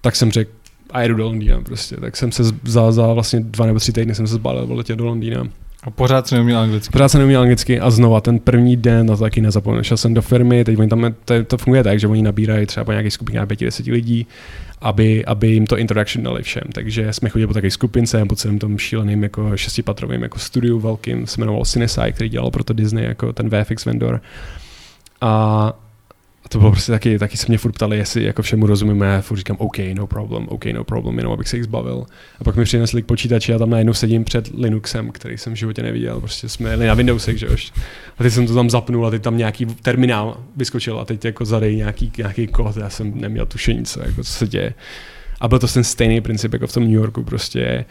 Tak 0.00 0.16
jsem 0.16 0.32
řekl, 0.32 0.50
a 0.90 1.02
jedu 1.02 1.14
do 1.14 1.24
Londýna 1.24 1.60
prostě. 1.60 1.96
Tak 1.96 2.16
jsem 2.16 2.32
se 2.32 2.42
za, 2.62 2.92
za 2.92 3.12
vlastně 3.12 3.40
dva 3.40 3.66
nebo 3.66 3.78
tři 3.78 3.92
týdny 3.92 4.14
jsem 4.14 4.26
se 4.26 4.34
zbalil, 4.34 4.68
letěl 4.70 4.96
do 4.96 5.04
Londýna 5.04 5.48
a 5.82 5.90
pořád 5.90 6.26
jsem 6.26 6.36
neuměl 6.36 6.58
anglicky. 6.58 6.92
Pořád 6.92 7.08
jsem 7.08 7.18
neuměl 7.18 7.40
anglicky 7.40 7.80
a 7.80 7.90
znova 7.90 8.20
ten 8.20 8.38
první 8.38 8.76
den, 8.76 9.06
na 9.06 9.16
to 9.16 9.22
taky 9.22 9.40
nezapomněl. 9.40 9.82
Šel 9.82 9.96
jsem 9.96 10.14
do 10.14 10.22
firmy, 10.22 10.64
teď 10.64 10.78
oni 10.78 10.88
tam, 10.88 11.14
to, 11.24 11.44
to 11.44 11.58
funguje 11.58 11.84
tak, 11.84 12.00
že 12.00 12.08
oni 12.08 12.22
nabírají 12.22 12.66
třeba 12.66 12.84
po 12.84 12.90
nějaké 12.90 13.10
skupině 13.10 13.40
5-10 13.40 13.92
lidí, 13.92 14.26
aby, 14.80 15.24
aby 15.24 15.48
jim 15.48 15.66
to 15.66 15.78
introduction 15.78 16.24
dali 16.24 16.42
všem. 16.42 16.62
Takže 16.72 17.12
jsme 17.12 17.28
chodili 17.28 17.46
po 17.46 17.54
také 17.54 17.70
skupince, 17.70 18.24
po 18.24 18.36
celém 18.36 18.58
tom 18.58 18.78
šíleným 18.78 19.22
jako 19.22 19.56
šestipatrovým 19.56 20.22
jako 20.22 20.38
studiu 20.38 20.78
velkým, 20.78 21.26
se 21.26 21.40
jmenoval 21.40 21.64
Cinesai, 21.64 22.12
který 22.12 22.30
dělal 22.30 22.50
pro 22.50 22.64
to 22.64 22.72
Disney 22.72 23.04
jako 23.04 23.32
ten 23.32 23.50
VFX 23.50 23.84
vendor. 23.84 24.20
A 25.20 25.72
to 26.52 26.58
bylo 26.58 26.70
prostě 26.70 26.92
taky, 26.92 27.18
taky 27.18 27.36
se 27.36 27.46
mě 27.48 27.58
furt 27.58 27.72
ptali, 27.72 27.96
jestli 27.96 28.24
jako 28.24 28.42
všemu 28.42 28.66
rozumíme, 28.66 29.22
furt 29.22 29.36
říkám 29.36 29.56
OK, 29.60 29.78
no 29.94 30.06
problem, 30.06 30.46
OK, 30.48 30.64
no 30.64 30.84
problem, 30.84 31.18
jenom 31.18 31.32
abych 31.32 31.48
se 31.48 31.56
jich 31.56 31.64
zbavil. 31.64 32.06
A 32.40 32.44
pak 32.44 32.56
mi 32.56 32.64
přinesli 32.64 33.02
k 33.02 33.06
počítači 33.06 33.54
a 33.54 33.58
tam 33.58 33.70
najednou 33.70 33.94
sedím 33.94 34.24
před 34.24 34.48
Linuxem, 34.54 35.10
který 35.10 35.38
jsem 35.38 35.52
v 35.52 35.56
životě 35.56 35.82
neviděl, 35.82 36.20
prostě 36.20 36.48
jsme 36.48 36.70
jeli 36.70 36.86
na 36.86 36.94
Windowsech, 36.94 37.38
že 37.38 37.48
už. 37.48 37.72
A 38.18 38.22
teď 38.22 38.32
jsem 38.32 38.46
to 38.46 38.54
tam 38.54 38.70
zapnul 38.70 39.06
a 39.06 39.10
teď 39.10 39.22
tam 39.22 39.36
nějaký 39.36 39.66
terminál 39.66 40.40
vyskočil 40.56 41.00
a 41.00 41.04
teď 41.04 41.24
jako 41.24 41.44
zadej 41.44 41.76
nějaký, 41.76 42.12
nějaký 42.18 42.46
kód, 42.46 42.76
já 42.76 42.90
jsem 42.90 43.20
neměl 43.20 43.46
tušení, 43.46 43.84
co, 43.84 44.00
jako, 44.02 44.24
co 44.24 44.32
se 44.32 44.46
děje. 44.46 44.74
A 45.40 45.48
byl 45.48 45.58
to 45.58 45.68
ten 45.68 45.84
stejný 45.84 46.20
princip 46.20 46.52
jako 46.52 46.66
v 46.66 46.72
tom 46.72 46.82
New 46.82 46.92
Yorku, 46.92 47.22
prostě 47.22 47.84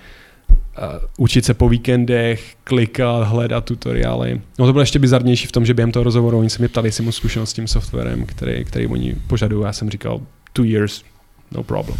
učit 1.17 1.45
se 1.45 1.53
po 1.53 1.69
víkendech, 1.69 2.55
klikat, 2.63 3.28
hledat 3.28 3.65
tutoriály. 3.65 4.41
No 4.59 4.65
to 4.65 4.72
bylo 4.74 4.82
ještě 4.82 4.99
bizarnější 4.99 5.47
v 5.47 5.51
tom, 5.51 5.65
že 5.65 5.74
během 5.74 5.91
toho 5.91 6.03
rozhovoru 6.03 6.39
oni 6.39 6.49
se 6.49 6.59
mě 6.59 6.67
ptali, 6.67 6.88
jestli 6.88 7.03
mu 7.03 7.11
zkušenost 7.11 7.49
s 7.49 7.53
tím 7.53 7.67
softwarem, 7.67 8.26
který, 8.26 8.65
který 8.65 8.88
oni 8.88 9.15
požadují. 9.28 9.65
Já 9.65 9.74
jsem 9.74 9.89
říkal, 9.89 10.22
two 10.53 10.65
years, 10.65 11.03
no 11.51 11.63
problem. 11.63 11.97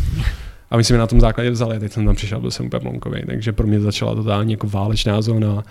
A 0.72 0.78
my 0.78 0.84
jsme 0.84 0.98
na 0.98 1.08
tom 1.08 1.22
základě 1.22 1.50
vzali, 1.50 1.80
teď 1.80 1.92
jsem 1.92 2.06
tam 2.06 2.16
přišel, 2.16 2.40
byl 2.40 2.52
jsem 2.52 2.66
úplně 2.66 2.80
blonkový, 2.80 3.22
takže 3.26 3.52
pro 3.52 3.68
mě 3.68 3.80
začala 3.80 4.16
totálně 4.16 4.54
jako 4.54 4.68
válečná 4.68 5.22
zóna 5.22 5.64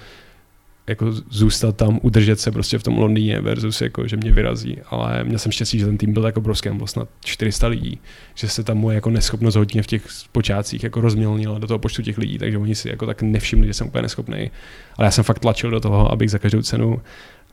jako 0.90 1.12
zůstat 1.12 1.76
tam, 1.76 1.98
udržet 2.02 2.40
se 2.40 2.50
prostě 2.50 2.78
v 2.78 2.82
tom 2.82 2.98
Londýně 2.98 3.40
versus 3.40 3.80
jako, 3.80 4.08
že 4.08 4.16
mě 4.16 4.32
vyrazí. 4.32 4.76
Ale 4.86 5.24
měl 5.24 5.38
jsem 5.38 5.52
štěstí, 5.52 5.78
že 5.78 5.86
ten 5.86 5.98
tým 5.98 6.12
byl 6.12 6.26
jako 6.26 6.40
obrovský, 6.40 6.68
byl 6.68 6.86
snad 6.86 7.08
400 7.24 7.66
lidí, 7.66 8.00
že 8.34 8.48
se 8.48 8.64
tam 8.64 8.76
moje 8.76 8.94
jako 8.94 9.10
neschopnost 9.10 9.56
hodně 9.56 9.82
v 9.82 9.86
těch 9.86 10.06
počátcích 10.32 10.84
jako 10.84 11.00
rozmělnila 11.00 11.58
do 11.58 11.66
toho 11.66 11.78
počtu 11.78 12.02
těch 12.02 12.18
lidí, 12.18 12.38
takže 12.38 12.58
oni 12.58 12.74
si 12.74 12.88
jako 12.88 13.06
tak 13.06 13.22
nevšimli, 13.22 13.66
že 13.66 13.74
jsem 13.74 13.86
úplně 13.86 14.02
neschopný. 14.02 14.50
Ale 14.96 15.06
já 15.06 15.10
jsem 15.10 15.24
fakt 15.24 15.38
tlačil 15.38 15.70
do 15.70 15.80
toho, 15.80 16.12
abych 16.12 16.30
za 16.30 16.38
každou 16.38 16.62
cenu 16.62 17.00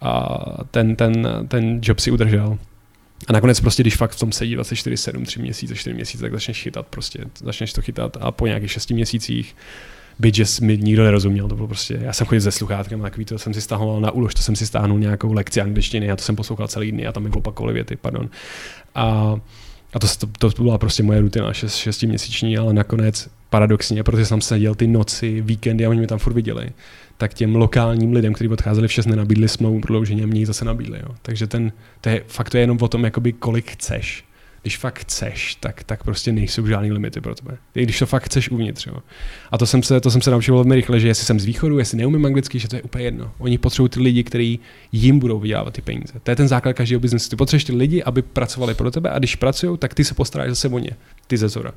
a 0.02 0.38
ten, 0.72 0.96
ten, 0.96 1.28
ten 1.48 1.80
job 1.84 2.00
si 2.00 2.12
udržel. 2.12 2.58
A 3.28 3.34
nakonec 3.34 3.60
prostě, 3.60 3.84
když 3.84 3.96
fakt 3.96 4.12
v 4.12 4.20
tom 4.20 4.32
sedí 4.32 4.56
24, 4.56 4.98
7, 4.98 5.26
3 5.26 5.42
měsíce, 5.42 5.76
4 5.76 5.94
měsíce, 5.94 6.22
tak 6.22 6.34
začneš 6.34 6.62
chytat 6.62 6.88
prostě, 6.88 7.20
začneš 7.40 7.74
to 7.74 7.82
chytat 7.82 8.18
a 8.20 8.32
po 8.32 8.48
nějakých 8.48 8.72
6 8.72 8.92
měsících 8.92 9.56
byť, 10.20 10.36
že 10.36 10.46
mi 10.62 10.78
nikdo 10.78 11.04
nerozuměl, 11.04 11.48
to 11.48 11.56
bylo 11.56 11.68
prostě, 11.68 12.00
já 12.02 12.14
jsem 12.14 12.28
chodil 12.28 12.42
ze 12.42 12.52
sluchátkem, 12.52 13.02
takový 13.02 13.26
to 13.26 13.40
jsem 13.40 13.54
si 13.54 13.62
stahoval 13.62 14.02
na 14.02 14.12
ulož, 14.12 14.34
to 14.34 14.42
jsem 14.42 14.56
si 14.56 14.68
stáhnul 14.68 15.00
nějakou 15.00 15.34
lekci 15.34 15.62
angličtiny 15.62 16.12
a 16.12 16.16
to 16.16 16.24
jsem 16.24 16.36
poslouchal 16.36 16.68
celý 16.68 16.92
dny 16.92 17.08
a 17.08 17.12
tam 17.12 17.24
mi 17.24 17.30
opakovali 17.30 17.74
věty, 17.74 17.96
pardon. 17.96 18.30
A, 18.96 19.36
a 19.94 20.00
to, 20.00 20.08
to, 20.40 20.52
to, 20.52 20.64
byla 20.64 20.78
prostě 20.78 21.04
moje 21.04 21.22
rutina, 21.22 21.54
šest, 21.54 21.76
šestiměsíční, 21.76 22.58
ale 22.58 22.74
nakonec 22.74 23.30
paradoxně, 23.50 24.04
protože 24.04 24.26
jsem 24.26 24.42
seděl 24.42 24.76
ty 24.76 24.88
noci, 24.88 25.42
víkendy 25.42 25.86
a 25.86 25.90
oni 25.90 26.00
mě 26.00 26.08
tam 26.08 26.20
furt 26.20 26.34
viděli, 26.34 26.70
tak 27.18 27.34
těm 27.34 27.56
lokálním 27.56 28.14
lidem, 28.14 28.34
kteří 28.34 28.50
odcházeli 28.50 28.88
v 28.88 28.92
6, 28.92 29.06
nenabídli 29.06 29.48
smlouvu 29.48 29.82
prodloužení 29.82 30.24
a 30.24 30.28
mě 30.28 30.46
zase 30.46 30.66
nabídli. 30.66 31.00
Jo. 31.00 31.16
Takže 31.22 31.48
ten, 31.48 31.72
to 32.02 32.10
je, 32.10 32.24
fakt 32.28 32.50
to 32.50 32.58
je 32.58 32.64
jenom 32.64 32.78
o 32.82 32.88
tom, 32.88 33.04
jakoby, 33.04 33.34
kolik 33.34 33.72
chceš 33.72 34.27
když 34.68 34.78
fakt 34.78 35.00
chceš, 35.00 35.56
tak, 35.56 35.84
tak 35.84 36.04
prostě 36.04 36.32
nejsou 36.32 36.68
žádný 36.68 36.92
limity 36.92 37.22
pro 37.22 37.36
tebe. 37.36 37.58
I 37.76 37.84
když 37.84 38.00
to 38.00 38.06
fakt 38.06 38.24
chceš 38.24 38.50
uvnitř. 38.50 38.88
Jo. 38.88 38.98
A 39.52 39.58
to 39.58 39.66
jsem, 39.66 39.84
se, 39.84 40.02
to 40.02 40.12
jsem 40.12 40.22
se 40.22 40.32
naučil 40.32 40.56
velmi 40.56 40.76
rychle, 40.76 41.00
že 41.00 41.08
jestli 41.08 41.26
jsem 41.26 41.40
z 41.40 41.46
východu, 41.46 41.80
jestli 41.80 41.98
neumím 41.98 42.26
anglicky, 42.26 42.60
že 42.60 42.68
to 42.68 42.76
je 42.76 42.82
úplně 42.82 43.04
jedno. 43.04 43.32
Oni 43.38 43.58
potřebují 43.58 43.90
ty 43.90 44.00
lidi, 44.00 44.24
kteří 44.24 44.60
jim 44.92 45.20
budou 45.20 45.40
vydělávat 45.40 45.74
ty 45.74 45.82
peníze. 45.82 46.14
To 46.24 46.32
je 46.32 46.36
ten 46.36 46.48
základ 46.48 46.74
každého 46.74 47.00
biznesu. 47.00 47.30
Ty 47.30 47.36
potřebuješ 47.36 47.64
ty 47.64 47.74
lidi, 47.74 48.04
aby 48.04 48.22
pracovali 48.22 48.74
pro 48.74 48.92
tebe 48.92 49.10
a 49.10 49.20
když 49.20 49.36
pracují, 49.36 49.78
tak 49.78 49.94
ty 49.94 50.04
se 50.04 50.14
postaráš 50.14 50.50
zase 50.50 50.68
o 50.70 50.80
ně, 50.80 50.92
ty 51.28 51.38
ze 51.38 51.50
zora. 51.50 51.72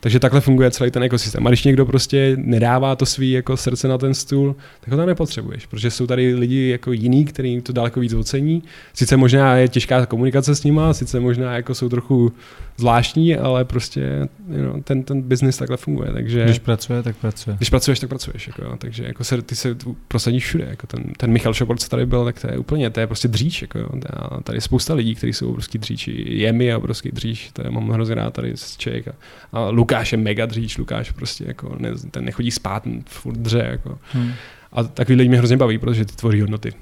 Takže 0.00 0.20
takhle 0.20 0.40
funguje 0.40 0.70
celý 0.70 0.90
ten 0.90 1.02
ekosystém. 1.02 1.46
A 1.46 1.50
když 1.50 1.64
někdo 1.64 1.86
prostě 1.86 2.36
nedává 2.36 2.96
to 2.96 3.06
svý 3.06 3.30
jako 3.30 3.56
srdce 3.56 3.88
na 3.88 3.98
ten 3.98 4.14
stůl, 4.14 4.56
tak 4.80 4.90
ho 4.90 4.96
tam 4.96 5.06
nepotřebuješ, 5.06 5.66
protože 5.66 5.90
jsou 5.90 6.06
tady 6.06 6.34
lidi 6.34 6.68
jako 6.68 6.92
jiní, 6.92 7.24
kteří 7.24 7.60
to 7.60 7.72
daleko 7.72 8.00
víc 8.00 8.12
ocení. 8.12 8.62
Sice 8.94 9.16
možná 9.16 9.56
je 9.56 9.68
těžká 9.68 10.06
komunikace 10.06 10.54
s 10.54 10.64
nimi, 10.64 10.80
sice 10.92 11.20
možná 11.20 11.56
jako 11.56 11.74
jsou 11.74 11.88
trochu 11.88 12.32
zvláštní, 12.76 13.36
ale 13.36 13.64
prostě 13.64 14.28
you 14.48 14.62
know, 14.62 14.82
ten, 14.82 15.02
ten 15.02 15.22
business 15.22 15.56
takhle 15.56 15.76
funguje. 15.76 16.12
Takže, 16.12 16.44
když 16.44 16.58
pracuje, 16.58 17.02
tak 17.02 17.16
pracuje. 17.16 17.56
Když 17.56 17.70
pracuješ, 17.70 18.00
tak 18.00 18.08
pracuješ. 18.08 18.46
Jako, 18.46 18.76
takže 18.76 19.04
jako 19.04 19.24
se, 19.24 19.42
ty 19.42 19.56
se 19.56 19.76
prosadíš 20.08 20.44
všude. 20.44 20.66
Jako 20.70 20.86
ten, 20.86 21.04
ten 21.16 21.30
Michal 21.30 21.54
Šoport, 21.54 21.80
co 21.80 21.88
tady 21.88 22.06
byl, 22.06 22.24
tak 22.24 22.40
to 22.40 22.50
je 22.50 22.58
úplně, 22.58 22.90
to 22.90 23.00
je 23.00 23.06
prostě 23.06 23.28
dříč. 23.28 23.62
Jako, 23.62 23.78
a 24.12 24.42
tady 24.42 24.56
je 24.56 24.60
spousta 24.60 24.94
lidí, 24.94 25.14
kteří 25.14 25.32
jsou 25.32 25.48
obrovský 25.48 25.78
dříči. 25.78 26.24
Je 26.28 26.52
mi 26.52 26.74
obrovský 26.74 27.10
dříč, 27.10 27.50
to 27.52 27.62
je, 27.62 27.70
mám 27.70 27.90
hrozně 27.90 28.14
rád 28.14 28.34
tady 28.34 28.56
z 28.56 28.76
Čech. 28.76 29.08
A, 29.08 29.12
a 29.52 29.68
Lukáš 29.68 30.12
je 30.12 30.18
mega 30.18 30.46
dříč, 30.46 30.78
Lukáš 30.78 31.10
prostě 31.10 31.44
jako 31.46 31.76
ne, 31.78 31.90
ten 32.10 32.24
nechodí 32.24 32.50
spát, 32.50 32.84
furt 33.06 33.36
dře. 33.36 33.66
Jako. 33.70 33.98
Hmm. 34.12 34.32
A 34.72 34.82
takový 34.84 35.16
lidi 35.16 35.28
mě 35.28 35.38
hrozně 35.38 35.56
baví, 35.56 35.78
protože 35.78 36.04
ty 36.04 36.16
tvoří 36.16 36.40
hodnoty 36.40 36.72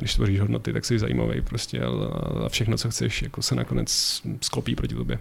když 0.00 0.14
tvoříš 0.14 0.40
hodnoty, 0.40 0.72
tak 0.72 0.84
jsi 0.84 0.98
zajímavý 0.98 1.40
prostě 1.40 1.80
a 2.44 2.48
všechno, 2.48 2.76
co 2.76 2.90
chceš, 2.90 3.22
jako 3.22 3.42
se 3.42 3.54
nakonec 3.54 4.20
sklopí 4.40 4.74
proti 4.74 4.94
tobě. 4.94 5.18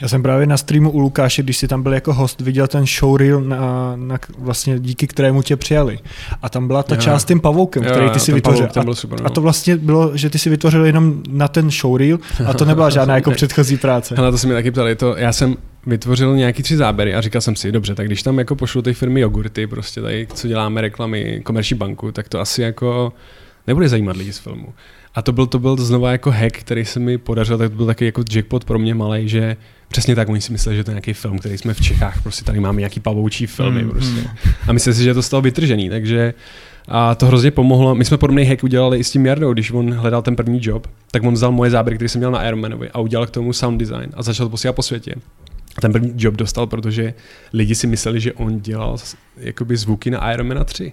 Já 0.00 0.08
jsem 0.08 0.22
právě 0.22 0.46
na 0.46 0.56
streamu 0.56 0.90
u 0.90 0.98
Lukáše, 0.98 1.42
když 1.42 1.56
jsi 1.56 1.68
tam 1.68 1.82
byl 1.82 1.94
jako 1.94 2.14
host, 2.14 2.40
viděl 2.40 2.66
ten 2.66 2.86
showreel, 2.86 3.40
na, 3.40 3.92
na 3.96 4.18
vlastně 4.38 4.78
díky 4.78 5.06
kterému 5.06 5.42
tě 5.42 5.56
přijali. 5.56 5.98
A 6.42 6.48
tam 6.48 6.66
byla 6.66 6.82
ta 6.82 6.94
jo. 6.94 7.00
část 7.00 7.22
s 7.22 7.24
tím 7.24 7.40
pavoukem, 7.40 7.84
jo, 7.84 7.90
který 7.90 8.10
ty 8.10 8.20
si 8.20 8.32
vytvořil. 8.32 8.66
Pavouk, 8.66 8.84
byl 8.84 8.94
super, 8.94 9.20
no. 9.20 9.26
a 9.26 9.30
to 9.30 9.40
vlastně 9.40 9.76
bylo, 9.76 10.16
že 10.16 10.30
ty 10.30 10.38
si 10.38 10.50
vytvořil 10.50 10.84
jenom 10.86 11.22
na 11.28 11.48
ten 11.48 11.70
showreel 11.70 12.18
a 12.46 12.54
to 12.54 12.64
nebyla 12.64 12.90
žádná 12.96 13.14
jako 13.14 13.30
předchozí 13.30 13.76
práce. 13.76 14.14
Na 14.14 14.30
to 14.30 14.38
se 14.38 14.46
mi 14.46 14.54
taky 14.54 14.70
ptali. 14.70 14.96
To, 14.96 15.16
já 15.16 15.32
jsem 15.32 15.56
vytvořil 15.86 16.36
nějaký 16.36 16.62
tři 16.62 16.76
záběry 16.76 17.14
a 17.14 17.20
říkal 17.20 17.40
jsem 17.40 17.56
si, 17.56 17.72
dobře, 17.72 17.94
tak 17.94 18.06
když 18.06 18.22
tam 18.22 18.38
jako 18.38 18.56
pošlu 18.56 18.82
ty 18.82 18.94
firmy 18.94 19.20
jogurty, 19.20 19.66
prostě 19.66 20.00
tady, 20.00 20.26
co 20.34 20.48
děláme 20.48 20.80
reklamy, 20.80 21.40
komerční 21.44 21.76
banku, 21.76 22.12
tak 22.12 22.28
to 22.28 22.40
asi 22.40 22.62
jako 22.62 23.12
nebude 23.66 23.88
zajímat 23.88 24.16
lidi 24.16 24.32
z 24.32 24.38
filmu. 24.38 24.74
A 25.14 25.22
to 25.22 25.32
byl, 25.32 25.46
to 25.46 25.58
byl 25.58 25.76
znova 25.76 26.12
jako 26.12 26.30
hack, 26.30 26.56
který 26.56 26.84
se 26.84 27.00
mi 27.00 27.18
podařil, 27.18 27.58
tak 27.58 27.70
to 27.70 27.76
byl 27.76 27.86
taky 27.86 28.04
jako 28.04 28.22
jackpot 28.30 28.64
pro 28.64 28.78
mě 28.78 28.94
malý, 28.94 29.28
že 29.28 29.56
přesně 29.88 30.14
tak 30.14 30.28
oni 30.28 30.40
si 30.40 30.52
mysleli, 30.52 30.76
že 30.76 30.84
to 30.84 30.90
je 30.90 30.94
nějaký 30.94 31.12
film, 31.12 31.38
který 31.38 31.58
jsme 31.58 31.74
v 31.74 31.80
Čechách, 31.80 32.22
prostě 32.22 32.44
tady 32.44 32.60
máme 32.60 32.80
nějaký 32.80 33.00
pavoučí 33.00 33.46
filmy 33.46 33.82
mm, 33.82 33.90
prostě. 33.90 34.20
Mm. 34.20 34.26
A 34.68 34.72
mysleli 34.72 34.94
si, 34.94 35.04
že 35.04 35.14
to 35.14 35.22
stalo 35.22 35.42
vytržený, 35.42 35.90
takže 35.90 36.34
a 36.88 37.14
to 37.14 37.26
hrozně 37.26 37.50
pomohlo. 37.50 37.94
My 37.94 38.04
jsme 38.04 38.18
podobný 38.18 38.44
hack 38.44 38.64
udělali 38.64 38.98
i 38.98 39.04
s 39.04 39.10
tím 39.10 39.26
Jardou, 39.26 39.52
když 39.52 39.70
on 39.70 39.94
hledal 39.94 40.22
ten 40.22 40.36
první 40.36 40.60
job, 40.62 40.86
tak 41.10 41.22
on 41.22 41.34
vzal 41.34 41.52
moje 41.52 41.70
záběry, 41.70 41.96
které 41.96 42.08
jsem 42.08 42.18
měl 42.18 42.30
na 42.30 42.48
Ironmanovi 42.48 42.90
a 42.90 42.98
udělal 42.98 43.26
k 43.26 43.30
tomu 43.30 43.52
sound 43.52 43.80
design 43.80 44.10
a 44.14 44.22
začal 44.22 44.46
to 44.46 44.50
posílat 44.50 44.76
po 44.76 44.82
světě. 44.82 45.14
A 45.76 45.80
ten 45.80 45.92
první 45.92 46.12
job 46.16 46.34
dostal, 46.34 46.66
protože 46.66 47.14
lidi 47.52 47.74
si 47.74 47.86
mysleli, 47.86 48.20
že 48.20 48.32
on 48.32 48.60
dělal 48.60 48.96
jakoby 49.36 49.76
zvuky 49.76 50.10
na 50.10 50.32
Ironmana 50.32 50.64
3. 50.64 50.92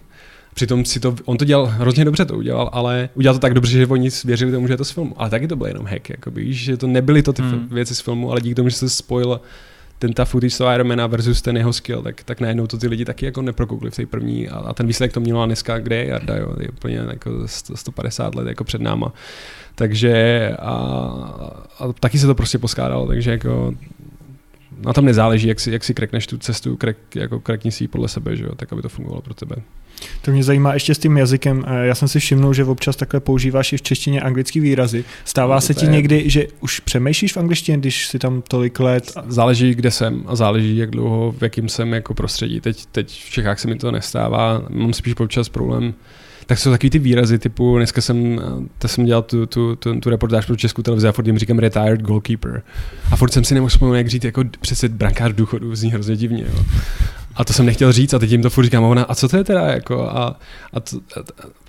Přitom 0.53 0.85
si 0.85 0.99
to, 0.99 1.15
on 1.25 1.37
to 1.37 1.45
dělal 1.45 1.65
hrozně 1.65 2.05
dobře, 2.05 2.25
to 2.25 2.37
udělal, 2.37 2.69
ale 2.73 3.09
udělal 3.15 3.35
to 3.35 3.39
tak 3.39 3.53
dobře, 3.53 3.77
že 3.77 3.87
oni 3.87 4.09
věřili 4.25 4.51
tomu, 4.51 4.67
že 4.67 4.73
je 4.73 4.77
to 4.77 4.85
z 4.85 4.91
filmu. 4.91 5.13
Ale 5.17 5.29
taky 5.29 5.47
to 5.47 5.55
byl 5.55 5.67
jenom 5.67 5.85
hack, 5.85 6.09
jakoby, 6.09 6.53
že 6.53 6.77
to 6.77 6.87
nebyly 6.87 7.23
to 7.23 7.33
ty 7.33 7.41
hmm. 7.41 7.67
věci 7.71 7.95
z 7.95 7.99
filmu, 7.99 8.31
ale 8.31 8.41
díky 8.41 8.55
tomu, 8.55 8.69
že 8.69 8.75
se 8.75 8.89
spojil 8.89 9.41
ten 9.99 10.13
ta 10.13 10.25
footage 10.25 10.49
z 10.49 10.57
toho 10.57 10.73
Ironmana 10.73 11.07
versus 11.07 11.41
ten 11.41 11.57
jeho 11.57 11.73
skill, 11.73 12.01
tak, 12.01 12.23
tak 12.23 12.41
najednou 12.41 12.67
to 12.67 12.77
ty 12.77 12.87
lidi 12.87 13.05
taky 13.05 13.25
jako 13.25 13.41
neprokoukli 13.41 13.91
v 13.91 13.95
té 13.95 14.05
první 14.05 14.49
a, 14.49 14.57
a 14.57 14.73
ten 14.73 14.87
výsledek 14.87 15.13
to 15.13 15.19
mělo 15.19 15.41
a 15.41 15.45
dneska, 15.45 15.79
kde 15.79 15.95
je 15.95 16.07
Jarda, 16.07 16.35
jo, 16.35 16.55
je 16.59 16.69
úplně 16.69 16.97
jako 16.97 17.31
150 17.75 18.35
let 18.35 18.47
jako 18.47 18.63
před 18.63 18.81
náma. 18.81 19.13
Takže 19.75 20.51
a, 20.59 20.73
a 21.79 21.93
taky 21.99 22.19
se 22.19 22.27
to 22.27 22.35
prostě 22.35 22.57
poskádalo, 22.57 23.07
takže 23.07 23.31
jako 23.31 23.73
na 24.85 24.93
tom 24.93 25.05
nezáleží, 25.05 25.47
jak 25.47 25.59
si, 25.59 25.71
jak 25.71 25.83
si 25.83 25.93
krekneš 25.93 26.27
tu 26.27 26.37
cestu, 26.37 26.77
krek, 26.77 26.97
jako 27.15 27.39
krekni 27.39 27.71
si 27.71 27.83
ji 27.83 27.87
podle 27.87 28.07
sebe, 28.07 28.35
že 28.35 28.43
jo, 28.43 28.55
tak 28.55 28.73
aby 28.73 28.81
to 28.81 28.89
fungovalo 28.89 29.21
pro 29.21 29.33
tebe. 29.33 29.55
To 30.21 30.31
mě 30.31 30.43
zajímá 30.43 30.73
ještě 30.73 30.95
s 30.95 30.97
tím 30.97 31.17
jazykem. 31.17 31.65
Eh, 31.67 31.85
já 31.85 31.95
jsem 31.95 32.07
si 32.07 32.19
všimnul, 32.19 32.53
že 32.53 32.65
občas 32.65 32.95
takhle 32.95 33.19
používáš 33.19 33.73
i 33.73 33.77
v 33.77 33.81
češtině 33.81 34.21
anglický 34.21 34.59
výrazy. 34.59 35.03
Stává 35.25 35.55
no, 35.55 35.61
se 35.61 35.73
ti 35.73 35.85
je... 35.85 35.91
někdy, 35.91 36.29
že 36.29 36.47
už 36.59 36.79
přemýšlíš 36.79 37.33
v 37.33 37.37
angličtině, 37.37 37.77
když 37.77 38.07
si 38.07 38.19
tam 38.19 38.41
tolik 38.47 38.79
let? 38.79 39.11
Záleží, 39.27 39.75
kde 39.75 39.91
jsem 39.91 40.23
a 40.25 40.35
záleží, 40.35 40.77
jak 40.77 40.91
dlouho, 40.91 41.31
v 41.31 41.41
jakým 41.41 41.69
jsem 41.69 41.93
jako 41.93 42.13
prostředí. 42.13 42.61
Teď, 42.61 42.85
teď 42.91 43.23
v 43.25 43.29
Čechách 43.29 43.59
se 43.59 43.67
mi 43.67 43.75
to 43.75 43.91
nestává. 43.91 44.61
Mám 44.69 44.93
spíš 44.93 45.15
občas 45.19 45.49
problém 45.49 45.93
tak 46.45 46.59
jsou 46.59 46.71
takový 46.71 46.89
ty 46.89 46.99
výrazy 46.99 47.39
typu, 47.39 47.77
dneska 47.77 48.01
jsem, 48.01 48.41
to 48.77 48.87
jsem 48.87 49.05
dělal 49.05 49.21
tu, 49.21 49.45
tu, 49.45 49.75
tu, 49.75 49.99
tu 49.99 50.09
reportáž 50.09 50.45
pro 50.45 50.55
českou 50.55 50.81
televizi 50.81 51.07
a 51.07 51.11
furt 51.11 51.27
jim 51.27 51.37
říkám 51.37 51.59
retired 51.59 52.01
goalkeeper. 52.01 52.61
A 53.11 53.15
furt 53.15 53.33
jsem 53.33 53.43
si 53.43 53.53
nemohl 53.53 53.69
vzpomenout, 53.69 53.95
jak 53.95 54.07
říct 54.07 54.23
jako 54.23 54.43
přece 54.61 54.89
brankář 54.89 55.33
důchodu, 55.33 55.75
zní 55.75 55.91
hrozně 55.91 56.15
divně. 56.15 56.43
Jo. 56.43 56.63
A 57.35 57.45
to 57.45 57.53
jsem 57.53 57.65
nechtěl 57.65 57.91
říct 57.91 58.13
a 58.13 58.19
teď 58.19 58.31
jim 58.31 58.41
to 58.41 58.49
furt 58.49 58.63
říkám, 58.63 58.83
a 58.83 58.87
ona, 58.87 59.03
a 59.03 59.15
co 59.15 59.27
to 59.27 59.37
je 59.37 59.43
teda 59.43 59.61
jako 59.61 60.01
a, 60.01 60.39
a, 60.73 60.79
to, 60.79 60.97
a 60.97 61.19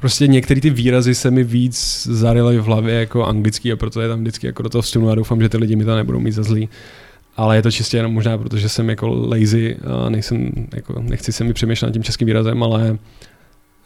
prostě 0.00 0.26
některé 0.26 0.60
ty 0.60 0.70
výrazy 0.70 1.14
se 1.14 1.30
mi 1.30 1.44
víc 1.44 2.06
zarily 2.10 2.58
v 2.58 2.64
hlavě 2.64 2.94
jako 2.94 3.24
anglický 3.24 3.72
a 3.72 3.76
proto 3.76 4.00
je 4.00 4.08
tam 4.08 4.20
vždycky 4.20 4.46
jako 4.46 4.62
do 4.62 4.68
toho 4.68 4.82
vstunu 4.82 5.10
a 5.10 5.14
doufám, 5.14 5.40
že 5.40 5.48
ty 5.48 5.56
lidi 5.56 5.76
mi 5.76 5.84
to 5.84 5.96
nebudou 5.96 6.20
mít 6.20 6.32
za 6.32 6.42
zlý. 6.42 6.68
Ale 7.36 7.56
je 7.56 7.62
to 7.62 7.70
čistě 7.70 7.96
jenom 7.96 8.12
možná, 8.12 8.38
protože 8.38 8.68
jsem 8.68 8.88
jako 8.88 9.08
lazy 9.08 9.76
a 10.06 10.10
nejsem, 10.10 10.50
jako, 10.74 11.02
nechci 11.02 11.32
se 11.32 11.44
mi 11.44 11.52
přemýšlet 11.52 11.88
nad 11.88 11.92
tím 11.92 12.02
českým 12.02 12.26
výrazem, 12.26 12.62
ale 12.62 12.98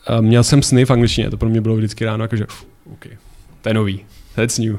a 0.06 0.20
měl 0.20 0.44
jsem 0.44 0.62
sny 0.62 0.84
v 0.84 0.90
angličtině, 0.90 1.30
to 1.30 1.36
pro 1.36 1.48
mě 1.48 1.60
bylo 1.60 1.76
vždycky 1.76 2.04
ráno, 2.04 2.24
jakože, 2.24 2.46
OK, 2.92 3.06
to 3.62 3.68
je 3.68 3.74
nový, 3.74 4.00
that's 4.38 4.58
new. 4.58 4.76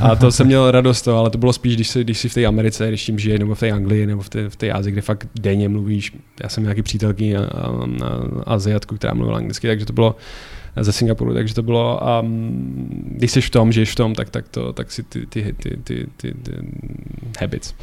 A 0.00 0.16
to 0.16 0.32
jsem 0.32 0.46
měl 0.46 0.70
radost 0.70 1.02
to, 1.02 1.16
ale 1.16 1.30
to 1.30 1.38
bylo 1.38 1.52
spíš, 1.52 1.74
když 1.74 1.88
jsi, 1.88 2.04
když 2.04 2.18
jsi 2.18 2.28
v 2.28 2.34
té 2.34 2.46
Americe, 2.46 2.88
když 2.88 3.04
tím 3.04 3.18
žije, 3.18 3.38
nebo 3.38 3.54
v 3.54 3.60
té 3.60 3.70
Anglii, 3.70 4.06
nebo 4.06 4.22
v 4.22 4.28
té, 4.28 4.48
v 4.48 4.56
té 4.56 4.72
Azii, 4.72 4.92
kde 4.92 5.02
fakt 5.02 5.28
denně 5.40 5.68
mluvíš. 5.68 6.12
Já 6.42 6.48
jsem 6.48 6.62
nějaký 6.62 6.82
přítelky 6.82 7.36
a, 7.36 7.44
a, 7.44 7.86
a 8.46 8.54
Aziatku, 8.54 8.96
která 8.96 9.14
mluvila 9.14 9.38
anglicky, 9.38 9.66
takže 9.66 9.86
to 9.86 9.92
bylo 9.92 10.16
ze 10.80 10.92
Singapuru, 10.92 11.34
takže 11.34 11.54
to 11.54 11.62
bylo, 11.62 12.00
um, 12.22 13.04
když 13.10 13.30
jsi 13.30 13.40
v 13.40 13.50
tom, 13.50 13.72
žiješ 13.72 13.92
v 13.92 13.94
tom, 13.94 14.14
tak, 14.14 14.30
tak, 14.30 14.48
to, 14.48 14.72
tak 14.72 14.92
si 14.92 15.02
ty, 15.02 15.26
ty, 15.26 15.54
ty, 15.62 15.76
ty, 15.84 16.06
ty, 16.16 16.34
ty 16.42 16.52
habits. 17.40 17.74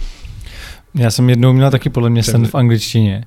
Já 0.96 1.12
jsem 1.12 1.30
jednou 1.30 1.54
měl 1.54 1.72
taky 1.72 1.90
podle 1.90 2.10
mě 2.10 2.24
sen 2.24 2.48
v 2.48 2.56
angličtině. 2.56 3.26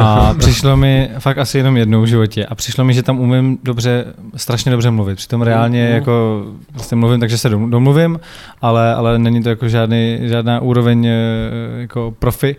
A 0.00 0.34
přišlo 0.38 0.76
mi 0.76 1.10
fakt 1.18 1.38
asi 1.38 1.58
jenom 1.58 1.76
jednou 1.76 2.02
v 2.02 2.06
životě 2.06 2.46
a 2.46 2.54
přišlo 2.54 2.84
mi, 2.84 2.94
že 2.94 3.02
tam 3.02 3.20
umím 3.20 3.58
dobře, 3.62 4.04
strašně 4.36 4.72
dobře 4.72 4.90
mluvit. 4.90 5.16
Přitom 5.16 5.42
reálně 5.42 5.86
mm. 5.88 5.94
jako 5.94 6.44
vlastně 6.72 6.96
mluvím, 6.96 7.20
takže 7.20 7.38
se 7.38 7.48
domluvím, 7.48 8.20
ale, 8.62 8.94
ale 8.94 9.18
není 9.18 9.42
to 9.42 9.48
jako 9.48 9.68
žádný, 9.68 10.18
žádná 10.22 10.60
úroveň 10.60 11.06
eh, 11.06 11.12
jako 11.76 12.14
profi. 12.18 12.56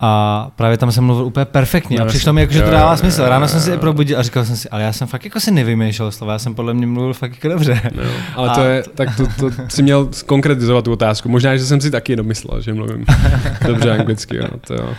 A 0.00 0.50
právě 0.56 0.76
tam 0.76 0.92
jsem 0.92 1.04
mluvil 1.04 1.24
úplně 1.24 1.44
perfektně 1.44 1.98
a 1.98 2.04
přišlo 2.04 2.32
mi, 2.32 2.40
jako, 2.40 2.52
že 2.52 2.62
to 2.62 2.70
dává 2.70 2.96
smysl. 2.96 3.24
Ráno 3.28 3.48
jsem 3.48 3.60
si 3.60 3.72
i 3.72 3.78
probudil 3.78 4.18
a 4.18 4.22
říkal 4.22 4.44
jsem 4.44 4.56
si, 4.56 4.68
ale 4.68 4.82
já 4.82 4.92
jsem 4.92 5.08
fakt 5.08 5.24
jako 5.24 5.40
si 5.40 5.50
nevymýšlel 5.50 6.12
slova, 6.12 6.32
já 6.32 6.38
jsem 6.38 6.54
podle 6.54 6.74
mě 6.74 6.86
mluvil 6.86 7.14
fakt 7.14 7.32
jako 7.34 7.48
dobře. 7.48 7.80
No, 7.96 8.02
ale 8.34 8.50
a 8.50 8.54
to 8.54 8.60
je, 8.64 8.82
tak 8.94 9.16
to, 9.16 9.26
to 9.26 9.50
si 9.68 9.82
měl 9.82 10.08
konkretizovat 10.26 10.84
tu 10.84 10.92
otázku. 10.92 11.28
Možná, 11.28 11.56
že 11.56 11.64
jsem 11.64 11.80
si 11.80 11.90
taky 11.90 12.12
jenom 12.12 12.26
myslel, 12.26 12.60
že 12.60 12.74
mluvím 12.74 13.04
dobře 13.66 13.92
anglicky. 13.92 14.36
Jo, 14.36 14.48
to 14.66 14.74
jo. 14.74 14.94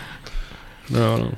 No, 0.90 1.18
no. 1.18 1.30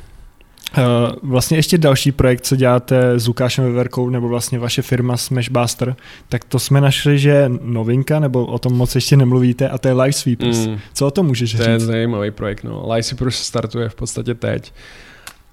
Uh, 0.78 0.84
vlastně 1.30 1.58
ještě 1.58 1.78
další 1.78 2.12
projekt, 2.12 2.40
co 2.40 2.56
děláte 2.56 3.18
s 3.18 3.26
Lukášem 3.26 3.64
Veverkou, 3.64 4.10
nebo 4.10 4.28
vlastně 4.28 4.58
vaše 4.58 4.82
firma 4.82 5.16
Smashbuster, 5.16 5.96
tak 6.28 6.44
to 6.44 6.58
jsme 6.58 6.80
našli, 6.80 7.18
že 7.18 7.30
je 7.30 7.50
novinka, 7.62 8.20
nebo 8.20 8.46
o 8.46 8.58
tom 8.58 8.72
moc 8.72 8.94
ještě 8.94 9.16
nemluvíte, 9.16 9.68
a 9.68 9.78
to 9.78 9.88
je 9.88 9.94
Live 9.94 10.12
Sweepers. 10.12 10.66
Mm. 10.66 10.78
Co 10.94 11.06
o 11.06 11.10
tom 11.10 11.26
můžeš 11.26 11.52
to 11.52 11.56
říct? 11.56 11.66
To 11.66 11.70
je 11.70 11.80
zajímavý 11.80 12.30
projekt, 12.30 12.64
no. 12.64 12.92
Live 12.92 13.02
Sweepers 13.02 13.36
startuje 13.36 13.88
v 13.88 13.94
podstatě 13.94 14.34
teď. 14.34 14.72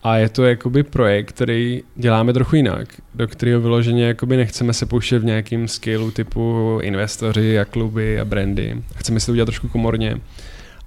A 0.03 0.17
je 0.17 0.29
to 0.29 0.43
jakoby 0.43 0.83
projekt, 0.83 1.31
který 1.31 1.83
děláme 1.95 2.33
trochu 2.33 2.55
jinak, 2.55 2.87
do 3.15 3.27
kterého 3.27 3.61
vyloženě 3.61 4.07
jakoby 4.07 4.37
nechceme 4.37 4.73
se 4.73 4.85
pouštět 4.85 5.19
v 5.19 5.25
nějakým 5.25 5.67
scaleu 5.67 6.11
typu 6.11 6.79
investoři 6.81 7.59
a 7.59 7.65
kluby 7.65 8.19
a 8.19 8.25
brandy. 8.25 8.83
Chceme 8.95 9.19
si 9.19 9.25
to 9.25 9.31
udělat 9.31 9.45
trošku 9.45 9.67
komorně. 9.67 10.21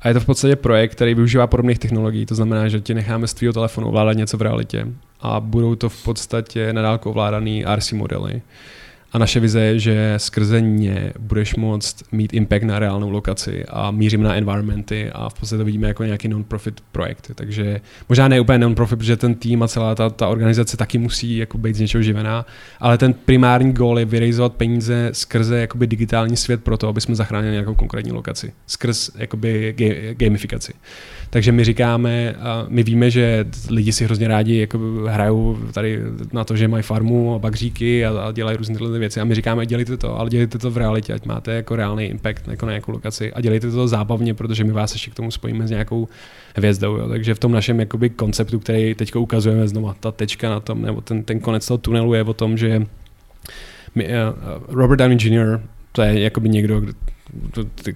A 0.03 0.09
je 0.09 0.15
to 0.15 0.21
v 0.21 0.27
podstatě 0.27 0.57
projekt, 0.57 0.93
který 0.93 1.15
využívá 1.15 1.47
podobných 1.47 1.79
technologií, 1.79 2.27
to 2.27 2.35
znamená, 2.35 2.69
že 2.69 2.81
ti 2.81 2.95
necháme 2.95 3.27
z 3.27 3.35
tvého 3.35 3.53
telefonu 3.53 3.89
ovládat 3.89 4.13
něco 4.13 4.37
v 4.37 4.43
realitě 4.43 4.87
a 5.21 5.41
budou 5.41 5.75
to 5.75 5.89
v 5.89 6.05
podstatě 6.05 6.73
nadálko 6.73 7.11
ovládaný 7.11 7.65
RC 7.75 7.93
modely. 7.93 8.43
A 9.13 9.19
naše 9.19 9.41
vize 9.41 9.61
je, 9.61 9.79
že 9.79 10.15
skrze 10.17 10.61
ně 10.61 11.13
budeš 11.19 11.55
moct 11.55 12.05
mít 12.13 12.35
impact 12.35 12.65
na 12.65 12.79
reálnou 12.79 13.11
lokaci 13.11 13.65
a 13.69 13.91
mířím 13.91 14.23
na 14.23 14.35
environmenty 14.35 15.11
a 15.13 15.29
v 15.29 15.35
podstatě 15.35 15.59
to 15.59 15.65
vidíme 15.65 15.89
jako 15.89 16.05
nějaký 16.05 16.29
non-profit 16.29 16.81
projekt. 16.93 17.31
Takže 17.35 17.81
možná 18.09 18.29
ne 18.29 18.41
úplně 18.41 18.59
non-profit, 18.59 18.99
protože 18.99 19.17
ten 19.17 19.35
tým 19.35 19.63
a 19.63 19.69
celá 19.69 19.95
ta, 19.95 20.11
ta 20.11 20.29
organizace 20.29 20.77
taky 20.77 20.99
musí 20.99 21.37
jako 21.37 21.59
být 21.59 21.77
z 21.77 21.81
něčeho 21.81 22.03
živená, 22.03 22.47
ale 22.81 22.99
ten 22.99 23.15
primární 23.15 23.73
goal 23.73 23.99
je 23.99 24.05
vyrejzovat 24.05 24.53
peníze 24.53 25.11
skrze 25.13 25.61
jakoby 25.61 25.87
digitální 25.87 26.37
svět 26.37 26.65
pro 26.65 26.77
to, 26.77 26.89
aby 26.89 27.01
jsme 27.01 27.15
zachránili 27.15 27.53
nějakou 27.53 27.75
konkrétní 27.75 28.13
lokaci. 28.13 28.53
Skrz 28.67 29.11
jakoby 29.17 29.75
gamifikaci. 30.17 30.73
Takže 31.33 31.53
my 31.53 31.65
říkáme, 31.65 32.35
my 32.69 32.83
víme, 32.83 33.11
že 33.11 33.45
lidi 33.71 33.93
si 33.93 34.05
hrozně 34.05 34.29
rádi 34.29 34.57
jako 34.57 34.79
hrajou 35.09 35.59
tady 35.73 36.01
na 36.33 36.45
to, 36.45 36.57
že 36.57 36.69
mají 36.69 36.83
farmu 36.83 37.35
a 37.35 37.39
bagříky 37.39 38.07
a, 38.07 38.21
a 38.21 38.33
dělají 38.33 38.57
různé 38.57 38.79
tyhle 38.79 38.99
věci. 38.99 39.21
A 39.21 39.25
my 39.25 39.35
říkáme, 39.35 39.67
dělejte 39.67 39.97
to, 39.97 40.19
ale 40.19 40.31
dělejte 40.31 40.59
to 40.59 40.71
v 40.71 40.77
realitě, 40.77 41.13
ať 41.13 41.27
máte 41.27 41.53
jako 41.53 41.77
reálný 41.77 42.05
impact 42.05 42.49
jako 42.49 42.67
na 42.67 42.73
nějakou 42.73 42.93
lokaci 42.93 43.33
a 43.33 43.41
dělejte 43.41 43.71
to 43.71 43.89
zábavně, 43.89 44.35
protože 44.35 44.65
my 44.65 44.73
vás 44.73 44.93
ještě 44.93 45.11
k 45.11 45.15
tomu 45.15 45.31
spojíme 45.31 45.67
s 45.67 45.71
nějakou 45.71 46.09
hvězdou. 46.57 46.97
Jo. 46.97 47.09
Takže 47.09 47.35
v 47.35 47.39
tom 47.39 47.53
našem 47.53 47.81
jakoby, 47.81 48.11
konceptu, 48.11 48.59
který 48.59 48.95
teď 48.95 49.17
ukazujeme 49.17 49.69
znova, 49.69 49.97
ta 50.01 50.13
tečka 50.13 50.51
na 50.51 50.61
tom, 50.61 50.83
nebo 50.83 51.01
ten, 51.01 51.23
ten 51.23 51.41
konec 51.41 51.67
toho 51.67 51.79
tunelu 51.79 52.15
je 52.15 52.23
o 52.23 52.35
tom, 52.35 52.57
že 52.59 52.87
my, 53.95 54.05
uh, 54.05 54.13
Robert 54.69 54.99
Downey 54.99 55.19
Jr. 55.21 55.61
to 55.93 56.03
je 56.03 56.21
jakoby 56.21 56.49
někdo, 56.49 56.83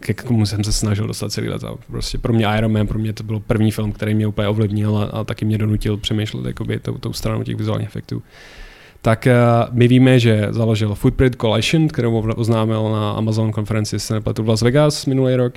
k 0.00 0.22
komu 0.24 0.46
jsem 0.46 0.64
se 0.64 0.72
snažil 0.72 1.06
dostat 1.06 1.32
celý 1.32 1.48
let. 1.48 1.62
Prostě 1.90 2.18
pro 2.18 2.32
mě 2.32 2.46
Iron 2.58 2.72
Man, 2.72 2.86
pro 2.86 2.98
mě 2.98 3.12
to 3.12 3.22
byl 3.22 3.40
první 3.40 3.70
film, 3.70 3.92
který 3.92 4.14
mě 4.14 4.26
úplně 4.26 4.48
ovlivnil 4.48 4.98
a, 4.98 5.04
a 5.04 5.24
taky 5.24 5.44
mě 5.44 5.58
donutil 5.58 5.96
přemýšlet 5.96 6.46
jakoby 6.46 6.78
tou, 6.78 6.98
tou 6.98 7.12
stranou 7.12 7.42
těch 7.42 7.56
vizuálních 7.56 7.88
efektů. 7.88 8.22
Tak 9.02 9.28
uh, 9.30 9.74
my 9.76 9.88
víme, 9.88 10.20
že 10.20 10.48
založil 10.50 10.94
Footprint 10.94 11.36
Collision, 11.40 11.88
kterou 11.88 12.32
oznámil 12.36 12.92
na 12.92 13.10
Amazon 13.10 13.52
konferenci 13.52 14.00
se 14.00 14.14
nepletu 14.14 14.42
v 14.42 14.48
Las 14.48 14.62
Vegas 14.62 15.06
minulý 15.06 15.34
rok. 15.34 15.54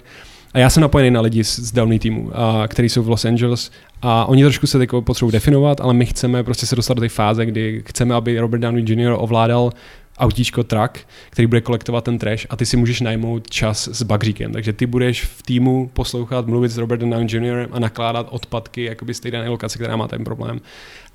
A 0.54 0.60
já 0.60 0.70
jsem 0.70 0.82
napojený 0.82 1.12
na 1.12 1.22
lidi 1.22 1.44
z, 1.44 1.72
Downey 1.72 2.00
týmu, 2.00 2.22
uh, 2.22 2.32
který 2.68 2.90
jsou 2.90 3.04
v 3.04 3.10
Los 3.10 3.26
Angeles 3.26 3.72
a 4.02 4.26
oni 4.26 4.44
trošku 4.44 4.68
se 4.68 4.88
potřebují 5.00 5.32
definovat, 5.32 5.82
ale 5.82 5.94
my 5.94 6.06
chceme 6.06 6.44
prostě 6.44 6.66
se 6.66 6.76
dostat 6.76 6.94
do 6.94 7.02
té 7.02 7.10
fáze, 7.10 7.46
kdy 7.46 7.84
chceme, 7.86 8.16
aby 8.16 8.40
Robert 8.40 8.60
Downey 8.60 8.84
Jr. 8.88 9.16
ovládal 9.18 9.72
autíčko 10.20 10.64
truck, 10.64 10.98
který 11.30 11.48
bude 11.48 11.62
kolektovat 11.62 12.04
ten 12.04 12.20
trash 12.20 12.46
a 12.50 12.56
ty 12.56 12.66
si 12.66 12.78
můžeš 12.78 13.02
najmout 13.02 13.50
čas 13.50 13.88
s 13.88 14.02
bagříkem. 14.02 14.54
Takže 14.54 14.74
ty 14.74 14.86
budeš 14.86 15.24
v 15.26 15.44
týmu 15.44 15.90
poslouchat, 15.94 16.48
mluvit 16.48 16.70
s 16.70 16.78
Robertem 16.78 17.10
Downey 17.10 17.28
Jr. 17.36 17.68
a 17.72 17.80
nakládat 17.80 18.28
odpadky 18.30 18.84
jakoby 18.84 19.14
z 19.14 19.20
té 19.20 19.32
dané 19.32 19.50
lokace, 19.50 19.78
která 19.78 19.96
má 19.96 20.08
ten 20.08 20.24
problém. 20.24 20.62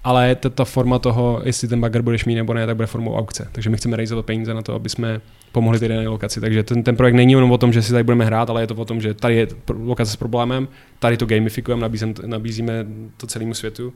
ale 0.04 0.34
ta, 0.34 0.50
ta 0.50 0.64
forma 0.64 0.98
toho, 0.98 1.40
jestli 1.44 1.68
ten 1.68 1.80
bagger 1.80 2.02
budeš 2.02 2.24
mít 2.24 2.34
nebo 2.34 2.54
ne, 2.54 2.66
tak 2.66 2.76
bude 2.76 2.86
formou 2.86 3.16
aukce. 3.16 3.48
Takže 3.52 3.70
my 3.70 3.76
chceme 3.76 3.96
realizovat 3.96 4.26
peníze 4.26 4.54
na 4.54 4.62
to, 4.62 4.74
aby 4.74 4.88
jsme 4.88 5.20
pomohli 5.52 5.78
té 5.78 5.88
dané 5.88 6.08
lokaci. 6.08 6.40
Takže 6.40 6.62
ten, 6.62 6.82
ten 6.82 6.96
projekt 6.96 7.14
není 7.14 7.32
jenom 7.32 7.52
o 7.52 7.58
tom, 7.58 7.72
že 7.72 7.82
si 7.82 7.92
tady 7.92 8.04
budeme 8.04 8.24
hrát, 8.24 8.50
ale 8.50 8.62
je 8.62 8.66
to 8.66 8.74
o 8.74 8.84
tom, 8.84 9.00
že 9.00 9.14
tady 9.14 9.36
je 9.36 9.46
lokace 9.68 10.12
s 10.12 10.16
problémem, 10.16 10.68
tady 10.98 11.16
to 11.16 11.26
gamifikujeme, 11.26 11.82
nabízíme, 11.82 12.14
nabízíme 12.26 12.86
to 13.16 13.26
celému 13.26 13.54
světu 13.54 13.92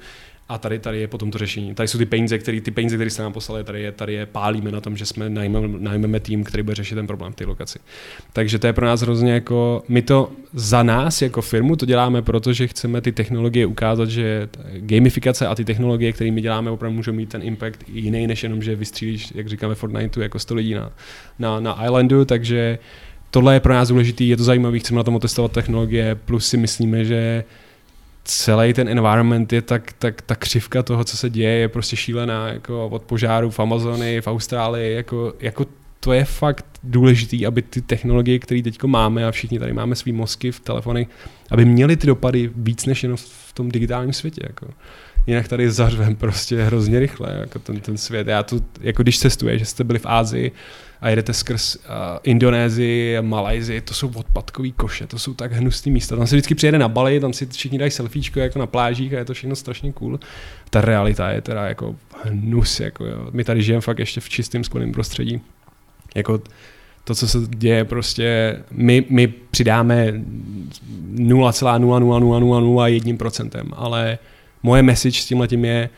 a 0.49 0.59
tady, 0.59 0.79
tady 0.79 1.01
je 1.01 1.09
potom 1.09 1.31
to 1.31 1.39
řešení. 1.39 1.75
Tady 1.75 1.89
jsou 1.89 1.99
ty 1.99 2.07
peníze, 2.07 2.39
který, 2.39 2.61
ty 2.61 2.71
peníze, 2.71 2.97
které 2.97 3.11
jste 3.11 3.23
nám 3.23 3.33
poslali, 3.33 3.65
tady 3.65 3.83
je, 3.83 3.93
tady 3.93 4.13
je 4.13 4.27
pálíme 4.27 4.73
na 4.73 4.81
tom, 4.81 4.97
že 4.97 5.07
jsme 5.07 5.31
najmeme, 5.31 5.69
najmeme 5.79 6.21
tým, 6.21 6.45
který 6.45 6.63
bude 6.63 6.75
řešit 6.75 6.95
ten 6.95 7.07
problém 7.07 7.33
v 7.33 7.37
té 7.37 7.45
lokaci. 7.45 7.79
Takže 8.33 8.59
to 8.59 8.67
je 8.67 8.73
pro 8.73 8.87
nás 8.87 9.01
hrozně 9.01 9.33
jako, 9.33 9.83
my 9.89 10.03
to 10.03 10.31
za 10.53 10.83
nás 10.83 11.23
jako 11.23 11.43
firmu 11.43 11.77
to 11.77 11.87
děláme, 11.87 12.23
protože 12.23 12.67
chceme 12.67 13.01
ty 13.01 13.13
technologie 13.13 13.67
ukázat, 13.67 14.09
že 14.09 14.49
gamifikace 14.77 15.47
a 15.47 15.55
ty 15.55 15.65
technologie, 15.65 16.13
které 16.13 16.31
my 16.31 16.41
děláme, 16.41 16.71
opravdu 16.71 16.97
můžou 16.97 17.13
mít 17.13 17.29
ten 17.29 17.43
impact 17.43 17.79
jiný, 17.89 18.27
než 18.27 18.43
jenom, 18.43 18.63
že 18.63 18.77
vystřílíš, 18.77 19.33
jak 19.35 19.49
říkáme 19.49 19.75
Fortniteu, 19.75 20.21
jako 20.21 20.39
100 20.39 20.55
lidí 20.55 20.75
na, 20.75 20.93
na, 21.39 21.61
na 21.61 21.85
Islandu, 21.85 22.25
takže 22.25 22.79
tohle 23.31 23.55
je 23.55 23.61
pro 23.61 23.75
nás 23.75 23.89
důležité, 23.89 24.25
je 24.25 24.37
to 24.37 24.45
zajímavé, 24.45 24.79
chceme 24.79 24.97
na 24.97 25.05
tom 25.05 25.15
otestovat 25.15 25.53
technologie, 25.53 26.15
plus 26.15 26.47
si 26.47 26.57
myslíme, 26.57 27.05
že 27.05 27.45
celý 28.31 28.73
ten 28.73 28.89
environment 28.89 29.53
je 29.53 29.63
tak, 29.63 29.93
tak, 29.93 30.23
ta 30.23 30.37
křivka 30.37 30.83
toho, 30.83 31.05
co 31.05 31.17
se 31.17 31.31
děje, 31.31 31.51
je 31.51 31.69
prostě 31.69 31.97
šílená, 31.97 32.49
jako 32.49 32.89
od 32.89 33.03
požáru 33.03 33.51
v 33.51 33.61
Amazonii, 33.61 34.21
v 34.21 34.27
Austrálii, 34.27 34.95
jako, 34.95 35.35
jako 35.41 35.67
to 36.01 36.13
je 36.13 36.25
fakt 36.25 36.67
důležitý, 36.83 37.47
aby 37.47 37.63
ty 37.63 37.81
technologie, 37.81 38.39
které 38.39 38.63
teď 38.63 38.83
máme 38.85 39.27
a 39.27 39.31
všichni 39.31 39.59
tady 39.59 39.73
máme 39.73 39.97
svý 39.97 40.13
mozky 40.13 40.53
v 40.53 40.61
telefonech, 40.61 41.09
aby 41.51 41.65
měly 41.65 41.97
ty 41.97 42.07
dopady 42.07 42.51
víc 42.57 42.87
než 42.87 43.03
jenom 43.03 43.17
v 43.17 43.53
tom 43.55 43.69
digitálním 43.71 44.13
světě. 44.13 44.41
Jako. 44.47 44.67
Jinak 45.27 45.49
tady 45.49 45.71
zařvem 45.71 46.17
prostě 46.17 46.63
hrozně 46.63 47.01
rychle, 47.01 47.37
jako 47.41 47.59
ten, 47.59 47.81
ten 47.81 47.97
svět. 47.97 48.27
Já 48.27 48.43
tu, 48.43 48.65
jako 48.81 49.03
když 49.03 49.19
cestuje, 49.19 49.59
že 49.59 49.65
jste 49.65 49.85
byli 49.85 49.99
v 49.99 50.07
Ázii, 50.07 50.53
a 51.01 51.09
jedete 51.09 51.33
skrz 51.33 51.77
uh, 51.77 51.83
Indonésii, 52.23 53.23
Malajzii, 53.23 53.81
to 53.81 53.95
jsou 53.95 54.13
odpadkový 54.15 54.73
koše, 54.73 55.07
to 55.07 55.19
jsou 55.19 55.35
tak 55.35 55.53
hnusný 55.53 55.93
místa. 55.93 56.17
Tam 56.17 56.27
se 56.27 56.37
vždycky 56.37 56.55
přijede 56.55 56.79
na 56.79 56.89
Bali, 56.89 57.21
tam 57.21 57.33
si 57.33 57.47
všichni 57.47 57.79
dají 57.79 57.91
selfiečko 57.91 58.41
jako 58.41 58.59
na 58.59 58.67
plážích 58.67 59.15
a 59.15 59.19
je 59.19 59.25
to 59.25 59.35
všechno 59.35 59.57
strašně 59.57 59.93
cool. 59.93 60.21
Ta 60.71 60.81
realita 60.81 61.31
je 61.31 61.41
teda 61.41 61.69
jako 61.69 61.97
hnus, 62.25 62.81
jako 62.81 63.05
jo. 63.05 63.29
My 63.31 63.45
tady 63.45 63.63
žijeme 63.63 63.81
fakt 63.81 63.99
ještě 63.99 64.21
v 64.21 64.29
čistém 64.29 64.65
skvělém 64.65 64.93
prostředí. 64.93 65.41
Jako 66.15 66.43
to, 67.05 67.15
co 67.15 67.29
se 67.29 67.39
děje, 67.49 67.85
prostě 67.85 68.57
my, 68.71 69.05
my 69.11 69.29
přidáme 69.29 70.13
0,00001%, 71.15 73.69
ale 73.73 74.19
moje 74.63 74.83
message 74.83 75.21
s 75.21 75.27
tím 75.27 75.41
letím 75.41 75.65
je, 75.65 75.91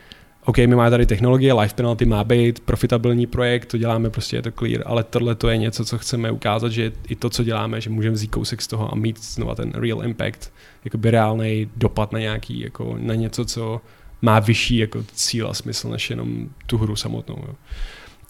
OK, 0.45 0.57
my 0.57 0.75
máme 0.75 0.89
tady 0.89 1.05
technologie, 1.05 1.53
Life 1.53 1.75
Penalty 1.75 2.05
má 2.05 2.23
být 2.23 2.59
profitabilní 2.59 3.27
projekt, 3.27 3.65
to 3.65 3.77
děláme, 3.77 4.09
prostě 4.09 4.35
je 4.35 4.41
to 4.41 4.51
clear, 4.51 4.83
ale 4.85 5.03
tohle 5.03 5.35
to 5.35 5.49
je 5.49 5.57
něco, 5.57 5.85
co 5.85 5.97
chceme 5.97 6.31
ukázat, 6.31 6.71
že 6.71 6.91
i 7.07 7.15
to, 7.15 7.29
co 7.29 7.43
děláme, 7.43 7.81
že 7.81 7.89
můžeme 7.89 8.13
vzít 8.13 8.31
kousek 8.31 8.61
z 8.61 8.67
toho 8.67 8.91
a 8.91 8.95
mít 8.95 9.23
znova 9.23 9.55
ten 9.55 9.71
real 9.71 10.03
impact, 10.03 10.53
jakoby 10.85 11.11
reálný 11.11 11.69
dopad 11.75 12.11
na 12.11 12.19
nějaký, 12.19 12.59
jako 12.59 12.95
na 12.99 13.15
něco, 13.15 13.45
co 13.45 13.81
má 14.21 14.39
vyšší 14.39 14.77
jako 14.77 15.03
cíl 15.13 15.47
a 15.47 15.53
smysl, 15.53 15.89
než 15.89 16.09
jenom 16.09 16.49
tu 16.65 16.77
hru 16.77 16.95
samotnou. 16.95 17.37
Jo. 17.47 17.55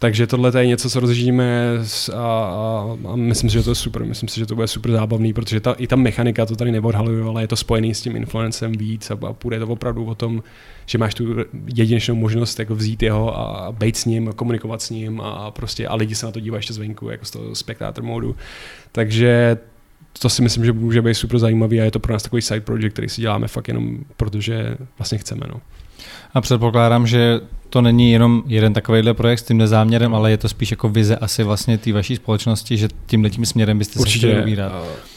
Takže 0.02 0.28
tohle 0.28 0.52
je 0.62 0.68
něco, 0.68 0.90
co 0.90 1.00
rozjíždíme 1.00 1.78
a, 2.14 2.18
a, 2.18 2.98
a, 3.12 3.16
myslím 3.16 3.50
si, 3.50 3.54
že 3.54 3.64
to 3.64 3.72
je 3.72 3.76
super. 3.76 4.06
Myslím 4.06 4.30
si, 4.30 4.40
že 4.40 4.46
to 4.46 4.56
bude 4.56 4.68
super 4.68 4.92
zábavný, 4.92 5.34
protože 5.34 5.60
ta, 5.60 5.74
i 5.74 5.88
ta 5.88 5.96
mechanika 5.96 6.46
to 6.46 6.56
tady 6.56 6.72
neodhaluje, 6.72 7.24
ale 7.24 7.44
je 7.44 7.48
to 7.48 7.56
spojený 7.56 7.94
s 7.94 8.02
tím 8.02 8.16
influencem 8.16 8.72
víc 8.72 9.12
a, 9.12 9.18
a 9.28 9.34
půjde 9.34 9.60
to 9.60 9.68
opravdu 9.68 10.06
o 10.06 10.16
tom, 10.16 10.44
že 10.86 10.98
máš 10.98 11.14
tu 11.14 11.36
jedinečnou 11.76 12.16
možnost 12.16 12.60
jako 12.60 12.76
vzít 12.76 13.04
jeho 13.04 13.40
a 13.40 13.72
být 13.72 13.98
s 13.98 14.06
ním, 14.06 14.34
komunikovat 14.36 14.82
s 14.82 14.90
ním 14.90 15.22
a 15.22 15.52
prostě 15.52 15.88
a 15.88 15.96
lidi 15.96 16.16
se 16.16 16.26
na 16.26 16.32
to 16.32 16.40
dívají 16.40 16.60
ještě 16.60 16.74
zvenku, 16.74 17.10
jako 17.10 17.26
z 17.26 17.32
toho 17.32 17.56
spektátor 17.56 18.04
módu. 18.04 18.36
Takže 18.92 19.58
to 20.20 20.30
si 20.30 20.42
myslím, 20.42 20.66
že 20.66 20.74
může 20.74 21.02
být 21.02 21.16
super 21.16 21.40
zajímavý 21.40 21.82
a 21.82 21.84
je 21.84 21.92
to 21.92 22.00
pro 22.00 22.14
nás 22.14 22.24
takový 22.24 22.42
side 22.42 22.62
project, 22.62 22.94
který 22.94 23.10
si 23.10 23.22
děláme 23.22 23.48
fakt 23.48 23.68
jenom 23.68 23.98
protože 24.18 24.78
vlastně 24.98 25.18
chceme. 25.18 25.46
No. 25.50 25.62
A 26.34 26.42
předpokládám, 26.42 27.08
že 27.08 27.40
to 27.72 27.82
není 27.82 28.12
jenom 28.12 28.44
jeden 28.48 28.74
takovýhle 28.74 29.14
projekt 29.14 29.40
s 29.40 29.44
tímhle 29.44 29.68
záměrem, 29.68 30.16
ale 30.16 30.32
je 30.32 30.38
to 30.38 30.50
spíš 30.50 30.72
jako 30.72 30.90
vize 30.90 31.16
asi 31.16 31.44
vlastně 31.44 31.78
té 31.78 31.94
vaší 31.94 32.16
společnosti, 32.16 32.78
že 32.78 32.88
tímhle 33.06 33.30
tím 33.30 33.46
směrem 33.46 33.78
byste 33.78 34.00
Určitě. 34.00 34.20
se 34.20 34.28
chtěli 34.28 34.44
ubírat. 34.44 34.74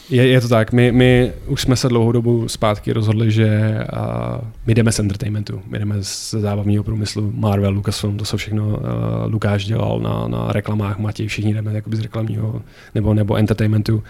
Je, 0.09 0.27
je 0.27 0.41
to 0.41 0.47
tak. 0.47 0.71
My, 0.71 0.91
my 0.91 1.31
už 1.47 1.61
jsme 1.61 1.75
se 1.75 1.89
dlouhou 1.89 2.11
dobu 2.11 2.47
zpátky 2.47 2.93
rozhodli, 2.93 3.31
že 3.31 3.77
uh, 3.93 4.47
my 4.65 4.73
jdeme 4.73 4.91
z 4.91 4.99
entertainmentu, 4.99 5.61
my 5.67 5.79
jdeme 5.79 5.95
z 6.01 6.31
zábavního 6.31 6.83
průmyslu, 6.83 7.31
Marvel, 7.35 7.71
Lucasfilm, 7.71 8.17
to 8.17 8.25
jsou 8.25 8.37
všechno 8.37 8.67
uh, 8.67 8.73
Lukáš 9.27 9.65
dělal 9.65 9.99
na, 9.99 10.27
na 10.27 10.51
reklamách, 10.51 10.99
Matěj, 10.99 11.27
všichni 11.27 11.53
jdeme 11.53 11.73
jakoby 11.73 11.97
z 11.97 12.01
reklamního 12.01 12.61
nebo, 12.95 13.13
nebo 13.13 13.35
entertainmentu. 13.35 14.03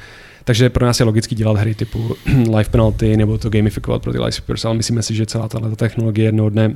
Takže 0.44 0.70
pro 0.70 0.86
nás 0.86 1.00
je 1.00 1.06
logicky 1.06 1.36
dělat 1.36 1.58
hry 1.58 1.76
typu 1.76 2.16
Life 2.58 2.72
Penalty 2.72 3.18
nebo 3.18 3.38
to 3.38 3.50
gamifikovat 3.50 4.02
pro 4.02 4.12
ty 4.12 4.20
live 4.20 4.38
ale 4.66 4.76
myslíme 4.76 5.02
si, 5.02 5.16
že 5.16 5.26
celá 5.26 5.48
tato 5.48 5.76
technologie 5.76 6.26
jednoho 6.26 6.50
dne 6.50 6.76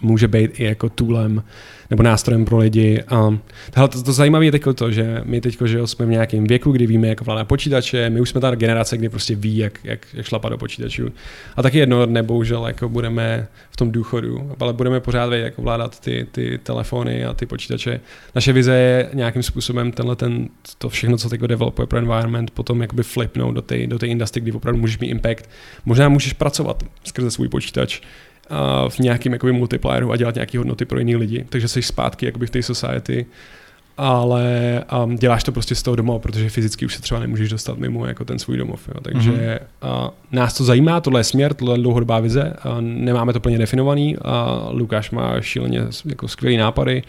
může 0.00 0.28
být 0.28 0.60
i 0.60 0.64
jako 0.64 0.88
toolem 0.88 1.42
nebo 1.90 2.02
nástrojem 2.02 2.44
pro 2.44 2.58
lidi. 2.58 3.02
A 3.08 3.38
hele, 3.74 3.88
to, 3.88 4.02
to 4.02 4.12
zajímavé 4.12 4.44
je 4.44 4.52
teď 4.52 4.62
to, 4.74 4.90
že 4.90 5.20
my 5.24 5.40
teď 5.40 5.58
že 5.64 5.86
jsme 5.86 6.06
v 6.06 6.08
nějakém 6.08 6.44
věku, 6.44 6.72
kdy 6.72 6.86
víme, 6.86 7.08
jak 7.08 7.20
vládá 7.20 7.44
počítače, 7.44 8.10
my 8.10 8.20
už 8.20 8.30
jsme 8.30 8.40
ta 8.40 8.54
generace, 8.54 8.96
kdy 8.96 9.08
prostě 9.08 9.34
ví, 9.34 9.56
jak, 9.56 9.78
jak, 9.84 10.06
jak 10.14 10.26
šlapat 10.26 10.52
do 10.52 10.58
počítačů. 10.58 11.08
A 11.56 11.62
taky 11.62 11.78
jedno 11.78 12.06
dne, 12.06 12.22
bohužel, 12.22 12.66
jako 12.66 12.88
budeme 12.88 13.48
v 13.70 13.76
tom 13.76 13.92
důchodu, 13.92 14.50
ale 14.60 14.72
budeme 14.72 15.00
pořád 15.00 15.26
vědět, 15.26 15.44
jak 15.44 15.58
ovládat 15.58 16.00
ty, 16.00 16.26
ty 16.32 16.58
telefony 16.62 17.24
a 17.24 17.34
ty 17.34 17.46
počítače. 17.46 18.00
Naše 18.34 18.52
vize 18.52 18.74
je 18.74 19.10
nějakým 19.14 19.42
způsobem 19.42 19.92
tenhle 19.92 20.16
ten, 20.16 20.48
to 20.78 20.88
všechno, 20.88 21.16
co 21.16 21.28
teď 21.28 21.40
developuje 21.40 21.86
pro 21.86 21.98
environment, 21.98 22.50
potom 22.50 22.82
jakoby 22.82 23.02
flipnout 23.02 23.54
do 23.54 23.62
té 23.62 23.86
do 23.86 23.98
industry, 24.06 24.40
kdy 24.40 24.52
opravdu 24.52 24.80
můžeš 24.80 24.98
mít 24.98 25.08
impact. 25.08 25.48
Možná 25.84 26.08
můžeš 26.08 26.32
pracovat 26.32 26.82
skrze 27.04 27.30
svůj 27.30 27.48
počítač, 27.48 28.00
v 28.88 28.98
nějakém 28.98 29.32
jakoby, 29.32 29.52
multiplieru 29.52 30.12
a 30.12 30.16
dělat 30.16 30.34
nějaké 30.34 30.58
hodnoty 30.58 30.84
pro 30.84 30.98
jiný 30.98 31.16
lidi. 31.16 31.46
Takže 31.48 31.68
jsi 31.68 31.82
zpátky 31.82 32.26
jakoby 32.26 32.46
v 32.46 32.50
té 32.50 32.62
society, 32.62 33.26
ale 33.96 34.84
um, 35.04 35.16
děláš 35.16 35.44
to 35.44 35.52
prostě 35.52 35.74
z 35.74 35.82
toho 35.82 35.96
domova, 35.96 36.18
protože 36.18 36.48
fyzicky 36.48 36.86
už 36.86 36.94
se 36.94 37.02
třeba 37.02 37.20
nemůžeš 37.20 37.48
dostat 37.48 37.78
mimo 37.78 38.06
jako 38.06 38.24
ten 38.24 38.38
svůj 38.38 38.56
domov. 38.56 38.88
Jo. 38.88 39.00
Takže 39.02 39.30
mm-hmm. 39.30 40.04
uh, 40.04 40.10
nás 40.32 40.54
to 40.54 40.64
zajímá, 40.64 41.00
tohle 41.00 41.20
je 41.20 41.24
směr, 41.24 41.54
tohle 41.54 41.74
je 41.74 41.82
dlouhodobá 41.82 42.20
vize, 42.20 42.56
uh, 42.64 42.80
nemáme 42.80 43.32
to 43.32 43.40
plně 43.40 43.58
definovaný 43.58 44.16
a 44.16 44.66
Lukáš 44.70 45.10
má 45.10 45.40
šíleně 45.40 45.80
jako 46.04 46.28
skvělý 46.28 46.56
nápady 46.56 47.02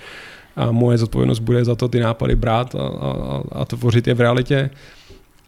a 0.56 0.72
moje 0.72 0.98
zodpovědnost 0.98 1.40
bude 1.40 1.66
za 1.66 1.76
to 1.76 1.88
ty 1.88 2.00
nápady 2.00 2.36
brát 2.36 2.76
a, 2.76 2.80
a, 2.80 3.42
a 3.52 3.66
tvořit 3.66 4.08
je 4.08 4.14
v 4.14 4.22
realitě 4.22 4.70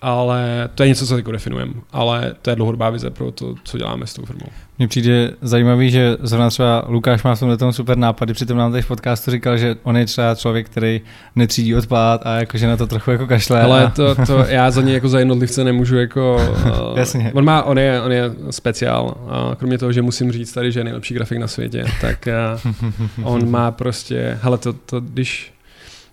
ale 0.01 0.69
to 0.75 0.83
je 0.83 0.89
něco, 0.89 1.07
co 1.07 1.17
jako 1.17 1.31
definujeme, 1.31 1.73
ale 1.91 2.35
to 2.41 2.49
je 2.49 2.55
dlouhodobá 2.55 2.89
vize 2.89 3.09
pro 3.09 3.31
to, 3.31 3.55
co 3.63 3.77
děláme 3.77 4.07
s 4.07 4.13
tou 4.13 4.25
firmou. 4.25 4.47
Mně 4.79 4.87
přijde 4.87 5.31
zajímavý, 5.41 5.91
že 5.91 6.17
zrovna 6.21 6.49
třeba 6.49 6.85
Lukáš 6.87 7.23
má 7.23 7.35
v 7.35 7.39
tomhle 7.39 7.57
tom 7.57 7.73
super 7.73 7.97
nápady, 7.97 8.33
přitom 8.33 8.57
nám 8.57 8.71
tady 8.71 8.81
v 8.81 8.87
podcastu 8.87 9.31
říkal, 9.31 9.57
že 9.57 9.75
on 9.83 9.97
je 9.97 10.05
třeba 10.05 10.35
člověk, 10.35 10.69
který 10.69 11.01
netřídí 11.35 11.75
odpad 11.75 12.21
a 12.25 12.35
jakože 12.35 12.67
na 12.67 12.77
to 12.77 12.87
trochu 12.87 13.11
jako 13.11 13.27
kašle. 13.27 13.61
Ale 13.61 13.85
a... 13.85 13.89
to, 13.89 14.15
to, 14.15 14.37
já 14.47 14.71
za 14.71 14.81
něj 14.81 14.93
jako 14.93 15.09
za 15.09 15.19
jednotlivce 15.19 15.63
nemůžu 15.63 15.97
jako... 15.97 16.55
Jasně. 16.95 17.31
On, 17.33 17.45
má, 17.45 17.63
on, 17.63 17.79
je, 17.79 18.01
on 18.01 18.11
je 18.11 18.31
speciál, 18.49 19.17
a 19.29 19.55
kromě 19.55 19.77
toho, 19.77 19.91
že 19.91 20.01
musím 20.01 20.31
říct 20.31 20.53
tady, 20.53 20.71
že 20.71 20.79
je 20.79 20.83
nejlepší 20.83 21.13
grafik 21.13 21.37
na 21.37 21.47
světě, 21.47 21.85
tak 22.01 22.27
on 23.23 23.49
má 23.49 23.71
prostě, 23.71 24.39
hele 24.41 24.57
to, 24.57 24.73
to 24.73 24.99
když 25.01 25.53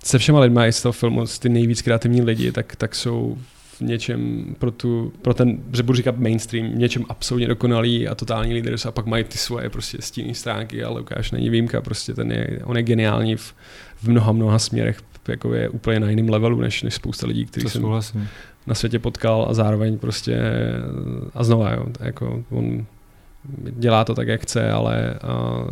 se 0.05 0.19
všema 0.19 0.41
lidma 0.41 0.67
i 0.67 0.73
z 0.73 0.83
toho 0.83 0.93
filmu, 0.93 1.25
ty 1.39 1.49
nejvíc 1.49 1.83
kreativní 1.83 2.23
lidi, 2.23 2.53
tak, 2.53 2.77
tak 2.77 2.95
jsou 2.95 3.37
v 3.77 3.81
něčem 3.81 4.47
pro, 4.59 4.71
tu, 4.71 5.13
pro 5.23 5.35
ten, 5.35 5.59
že 5.73 5.83
budu 5.83 5.97
říkat 5.97 6.19
mainstream, 6.19 6.73
v 6.73 6.77
něčem 6.77 7.05
absolutně 7.09 7.49
dokonalý 7.49 8.09
a 8.09 8.15
totální 8.15 8.55
líder 8.55 8.77
a 8.89 8.91
pak 8.91 9.07
mají 9.07 9.25
ty 9.25 9.39
svoje 9.39 9.71
prostě 9.71 9.99
stíny 10.01 10.35
stránky, 10.35 10.85
ale 10.85 10.99
Lukáš 10.99 11.31
není 11.31 11.51
výjimka, 11.51 11.81
prostě 11.81 12.15
ten 12.15 12.33
je, 12.33 12.61
on 12.65 12.77
je 12.77 12.83
geniální 12.83 13.37
v, 13.37 13.55
v 13.97 14.09
mnoha, 14.09 14.33
mnoha 14.33 14.59
směrech, 14.59 15.01
jako 15.29 15.55
je 15.55 15.69
úplně 15.69 16.01
na 16.01 16.11
jiném 16.11 16.29
levelu, 16.29 16.61
než, 16.61 16.83
než 16.83 16.95
spousta 16.95 17.27
lidí, 17.27 17.47
kteří 17.47 17.69
jsem 17.69 17.83
souhlasím. 17.83 18.29
na 18.67 18.75
světě 18.75 18.99
potkal 18.99 19.47
a 19.51 19.55
zároveň 19.55 19.99
prostě 19.99 20.39
a 21.35 21.45
znova, 21.45 21.73
jo, 21.73 21.87
jako 22.01 22.45
on 22.51 22.87
dělá 23.71 24.05
to 24.05 24.15
tak, 24.15 24.29
jak 24.29 24.43
chce, 24.43 24.71
ale 24.71 25.15
uh, 25.25 25.71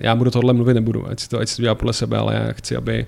já 0.00 0.16
budu 0.16 0.30
tohle 0.30 0.52
mluvit 0.52 0.74
nebudu, 0.74 1.08
ať 1.08 1.20
si 1.20 1.28
to, 1.28 1.38
ať 1.38 1.48
si 1.48 1.56
to 1.56 1.62
dělá 1.62 1.74
podle 1.74 1.92
sebe, 1.92 2.16
ale 2.16 2.34
já 2.34 2.52
chci, 2.52 2.76
aby 2.76 3.06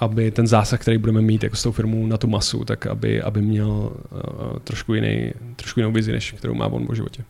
aby 0.00 0.30
ten 0.30 0.46
zásah, 0.46 0.80
který 0.80 0.98
budeme 0.98 1.20
mít 1.20 1.42
jako 1.42 1.56
s 1.56 1.62
tou 1.62 1.72
firmou 1.72 2.06
na 2.06 2.16
tu 2.16 2.26
masu, 2.26 2.64
tak 2.64 2.86
aby, 2.86 3.22
aby 3.22 3.42
měl 3.42 3.68
uh, 3.68 4.58
trošku, 4.64 4.94
jiný, 4.94 5.32
trošku 5.56 5.80
jinou 5.80 5.92
vizi, 5.92 6.12
než 6.12 6.32
kterou 6.32 6.54
má 6.54 6.66
on 6.66 6.86
v 6.86 6.94
životě. 6.94 7.24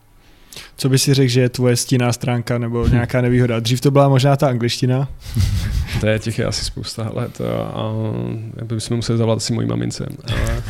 Co 0.76 0.88
by 0.88 0.98
si 0.98 1.14
řekl, 1.14 1.30
že 1.30 1.40
je 1.40 1.48
tvoje 1.48 1.76
stíná 1.76 2.12
stránka 2.12 2.58
nebo 2.58 2.86
nějaká 2.86 3.20
nevýhoda? 3.20 3.60
Dřív 3.60 3.80
to 3.80 3.90
byla 3.90 4.08
možná 4.08 4.36
ta 4.36 4.48
angličtina? 4.48 5.08
to 6.00 6.06
je 6.06 6.18
těch 6.18 6.38
je 6.38 6.44
asi 6.44 6.64
spousta, 6.64 7.04
ale 7.04 7.28
to 7.28 7.44
uh, 7.44 8.64
bychom 8.64 8.96
museli 8.96 9.18
zavolat 9.18 9.36
asi 9.36 9.52
mojí 9.52 9.68
mamince. 9.68 10.06
Ale, 10.26 10.62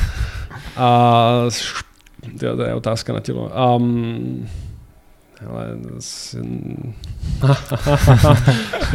a 0.76 1.48
to 2.38 2.62
je 2.62 2.74
otázka 2.74 3.12
na 3.12 3.20
tělo. 3.20 3.52
Um, 3.76 4.48
Ale 5.46 5.66
s... 5.98 6.36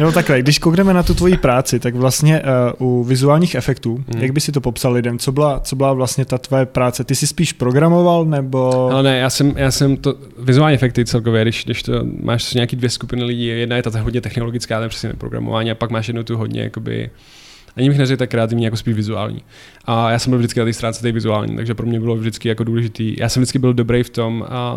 no 0.00 0.12
takhle, 0.12 0.42
když 0.42 0.58
koukneme 0.58 0.94
na 0.94 1.02
tu 1.02 1.14
tvoji 1.14 1.36
práci, 1.36 1.80
tak 1.80 1.94
vlastně 1.94 2.42
uh, 2.78 3.00
u 3.00 3.04
vizuálních 3.04 3.54
efektů, 3.54 3.94
hmm. 3.94 4.22
jak 4.22 4.30
by 4.30 4.40
si 4.40 4.52
to 4.52 4.60
popsal 4.60 4.92
lidem, 4.92 5.18
co 5.18 5.32
byla, 5.32 5.60
co 5.60 5.76
byla 5.76 5.92
vlastně 5.92 6.24
ta 6.24 6.38
tvoje 6.38 6.66
práce? 6.66 7.04
Ty 7.04 7.14
jsi 7.14 7.26
spíš 7.26 7.52
programoval, 7.52 8.24
nebo... 8.24 8.90
Ale 8.90 9.02
ne, 9.02 9.18
já 9.18 9.30
jsem, 9.30 9.52
já 9.56 9.70
jsem 9.70 9.96
to, 9.96 10.14
vizuální 10.38 10.74
efekty 10.74 11.04
celkově, 11.04 11.42
když, 11.42 11.64
když 11.64 11.82
to 11.82 11.92
máš 12.22 12.54
nějaký 12.54 12.76
dvě 12.76 12.90
skupiny 12.90 13.24
lidí, 13.24 13.46
jedna 13.46 13.76
je 13.76 13.82
ta 13.82 14.00
hodně 14.00 14.20
technologická, 14.20 14.82
je 14.82 14.88
přesně 14.88 15.12
programování, 15.12 15.70
a 15.70 15.74
pak 15.74 15.90
máš 15.90 16.08
jednu 16.08 16.24
tu 16.24 16.36
hodně 16.36 16.62
jakoby 16.62 17.10
ani 17.76 17.88
bych 17.88 17.98
neřekl 17.98 18.18
tak 18.18 18.30
kreativní, 18.30 18.64
jako 18.64 18.76
spíš 18.76 18.94
vizuální. 18.94 19.42
A 19.84 20.10
já 20.10 20.18
jsem 20.18 20.30
byl 20.30 20.38
vždycky 20.38 20.60
na 20.60 20.66
té 20.66 20.72
stránce 20.72 21.02
té 21.02 21.12
vizuální, 21.12 21.56
takže 21.56 21.74
pro 21.74 21.86
mě 21.86 22.00
bylo 22.00 22.16
vždycky 22.16 22.48
jako 22.48 22.64
důležitý. 22.64 23.16
Já 23.18 23.28
jsem 23.28 23.40
vždycky 23.40 23.58
byl 23.58 23.74
dobrý 23.74 24.02
v 24.02 24.10
tom 24.10 24.44
a 24.48 24.76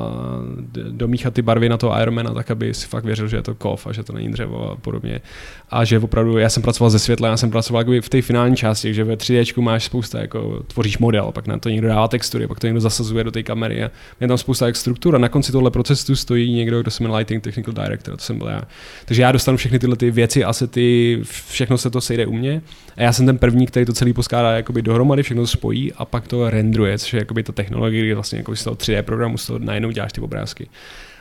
domíchat 0.90 1.34
ty 1.34 1.42
barvy 1.42 1.70
na 1.70 1.78
toho 1.78 2.02
Ironmana, 2.02 2.34
tak 2.34 2.52
aby 2.52 2.74
si 2.74 2.88
fakt 2.88 3.06
věřil, 3.06 3.28
že 3.28 3.38
je 3.38 3.42
to 3.42 3.56
kov 3.56 3.88
a 3.88 3.94
že 3.94 4.04
to 4.04 4.14
není 4.14 4.32
dřevo 4.32 4.72
a 4.72 4.76
podobně. 4.76 5.22
A 5.70 5.86
že 5.86 6.00
opravdu, 6.00 6.38
já 6.38 6.50
jsem 6.50 6.64
pracoval 6.64 6.90
ze 6.90 7.00
světla, 7.00 7.28
já 7.28 7.38
jsem 7.38 7.52
pracoval 7.52 7.82
jako 7.82 8.06
v 8.06 8.10
té 8.10 8.22
finální 8.22 8.56
části, 8.56 8.94
že 8.94 9.04
ve 9.04 9.16
3D 9.16 9.62
máš 9.62 9.84
spousta, 9.84 10.20
jako 10.20 10.64
tvoříš 10.68 10.98
model, 10.98 11.32
pak 11.32 11.48
na 11.48 11.58
to 11.58 11.70
někdo 11.70 11.88
dává 11.88 12.08
textury, 12.08 12.48
pak 12.48 12.60
to 12.60 12.68
někdo 12.68 12.80
zasazuje 12.80 13.24
do 13.24 13.32
té 13.32 13.44
kamery 13.44 13.84
a 13.84 13.92
je 14.22 14.28
tam 14.28 14.38
spousta 14.38 14.66
jak 14.66 14.76
struktur 14.76 15.16
a 15.16 15.18
na 15.18 15.30
konci 15.30 15.52
tohle 15.52 15.72
procesu 15.72 16.16
stojí 16.16 16.54
někdo, 16.54 16.82
kdo 16.82 16.92
se 16.92 17.04
jmenuje 17.04 17.18
Lighting 17.18 17.44
Technical 17.44 17.74
Director, 17.74 18.18
to 18.18 18.24
jsem 18.24 18.38
byl 18.38 18.48
já. 18.48 18.62
Takže 19.06 19.22
já 19.22 19.32
dostanu 19.32 19.58
všechny 19.58 19.80
tyhle 19.80 19.96
ty 19.96 20.12
věci, 20.12 20.44
asety, 20.44 21.20
všechno 21.50 21.78
se 21.78 21.90
to 21.90 22.02
sejde 22.02 22.26
u 22.26 22.34
mě 22.34 22.62
a 23.00 23.04
já 23.04 23.14
jsem 23.14 23.26
ten 23.26 23.38
první, 23.38 23.66
který 23.66 23.86
to 23.86 23.94
celý 23.94 24.14
poskládá 24.14 24.52
jakoby 24.52 24.82
dohromady, 24.82 25.24
všechno 25.24 25.44
to 25.44 25.48
spojí 25.48 25.94
a 25.94 26.06
pak 26.06 26.28
to 26.28 26.50
rendruje, 26.50 26.98
což 26.98 27.14
je 27.14 27.20
jakoby 27.20 27.44
ta 27.44 27.54
technologie, 27.54 28.04
kdy 28.04 28.14
vlastně 28.14 28.38
jako 28.38 28.56
z 28.56 28.64
toho 28.64 28.76
3D 28.76 29.04
programu 29.04 29.38
z 29.38 29.48
toho 29.48 29.60
najednou 29.60 29.92
děláš 29.92 30.14
ty 30.14 30.22
obrázky. 30.22 30.70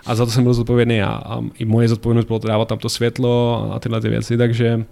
A 0.06 0.14
za 0.14 0.24
to 0.24 0.30
jsem 0.30 0.44
byl 0.44 0.54
zodpovědný 0.54 0.96
já. 0.96 1.08
A 1.08 1.40
i 1.58 1.64
moje 1.64 1.88
zodpovědnost 1.88 2.24
bylo 2.24 2.38
to 2.38 2.48
dávat 2.48 2.68
tam 2.68 2.78
to 2.78 2.88
světlo 2.88 3.70
a 3.74 3.78
tyhle 3.78 4.00
ty 4.00 4.08
věci, 4.08 4.36
takže 4.36 4.84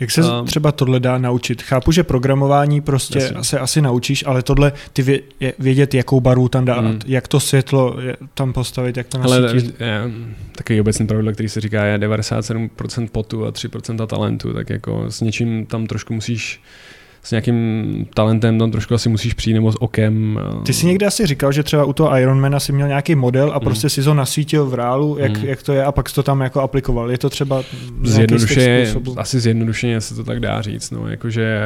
jak 0.00 0.10
se 0.10 0.24
um, 0.24 0.46
třeba 0.46 0.72
tohle 0.72 1.00
dá 1.00 1.18
naučit? 1.18 1.62
Chápu, 1.62 1.92
že 1.92 2.04
programování 2.04 2.80
prostě 2.80 3.18
jasně. 3.18 3.44
se 3.44 3.58
asi 3.58 3.82
naučíš, 3.82 4.24
ale 4.26 4.42
tohle 4.42 4.72
ty 4.92 5.02
vě, 5.02 5.20
vědět, 5.58 5.94
jakou 5.94 6.20
barvu 6.20 6.48
tam 6.48 6.64
dát, 6.64 6.80
mm. 6.80 7.00
jak 7.06 7.28
to 7.28 7.40
světlo 7.40 7.96
tam 8.34 8.52
postavit, 8.52 8.96
jak 8.96 9.06
to 9.06 9.18
nasvítit. 9.18 9.80
Ale 9.80 9.88
je, 9.88 10.10
takový 10.52 10.80
obecný 10.80 11.06
pravidlo, 11.06 11.32
který 11.32 11.48
se 11.48 11.60
říká, 11.60 11.84
je 11.84 11.98
97% 11.98 13.08
potu 13.12 13.46
a 13.46 13.50
3% 13.50 14.06
talentu, 14.06 14.52
tak 14.52 14.70
jako 14.70 15.04
s 15.08 15.20
něčím 15.20 15.66
tam 15.66 15.86
trošku 15.86 16.14
musíš 16.14 16.60
s 17.26 17.30
nějakým 17.30 18.06
talentem 18.14 18.58
tam 18.58 18.70
trošku 18.70 18.94
asi 18.94 19.08
musíš 19.08 19.34
přijít 19.34 19.54
nebo 19.54 19.72
s 19.72 19.82
okem. 19.82 20.40
Ty 20.66 20.72
jsi 20.72 20.86
někdy 20.86 21.06
asi 21.06 21.26
říkal, 21.26 21.52
že 21.52 21.62
třeba 21.62 21.84
u 21.84 21.92
toho 21.92 22.18
Ironmana 22.18 22.60
si 22.60 22.72
měl 22.72 22.88
nějaký 22.88 23.14
model 23.14 23.52
a 23.52 23.58
mm. 23.58 23.60
prostě 23.60 23.88
si 23.88 24.02
ho 24.02 24.14
nasvítil 24.14 24.66
v 24.66 24.74
reálu, 24.74 25.16
jak, 25.18 25.38
mm. 25.38 25.44
jak 25.44 25.62
to 25.62 25.72
je 25.72 25.84
a 25.84 25.92
pak 25.92 26.08
jsi 26.08 26.14
to 26.14 26.22
tam 26.22 26.40
jako 26.40 26.60
aplikoval. 26.60 27.10
Je 27.10 27.18
to 27.18 27.30
třeba 27.30 27.62
zjednodušeně, 28.02 28.94
asi 29.16 29.40
zjednodušeně 29.40 30.00
se 30.00 30.14
to 30.14 30.24
tak 30.24 30.40
dá 30.40 30.62
říct. 30.62 30.90
No, 30.90 31.08
jakože 31.08 31.60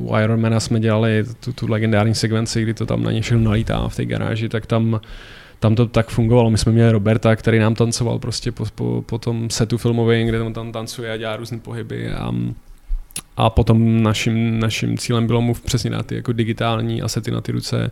uh, 0.00 0.12
u 0.12 0.18
Ironmana 0.18 0.60
jsme 0.60 0.80
dělali 0.80 1.24
tu, 1.40 1.52
tu 1.52 1.66
legendární 1.70 2.14
sekvenci, 2.14 2.62
kdy 2.62 2.74
to 2.74 2.86
tam 2.86 3.02
na 3.02 3.12
ně 3.12 3.20
všechno 3.20 3.44
nalítá 3.44 3.88
v 3.88 3.96
té 3.96 4.04
garáži, 4.04 4.48
tak 4.48 4.66
tam 4.66 5.00
tam 5.58 5.74
to 5.74 5.86
tak 5.86 6.08
fungovalo. 6.08 6.50
My 6.50 6.58
jsme 6.58 6.72
měli 6.72 6.92
Roberta, 6.92 7.36
který 7.36 7.58
nám 7.58 7.74
tancoval 7.74 8.18
prostě 8.18 8.52
po, 8.52 8.64
po, 8.74 9.04
po 9.06 9.18
tom 9.18 9.50
setu 9.50 9.78
filmovém, 9.78 10.26
kde 10.26 10.50
tam 10.52 10.72
tancuje 10.72 11.12
a 11.12 11.16
dělá 11.16 11.36
různé 11.36 11.58
pohyby. 11.58 12.12
A, 12.12 12.32
a 13.36 13.50
potom 13.50 14.02
naším, 14.02 14.60
naším 14.60 14.98
cílem 14.98 15.26
bylo 15.26 15.40
mu 15.40 15.54
přesně 15.54 15.90
dát 15.90 16.06
ty 16.06 16.14
jako 16.14 16.32
digitální 16.32 17.02
asety 17.02 17.30
na 17.30 17.40
ty 17.40 17.52
ruce 17.52 17.90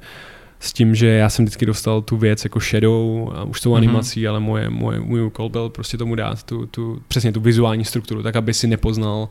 s 0.61 0.72
tím, 0.72 0.95
že 0.95 1.07
já 1.07 1.29
jsem 1.29 1.45
vždycky 1.45 1.66
dostal 1.66 2.03
tu 2.03 2.16
věc 2.16 2.45
jako 2.45 2.61
shadow 2.61 3.33
a 3.35 3.45
už 3.45 3.61
tou 3.61 3.72
mm-hmm. 3.72 3.77
animací, 3.77 4.29
ale 4.29 4.41
moje, 4.41 4.70
moje, 4.70 5.01
můj 5.01 5.22
úkol 5.22 5.49
byl 5.49 5.68
prostě 5.68 5.99
tomu 5.99 6.14
dát 6.14 6.43
tu, 6.43 6.66
tu, 6.66 7.03
přesně 7.09 7.33
tu 7.33 7.41
vizuální 7.41 7.85
strukturu, 7.85 8.22
tak 8.22 8.37
aby 8.37 8.55
si 8.55 8.66
nepoznal 8.66 9.29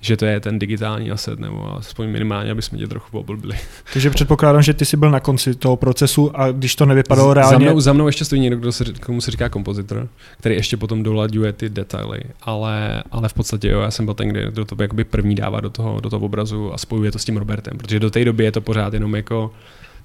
že 0.00 0.16
to 0.16 0.24
je 0.26 0.40
ten 0.40 0.58
digitální 0.58 1.10
asset, 1.10 1.38
nebo 1.38 1.76
aspoň 1.76 2.08
minimálně, 2.08 2.50
aby 2.50 2.62
jsme 2.62 2.78
tě 2.78 2.86
trochu 2.86 3.18
oblbili. 3.18 3.58
Takže 3.92 4.10
předpokládám, 4.10 4.62
že 4.62 4.74
ty 4.74 4.84
jsi 4.84 4.96
byl 4.96 5.10
na 5.10 5.20
konci 5.20 5.54
toho 5.54 5.76
procesu 5.76 6.40
a 6.40 6.52
když 6.52 6.76
to 6.76 6.86
nevypadalo 6.86 7.34
reálně... 7.34 7.66
Za 7.66 7.70
mnou, 7.70 7.80
za 7.80 7.92
mnou 7.92 8.06
ještě 8.06 8.24
stojí 8.24 8.40
někdo, 8.40 8.56
kdo 8.56 8.72
se, 8.72 8.84
komu 9.06 9.20
se 9.20 9.30
říká 9.30 9.48
kompozitor, 9.48 10.08
který 10.38 10.54
ještě 10.54 10.76
potom 10.76 11.02
dolaďuje 11.02 11.52
ty 11.52 11.68
detaily, 11.68 12.20
ale, 12.42 13.02
ale 13.10 13.28
v 13.28 13.34
podstatě 13.34 13.68
jo, 13.68 13.80
já 13.80 13.90
jsem 13.90 14.04
byl 14.04 14.14
ten, 14.14 14.28
kdo 14.28 14.64
to 14.64 14.76
jakoby 14.82 15.04
první 15.04 15.34
dává 15.34 15.60
do 15.60 15.70
toho, 15.70 16.00
do 16.00 16.10
toho 16.10 16.26
obrazu 16.26 16.74
a 16.74 16.78
spojuje 16.78 17.12
to 17.12 17.18
s 17.18 17.24
tím 17.24 17.36
Robertem, 17.36 17.78
protože 17.78 18.00
do 18.00 18.10
té 18.10 18.24
doby 18.24 18.44
je 18.44 18.52
to 18.52 18.60
pořád 18.60 18.94
jenom 18.94 19.16
jako 19.16 19.52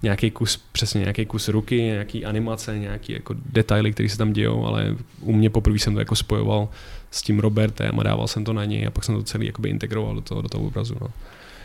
nějaký 0.04 0.32
kus, 0.32 0.62
přesně 0.72 1.00
nějaký 1.00 1.26
kus 1.26 1.48
ruky, 1.48 1.82
nějaký 1.82 2.26
animace, 2.26 2.80
nějaký 2.80 3.14
jako 3.14 3.36
detaily, 3.46 3.92
které 3.92 4.10
se 4.10 4.18
tam 4.18 4.34
dějou, 4.34 4.66
ale 4.66 4.96
u 5.22 5.34
mě 5.34 5.50
poprvé 5.50 5.80
jsem 5.80 5.94
to 5.94 6.00
jako 6.00 6.16
spojoval 6.16 6.70
s 7.12 7.22
tím 7.22 7.40
Robertem 7.40 8.00
a 8.00 8.04
dával 8.04 8.28
jsem 8.28 8.44
to 8.44 8.54
na 8.54 8.66
něj 8.66 8.88
a 8.88 8.92
pak 8.92 9.04
jsem 9.04 9.16
to 9.16 9.24
celý 9.24 9.46
jakoby 9.46 9.70
integroval 9.70 10.16
do 10.16 10.22
toho, 10.22 10.42
do 10.42 10.50
toho 10.50 10.64
obrazu. 10.64 10.96
No. 11.02 11.08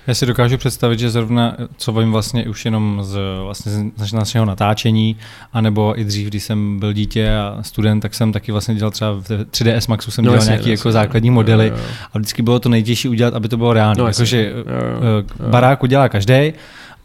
Já 0.06 0.14
si 0.14 0.26
dokážu 0.26 0.58
představit, 0.58 0.98
že 0.98 1.10
zrovna, 1.10 1.56
co 1.76 1.92
vím 1.92 2.12
vlastně 2.12 2.44
už 2.48 2.64
jenom 2.64 2.98
z, 3.02 3.18
vlastně 3.42 3.72
z 3.96 4.12
našeho 4.12 4.44
natáčení, 4.44 5.16
anebo 5.52 6.00
i 6.00 6.04
dřív, 6.04 6.28
když 6.28 6.44
jsem 6.44 6.78
byl 6.78 6.92
dítě 6.92 7.34
a 7.34 7.58
student, 7.62 8.02
tak 8.02 8.14
jsem 8.14 8.32
taky 8.32 8.52
vlastně 8.52 8.74
dělal 8.74 8.90
třeba 8.90 9.12
v 9.12 9.28
3ds 9.28 9.86
Maxu 9.88 10.10
jsem 10.10 10.24
no, 10.24 10.32
dělal 10.32 10.46
nějaké 10.46 10.70
jako 10.70 10.92
základní 10.92 11.30
modely 11.30 11.68
jo, 11.68 11.74
jo. 11.76 11.84
a 12.12 12.18
vždycky 12.18 12.42
bylo 12.42 12.58
to 12.58 12.68
nejtěžší 12.68 13.08
udělat, 13.08 13.34
aby 13.34 13.48
to 13.48 13.56
bylo 13.56 13.72
reálné. 13.72 14.02
No, 14.02 14.06
Jakože 14.06 14.52
eh, 14.52 15.48
barák 15.50 15.82
udělá 15.82 16.08
každý, 16.08 16.52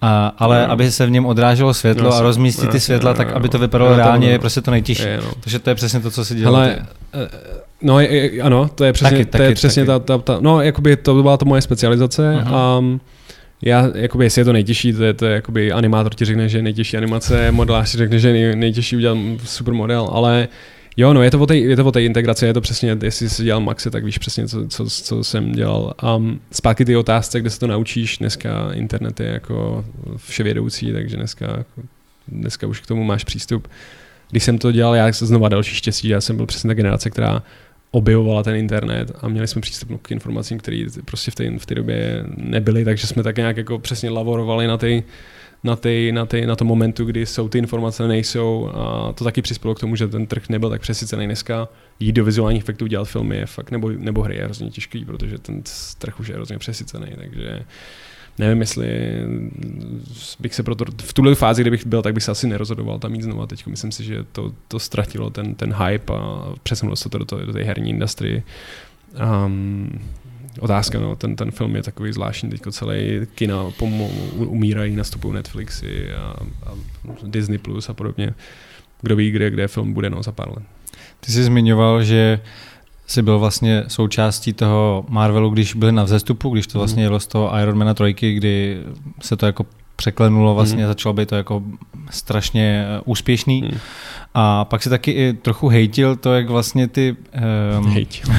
a, 0.01 0.33
ale 0.37 0.67
no. 0.67 0.71
aby 0.71 0.91
se 0.91 1.05
v 1.05 1.11
něm 1.11 1.25
odráželo 1.25 1.73
světlo 1.73 2.09
no, 2.09 2.15
a 2.15 2.21
rozmístit 2.21 2.65
no, 2.65 2.71
ty 2.71 2.79
světla, 2.79 3.11
no, 3.11 3.17
tak 3.17 3.33
aby 3.33 3.49
to 3.49 3.59
vypadalo 3.59 3.91
no, 3.91 3.97
reálně, 3.97 4.29
je 4.29 4.39
prostě 4.39 4.61
to 4.61 4.71
nejtěžší. 4.71 5.03
Je, 5.03 5.19
no. 5.25 5.31
Takže 5.39 5.59
to 5.59 5.69
je 5.69 5.75
přesně 5.75 5.99
to, 5.99 6.11
co 6.11 6.25
si 6.25 6.35
dělá. 6.35 6.59
Ale, 6.59 6.85
no, 7.81 7.99
je, 7.99 8.41
ano, 8.41 8.69
to 8.75 8.83
je 8.83 8.93
přesně, 8.93 9.17
taky, 9.17 9.25
to 9.25 9.37
je 9.37 9.47
taky, 9.47 9.55
přesně 9.55 9.85
taky. 9.85 10.05
Ta, 10.05 10.17
ta, 10.17 10.17
ta, 10.17 10.37
no, 10.41 10.61
jakoby 10.61 10.95
to 10.95 11.21
byla 11.21 11.37
to 11.37 11.45
moje 11.45 11.61
specializace. 11.61 12.21
Uh-huh. 12.21 12.77
Um, 12.79 13.01
já, 13.61 13.89
jakoby, 13.95 14.25
jestli 14.25 14.41
je 14.41 14.45
to 14.45 14.53
nejtěžší, 14.53 14.93
to 14.93 15.03
je, 15.03 15.13
to 15.13 15.25
je 15.25 15.33
jakoby, 15.33 15.71
animátor 15.71 16.15
ti 16.15 16.25
řekne, 16.25 16.49
že 16.49 16.57
je 16.57 16.61
nejtěžší 16.61 16.97
animace, 16.97 17.51
modelář 17.51 17.91
ti 17.91 17.97
řekne, 17.97 18.19
že 18.19 18.29
je 18.29 18.55
nejtěžší 18.55 18.95
udělat 18.95 19.17
super 19.45 19.73
model, 19.73 20.09
ale 20.11 20.47
Jo, 20.97 21.13
no 21.13 21.23
je 21.23 21.31
to 21.31 21.39
o 21.39 21.45
té, 21.45 21.57
je 21.57 21.75
to 21.75 21.85
o 21.85 21.91
té 21.91 22.03
integraci, 22.03 22.45
je 22.45 22.53
to 22.53 22.61
přesně, 22.61 22.97
jestli 23.03 23.29
jsi 23.29 23.43
dělal 23.43 23.61
Maxi, 23.61 23.91
tak 23.91 24.03
víš 24.03 24.17
přesně, 24.17 24.47
co, 24.47 24.67
co, 24.67 24.85
co 24.89 25.23
jsem 25.23 25.51
dělal. 25.51 25.93
A 25.99 26.15
um, 26.15 26.39
zpátky 26.51 26.85
ty 26.85 26.95
otázce, 26.95 27.39
kde 27.39 27.49
se 27.49 27.59
to 27.59 27.67
naučíš, 27.67 28.17
dneska 28.17 28.69
internet 28.73 29.19
je 29.19 29.27
jako 29.27 29.85
vševědoucí, 30.17 30.93
takže 30.93 31.17
dneska, 31.17 31.65
dneska 32.27 32.67
už 32.67 32.79
k 32.79 32.87
tomu 32.87 33.03
máš 33.03 33.23
přístup. 33.23 33.67
Když 34.31 34.43
jsem 34.43 34.57
to 34.57 34.71
dělal, 34.71 34.95
já 34.95 35.11
znova 35.11 35.49
další 35.49 35.75
štěstí, 35.75 36.07
já 36.07 36.21
jsem 36.21 36.35
byl 36.35 36.45
přesně 36.45 36.67
ta 36.67 36.73
generace, 36.73 37.09
která 37.09 37.43
objevovala 37.91 38.43
ten 38.43 38.55
internet 38.55 39.11
a 39.21 39.27
měli 39.27 39.47
jsme 39.47 39.61
přístup 39.61 40.01
k 40.01 40.11
informacím, 40.11 40.57
které 40.57 40.85
prostě 41.05 41.31
v 41.31 41.35
té, 41.35 41.59
v 41.59 41.65
té 41.65 41.75
době 41.75 42.25
nebyly, 42.37 42.85
takže 42.85 43.07
jsme 43.07 43.23
tak 43.23 43.37
nějak 43.37 43.57
jako 43.57 43.79
přesně 43.79 44.09
lavorovali 44.09 44.67
na 44.67 44.77
ty, 44.77 45.03
na, 45.63 45.75
ty, 45.75 46.11
na, 46.11 46.25
ty, 46.25 46.45
na 46.45 46.55
tom 46.55 46.67
momentu, 46.67 47.05
kdy 47.05 47.25
jsou 47.25 47.49
ty 47.49 47.57
informace, 47.57 48.07
nejsou. 48.07 48.71
A 48.73 49.13
to 49.13 49.23
taky 49.23 49.41
přispělo 49.41 49.75
k 49.75 49.79
tomu, 49.79 49.95
že 49.95 50.07
ten 50.07 50.27
trh 50.27 50.49
nebyl 50.49 50.69
tak 50.69 50.81
přesycený 50.81 51.25
dneska. 51.25 51.67
Jít 51.99 52.11
do 52.11 52.25
vizuálních 52.25 52.63
efektů 52.63 52.87
dělat 52.87 53.05
filmy 53.05 53.37
je 53.37 53.45
fakt, 53.45 53.71
nebo, 53.71 53.89
nebo 53.89 54.21
hry 54.21 54.35
je 54.35 54.43
hrozně 54.43 54.69
těžký, 54.69 55.05
protože 55.05 55.37
ten 55.37 55.63
trh 55.97 56.19
už 56.19 56.27
je 56.27 56.35
hrozně 56.35 56.57
přesycený, 56.57 57.07
takže 57.15 57.65
nevím, 58.37 58.61
jestli 58.61 58.87
bych 60.39 60.55
se 60.55 60.63
proto, 60.63 60.85
v 61.01 61.13
tuhle 61.13 61.35
fázi, 61.35 61.63
kdybych 61.63 61.85
byl, 61.85 62.01
tak 62.01 62.13
bych 62.13 62.23
se 62.23 62.31
asi 62.31 62.47
nerozhodoval 62.47 62.99
tam 62.99 63.15
jít 63.15 63.21
znovu. 63.21 63.47
Teď 63.47 63.65
myslím 63.65 63.91
si, 63.91 64.03
že 64.03 64.23
to, 64.31 64.53
to 64.67 64.79
ztratilo 64.79 65.29
ten, 65.29 65.55
ten 65.55 65.73
hype 65.73 66.13
a 66.13 66.53
přesunulo 66.63 66.95
se 66.95 67.09
to 67.09 67.17
do, 67.17 67.25
to, 67.25 67.45
do 67.45 67.53
té 67.53 67.63
herní 67.63 67.89
industrie. 67.89 68.43
Um, 69.45 69.99
otázka, 70.59 70.99
no, 70.99 71.15
ten, 71.15 71.35
ten 71.35 71.51
film 71.51 71.75
je 71.75 71.83
takový 71.83 72.13
zvláštní, 72.13 72.49
teďko 72.49 72.71
celý 72.71 73.27
kina 73.35 73.63
pomo- 73.63 74.11
umírají, 74.35 74.95
nastupují 74.95 75.33
Netflixy 75.33 76.13
a, 76.13 76.35
a 76.65 76.71
Disney 77.23 77.57
Plus 77.57 77.89
a 77.89 77.93
podobně. 77.93 78.33
Kdo 79.01 79.15
ví, 79.15 79.31
kde, 79.31 79.49
kde 79.49 79.67
film 79.67 79.93
bude 79.93 80.09
no, 80.09 80.23
za 80.23 80.31
pár 80.31 80.49
let. 80.49 80.63
Ty 81.19 81.31
jsi 81.31 81.43
zmiňoval, 81.43 82.03
že 82.03 82.39
jsi 83.11 83.21
byl 83.21 83.39
vlastně 83.39 83.83
součástí 83.87 84.53
toho 84.53 85.05
Marvelu, 85.09 85.49
když 85.49 85.73
byli 85.73 85.91
na 85.91 86.03
vzestupu, 86.03 86.49
když 86.49 86.67
to 86.67 86.77
vlastně 86.77 87.01
mhm. 87.01 87.03
jelo 87.03 87.19
z 87.19 87.27
toho 87.27 87.57
Ironmana 87.61 87.93
trojky, 87.93 88.33
kdy 88.33 88.81
se 89.21 89.37
to 89.37 89.45
jako 89.45 89.65
překlenulo, 89.95 90.55
vlastně 90.55 90.83
mm. 90.83 90.87
začalo 90.87 91.13
být 91.13 91.29
to 91.29 91.35
jako 91.35 91.63
strašně 92.09 92.85
eh, 92.87 93.01
úspěšný. 93.05 93.61
Mm. 93.61 93.77
A 94.33 94.65
pak 94.65 94.83
si 94.83 94.89
taky 94.89 95.11
i 95.11 95.33
trochu 95.33 95.67
hejtil 95.67 96.15
to, 96.15 96.33
jak 96.33 96.49
vlastně 96.49 96.87
ty... 96.87 97.15
Um, 97.77 97.87
hejtil. 97.87 98.33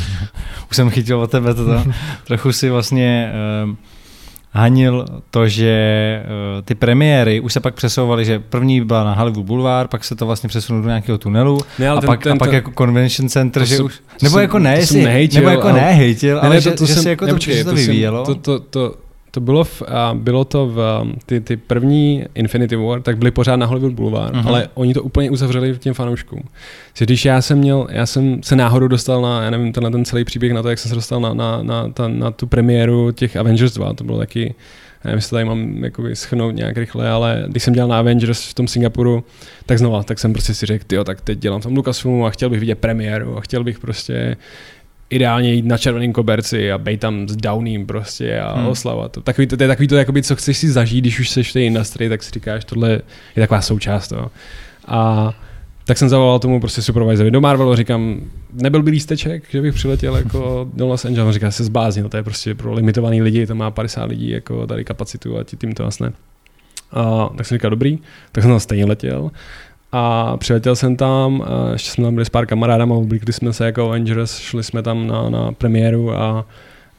už 0.70 0.76
jsem 0.76 0.90
chytil 0.90 1.20
od 1.20 1.30
tebe 1.30 1.54
toto. 1.54 1.84
trochu 2.24 2.52
si 2.52 2.70
vlastně 2.70 3.32
um, 3.64 3.76
hanil 4.52 5.04
to, 5.30 5.48
že 5.48 6.22
uh, 6.24 6.62
ty 6.62 6.74
premiéry 6.74 7.40
už 7.40 7.52
se 7.52 7.60
pak 7.60 7.74
přesouvaly, 7.74 8.24
že 8.24 8.38
první 8.38 8.80
byla 8.80 9.04
na 9.04 9.14
Hollywood 9.14 9.46
Boulevard, 9.46 9.90
pak 9.90 10.04
se 10.04 10.16
to 10.16 10.26
vlastně 10.26 10.48
přesunulo 10.48 10.82
do 10.82 10.88
nějakého 10.88 11.18
tunelu 11.18 11.60
ne, 11.78 11.88
a, 11.88 12.00
ten, 12.00 12.06
pak, 12.06 12.22
ten, 12.22 12.32
a 12.32 12.36
pak 12.36 12.48
ten, 12.48 12.54
jako 12.54 12.72
convention 12.78 13.28
center, 13.28 13.64
že 13.64 13.76
jsem, 13.76 13.86
už... 13.86 14.00
Nebo 14.22 14.32
jsem, 14.32 14.42
jako 14.42 14.58
ne, 14.58 14.76
jestli, 14.76 15.00
hejtil, 15.00 15.40
nebo 15.40 15.50
jako 15.50 15.68
ale, 15.68 15.80
ne 15.80 15.92
hejtil, 15.92 16.38
ale, 16.38 16.48
ne, 16.48 16.54
ne, 16.54 16.60
to, 16.62 16.70
to 16.70 16.86
že, 16.86 16.94
jsem, 16.94 16.96
že 16.96 17.02
se 17.02 17.10
jako 17.10 17.26
to, 17.26 17.32
počkej, 17.32 17.64
to, 17.64 17.70
to 17.70 17.76
vyvíjelo. 17.76 18.24
To, 18.24 18.34
to, 18.34 18.58
to, 18.60 18.94
to 19.30 19.40
bylo, 19.40 19.64
v, 19.64 19.82
bylo 20.14 20.44
to 20.44 20.66
v, 20.66 21.06
ty, 21.26 21.40
ty 21.40 21.56
první 21.56 22.24
Infinity 22.34 22.76
War, 22.76 23.02
tak 23.02 23.18
byly 23.18 23.30
pořád 23.30 23.56
na 23.56 23.66
Hollywood 23.66 23.92
Boulevard, 23.92 24.34
uh-huh. 24.34 24.48
ale 24.48 24.68
oni 24.74 24.94
to 24.94 25.02
úplně 25.02 25.30
uzavřeli 25.30 25.78
těm 25.78 25.94
fanouškům. 25.94 26.42
Když 26.98 27.24
já 27.24 27.42
jsem 27.42 27.58
měl, 27.58 27.86
já 27.90 28.06
jsem 28.06 28.42
se 28.42 28.56
náhodou 28.56 28.88
dostal 28.88 29.22
na, 29.22 29.42
já 29.42 29.50
nevím, 29.50 29.72
tenhle 29.72 29.90
ten 29.90 30.04
celý 30.04 30.24
příběh 30.24 30.52
na 30.52 30.62
to, 30.62 30.68
jak 30.68 30.78
jsem 30.78 30.88
se 30.88 30.94
dostal 30.94 31.20
na, 31.20 31.34
na, 31.34 31.62
na, 31.62 31.88
ta, 31.88 32.08
na 32.08 32.30
tu 32.30 32.46
premiéru 32.46 33.12
těch 33.12 33.36
Avengers 33.36 33.74
2, 33.74 33.94
to 33.94 34.04
bylo 34.04 34.18
taky, 34.18 34.54
nevím, 35.04 35.16
jestli 35.16 35.30
tady 35.30 35.44
mám 35.44 35.84
jakoby 35.84 36.16
schnout 36.16 36.54
nějak 36.54 36.76
rychle, 36.76 37.10
ale 37.10 37.44
když 37.48 37.62
jsem 37.62 37.74
dělal 37.74 37.88
na 37.88 37.98
Avengers 37.98 38.50
v 38.50 38.54
tom 38.54 38.68
Singapuru, 38.68 39.24
tak 39.66 39.78
znova, 39.78 40.02
tak 40.02 40.18
jsem 40.18 40.32
prostě 40.32 40.54
si 40.54 40.66
řekl, 40.66 40.84
jo, 40.92 41.04
tak 41.04 41.20
teď 41.20 41.38
dělám 41.38 41.60
tam 41.60 41.74
Lucasfilmu 41.76 42.26
a 42.26 42.30
chtěl 42.30 42.50
bych 42.50 42.60
vidět 42.60 42.78
premiéru 42.78 43.38
a 43.38 43.40
chtěl 43.40 43.64
bych 43.64 43.78
prostě 43.78 44.36
ideálně 45.10 45.52
jít 45.52 45.64
na 45.64 45.78
červeném 45.78 46.12
koberci 46.12 46.72
a 46.72 46.78
bejt 46.78 47.00
tam 47.00 47.28
s 47.28 47.36
Downym 47.36 47.86
prostě 47.86 48.40
a 48.40 48.58
hmm. 48.58 48.66
oslavat 48.66 49.12
to. 49.12 49.20
Takový 49.20 49.46
to, 49.46 49.56
to 49.56 49.64
je 49.64 49.68
takový 49.68 49.88
to, 49.88 49.96
jakoby, 49.96 50.22
co 50.22 50.36
chceš 50.36 50.58
si 50.58 50.70
zažít, 50.70 51.04
když 51.04 51.20
už 51.20 51.30
seš 51.30 51.50
v 51.50 51.52
té 51.52 51.60
industrii, 51.60 52.08
tak 52.08 52.22
si 52.22 52.30
říkáš, 52.30 52.64
tohle 52.64 52.90
je 52.90 53.40
taková 53.40 53.60
součást 53.60 54.08
toho. 54.08 54.30
A 54.86 55.32
tak 55.84 55.98
jsem 55.98 56.08
zavolal 56.08 56.38
tomu 56.38 56.60
prostě 56.60 56.82
supervisorovi 56.82 57.30
do 57.30 57.40
Marvelu, 57.40 57.74
říkám, 57.74 58.20
nebyl 58.52 58.82
by 58.82 58.90
lísteček, 58.90 59.42
že 59.50 59.62
bych 59.62 59.74
přiletěl 59.74 60.16
jako 60.16 60.70
do 60.74 60.86
Los 60.86 61.04
Angeles, 61.04 61.34
říká, 61.34 61.50
se 61.50 61.64
zbláznil, 61.64 62.08
to 62.08 62.16
je 62.16 62.22
prostě 62.22 62.54
pro 62.54 62.72
limitovaný 62.72 63.22
lidi, 63.22 63.46
to 63.46 63.54
má 63.54 63.70
50 63.70 64.04
lidí 64.04 64.30
jako 64.30 64.66
tady 64.66 64.84
kapacitu 64.84 65.38
a 65.38 65.44
tím 65.44 65.72
to 65.72 65.82
vlastně. 65.82 66.12
A, 66.92 67.28
tak 67.36 67.46
jsem 67.46 67.56
říkal, 67.56 67.70
dobrý, 67.70 67.98
tak 68.32 68.44
jsem 68.44 68.50
tam 68.50 68.60
stejně 68.60 68.84
letěl 68.84 69.30
a 69.92 70.36
přiletěl 70.36 70.76
jsem 70.76 70.96
tam, 70.96 71.44
ještě 71.72 71.90
jsme 71.90 72.04
tam 72.04 72.14
byli 72.14 72.26
s 72.26 72.30
pár 72.30 72.46
kamarádama, 72.46 72.94
oblíkli 72.94 73.32
jsme 73.32 73.52
se 73.52 73.66
jako 73.66 73.86
Avengers, 73.86 74.38
šli 74.38 74.62
jsme 74.62 74.82
tam 74.82 75.06
na, 75.06 75.30
na 75.30 75.52
premiéru 75.52 76.12
a 76.12 76.46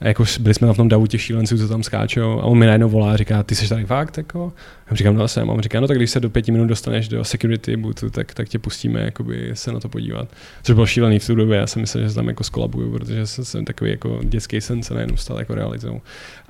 jako 0.00 0.24
byli 0.40 0.54
jsme 0.54 0.66
na 0.66 0.74
tom 0.74 0.88
davu 0.88 1.06
těch 1.06 1.22
šílenců, 1.22 1.58
co 1.58 1.68
tam 1.68 1.82
skáčou 1.82 2.40
a 2.40 2.44
on 2.44 2.58
mi 2.58 2.66
najednou 2.66 2.88
volá 2.88 3.12
a 3.12 3.16
říká, 3.16 3.42
ty 3.42 3.54
jsi 3.54 3.68
tady 3.68 3.84
fakt, 3.84 4.16
jako? 4.16 4.52
Já 4.90 4.96
říkám, 4.96 5.14
no 5.14 5.28
jsem. 5.28 5.50
A 5.50 5.52
on 5.52 5.60
říká, 5.60 5.80
no 5.80 5.86
tak 5.86 5.96
když 5.96 6.10
se 6.10 6.20
do 6.20 6.30
pěti 6.30 6.52
minut 6.52 6.66
dostaneš 6.66 7.08
do 7.08 7.24
security 7.24 7.76
bootu, 7.76 8.10
tak, 8.10 8.34
tak 8.34 8.48
tě 8.48 8.58
pustíme 8.58 9.00
jakoby, 9.00 9.50
se 9.54 9.72
na 9.72 9.80
to 9.80 9.88
podívat. 9.88 10.28
Což 10.62 10.74
bylo 10.74 10.86
šílený 10.86 11.18
v 11.18 11.26
tu 11.26 11.34
době, 11.34 11.58
já 11.58 11.66
jsem 11.66 11.82
myslel, 11.82 12.04
že 12.04 12.08
se 12.08 12.14
tam 12.14 12.28
jako 12.28 12.44
skolabuju, 12.44 12.92
protože 12.92 13.26
jsem 13.26 13.64
takový 13.64 13.90
jako 13.90 14.20
dětský 14.22 14.60
sen 14.60 14.82
se 14.82 14.94
najednou 14.94 15.16
stal 15.16 15.38
jako 15.38 15.54
realitou. 15.54 16.00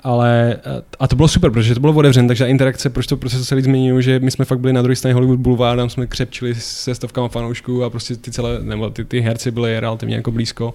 Ale 0.03 0.57
a 0.99 1.07
to 1.07 1.15
bylo 1.15 1.27
super, 1.27 1.51
protože 1.51 1.73
to 1.73 1.79
bylo 1.79 1.93
otevřené, 1.93 2.27
takže 2.27 2.47
interakce, 2.47 2.89
proč 2.89 3.07
to 3.07 3.17
prostě 3.17 3.39
se 3.39 3.61
změnilo, 3.61 4.01
že 4.01 4.19
my 4.19 4.31
jsme 4.31 4.45
fakt 4.45 4.59
byli 4.59 4.73
na 4.73 4.81
druhé 4.81 4.95
straně 4.95 5.13
Hollywood 5.13 5.39
Boulevard, 5.39 5.77
tam 5.77 5.89
jsme 5.89 6.07
křepčili 6.07 6.55
se 6.55 6.95
stovkama 6.95 7.27
fanoušků 7.27 7.83
a 7.83 7.89
prostě 7.89 8.15
ty 8.15 8.31
celé, 8.31 8.59
nebo 8.63 8.89
ty, 8.89 9.05
ty 9.05 9.19
herci 9.19 9.51
byly 9.51 9.79
relativně 9.79 10.15
jako 10.15 10.31
blízko 10.31 10.73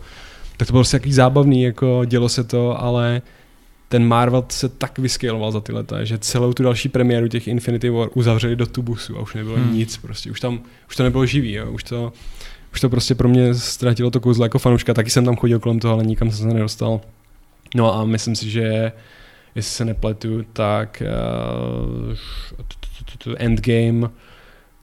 tak 0.57 0.69
to 0.69 0.73
bylo 0.73 0.81
prostě 0.81 0.97
jaký 0.97 1.13
zábavný, 1.13 1.63
jako 1.63 2.03
dělo 2.05 2.29
se 2.29 2.45
to, 2.45 2.83
ale 2.83 3.23
ten 3.89 4.05
Marvel 4.05 4.45
se 4.49 4.69
tak 4.69 4.99
vyskyloval 4.99 5.53
za 5.53 5.61
ty 5.61 5.73
leta, 5.73 6.05
že 6.05 6.19
celou 6.19 6.53
tu 6.53 6.63
další 6.63 6.89
premiéru 6.89 7.29
těch 7.29 7.49
Infinity 7.49 7.91
War 7.91 8.09
uzavřeli 8.15 8.57
do 8.57 8.67
tubusu 8.67 9.19
a 9.19 9.21
už 9.21 9.35
nebylo 9.35 9.57
hmm. 9.57 9.75
nic 9.75 9.97
prostě, 9.97 10.31
už 10.31 10.41
tam, 10.41 10.61
už 10.89 10.97
to 10.97 11.03
nebylo 11.03 11.27
živý, 11.27 11.53
jo. 11.53 11.71
už 11.71 11.85
to, 11.85 12.13
už 12.73 12.81
to 12.81 12.89
prostě 12.89 13.15
pro 13.15 13.29
mě 13.29 13.55
ztratilo 13.55 14.11
to 14.11 14.21
kouzlo 14.21 14.45
jako 14.45 14.59
fanouška, 14.59 14.95
taky 14.95 15.11
jsem 15.11 15.25
tam 15.25 15.37
chodil 15.37 15.59
kolem 15.59 15.81
toho, 15.81 15.95
ale 15.95 16.05
nikam 16.05 16.31
jsem 16.31 16.49
se 16.51 16.55
nedostal. 16.55 17.01
No 17.75 17.95
a 17.95 18.05
myslím 18.05 18.37
si, 18.37 18.51
že 18.51 18.93
jestli 19.55 19.71
se 19.71 19.85
nepletu, 19.85 20.45
tak 20.53 21.03
uh, 23.27 23.37
Endgame 23.39 24.09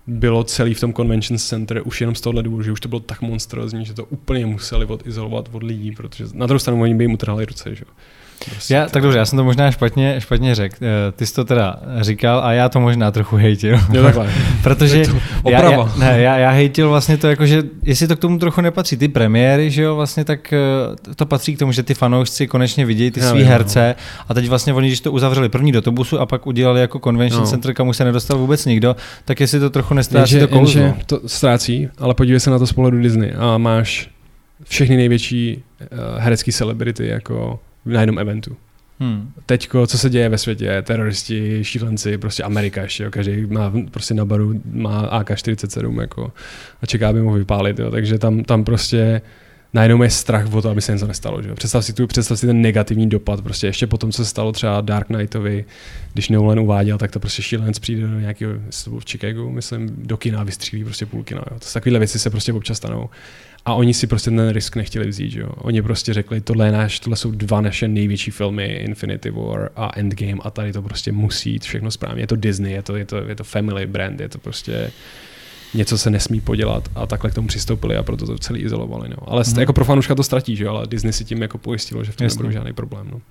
bylo 0.08 0.44
celý 0.44 0.74
v 0.74 0.80
tom 0.80 0.94
convention 0.94 1.38
center 1.38 1.82
už 1.86 2.02
jenom 2.02 2.16
z 2.16 2.22
tohohle 2.22 2.44
důvodu, 2.44 2.64
že 2.64 2.72
už 2.72 2.80
to 2.80 2.90
bylo 2.90 3.00
tak 3.00 3.22
monstrózní, 3.22 3.86
že 3.86 3.94
to 3.94 4.06
úplně 4.06 4.46
museli 4.46 4.86
odizolovat 4.86 5.50
od 5.52 5.64
lidí, 5.64 5.92
protože 5.92 6.26
na 6.34 6.46
druhou 6.46 6.60
stranu 6.60 6.82
oni 6.82 6.96
by 6.96 7.04
jim 7.04 7.14
utrhali 7.14 7.46
ruce, 7.46 7.76
že 7.76 7.86
Prostě 8.50 8.74
já, 8.74 8.86
tak 8.86 9.04
dobře, 9.04 9.18
já 9.18 9.26
jsem 9.26 9.38
to 9.38 9.44
možná 9.44 9.72
špatně, 9.72 10.16
špatně 10.22 10.56
řekl. 10.56 10.76
Eh, 10.82 11.12
ty 11.12 11.26
jsi 11.26 11.34
to 11.34 11.46
teda 11.46 11.76
říkal 12.02 12.42
a 12.44 12.54
já 12.54 12.70
to 12.70 12.80
možná 12.80 13.12
trochu 13.12 13.36
hejtil. 13.36 13.80
Jo, 13.94 14.04
takhle. 14.04 14.30
Protože 14.64 15.04
já, 15.50 15.72
já, 15.72 15.92
ne, 15.98 16.22
já, 16.22 16.38
já 16.38 16.52
hejtil 16.52 16.90
vlastně 16.90 17.18
to 17.18 17.28
jako, 17.28 17.46
že 17.46 17.64
jestli 17.84 18.08
to 18.08 18.16
k 18.16 18.20
tomu 18.20 18.40
trochu 18.40 18.62
nepatří, 18.62 18.98
ty 18.98 19.08
premiéry, 19.08 19.72
že 19.72 19.82
jo, 19.82 19.96
vlastně 19.96 20.26
tak 20.26 20.54
eh, 20.54 21.16
to 21.16 21.26
patří 21.26 21.56
k 21.56 21.60
tomu, 21.60 21.72
že 21.72 21.84
ty 21.84 21.94
fanoušci 21.94 22.48
konečně 22.48 22.86
vidějí 22.86 23.12
ty 23.12 23.22
svý 23.22 23.44
herce 23.44 23.96
no. 23.98 24.26
a 24.30 24.34
teď 24.34 24.50
vlastně 24.50 24.74
oni, 24.74 24.88
když 24.88 25.02
to 25.02 25.12
uzavřeli 25.12 25.50
první 25.50 25.72
do 25.72 25.84
autobusu 25.84 26.20
a 26.20 26.26
pak 26.26 26.48
udělali 26.48 26.82
jako 26.82 27.00
convention 27.00 27.42
no. 27.42 27.48
center, 27.48 27.74
kam 27.74 27.88
už 27.88 27.98
se 27.98 28.06
nedostal 28.06 28.38
vůbec 28.38 28.66
nikdo, 28.66 28.96
tak 29.26 29.40
jestli 29.40 29.60
to 29.60 29.70
trochu 29.70 29.94
nestrácí 29.94 30.40
to 30.40 30.48
kouzlo. 30.48 30.94
to 31.06 31.20
ztrácí, 31.26 31.90
ale 31.98 32.14
podívej 32.14 32.40
se 32.40 32.50
na 32.50 32.60
to 32.60 32.68
z 32.68 32.74
pohledu 32.74 33.02
Disney 33.02 33.34
a 33.38 33.58
máš 33.58 34.10
všechny 34.68 34.96
největší 34.96 35.64
uh, 35.82 35.88
herecký 36.18 36.52
celebrity 36.52 37.08
jako 37.08 37.60
na 37.86 38.02
jednom 38.02 38.20
eventu. 38.20 38.58
Hmm. 39.00 39.32
Teďko, 39.46 39.88
co 39.88 39.98
se 39.98 40.10
děje 40.10 40.30
ve 40.30 40.38
světě, 40.38 40.84
teroristi, 40.86 41.64
šílenci, 41.64 42.18
prostě 42.18 42.44
Amerika 42.44 42.82
ještě, 42.82 43.04
jo, 43.04 43.12
každý 43.12 43.46
má 43.46 43.74
prostě 43.92 44.14
na 44.14 44.26
baru 44.26 44.62
má 44.72 45.22
AK-47 45.22 46.02
jako, 46.02 46.32
a 46.82 46.86
čeká, 46.86 47.10
aby 47.10 47.22
mu 47.22 47.34
vypálit, 47.34 47.80
jo, 47.80 47.92
takže 47.92 48.20
tam, 48.20 48.44
tam 48.44 48.64
prostě 48.64 49.22
najednou 49.74 50.04
je 50.04 50.10
strach 50.10 50.54
o 50.54 50.62
to, 50.62 50.70
aby 50.70 50.82
se 50.82 50.94
něco 50.94 51.08
nestalo. 51.08 51.42
Že? 51.42 51.54
Představ, 51.54 51.86
si 51.86 51.94
tu, 51.94 52.08
představ 52.08 52.40
si 52.40 52.48
ten 52.48 52.62
negativní 52.62 53.10
dopad, 53.10 53.42
prostě 53.42 53.68
ještě 53.68 53.88
potom, 53.88 54.12
co 54.12 54.24
se 54.24 54.30
stalo 54.30 54.52
třeba 54.52 54.82
Dark 54.82 55.08
Knightovi, 55.08 55.66
když 56.14 56.30
Nolan 56.30 56.60
uváděl, 56.60 56.98
tak 56.98 57.12
to 57.12 57.20
prostě 57.20 57.42
šílenec 57.42 57.80
přijde 57.80 58.08
do 58.08 58.20
nějakého, 58.20 58.54
v 59.00 59.06
Chicago, 59.06 59.50
myslím, 59.50 59.90
do 59.98 60.18
kina 60.18 60.44
vystřílí 60.44 60.84
prostě 60.84 61.06
půl 61.06 61.24
kina. 61.24 61.44
Jo. 61.52 61.60
To 61.60 61.66
takovéhle 61.74 62.00
věci 62.00 62.20
se 62.20 62.30
prostě 62.30 62.54
občas 62.54 62.78
stanou. 62.78 63.10
A 63.66 63.74
oni 63.74 63.94
si 63.94 64.08
prostě 64.08 64.30
ten 64.30 64.50
risk 64.50 64.76
nechtěli 64.76 65.08
vzít, 65.08 65.36
jo. 65.36 65.50
Oni 65.58 65.82
prostě 65.82 66.14
řekli, 66.14 66.42
tohle, 66.42 66.66
je 66.66 66.72
náš, 66.72 67.00
tohle 67.00 67.18
jsou 67.18 67.32
dva 67.32 67.62
naše 67.62 67.88
největší 67.88 68.32
filmy, 68.32 68.66
Infinity 68.66 69.30
War 69.30 69.70
a 69.76 70.00
Endgame 70.00 70.42
a 70.42 70.50
tady 70.50 70.74
to 70.74 70.82
prostě 70.82 71.12
musí 71.12 71.52
jít 71.52 71.64
všechno 71.64 71.92
správně. 71.92 72.24
Je 72.24 72.28
to 72.28 72.36
Disney, 72.36 72.74
je 72.74 72.82
to, 72.82 72.96
je 72.96 73.06
to, 73.06 73.18
je 73.18 73.36
to 73.36 73.44
family 73.44 73.88
brand, 73.88 74.20
je 74.20 74.30
to 74.30 74.38
prostě 74.38 74.92
něco 75.74 75.98
se 75.98 76.10
nesmí 76.10 76.42
podělat 76.42 76.90
a 76.96 77.06
takhle 77.06 77.32
k 77.32 77.34
tomu 77.34 77.48
přistoupili 77.48 77.96
a 77.96 78.04
proto 78.04 78.26
to 78.26 78.38
celý 78.38 78.62
izolovali. 78.62 79.10
No. 79.10 79.18
Ale 79.28 79.44
hmm. 79.48 79.60
jako 79.60 79.74
pro 79.74 79.86
fanuška 79.86 80.16
to 80.16 80.24
ztratí, 80.24 80.56
že? 80.56 80.68
ale 80.68 80.88
Disney 80.88 81.14
si 81.14 81.26
tím 81.26 81.42
jako 81.42 81.58
pojistilo, 81.58 82.04
že 82.04 82.12
v 82.12 82.16
tom 82.16 82.28
nebude 82.28 82.52
žádný 82.52 82.74
problém. 82.74 83.08
No. 83.12 83.22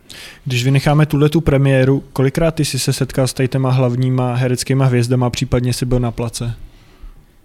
Když 0.45 0.65
vynecháme 0.65 1.07
tuhle 1.07 1.29
tu 1.29 1.41
premiéru, 1.41 2.05
kolikrát 2.13 2.55
ty 2.55 2.65
jsi 2.65 2.79
se 2.79 2.93
setkal 2.93 3.27
s 3.29 3.35
těma 3.49 3.71
hlavníma 3.71 4.35
hereckýma 4.35 4.85
hvězdama, 4.85 5.31
případně 5.31 5.73
jsi 5.73 5.87
byl 5.87 6.01
na 6.01 6.11
place? 6.11 6.55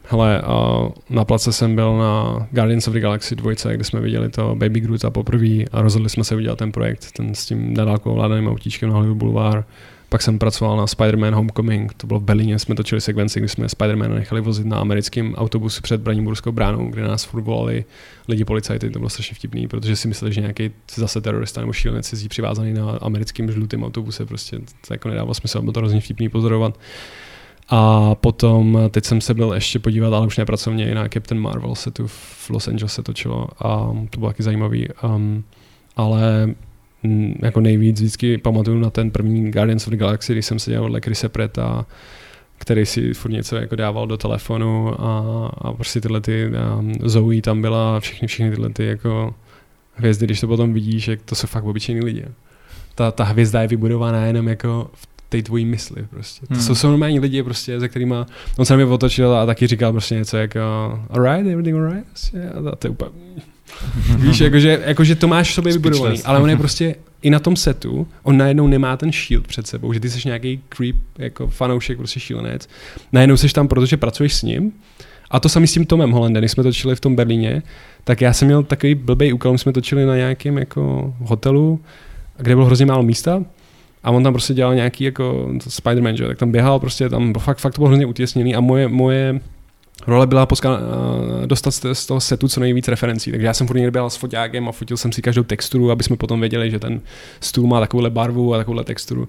Hele, 0.10 0.42
uh, 0.42 0.92
na 1.10 1.26
place 1.26 1.54
jsem 1.54 1.76
byl 1.76 1.98
na 1.98 2.48
Guardians 2.52 2.88
of 2.88 2.94
the 2.94 3.00
Galaxy 3.00 3.36
2, 3.36 3.52
kde 3.72 3.84
jsme 3.84 4.02
viděli 4.02 4.30
to 4.30 4.56
Baby 4.56 4.80
Groota 4.80 5.10
poprvé 5.10 5.66
a 5.72 5.82
rozhodli 5.82 6.10
jsme 6.10 6.24
se 6.24 6.36
udělat 6.36 6.58
ten 6.58 6.72
projekt, 6.72 7.12
ten 7.12 7.36
s 7.36 7.46
tím 7.46 7.74
nadálkou 7.74 8.14
vládaným 8.14 8.48
autíčkem 8.48 8.90
na 8.90 8.96
Hollywood 8.96 9.18
Boulevard. 9.18 9.66
Pak 10.10 10.22
jsem 10.22 10.40
pracoval 10.40 10.78
na 10.78 10.86
Spider-Man 10.86 11.36
Homecoming, 11.36 11.94
to 11.94 12.08
bylo 12.08 12.20
v 12.20 12.24
Berlíně, 12.24 12.60
jsme 12.60 12.76
točili 12.76 13.02
sekvenci, 13.02 13.40
kdy 13.40 13.50
jsme 13.50 13.66
Spider-Man 13.66 14.14
nechali 14.14 14.42
vozit 14.42 14.66
na 14.66 14.78
americkém 14.78 15.36
autobusu 15.36 15.82
před 15.82 16.02
Braniburskou 16.02 16.52
bránou, 16.52 16.90
kde 16.90 17.02
nás 17.02 17.24
furt 17.24 17.46
lidi 18.28 18.46
policajty, 18.46 18.90
to 18.90 19.00
bylo 19.00 19.10
strašně 19.10 19.36
vtipný, 19.36 19.68
protože 19.68 19.96
si 19.96 20.08
mysleli, 20.08 20.34
že 20.34 20.42
nějaký 20.42 20.72
zase 20.96 21.22
terorista 21.22 21.62
nebo 21.62 21.74
šílenec 21.74 22.12
jezdí 22.12 22.30
přivázaný 22.30 22.74
na 22.74 22.92
americkým 22.92 23.52
žlutým 23.52 23.84
autobuse, 23.84 24.26
prostě 24.26 24.60
to 24.88 24.94
jako 24.94 25.10
nedávalo 25.10 25.34
smysl, 25.34 25.62
bylo 25.62 25.74
to 25.74 25.80
hrozně 25.80 26.02
vtipný 26.02 26.30
pozorovat. 26.30 26.80
A 27.70 28.16
potom, 28.16 28.80
teď 28.92 29.06
jsem 29.06 29.22
se 29.22 29.34
byl 29.34 29.54
ještě 29.54 29.80
podívat, 29.80 30.14
ale 30.14 30.28
už 30.28 30.38
nepracovně, 30.38 30.96
na 30.96 31.08
Captain 31.10 31.42
Marvel 31.42 31.76
se 31.76 31.92
tu 31.92 32.08
v 32.08 32.50
Los 32.50 32.68
Angeles 32.68 33.00
točilo 33.04 33.48
a 33.60 33.96
to 34.10 34.20
bylo 34.20 34.30
taky 34.30 34.44
zajímavý. 34.44 34.88
Um, 35.04 35.44
ale 35.96 36.50
m, 37.04 37.34
jako 37.42 37.62
nejvíc 37.62 38.00
vždycky 38.00 38.38
pamatuju 38.38 38.80
na 38.80 38.90
ten 38.90 39.12
první 39.12 39.52
Guardians 39.52 39.88
of 39.88 39.92
the 39.92 39.98
Galaxy, 39.98 40.34
když 40.34 40.46
jsem 40.46 40.60
seděl 40.60 40.84
vedle 40.84 41.02
Chrisa 41.02 41.30
Preta, 41.30 41.86
který 42.58 42.86
si 42.86 43.14
furt 43.14 43.32
něco 43.32 43.56
jako 43.56 43.76
dával 43.76 44.08
do 44.08 44.18
telefonu 44.18 45.02
a, 45.02 45.48
a 45.58 45.74
prostě 45.74 46.02
tyhle 46.02 46.22
ty 46.22 46.52
um, 46.80 46.94
Zoe 47.04 47.42
tam 47.42 47.62
byla, 47.62 48.00
všechny, 48.00 48.28
všechny 48.28 48.50
tyhle 48.50 48.70
ty 48.70 48.86
jako 48.86 49.34
hvězdy, 49.94 50.26
když 50.26 50.42
to 50.42 50.48
potom 50.48 50.74
vidíš, 50.74 51.08
jak 51.08 51.22
to 51.22 51.36
jsou 51.36 51.48
fakt 51.48 51.64
obyčejní 51.64 52.02
lidi. 52.02 52.26
Ta, 52.96 53.12
ta 53.12 53.24
hvězda 53.24 53.62
je 53.62 53.68
vybudovaná 53.68 54.26
jenom 54.26 54.48
jako 54.48 54.90
v 54.94 55.17
té 55.30 55.42
tvojí 55.42 55.66
mysli 55.66 56.06
prostě. 56.10 56.48
To 56.48 56.54
hmm. 56.54 56.64
jsou, 56.64 56.76
jsou 56.76 56.88
normální 56.88 57.20
lidi 57.20 57.44
prostě, 57.44 57.80
za 57.80 57.88
kterýma, 57.88 58.26
on 58.58 58.66
se 58.66 58.74
na 58.74 58.78
mě 58.78 58.86
otočil 58.86 59.36
a 59.36 59.46
taky 59.46 59.68
říkal 59.68 59.92
prostě 59.92 60.16
něco 60.16 60.38
jako 60.38 60.60
alright, 61.10 61.52
everything 61.52 61.78
alright, 61.78 62.08
prostě, 62.08 62.50
a 62.72 62.76
to 62.76 62.88
je 62.88 62.92
úplně, 62.92 63.12
víš, 64.18 64.40
jakože, 64.40 64.82
jakože 64.86 65.16
to 65.16 65.28
máš 65.28 65.52
v 65.52 65.54
sobě 65.54 65.74
vybudovaný, 65.74 66.24
ale 66.24 66.40
on 66.40 66.50
je 66.50 66.58
prostě 66.58 66.96
i 67.22 67.30
na 67.30 67.40
tom 67.40 67.56
setu, 67.56 68.08
on 68.24 68.38
najednou 68.38 68.68
nemá 68.68 68.98
ten 68.98 69.12
shield 69.12 69.48
před 69.48 69.68
sebou, 69.68 69.94
že 69.94 70.00
ty 70.00 70.10
jsi 70.10 70.22
nějaký 70.26 70.62
creep, 70.70 70.96
jako 71.18 71.48
fanoušek, 71.48 71.98
prostě 71.98 72.20
šílenec, 72.20 72.70
najednou 73.12 73.38
jsi 73.38 73.50
tam, 73.50 73.68
protože 73.68 73.98
pracuješ 73.98 74.34
s 74.34 74.42
ním, 74.42 74.72
a 75.32 75.40
to 75.40 75.50
sami 75.50 75.68
s 75.68 75.74
tím 75.74 75.86
Tomem 75.86 76.12
Hollandem, 76.12 76.42
když 76.42 76.52
jsme 76.52 76.64
točili 76.64 76.96
v 76.96 77.00
tom 77.00 77.16
Berlíně, 77.16 77.64
tak 78.04 78.22
já 78.22 78.34
jsem 78.34 78.46
měl 78.46 78.64
takový 78.64 78.96
blbý 78.96 79.34
úkol, 79.34 79.58
jsme 79.58 79.74
točili 79.74 80.06
na 80.06 80.16
nějakém 80.16 80.58
jako 80.58 81.14
hotelu, 81.20 81.82
kde 82.38 82.56
bylo 82.56 82.66
hrozně 82.66 82.86
málo 82.86 83.04
místa 83.04 83.44
a 84.08 84.12
on 84.12 84.24
tam 84.24 84.34
prostě 84.34 84.54
dělal 84.54 84.76
nějaký 84.76 85.04
jako 85.04 85.50
Spider-Man, 85.58 86.14
že? 86.14 86.28
tak 86.28 86.38
tam 86.38 86.52
běhal 86.52 86.80
prostě, 86.80 87.10
tam 87.10 87.34
fakt, 87.34 87.58
fakt 87.58 87.74
to 87.74 87.82
bylo 87.82 87.88
hrozně 87.88 88.06
utěsněný 88.06 88.56
a 88.56 88.62
moje, 88.62 88.88
moje 88.88 89.40
role 90.08 90.28
byla 90.28 90.46
poska- 90.46 90.80
dostat 91.46 91.74
z 91.94 92.06
toho 92.06 92.20
setu 92.20 92.48
co 92.48 92.60
nejvíc 92.60 92.88
referencí. 92.88 93.32
Takže 93.32 93.48
já 93.48 93.54
jsem 93.54 93.68
furt 93.68 93.76
někde 93.76 93.92
byl 93.92 94.10
s 94.10 94.16
foťákem 94.16 94.70
a 94.70 94.72
fotil 94.72 94.98
jsem 94.98 95.12
si 95.12 95.22
každou 95.22 95.44
texturu, 95.44 95.92
aby 95.92 96.04
jsme 96.04 96.18
potom 96.18 96.40
věděli, 96.40 96.72
že 96.72 96.80
ten 96.80 97.02
stůl 97.40 97.68
má 97.68 97.80
takovouhle 97.80 98.10
barvu 98.10 98.54
a 98.54 98.58
takovouhle 98.58 98.84
texturu 98.84 99.28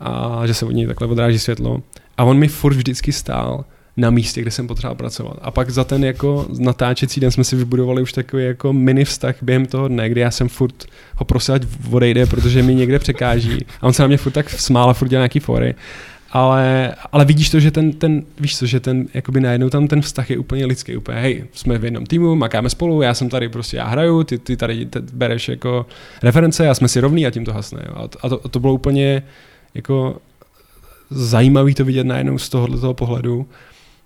a 0.00 0.42
že 0.46 0.54
se 0.54 0.66
od 0.66 0.70
něj 0.70 0.86
takhle 0.86 1.08
odráží 1.08 1.38
světlo. 1.38 1.82
A 2.16 2.24
on 2.24 2.38
mi 2.38 2.48
furt 2.48 2.74
vždycky 2.74 3.12
stál 3.12 3.64
na 3.98 4.10
místě, 4.10 4.42
kde 4.42 4.50
jsem 4.50 4.66
potřeboval 4.66 4.94
pracovat. 4.94 5.38
A 5.42 5.50
pak 5.50 5.70
za 5.70 5.84
ten 5.84 6.04
jako 6.04 6.46
natáčecí 6.58 7.20
den 7.20 7.30
jsme 7.30 7.44
si 7.44 7.56
vybudovali 7.56 8.02
už 8.02 8.12
takový 8.12 8.44
jako 8.44 8.72
mini 8.72 9.04
vztah 9.04 9.34
během 9.42 9.66
toho 9.66 9.88
dne, 9.88 10.08
kdy 10.08 10.20
já 10.20 10.30
jsem 10.30 10.48
furt 10.48 10.84
ho 11.16 11.24
prosil, 11.24 11.54
ať 11.54 11.62
odejde, 11.90 12.26
protože 12.26 12.62
mi 12.62 12.74
někde 12.74 12.98
překáží. 12.98 13.66
A 13.80 13.86
on 13.86 13.92
se 13.92 14.02
na 14.02 14.08
mě 14.08 14.16
furt 14.16 14.32
tak 14.32 14.50
smál 14.50 14.90
a 14.90 14.92
furt 14.92 15.08
dělal 15.08 15.22
nějaký 15.22 15.40
fory. 15.40 15.74
Ale, 16.30 16.94
ale 17.12 17.24
vidíš 17.24 17.50
to, 17.50 17.60
že 17.60 17.70
ten, 17.70 17.92
ten, 17.92 18.22
víš 18.40 18.58
co, 18.58 18.66
že 18.66 18.80
ten, 18.80 19.06
jakoby 19.14 19.40
najednou 19.40 19.70
tam 19.70 19.88
ten 19.88 20.00
vztah 20.00 20.30
je 20.30 20.38
úplně 20.38 20.66
lidský, 20.66 20.96
úplně, 20.96 21.18
hej, 21.18 21.44
jsme 21.52 21.78
v 21.78 21.84
jednom 21.84 22.06
týmu, 22.06 22.34
makáme 22.34 22.70
spolu, 22.70 23.02
já 23.02 23.14
jsem 23.14 23.28
tady 23.28 23.48
prostě, 23.48 23.76
já 23.76 23.86
hraju, 23.86 24.24
ty, 24.24 24.38
ty 24.38 24.56
tady 24.56 24.86
ty 24.86 25.00
bereš 25.12 25.48
jako 25.48 25.86
reference 26.22 26.68
a 26.68 26.74
jsme 26.74 26.88
si 26.88 27.00
rovní 27.00 27.26
a 27.26 27.30
tím 27.30 27.44
to 27.44 27.52
hasne. 27.52 27.80
A, 27.94 28.08
to, 28.08 28.18
a 28.22 28.28
to, 28.28 28.48
to 28.48 28.60
bylo 28.60 28.74
úplně 28.74 29.22
jako 29.74 30.16
zajímavý 31.10 31.74
to 31.74 31.84
vidět 31.84 32.04
najednou 32.04 32.38
z 32.38 32.48
tohohle 32.48 32.78
toho 32.78 32.94
pohledu, 32.94 33.46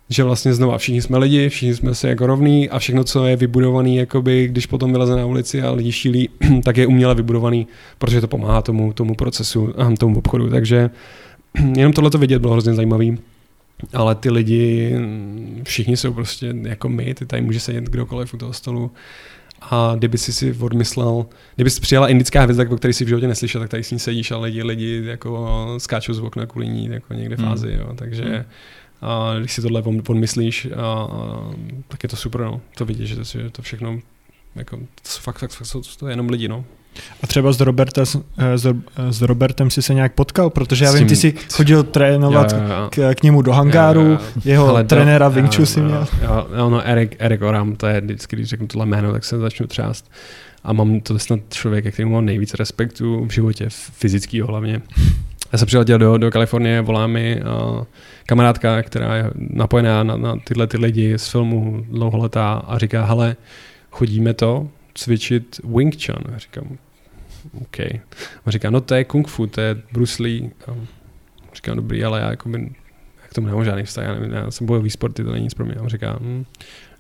že 0.09 0.24
vlastně 0.24 0.55
znova 0.55 0.79
všichni 0.79 1.03
jsme 1.03 1.19
lidi, 1.19 1.49
všichni 1.49 1.74
jsme 1.74 1.95
si 1.95 2.07
jako 2.07 2.27
rovní 2.27 2.70
a 2.70 2.79
všechno, 2.79 3.05
co 3.05 3.27
je 3.27 3.37
vybudovaný, 3.37 3.97
jakoby, 3.97 4.49
když 4.49 4.66
potom 4.66 4.93
vyleze 4.93 5.16
na 5.16 5.27
ulici 5.27 5.62
a 5.62 5.70
lidi 5.70 5.93
šílí, 5.93 6.29
tak 6.65 6.77
je 6.77 6.87
uměle 6.87 7.15
vybudovaný, 7.15 7.66
protože 7.99 8.20
to 8.20 8.29
pomáhá 8.29 8.62
tomu, 8.62 8.93
tomu 8.93 9.15
procesu, 9.15 9.74
tomu 9.99 10.19
obchodu. 10.19 10.51
Takže 10.51 10.91
jenom 11.77 11.93
tohle 11.93 12.11
to 12.11 12.19
vidět 12.19 12.39
bylo 12.39 12.53
hrozně 12.53 12.74
zajímavý. 12.74 13.19
Ale 13.93 14.15
ty 14.15 14.31
lidi, 14.31 14.95
všichni 15.62 15.97
jsou 15.97 16.12
prostě 16.12 16.55
jako 16.62 16.89
my, 16.89 17.15
ty 17.15 17.27
tady 17.27 17.43
může 17.43 17.61
sedět 17.61 17.85
kdokoliv 17.85 18.35
u 18.35 18.37
toho 18.37 18.53
stolu. 18.53 18.91
A 19.70 19.95
kdyby 19.99 20.19
si 20.19 20.33
si 20.33 20.57
odmyslel, 20.61 21.27
kdyby 21.55 21.70
si 21.70 21.81
přijala 21.81 22.09
indická 22.09 22.43
hvězda, 22.43 22.65
o 22.70 22.77
který 22.77 22.95
si 22.95 23.05
v 23.05 23.09
životě 23.09 23.27
neslyšel, 23.27 23.61
tak 23.61 23.70
tady 23.70 23.85
s 23.85 23.91
ní 23.91 23.99
sedíš 23.99 24.31
a 24.31 24.39
lidi, 24.39 24.62
lidi 24.62 25.03
jako 25.05 25.66
skáčou 25.79 26.15
z 26.15 26.20
okna 26.20 26.47
kvůli 26.47 26.69
ní 26.69 26.87
jako 26.87 27.15
někde 27.15 27.37
v 27.37 27.39
hmm. 27.39 27.49
Ázii. 27.49 27.77
Jo. 27.77 27.93
Takže 27.95 28.24
hmm. 28.24 28.45
A 29.03 29.35
když 29.39 29.53
si 29.53 29.62
tohle 29.62 29.83
odmyslíš, 30.09 30.69
a, 30.77 30.81
a, 30.81 31.07
tak 31.89 32.03
je 32.03 32.09
to 32.09 32.16
super. 32.16 32.41
No. 32.41 32.61
To 32.77 32.85
vidíš, 32.85 33.09
že 33.09 33.16
to, 33.16 33.24
že 33.24 33.51
to 33.51 33.62
všechno 33.62 33.99
jako, 34.55 34.77
to 34.77 35.20
fakt, 35.20 35.39
fakt, 35.39 35.51
fakt, 35.51 35.73
to, 35.73 35.81
to 35.99 36.07
je 36.09 36.12
jenom 36.12 36.29
lidi. 36.29 36.49
No. 36.49 36.65
A 37.23 37.27
třeba 37.27 37.53
s, 37.53 37.61
Roberta, 37.61 38.05
s, 38.05 38.16
s 39.11 39.23
Robertem 39.23 39.70
si 39.70 39.83
se 39.83 39.95
nějak 39.95 40.15
potkal, 40.15 40.51
protože 40.51 40.85
já 40.85 40.93
vím, 40.93 41.07
ty 41.07 41.16
jsi 41.16 41.35
chodil 41.53 41.83
trénovat 41.83 42.53
jo, 42.53 42.59
jo. 42.59 42.89
K, 42.91 43.15
k 43.15 43.23
němu 43.23 43.43
do 43.43 43.53
hangáru, 43.53 44.03
jo, 44.03 44.11
jo. 44.11 44.19
jeho 44.45 44.69
Ale 44.69 44.85
trenéra 44.85 45.29
do, 45.29 45.35
Wing 45.35 45.57
Chun 45.57 45.66
si 45.66 45.81
měl. 45.81 46.07
Jo, 46.23 46.47
jo, 46.57 46.70
no 46.70 46.89
Erik, 46.89 47.16
Erik 47.19 47.43
Oram, 47.43 47.77
to 47.77 47.87
je 47.87 48.01
vždycky, 48.01 48.37
když 48.37 48.49
řeknu 48.49 48.66
tohle 48.66 48.87
jméno, 48.87 49.12
tak 49.12 49.24
se 49.24 49.39
začnu 49.39 49.66
třást. 49.66 50.11
A 50.65 50.73
mám 50.73 51.01
to 51.01 51.19
snad 51.19 51.41
člověk, 51.51 51.95
který 51.95 52.09
mám 52.09 52.24
nejvíc 52.24 52.55
respektu 52.55 53.24
v 53.24 53.31
životě, 53.31 53.66
fyzického 53.69 54.49
hlavně. 54.49 54.83
Já 55.53 55.59
jsem 55.59 55.66
přiletěl 55.66 55.99
do, 55.99 56.19
do 56.19 56.31
Kalifornie, 56.31 56.81
volá 56.81 57.07
mi 57.07 57.43
uh, 57.43 57.85
kamarádka, 58.27 58.83
která 58.83 59.16
je 59.16 59.31
napojená 59.35 60.03
na, 60.03 60.16
na 60.16 60.37
tyhle 60.37 60.66
ty 60.66 60.77
lidi 60.77 61.19
z 61.19 61.29
filmu 61.29 61.87
dlouholetá 61.91 62.53
a 62.53 62.79
říká, 62.79 63.05
hele, 63.05 63.37
chodíme 63.91 64.35
to, 64.35 64.69
cvičit 64.95 65.61
Wing 65.77 66.05
Chun. 66.05 66.35
A 66.35 66.39
říkám, 66.39 66.79
OK. 67.61 67.81
A 68.47 68.51
říká, 68.51 68.70
no 68.70 68.81
to 68.81 68.95
je 68.95 69.05
kung 69.05 69.29
fu, 69.29 69.47
to 69.47 69.61
je 69.61 69.77
Bruce 69.93 70.23
Lee. 70.23 70.51
A 70.66 70.74
říkám, 71.55 71.77
dobrý, 71.77 72.05
ale 72.05 72.20
já 72.20 72.31
jako 72.31 72.49
by, 72.49 72.59
já 73.23 73.29
k 73.29 73.35
tomu 73.35 73.47
nemám 73.47 73.65
žádný 73.65 73.83
vztah, 73.83 74.05
já, 74.05 74.15
nevím, 74.15 74.33
já 74.33 74.51
jsem 74.51 74.66
bojový 74.66 74.91
sporty, 74.91 75.24
to 75.24 75.33
není 75.33 75.45
nic 75.45 75.55
pro 75.55 75.65
mě. 75.65 75.74
A 75.74 75.89
říká, 75.89 76.19
hm. 76.20 76.45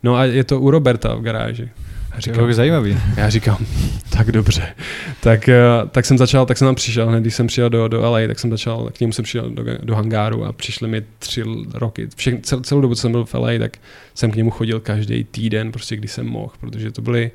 no 0.02 0.16
a 0.16 0.24
je 0.24 0.44
to 0.44 0.60
u 0.60 0.70
Roberta 0.70 1.14
v 1.14 1.20
garáži. 1.20 1.70
A 2.12 2.20
říkám, 2.20 2.46
to 2.46 2.52
zajímavý. 2.52 2.98
Já 3.16 3.30
říkám, 3.30 3.66
tak 4.10 4.32
dobře. 4.32 4.74
Tak, 5.20 5.48
eh, 5.48 5.60
tak 5.90 6.04
jsem 6.04 6.18
začal, 6.18 6.46
tak 6.46 6.58
jsem 6.58 6.68
tam 6.68 6.74
přišel, 6.74 7.08
hned 7.08 7.20
když 7.20 7.34
jsem 7.34 7.46
přijel 7.46 7.70
do, 7.70 7.88
do 7.88 8.00
LA, 8.10 8.18
tak 8.26 8.38
jsem 8.38 8.50
začal, 8.50 8.90
k 8.92 9.00
němu 9.00 9.12
jsem 9.12 9.22
přijel 9.22 9.50
do, 9.50 9.64
do 9.82 9.94
hangáru 9.94 10.44
a 10.44 10.52
přišli 10.52 10.88
mi 10.88 11.02
tři 11.18 11.42
roky. 11.74 12.08
Všech, 12.16 12.40
cel, 12.42 12.60
celou 12.60 12.80
dobu, 12.80 12.94
co 12.94 13.00
jsem 13.00 13.12
byl 13.12 13.24
v 13.24 13.34
LA, 13.34 13.50
tak 13.58 13.76
jsem 14.14 14.30
k 14.30 14.36
němu 14.36 14.50
chodil 14.50 14.80
každý 14.80 15.24
týden, 15.24 15.72
prostě 15.72 15.96
když 15.96 16.12
jsem 16.12 16.26
mohl, 16.26 16.52
protože 16.60 16.90
to 16.90 17.02
byly 17.02 17.30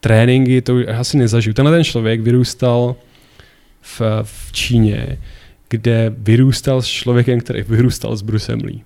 tréninky, 0.00 0.62
to 0.62 0.76
asi 0.98 1.16
nezažiju. 1.16 1.54
Tenhle 1.54 1.76
ten 1.76 1.84
člověk 1.84 2.20
vyrůstal 2.20 2.96
v, 3.80 4.00
v 4.22 4.52
Číně, 4.52 5.18
kde 5.68 6.14
vyrůstal 6.18 6.82
s 6.82 6.86
člověkem, 6.86 7.40
který 7.40 7.62
vyrůstal 7.62 8.16
s 8.16 8.22
Brucem 8.22 8.58
Lee. 8.64 8.80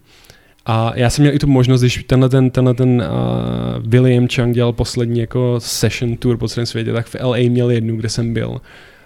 A 0.66 0.93
já 0.94 1.10
jsem 1.10 1.22
měl 1.22 1.34
i 1.34 1.39
tu 1.39 1.47
možnost, 1.47 1.80
když 1.80 2.05
tenhle 2.06 2.28
ten, 2.28 2.51
tenhle 2.51 2.74
ten 2.74 3.02
uh, 3.02 3.90
William 3.90 4.28
Chang 4.28 4.55
dělal 4.55 4.72
poslední 4.72 5.20
jako 5.20 5.55
session 5.59 6.16
tour 6.16 6.36
po 6.36 6.48
celém 6.48 6.66
světě, 6.66 6.93
tak 6.93 7.06
v 7.06 7.16
LA 7.20 7.36
měl 7.36 7.70
jednu, 7.70 7.97
kde 7.97 8.09
jsem 8.09 8.34
byl. 8.34 8.60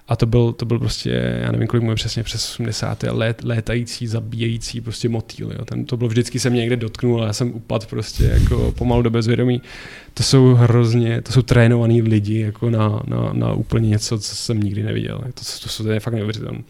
A 0.08 0.16
to 0.16 0.26
byl, 0.26 0.52
to 0.52 0.66
byl 0.66 0.78
prostě, 0.78 1.40
já 1.42 1.52
nevím, 1.52 1.66
kolik 1.66 1.84
mu 1.84 1.94
přesně, 1.94 2.22
přes 2.22 2.50
80. 2.50 3.02
Let, 3.02 3.44
létající, 3.44 4.06
zabíjející 4.06 4.80
prostě 4.80 5.08
motýl. 5.08 5.52
Jo. 5.58 5.64
Ten, 5.64 5.84
to 5.84 5.96
bylo 5.96 6.08
vždycky 6.08 6.40
se 6.40 6.50
mě 6.50 6.60
někde 6.60 6.76
dotknul 6.76 7.22
a 7.22 7.26
já 7.26 7.32
jsem 7.32 7.54
upad 7.54 7.86
prostě 7.86 8.24
jako 8.24 8.74
pomalu 8.78 9.02
do 9.02 9.10
bezvědomí. 9.10 9.62
To 10.14 10.22
jsou 10.22 10.54
hrozně, 10.54 11.22
to 11.22 11.32
jsou 11.32 11.42
trénovaný 11.42 12.02
lidi 12.02 12.40
jako 12.40 12.70
na, 12.70 13.02
na, 13.06 13.30
na 13.32 13.52
úplně 13.52 13.88
něco, 13.88 14.18
co 14.18 14.36
jsem 14.36 14.60
nikdy 14.60 14.82
neviděl. 14.82 15.18
To, 15.18 15.44
to, 15.62 15.68
to, 15.76 15.82
to 15.82 15.90
je 15.90 16.00
fakt 16.00 16.14
neuvěřitelné. 16.14 16.62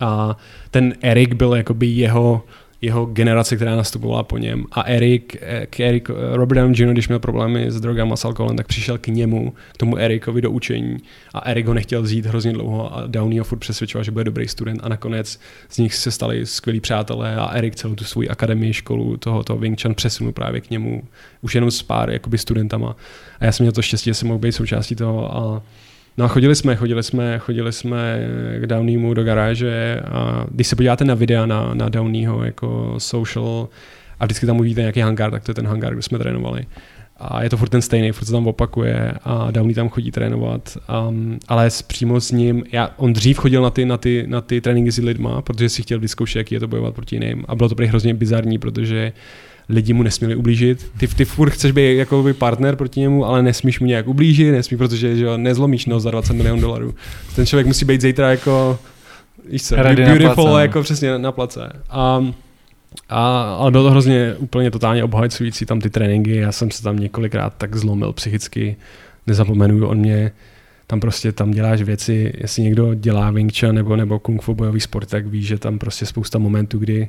A 0.00 0.36
ten 0.70 0.94
Erik 1.02 1.34
byl 1.34 1.54
jakoby 1.54 1.86
jeho 1.86 2.42
jeho 2.80 3.06
generace, 3.06 3.56
která 3.56 3.76
nastupovala 3.76 4.22
po 4.22 4.38
něm. 4.38 4.64
A 4.72 4.82
Erik, 4.82 5.36
k 5.70 5.80
Erik, 5.80 6.10
Robert 6.32 6.58
Downey 6.58 6.82
Jr., 6.82 6.92
když 6.92 7.08
měl 7.08 7.18
problémy 7.18 7.70
s 7.70 7.80
drogama, 7.80 8.16
s 8.16 8.24
alkoholem, 8.24 8.56
tak 8.56 8.66
přišel 8.66 8.98
k 8.98 9.06
němu, 9.06 9.52
k 9.74 9.76
tomu 9.76 9.96
Erikovi 9.96 10.40
do 10.40 10.50
učení 10.50 10.96
a 11.34 11.40
Erik 11.50 11.66
ho 11.66 11.74
nechtěl 11.74 12.02
vzít 12.02 12.26
hrozně 12.26 12.52
dlouho 12.52 12.96
a 12.96 13.06
Downey 13.06 13.38
ho 13.38 13.44
furt 13.44 13.58
přesvědčoval, 13.58 14.04
že 14.04 14.10
bude 14.10 14.24
dobrý 14.24 14.48
student 14.48 14.80
a 14.82 14.88
nakonec 14.88 15.40
z 15.68 15.78
nich 15.78 15.94
se 15.94 16.10
stali 16.10 16.46
skvělí 16.46 16.80
přátelé 16.80 17.36
a 17.36 17.46
Erik 17.46 17.74
celou 17.74 17.94
tu 17.94 18.04
svou 18.04 18.22
akademii, 18.30 18.72
školu 18.72 19.16
toho, 19.16 19.44
toho 19.44 19.58
Wing 19.58 19.82
Chun 19.82 19.94
přesunul 19.94 20.32
právě 20.32 20.60
k 20.60 20.70
němu, 20.70 21.02
už 21.40 21.54
jenom 21.54 21.70
s 21.70 21.82
pár 21.82 22.10
jakoby 22.10 22.38
studentama. 22.38 22.96
A 23.40 23.44
já 23.44 23.52
jsem 23.52 23.64
měl 23.64 23.72
to 23.72 23.82
štěstí, 23.82 24.10
že 24.10 24.14
jsem 24.14 24.28
mohl 24.28 24.38
být 24.38 24.52
součástí 24.52 24.94
toho 24.94 25.36
a 25.36 25.62
No 26.18 26.24
a 26.24 26.28
chodili 26.28 26.54
jsme, 26.54 26.76
chodili 26.76 27.02
jsme, 27.02 27.38
chodili 27.38 27.72
jsme 27.72 28.28
k 28.60 28.66
Downeymu 28.66 29.14
do 29.14 29.24
garáže 29.24 30.00
a 30.04 30.46
když 30.50 30.66
se 30.66 30.76
podíváte 30.76 31.04
na 31.04 31.14
videa 31.14 31.46
na, 31.46 31.74
na 31.74 31.88
Downeyho 31.88 32.44
jako 32.44 32.94
social 32.98 33.68
a 34.20 34.24
vždycky 34.24 34.46
tam 34.46 34.58
uvidíte 34.58 34.80
nějaký 34.80 35.00
hangár, 35.00 35.30
tak 35.30 35.44
to 35.44 35.50
je 35.50 35.54
ten 35.54 35.66
hangár, 35.66 35.92
kde 35.92 36.02
jsme 36.02 36.18
trénovali. 36.18 36.66
A 37.16 37.42
je 37.42 37.50
to 37.50 37.56
furt 37.56 37.68
ten 37.68 37.82
stejný, 37.82 38.12
furt 38.12 38.26
se 38.26 38.32
tam 38.32 38.46
opakuje 38.46 39.12
a 39.24 39.50
Downey 39.50 39.74
tam 39.74 39.88
chodí 39.88 40.10
trénovat, 40.10 40.78
um, 41.08 41.38
ale 41.48 41.68
přímo 41.86 42.20
s 42.20 42.32
ním, 42.32 42.64
já, 42.72 42.90
on 42.96 43.12
dřív 43.12 43.38
chodil 43.38 43.62
na 43.62 43.70
ty, 43.70 43.86
na, 43.86 43.96
ty, 43.96 44.24
na 44.26 44.40
ty 44.40 44.60
tréninky 44.60 44.92
s 44.92 44.98
lidma, 44.98 45.42
protože 45.42 45.68
si 45.68 45.82
chtěl 45.82 46.00
vyzkoušet, 46.00 46.38
jaký 46.38 46.54
je 46.54 46.60
to 46.60 46.68
bojovat 46.68 46.94
proti 46.94 47.16
jiným 47.16 47.44
a 47.48 47.54
bylo 47.54 47.68
to 47.68 47.74
prý 47.74 47.86
hrozně 47.86 48.14
bizarní, 48.14 48.58
protože 48.58 49.12
lidi 49.68 49.92
mu 49.92 50.02
nesměli 50.02 50.36
ublížit. 50.36 50.90
Ty, 50.98 51.06
ty 51.08 51.24
furt 51.24 51.50
chceš 51.50 51.72
být 51.72 51.96
jako 51.96 52.22
by 52.22 52.32
partner 52.32 52.76
proti 52.76 53.00
němu, 53.00 53.24
ale 53.24 53.42
nesmíš 53.42 53.80
mu 53.80 53.86
nějak 53.86 54.08
ublížit, 54.08 54.52
nesmí, 54.52 54.76
protože 54.76 55.16
že 55.16 55.38
nezlomíš 55.38 55.86
nos 55.86 56.02
za 56.02 56.10
20 56.10 56.32
milionů 56.32 56.60
dolarů. 56.60 56.94
Ten 57.36 57.46
člověk 57.46 57.66
musí 57.66 57.84
být 57.84 58.00
zítra 58.00 58.30
jako 58.30 58.78
víš 59.50 59.62
co, 59.62 59.76
beautiful, 59.76 60.34
place, 60.34 60.50
no. 60.50 60.58
jako 60.58 60.82
přesně 60.82 61.10
na, 61.10 61.18
na 61.18 61.32
place. 61.32 61.72
A, 61.90 62.24
a, 63.08 63.42
ale 63.54 63.70
bylo 63.70 63.84
to 63.84 63.90
hrozně 63.90 64.34
úplně 64.38 64.70
totálně 64.70 65.04
obhajující 65.04 65.66
tam 65.66 65.80
ty 65.80 65.90
tréninky, 65.90 66.36
já 66.36 66.52
jsem 66.52 66.70
se 66.70 66.82
tam 66.82 66.98
několikrát 66.98 67.54
tak 67.58 67.76
zlomil 67.76 68.12
psychicky, 68.12 68.76
nezapomenu, 69.26 69.88
on 69.88 69.98
mě 69.98 70.32
tam 70.90 71.00
prostě 71.00 71.32
tam 71.32 71.50
děláš 71.50 71.82
věci, 71.82 72.32
jestli 72.38 72.62
někdo 72.62 72.94
dělá 72.94 73.30
Wing 73.30 73.58
Chun 73.58 73.74
nebo, 73.74 73.96
nebo 73.96 74.18
Kung 74.18 74.42
Fu 74.42 74.54
bojový 74.54 74.80
sport, 74.80 75.08
tak 75.08 75.26
víš, 75.26 75.46
že 75.46 75.58
tam 75.58 75.78
prostě 75.78 76.06
spousta 76.06 76.38
momentů, 76.38 76.78
kdy 76.78 77.08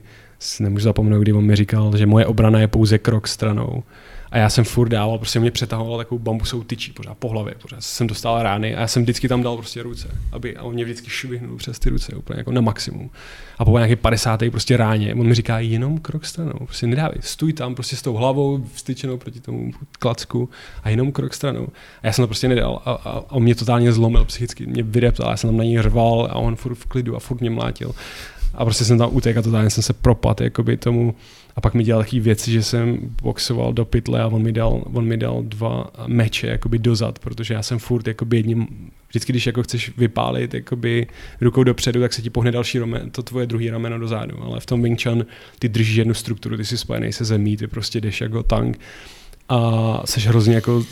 nemůžu 0.60 0.84
zapomenout, 0.84 1.22
kdy 1.22 1.34
on 1.34 1.46
mi 1.46 1.56
říkal, 1.56 1.98
že 1.98 2.06
moje 2.06 2.26
obrana 2.26 2.60
je 2.60 2.68
pouze 2.68 2.98
krok 2.98 3.28
stranou. 3.28 3.84
A 4.32 4.38
já 4.38 4.50
jsem 4.50 4.64
furt 4.64 4.90
dával, 4.90 5.18
prostě 5.18 5.40
mě 5.40 5.52
přetahoval 5.52 5.98
takovou 5.98 6.20
bambusovou 6.20 6.64
tyčí 6.64 6.92
pořád 6.92 7.18
po 7.18 7.30
hlavě, 7.30 7.56
pořád 7.62 7.84
jsem 7.84 8.08
dostal 8.08 8.44
rány 8.44 8.76
a 8.76 8.80
já 8.80 8.88
jsem 8.88 9.04
vždycky 9.04 9.28
tam 9.28 9.44
dal 9.44 9.58
prostě 9.58 9.84
ruce, 9.84 10.08
aby 10.32 10.58
a 10.58 10.64
on 10.64 10.74
mě 10.74 10.84
vždycky 10.84 11.10
švihnul 11.10 11.58
přes 11.58 11.80
ty 11.80 11.90
ruce 11.90 12.16
úplně 12.16 12.40
jako 12.40 12.52
na 12.52 12.62
maximum. 12.62 13.10
A 13.58 13.66
po 13.66 13.78
nějaké 13.78 13.96
50. 13.96 14.40
prostě 14.52 14.78
ráně, 14.78 15.14
on 15.14 15.28
mi 15.28 15.34
říká 15.36 15.60
jenom 15.60 15.98
krok 15.98 16.26
stranou, 16.26 16.66
prostě 16.66 16.88
nedávej, 16.88 17.18
stůj 17.22 17.54
tam 17.54 17.76
prostě 17.76 17.96
s 17.96 18.02
tou 18.02 18.14
hlavou 18.14 18.66
vstyčenou 18.74 19.18
proti 19.18 19.40
tomu 19.40 19.72
klacku 20.00 20.50
a 20.84 20.90
jenom 20.90 21.12
krok 21.12 21.34
stranou. 21.34 21.68
A 22.04 22.08
já 22.08 22.14
jsem 22.14 22.24
to 22.24 22.28
prostě 22.28 22.48
nedal 22.48 22.82
a, 22.86 22.92
a, 22.92 23.10
a 23.10 23.32
on 23.32 23.44
mě 23.44 23.56
totálně 23.56 23.94
zlomil 23.94 24.26
psychicky, 24.26 24.66
mě 24.66 24.84
vydeptal, 24.84 25.30
já 25.30 25.38
jsem 25.38 25.50
tam 25.50 25.58
na 25.58 25.64
něj 25.64 25.82
řval 25.82 26.28
a 26.32 26.36
on 26.36 26.56
furt 26.56 26.76
v 26.76 26.86
klidu 26.86 27.16
a 27.16 27.20
furt 27.20 27.42
mě 27.42 27.50
mlátil. 27.50 27.92
A 28.54 28.66
prostě 28.66 28.86
jsem 28.86 28.98
tam 28.98 29.10
utekl 29.12 29.40
a 29.40 29.42
totálně 29.42 29.70
jsem 29.70 29.84
se 29.84 29.94
propadl 29.94 30.44
jakoby 30.44 30.78
tomu 30.78 31.16
a 31.60 31.62
pak 31.62 31.74
mi 31.74 31.84
dělal 31.84 32.04
takové 32.04 32.22
věci, 32.22 32.52
že 32.52 32.64
jsem 32.64 32.98
boxoval 33.22 33.74
do 33.74 33.86
pytle 33.86 34.22
a 34.22 34.28
on 34.28 34.42
mi 34.42 34.52
dal, 34.52 34.84
on 34.94 35.06
mi 35.06 35.18
dal 35.18 35.44
dva 35.44 35.92
meče 36.08 36.48
jakoby 36.48 36.80
dozad, 36.80 37.20
protože 37.20 37.54
já 37.54 37.64
jsem 37.64 37.80
furt 37.80 38.08
jakoby 38.08 38.38
jedním 38.38 38.68
Vždycky, 39.10 39.32
když 39.32 39.46
jako 39.46 39.64
chceš 39.64 39.98
vypálit 39.98 40.54
jakoby 40.54 41.08
rukou 41.42 41.64
dopředu, 41.64 42.02
tak 42.02 42.14
se 42.14 42.22
ti 42.22 42.30
pohne 42.30 42.52
další 42.52 42.80
ramen, 42.80 43.10
to 43.10 43.24
tvoje 43.24 43.48
druhý 43.48 43.70
rameno 43.70 44.00
dozadu. 44.00 44.44
Ale 44.44 44.60
v 44.60 44.66
tom 44.66 44.84
Wing 44.84 45.04
Chun 45.04 45.26
ty 45.60 45.70
držíš 45.70 45.96
jednu 45.96 46.14
strukturu, 46.14 46.58
ty 46.58 46.66
jsi 46.66 46.78
spojený 46.78 47.14
se 47.14 47.26
zemí, 47.26 47.58
ty 47.58 47.68
prostě 47.68 48.02
jdeš 48.02 48.22
jako 48.22 48.44
tank 48.44 48.80
a 49.50 50.02
jsi 50.06 50.20
hrozně 50.20 50.56
jako 50.56 50.84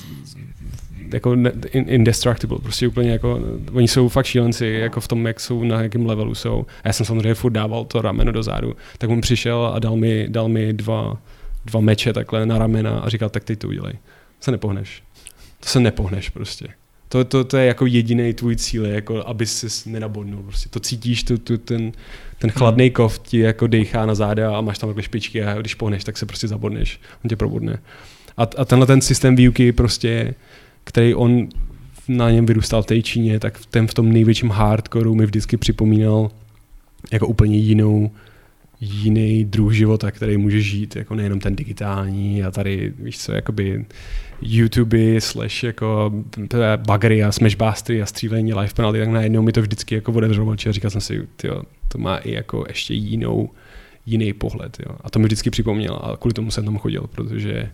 jako 1.14 1.36
indestructible, 1.74 2.58
prostě 2.60 2.88
úplně 2.88 3.12
jako, 3.12 3.40
oni 3.74 3.88
jsou 3.88 4.10
fakt 4.10 4.26
šílenci, 4.26 4.66
jako 4.66 5.02
v 5.02 5.08
tom, 5.08 5.28
jak 5.28 5.40
jsou, 5.40 5.64
na 5.64 5.82
jakém 5.82 6.06
levelu 6.06 6.36
jsou. 6.36 6.66
A 6.84 6.88
já 6.88 6.94
jsem 6.94 7.06
samozřejmě 7.06 7.34
furt 7.34 7.52
dával 7.52 7.86
to 7.86 8.02
rameno 8.02 8.32
dozadu, 8.32 8.76
tak 8.98 9.10
on 9.10 9.22
přišel 9.22 9.72
a 9.74 9.80
dal 9.80 9.96
mi, 9.96 10.26
dal 10.30 10.50
mi 10.50 10.74
dva, 10.74 11.18
dva 11.66 11.80
meče 11.80 12.14
takhle 12.14 12.46
na 12.46 12.58
ramena 12.58 13.00
a 13.00 13.10
říkal, 13.10 13.30
tak 13.30 13.44
ty 13.44 13.56
to 13.56 13.68
udělej. 13.68 13.94
Se 14.40 14.52
nepohneš. 14.52 15.04
To 15.60 15.70
se 15.70 15.80
nepohneš 15.80 16.30
prostě. 16.30 16.68
To, 17.10 17.26
to, 17.26 17.44
to 17.44 17.58
je 17.58 17.66
jako 17.66 17.86
jediný 17.86 18.34
tvůj 18.34 18.56
cíl, 18.56 18.86
jako 18.86 19.28
aby 19.28 19.46
se 19.46 19.90
nenabodnul. 19.90 20.44
Prostě 20.44 20.70
to 20.70 20.80
cítíš, 20.80 21.24
tu, 21.24 21.38
tu, 21.38 21.58
ten, 21.58 21.92
ten 22.40 22.52
chladný 22.52 22.92
kov 22.92 23.20
ti 23.20 23.40
jako 23.40 23.68
dechá 23.68 24.06
na 24.06 24.16
záda 24.16 24.58
a 24.58 24.62
máš 24.62 24.78
tam 24.78 24.90
takhle 24.90 25.04
špičky 25.04 25.44
a 25.44 25.54
když 25.54 25.76
pohneš, 25.76 26.04
tak 26.04 26.18
se 26.18 26.26
prostě 26.26 26.48
zabodneš. 26.48 27.00
On 27.24 27.30
tě 27.30 27.36
probodne. 27.36 27.80
A, 28.38 28.44
a 28.58 28.66
tenhle 28.66 28.88
ten 28.88 29.02
systém 29.02 29.36
výuky 29.36 29.72
prostě, 29.72 30.34
který 30.88 31.16
on 31.16 31.48
na 32.08 32.32
něm 32.32 32.46
vyrůstal 32.46 32.84
v 32.84 32.86
té 32.86 33.02
Číně, 33.02 33.40
tak 33.40 33.60
ten 33.70 33.88
v 33.88 33.94
tom 33.94 34.12
největším 34.12 34.50
hardcoreu 34.50 35.16
mi 35.16 35.26
vždycky 35.26 35.58
připomínal 35.58 36.32
jako 37.12 37.28
úplně 37.28 37.58
jinou, 37.58 38.12
jiný 38.82 39.46
druh 39.46 39.74
života, 39.74 40.12
který 40.12 40.38
může 40.38 40.62
žít, 40.62 40.96
jako 40.96 41.16
nejenom 41.16 41.40
ten 41.40 41.56
digitální 41.56 42.44
a 42.44 42.52
tady, 42.52 42.94
víš 43.00 43.20
co, 43.20 43.32
jakoby 43.32 43.86
YouTube 44.42 45.22
slash 45.22 45.64
jako 45.64 46.14
buggery 46.78 47.24
a 47.24 47.32
smashbustery 47.32 48.02
a 48.02 48.06
střílení 48.06 48.54
live 48.54 48.74
penalty, 48.76 49.00
tak 49.00 49.10
najednou 49.10 49.42
mi 49.42 49.52
to 49.52 49.62
vždycky 49.62 49.96
jako 49.96 50.12
otevřelo 50.12 50.52
oči 50.52 50.70
a 50.70 50.72
říkal 50.72 50.92
jsem 50.92 51.02
si, 51.02 51.28
tyjo, 51.36 51.62
to 51.88 51.98
má 51.98 52.18
i 52.18 52.32
jako 52.32 52.66
ještě 52.68 52.94
jinou, 52.94 53.50
jiný 54.06 54.34
pohled. 54.34 54.78
Jo. 54.80 54.96
A 55.02 55.10
to 55.10 55.20
mi 55.20 55.26
vždycky 55.26 55.50
připomněl 55.50 56.00
a 56.04 56.18
kvůli 56.18 56.34
tomu 56.34 56.52
jsem 56.52 56.66
tam 56.66 56.78
chodil, 56.78 57.06
protože 57.12 57.70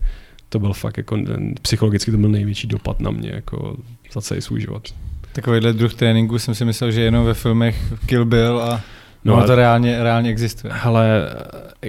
to 0.53 0.59
byl 0.59 0.73
fakt 0.73 0.97
jako, 0.97 1.17
psychologicky 1.61 2.11
to 2.11 2.17
byl 2.17 2.29
největší 2.29 2.67
dopad 2.67 2.99
na 2.99 3.11
mě 3.11 3.31
jako 3.33 3.77
za 4.13 4.21
celý 4.21 4.41
svůj 4.41 4.61
život. 4.61 4.93
Takovýhle 5.31 5.73
druh 5.73 5.93
tréninku 5.93 6.39
jsem 6.39 6.55
si 6.55 6.65
myslel, 6.65 6.91
že 6.91 7.01
jenom 7.01 7.25
ve 7.25 7.33
filmech 7.33 7.93
Kill 8.05 8.25
Bill 8.25 8.61
a 8.61 8.81
No, 9.25 9.39
no 9.39 9.47
to 9.47 9.55
reálně, 9.55 10.03
reálně 10.03 10.29
existuje. 10.29 10.73
Ale 10.73 11.29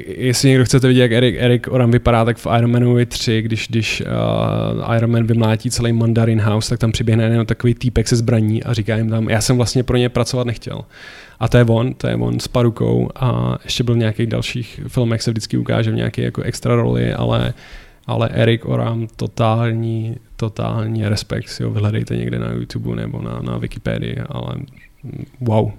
jestli 0.06 0.48
někdo 0.48 0.64
chcete 0.64 0.88
vidět, 0.88 1.00
jak 1.00 1.12
Erik, 1.12 1.36
Erik 1.38 1.68
Oram 1.68 1.90
vypadá, 1.90 2.24
tak 2.24 2.36
v 2.36 2.46
Iron 2.58 2.70
Manovi 2.70 3.06
3, 3.06 3.42
když, 3.42 3.68
když 3.68 4.02
uh, 4.86 4.96
Iron 4.96 5.10
Man 5.10 5.26
vymlátí 5.26 5.70
celý 5.70 5.92
Mandarin 5.92 6.40
House, 6.40 6.68
tak 6.68 6.78
tam 6.78 6.92
přiběhne 6.92 7.24
jenom 7.24 7.46
takový 7.46 7.74
týpek 7.74 8.08
se 8.08 8.16
zbraní 8.16 8.62
a 8.62 8.72
říká 8.72 8.96
jim 8.96 9.10
tam, 9.10 9.28
já 9.28 9.40
jsem 9.40 9.56
vlastně 9.56 9.82
pro 9.82 9.96
ně 9.96 10.08
pracovat 10.08 10.46
nechtěl. 10.46 10.84
A 11.40 11.48
to 11.48 11.56
je 11.56 11.64
on, 11.64 11.94
to 11.94 12.06
je 12.06 12.16
on 12.16 12.40
s 12.40 12.48
parukou 12.48 13.10
a 13.14 13.58
ještě 13.64 13.84
byl 13.84 13.94
v 13.94 13.98
nějakých 13.98 14.26
dalších 14.26 14.80
filmech 14.88 15.22
se 15.22 15.30
vždycky 15.30 15.56
ukáže 15.56 15.90
v 15.90 15.94
nějaké 15.94 16.22
jako 16.22 16.42
extra 16.42 16.74
roli, 16.76 17.14
ale 17.14 17.54
ale 18.06 18.28
Erik 18.32 18.64
Oram 18.64 19.06
totální, 19.16 20.16
totální 20.36 21.08
respekt, 21.08 21.48
si 21.48 21.62
ho 21.62 21.70
vyhledejte 21.70 22.16
někde 22.16 22.38
na 22.38 22.52
YouTube 22.52 22.96
nebo 22.96 23.22
na, 23.22 23.40
na 23.42 23.58
Wikipedii, 23.58 24.18
ale 24.28 24.54
wow, 25.40 25.70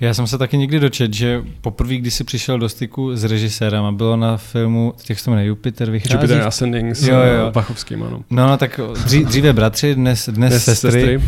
já 0.00 0.14
jsem 0.14 0.26
se 0.26 0.38
taky 0.38 0.58
někdy 0.58 0.80
dočet, 0.80 1.14
že 1.14 1.42
poprvé, 1.60 1.94
když 1.94 2.14
jsi 2.14 2.24
přišel 2.24 2.58
do 2.58 2.68
styku 2.68 3.16
s 3.16 3.24
režisérem 3.24 3.84
a 3.84 3.92
bylo 3.92 4.16
na 4.16 4.36
filmu, 4.36 4.94
těch 5.04 5.20
se 5.20 5.30
jmenuje 5.30 5.46
Jupiter 5.46 5.90
vychází? 5.90 6.14
Jupiter 6.14 6.42
Ascending 6.42 6.96
s 6.96 7.08
jo, 7.08 7.16
jo. 7.16 7.50
Bachovským, 7.50 8.02
ano. 8.02 8.22
No, 8.30 8.46
no 8.46 8.56
tak 8.56 8.80
dříve 9.24 9.52
bratři, 9.52 9.94
dnes, 9.94 10.28
dnes, 10.28 10.36
dnes 10.36 10.64
sestry. 10.64 10.90
sestry. 10.90 11.16
Uh, 11.16 11.22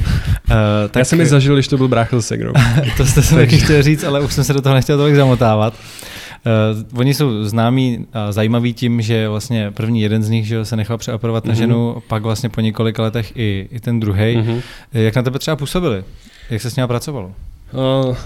tak... 0.91 1.01
Já 1.01 1.05
jsem 1.05 1.19
mi 1.19 1.27
zažil, 1.27 1.55
když 1.55 1.69
to 1.69 1.77
byl 1.77 1.89
brácha 1.89 2.21
s 2.21 2.27
Segrou. 2.27 2.53
to 2.97 3.07
jste 3.07 3.23
se 3.23 3.35
taky 3.35 3.59
chtěl 3.59 3.83
říct, 3.83 4.05
ale 4.05 4.21
už 4.21 4.33
jsem 4.33 4.45
se 4.45 4.53
do 4.53 4.61
toho 4.61 4.75
nechtěl 4.75 4.99
tolik 4.99 5.15
zamotávat. 5.15 5.75
Uh, 6.47 6.99
oni 7.01 7.15
jsou 7.15 7.45
známí 7.45 8.07
a 8.13 8.33
zajímaví 8.33 8.75
tím, 8.75 9.03
že 9.03 9.29
vlastně 9.29 9.71
první 9.71 10.01
jeden 10.01 10.23
z 10.23 10.31
nich 10.31 10.47
že 10.47 10.65
se 10.65 10.77
nechal 10.77 10.99
přeoperovat 10.99 11.45
mm-hmm. 11.45 11.49
na 11.49 11.53
mhm. 11.53 11.59
ženu, 11.59 12.03
pak 12.09 12.23
vlastně 12.23 12.49
po 12.49 12.61
několika 12.61 13.03
letech 13.03 13.33
i, 13.37 13.69
i 13.73 13.81
ten 13.81 14.01
druhý. 14.01 14.37
Mm-hmm. 14.37 14.63
Jak 14.93 15.17
na 15.17 15.23
tebe 15.23 15.39
třeba 15.39 15.57
působili? 15.57 16.05
Jak 16.51 16.63
se 16.63 16.71
s 16.71 16.77
ním 16.77 16.87
pracovalo? 16.87 17.33
Uh, 18.07 18.17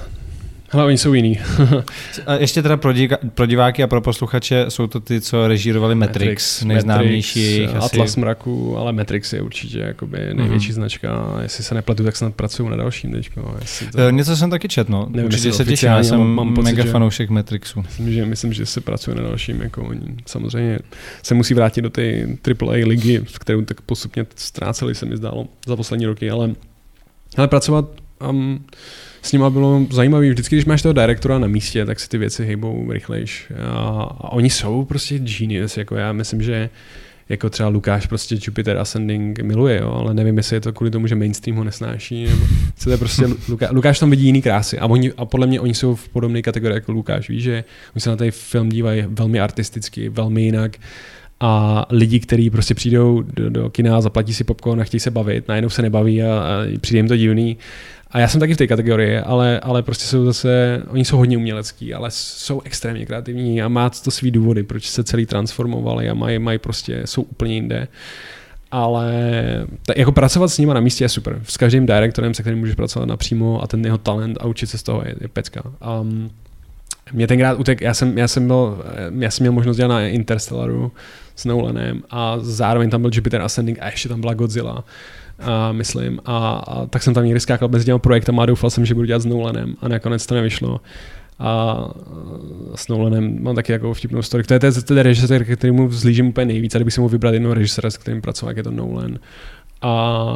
Hele, 0.72 0.84
oni 0.84 0.98
jsou 0.98 1.14
jiný. 1.14 1.38
a 2.26 2.34
ještě 2.34 2.62
teda 2.62 2.76
pro, 2.76 2.92
díka, 2.92 3.18
pro 3.34 3.46
diváky 3.46 3.82
a 3.82 3.86
pro 3.86 4.00
posluchače 4.00 4.64
jsou 4.68 4.86
to 4.86 5.00
ty, 5.00 5.20
co 5.20 5.48
režírovali 5.48 5.94
Matrix, 5.94 6.24
Matrix 6.24 6.64
nejznámější. 6.64 7.60
Matrix, 7.60 7.84
Atlas 7.84 8.16
mraku, 8.16 8.78
ale 8.78 8.92
Matrix 8.92 9.32
je 9.32 9.42
určitě 9.42 9.78
jakoby 9.78 10.18
největší 10.32 10.70
mm-hmm. 10.70 10.74
značka. 10.74 11.38
Jestli 11.42 11.64
se 11.64 11.74
nepletu, 11.74 12.04
tak 12.04 12.16
snad 12.16 12.34
pracuju 12.34 12.68
na 12.68 12.76
dalším 12.76 13.12
teďko. 13.12 13.56
To... 13.92 14.00
E, 14.00 14.12
něco 14.12 14.36
jsem 14.36 14.50
taky 14.50 14.68
četl, 14.68 14.92
no. 14.92 15.06
Nevím, 15.10 15.26
Určitě 15.26 15.52
se 15.52 15.64
těším, 15.64 15.88
já 15.88 16.02
jsem 16.02 16.20
mám, 16.20 16.54
pocit, 16.54 16.64
mega 16.64 16.84
fanoušek 16.84 17.30
Matrixu. 17.30 17.82
Myslím 17.82 18.12
že, 18.12 18.26
myslím, 18.26 18.52
že 18.52 18.66
se 18.66 18.80
pracuje 18.80 19.16
na 19.16 19.22
dalším. 19.22 19.60
Jako 19.60 19.82
oni. 19.82 20.00
Samozřejmě 20.26 20.78
se 21.22 21.34
musí 21.34 21.54
vrátit 21.54 21.82
do 21.82 21.90
té 21.90 22.26
AAA 22.60 22.86
ligy, 22.86 23.18
v 23.24 23.38
kterou 23.38 23.62
tak 23.62 23.80
postupně 23.80 24.26
ztráceli, 24.36 24.94
se 24.94 25.06
mi 25.06 25.16
zdálo, 25.16 25.46
za 25.66 25.76
poslední 25.76 26.06
roky, 26.06 26.30
ale, 26.30 26.54
ale 27.36 27.48
pracovat 27.48 27.84
um, 28.30 28.64
s 29.22 29.32
nima 29.32 29.50
bylo 29.50 29.86
zajímavé. 29.90 30.30
Vždycky, 30.30 30.56
když 30.56 30.64
máš 30.64 30.82
toho 30.82 30.92
direktora 30.92 31.38
na 31.38 31.46
místě, 31.46 31.86
tak 31.86 32.00
si 32.00 32.08
ty 32.08 32.18
věci 32.18 32.44
hejbou 32.44 32.92
rychlejš. 32.92 33.52
A, 33.72 33.78
a 34.20 34.32
oni 34.32 34.50
jsou 34.50 34.84
prostě 34.84 35.18
genius. 35.18 35.76
Jako 35.76 35.96
já 35.96 36.12
myslím, 36.12 36.42
že 36.42 36.70
jako 37.28 37.50
třeba 37.50 37.68
Lukáš 37.68 38.06
prostě 38.06 38.36
Jupiter 38.42 38.78
Ascending 38.78 39.40
miluje, 39.40 39.80
jo, 39.80 39.90
ale 39.92 40.14
nevím, 40.14 40.36
jestli 40.36 40.56
je 40.56 40.60
to 40.60 40.72
kvůli 40.72 40.90
tomu, 40.90 41.06
že 41.06 41.14
mainstream 41.14 41.56
ho 41.56 41.64
nesnáší, 41.64 42.24
nebo 42.24 42.46
co 42.76 42.84
to 42.84 42.90
je 42.90 42.96
prostě, 42.96 43.24
Luká, 43.48 43.68
Lukáš 43.72 43.98
tam 43.98 44.10
vidí 44.10 44.26
jiný 44.26 44.42
krásy 44.42 44.78
a, 44.78 44.86
oni, 44.86 45.12
a 45.16 45.24
podle 45.24 45.46
mě 45.46 45.60
oni 45.60 45.74
jsou 45.74 45.94
v 45.94 46.08
podobné 46.08 46.42
kategorii 46.42 46.74
jako 46.74 46.92
Lukáš, 46.92 47.28
víš, 47.28 47.42
že 47.42 47.64
oni 47.94 48.00
se 48.00 48.10
na 48.10 48.16
ten 48.16 48.30
film 48.30 48.68
dívají 48.68 49.04
velmi 49.08 49.40
artisticky, 49.40 50.08
velmi 50.08 50.42
jinak 50.42 50.76
a 51.40 51.86
lidi, 51.90 52.20
kteří 52.20 52.50
prostě 52.50 52.74
přijdou 52.74 53.22
do, 53.22 53.50
do 53.50 53.70
kina, 53.70 54.00
zaplatí 54.00 54.34
si 54.34 54.44
popcorn 54.44 54.80
a 54.80 54.84
chtějí 54.84 55.00
se 55.00 55.10
bavit, 55.10 55.48
najednou 55.48 55.70
se 55.70 55.82
nebaví 55.82 56.22
a, 56.22 56.38
a 56.38 56.78
přijde 56.80 56.98
jim 56.98 57.08
to 57.08 57.16
divný 57.16 57.56
a 58.12 58.18
já 58.18 58.28
jsem 58.28 58.40
taky 58.40 58.54
v 58.54 58.56
té 58.56 58.66
kategorii, 58.66 59.18
ale, 59.18 59.60
ale 59.60 59.82
prostě 59.82 60.04
jsou 60.04 60.24
zase, 60.24 60.82
oni 60.88 61.04
jsou 61.04 61.16
hodně 61.16 61.36
umělecký, 61.36 61.94
ale 61.94 62.10
jsou 62.10 62.60
extrémně 62.60 63.06
kreativní 63.06 63.62
a 63.62 63.68
má 63.68 63.90
to 63.90 64.10
svý 64.10 64.30
důvody, 64.30 64.62
proč 64.62 64.88
se 64.88 65.04
celý 65.04 65.26
transformovali 65.26 66.10
a 66.10 66.14
mají, 66.14 66.38
mají 66.38 66.58
prostě, 66.58 67.02
jsou 67.04 67.22
úplně 67.22 67.54
jinde. 67.54 67.88
Ale 68.70 69.12
tak 69.86 69.96
jako 69.96 70.12
pracovat 70.12 70.48
s 70.48 70.58
nimi 70.58 70.74
na 70.74 70.80
místě 70.80 71.04
je 71.04 71.08
super. 71.08 71.40
S 71.44 71.56
každým 71.56 71.86
direktorem, 71.86 72.34
se 72.34 72.42
kterým 72.42 72.58
můžeš 72.58 72.74
pracovat 72.74 73.06
napřímo 73.06 73.62
a 73.62 73.66
ten 73.66 73.84
jeho 73.84 73.98
talent 73.98 74.38
a 74.40 74.46
učit 74.46 74.66
se 74.66 74.78
z 74.78 74.82
toho 74.82 75.02
je, 75.04 75.14
je 75.20 75.28
pecka. 75.28 75.62
Um, 76.00 76.30
mě 77.12 77.26
tenkrát 77.26 77.58
utek, 77.58 77.80
já 77.80 77.94
jsem, 77.94 78.18
já 78.18 78.28
jsem, 78.28 78.46
byl, 78.46 78.84
já 79.18 79.30
jsem 79.30 79.44
měl 79.44 79.52
možnost 79.52 79.76
dělat 79.76 79.88
na 79.88 80.08
Interstellaru 80.08 80.92
s 81.36 81.44
Nolanem 81.44 82.02
a 82.10 82.36
zároveň 82.40 82.90
tam 82.90 83.02
byl 83.02 83.10
Jupiter 83.14 83.42
Ascending 83.42 83.78
a 83.80 83.86
ještě 83.86 84.08
tam 84.08 84.20
byla 84.20 84.34
Godzilla 84.34 84.84
a 85.42 85.72
myslím. 85.72 86.20
A, 86.24 86.48
a, 86.48 86.86
tak 86.86 87.02
jsem 87.02 87.14
tam 87.14 87.24
někdy 87.24 87.40
skákal 87.40 87.68
mezi 87.68 87.84
těmi 87.84 87.98
projektama 87.98 88.42
a 88.42 88.46
doufal 88.46 88.70
jsem, 88.70 88.86
že 88.86 88.94
budu 88.94 89.06
dělat 89.06 89.22
s 89.22 89.26
Nolanem 89.26 89.74
a 89.80 89.88
nakonec 89.88 90.26
to 90.26 90.34
nevyšlo. 90.34 90.80
A 91.38 91.78
s 92.74 92.88
Nolanem 92.88 93.42
mám 93.42 93.54
taky 93.54 93.72
jako 93.72 93.94
vtipnou 93.94 94.22
story. 94.22 94.44
To 94.44 94.54
je 94.54 94.60
ten 94.60 94.98
režisér, 94.98 95.44
kterýmu 95.56 95.88
vzlížím 95.88 96.26
úplně 96.26 96.46
nejvíc, 96.46 96.74
a 96.74 96.78
kdybych 96.78 96.94
si 96.94 97.00
mohl 97.00 97.12
vybrat 97.12 97.34
jednoho 97.34 97.54
režiséra, 97.54 97.90
s 97.90 97.96
kterým 97.96 98.22
pracoval, 98.22 98.50
jak 98.50 98.56
je 98.56 98.62
to 98.62 98.70
Nolan. 98.70 99.18
A 99.82 100.26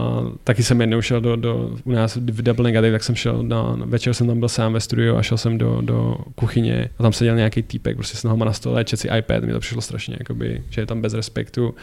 taky 0.45 0.63
jsem 0.63 0.81
jednou 0.81 1.03
šel 1.03 1.21
do, 1.21 1.37
do 1.37 1.71
u 1.85 1.93
nás 1.93 2.17
v 2.17 2.43
Double 2.43 2.65
Negative, 2.65 2.93
tak 2.93 3.05
jsem 3.05 3.15
šel 3.15 3.43
na, 3.43 3.77
večer 3.85 4.15
jsem 4.15 4.27
tam 4.27 4.39
byl 4.39 4.49
sám 4.49 4.73
ve 4.73 4.81
studiu 4.81 5.17
a 5.17 5.23
šel 5.23 5.39
jsem 5.39 5.59
do, 5.59 5.81
do 5.81 6.17
kuchyně 6.35 6.91
a 6.99 7.03
tam 7.03 7.13
seděl 7.13 7.37
nějaký 7.37 7.63
týpek, 7.63 7.97
prostě 7.97 8.17
s 8.17 8.25
nohama 8.25 8.45
na 8.45 8.53
stole, 8.53 8.85
čet 8.85 8.97
si 8.97 9.09
iPad, 9.19 9.45
mi 9.45 9.53
to 9.53 9.61
přišlo 9.61 9.81
strašně, 9.81 10.17
jakoby, 10.19 10.63
že 10.71 10.81
je 10.81 10.87
tam 10.87 11.01
bez 11.01 11.15
respektu. 11.15 11.75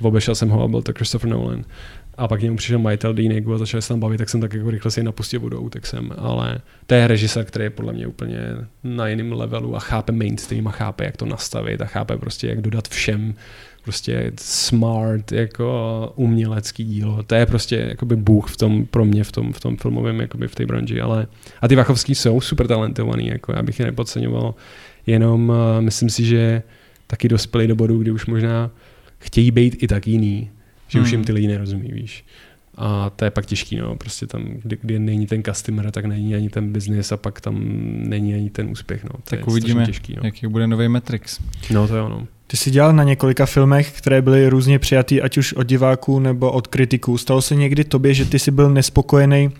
Obešel 0.00 0.34
jsem 0.34 0.48
ho 0.48 0.62
a 0.62 0.68
byl 0.68 0.82
to 0.82 0.92
Christopher 0.92 1.30
Nolan. 1.30 1.64
A 2.16 2.28
pak 2.28 2.42
němu 2.42 2.56
přišel 2.56 2.78
majitel 2.78 3.14
Dýnek 3.14 3.48
a 3.48 3.58
začali 3.58 3.82
se 3.82 3.88
tam 3.88 4.00
bavit, 4.00 4.18
tak 4.18 4.28
jsem 4.28 4.40
tak 4.40 4.54
jako 4.54 4.70
rychle 4.70 4.90
si 4.90 5.02
napustil 5.02 5.40
vodou, 5.40 5.68
tak 5.68 5.86
jsem, 5.86 6.10
ale 6.18 6.60
to 6.86 6.94
je 6.94 7.06
režisér, 7.06 7.44
který 7.44 7.64
je 7.64 7.70
podle 7.70 7.92
mě 7.92 8.06
úplně 8.06 8.38
na 8.84 9.08
jiném 9.08 9.32
levelu 9.32 9.76
a 9.76 9.80
chápe 9.80 10.12
mainstream 10.12 10.68
a 10.68 10.70
chápe, 10.70 11.04
jak 11.04 11.16
to 11.16 11.26
nastavit 11.26 11.82
a 11.82 11.84
chápe 11.84 12.16
prostě, 12.16 12.46
jak 12.46 12.60
dodat 12.60 12.88
všem 12.88 13.34
prostě 13.86 14.32
smart, 14.40 15.32
jako 15.32 16.12
umělecký 16.16 16.84
dílo. 16.84 17.22
To 17.22 17.34
je 17.34 17.46
prostě 17.46 17.86
jakoby 17.88 18.16
bůh 18.16 18.50
v 18.50 18.56
tom, 18.56 18.86
pro 18.86 19.04
mě 19.04 19.24
v 19.24 19.32
tom, 19.32 19.52
v 19.52 19.60
tom 19.60 19.76
filmovém, 19.76 20.20
jakoby 20.20 20.48
v 20.48 20.54
té 20.54 20.66
branži, 20.66 21.00
ale 21.00 21.26
a 21.60 21.68
ty 21.68 21.76
Vachovský 21.76 22.14
jsou 22.14 22.40
super 22.40 22.66
talentovaný, 22.66 23.26
jako 23.26 23.52
já 23.52 23.62
bych 23.62 23.78
je 23.78 23.86
nepodceňoval, 23.86 24.54
jenom 25.06 25.48
uh, 25.48 25.56
myslím 25.80 26.10
si, 26.10 26.24
že 26.24 26.62
taky 27.06 27.28
dospěli 27.28 27.66
do 27.66 27.76
bodu, 27.76 27.98
kdy 27.98 28.10
už 28.10 28.26
možná 28.26 28.70
chtějí 29.18 29.50
být 29.50 29.82
i 29.82 29.88
tak 29.88 30.06
jiný, 30.06 30.50
že 30.88 30.98
hmm. 30.98 31.06
už 31.06 31.12
jim 31.12 31.24
ty 31.24 31.32
lidi 31.32 31.48
nerozumí, 31.48 31.92
víš. 31.92 32.24
A 32.76 33.10
to 33.10 33.24
je 33.24 33.30
pak 33.30 33.46
těžký, 33.46 33.76
no, 33.76 33.96
prostě 33.96 34.26
tam, 34.26 34.44
kdy, 34.62 34.78
kdy 34.82 34.98
není 34.98 35.26
ten 35.26 35.42
customer, 35.42 35.90
tak 35.90 36.04
není 36.04 36.34
ani 36.34 36.48
ten 36.48 36.72
business 36.72 37.12
a 37.12 37.16
pak 37.16 37.40
tam 37.40 37.60
není 38.08 38.34
ani 38.34 38.50
ten 38.50 38.70
úspěch, 38.70 39.04
no. 39.04 39.10
To 39.10 39.36
tak 39.36 39.48
uvidíme, 39.48 39.86
těžký, 39.86 40.14
no. 40.16 40.22
jaký 40.24 40.46
bude 40.46 40.66
nový 40.66 40.88
Matrix. 40.88 41.40
No 41.70 41.88
to 41.88 41.96
je 41.96 42.02
ono. 42.02 42.26
Ty 42.46 42.56
jsi 42.56 42.70
dělal 42.70 42.92
na 42.92 43.04
několika 43.04 43.46
filmech, 43.46 43.92
které 43.98 44.22
byly 44.22 44.48
různě 44.48 44.78
přijatý, 44.78 45.22
ať 45.22 45.38
už 45.38 45.52
od 45.52 45.62
diváků 45.62 46.18
nebo 46.18 46.52
od 46.52 46.66
kritiků. 46.66 47.18
Stalo 47.18 47.42
se 47.42 47.54
někdy 47.54 47.84
tobě, 47.84 48.14
že 48.14 48.24
ty 48.24 48.38
jsi 48.38 48.50
byl 48.50 48.70
nespokojený, 48.70 49.50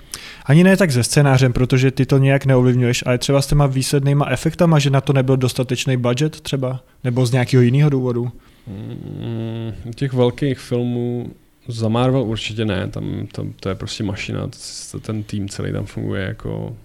ani 0.45 0.65
ne 0.65 0.77
tak 0.77 0.93
se 0.93 1.05
scénářem, 1.05 1.53
protože 1.53 1.91
ty 1.91 2.07
to 2.07 2.19
nějak 2.19 2.47
neovlivňuješ, 2.47 3.05
ale 3.07 3.19
třeba 3.19 3.43
s 3.43 3.47
těma 3.47 3.67
výslednýma 3.67 4.27
efektama, 4.31 4.79
že 4.79 4.91
na 4.91 5.01
to 5.01 5.13
nebyl 5.13 5.37
dostatečný 5.37 5.97
budget 5.97 6.41
třeba, 6.41 6.81
nebo 7.05 7.27
z 7.27 7.33
nějakého 7.33 7.63
jiného 7.63 7.91
důvodu? 7.91 8.33
Mm, 8.67 9.93
těch 9.95 10.13
velkých 10.13 10.59
filmů 10.59 11.33
za 11.69 11.89
Marvel 11.89 12.23
určitě 12.23 12.65
ne, 12.65 12.89
tam 12.89 13.27
to, 13.33 13.47
to 13.61 13.69
je 13.69 13.75
prostě 13.75 14.05
mašina, 14.05 14.49
to, 14.93 15.01
ten 15.01 15.23
tým 15.23 15.49
celý 15.49 15.73
tam 15.73 15.87
funguje 15.87 16.23
jako 16.23 16.77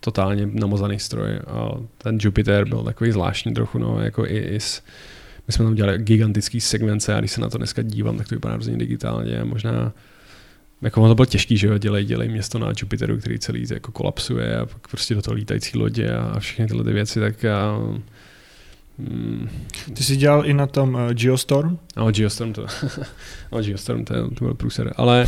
totálně 0.00 0.46
namazaný 0.52 0.98
stroj 0.98 1.38
a 1.46 1.70
ten 1.98 2.18
Jupiter 2.20 2.68
byl 2.68 2.82
takový 2.82 3.12
zvláštní 3.12 3.54
trochu, 3.54 3.78
no, 3.78 4.00
jako 4.00 4.26
i, 4.26 4.38
i 4.38 4.60
s, 4.60 4.82
my 5.46 5.52
jsme 5.52 5.64
tam 5.64 5.74
dělali 5.74 5.98
gigantický 5.98 6.60
segmence 6.60 7.14
a 7.14 7.18
když 7.18 7.30
se 7.30 7.40
na 7.40 7.48
to 7.48 7.58
dneska 7.58 7.82
dívám, 7.82 8.18
tak 8.18 8.28
to 8.28 8.34
vypadá 8.34 8.54
hrozně 8.54 8.76
digitálně 8.76 9.40
a 9.40 9.44
možná 9.44 9.92
jako 10.82 11.00
ono 11.00 11.10
to 11.10 11.14
bylo 11.14 11.26
těžký, 11.26 11.56
že 11.56 11.66
jo, 11.66 11.78
dělej, 11.78 12.04
dělej 12.04 12.28
město 12.28 12.58
na 12.58 12.72
Jupiteru, 12.76 13.18
který 13.18 13.38
celý 13.38 13.66
jako 13.70 13.92
kolapsuje 13.92 14.58
a 14.58 14.66
pak 14.66 14.88
prostě 14.88 15.14
do 15.14 15.22
toho 15.22 15.34
lítající 15.34 15.78
lodě 15.78 16.12
a, 16.12 16.40
všechny 16.40 16.66
tyhle 16.66 16.84
ty 16.84 16.92
věci, 16.92 17.20
tak 17.20 17.44
Hmm. 19.08 19.48
Ty 19.94 20.04
jsi 20.04 20.16
dělal 20.16 20.46
i 20.46 20.54
na 20.54 20.66
tom 20.66 20.94
uh, 20.94 21.10
Geostorm? 21.10 21.78
No, 21.96 22.10
Geostorm 22.12 22.52
to, 22.52 22.66
no, 23.52 23.62
Geostorm 23.62 24.04
to, 24.04 24.14
to 24.30 24.44
byl 24.44 24.54
průser. 24.54 24.92
Ale 24.96 25.26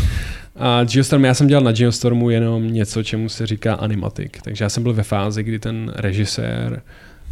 uh, 0.55 0.91
Geostorm, 0.93 1.25
já 1.25 1.35
jsem 1.35 1.47
dělal 1.47 1.65
na 1.65 1.73
Geostormu 1.73 2.31
jenom 2.31 2.73
něco, 2.73 3.03
čemu 3.03 3.29
se 3.29 3.47
říká 3.47 3.75
animatik. 3.75 4.43
Takže 4.43 4.65
já 4.65 4.69
jsem 4.69 4.83
byl 4.83 4.93
ve 4.93 5.03
fázi, 5.03 5.43
kdy 5.43 5.59
ten 5.59 5.93
režisér 5.97 6.83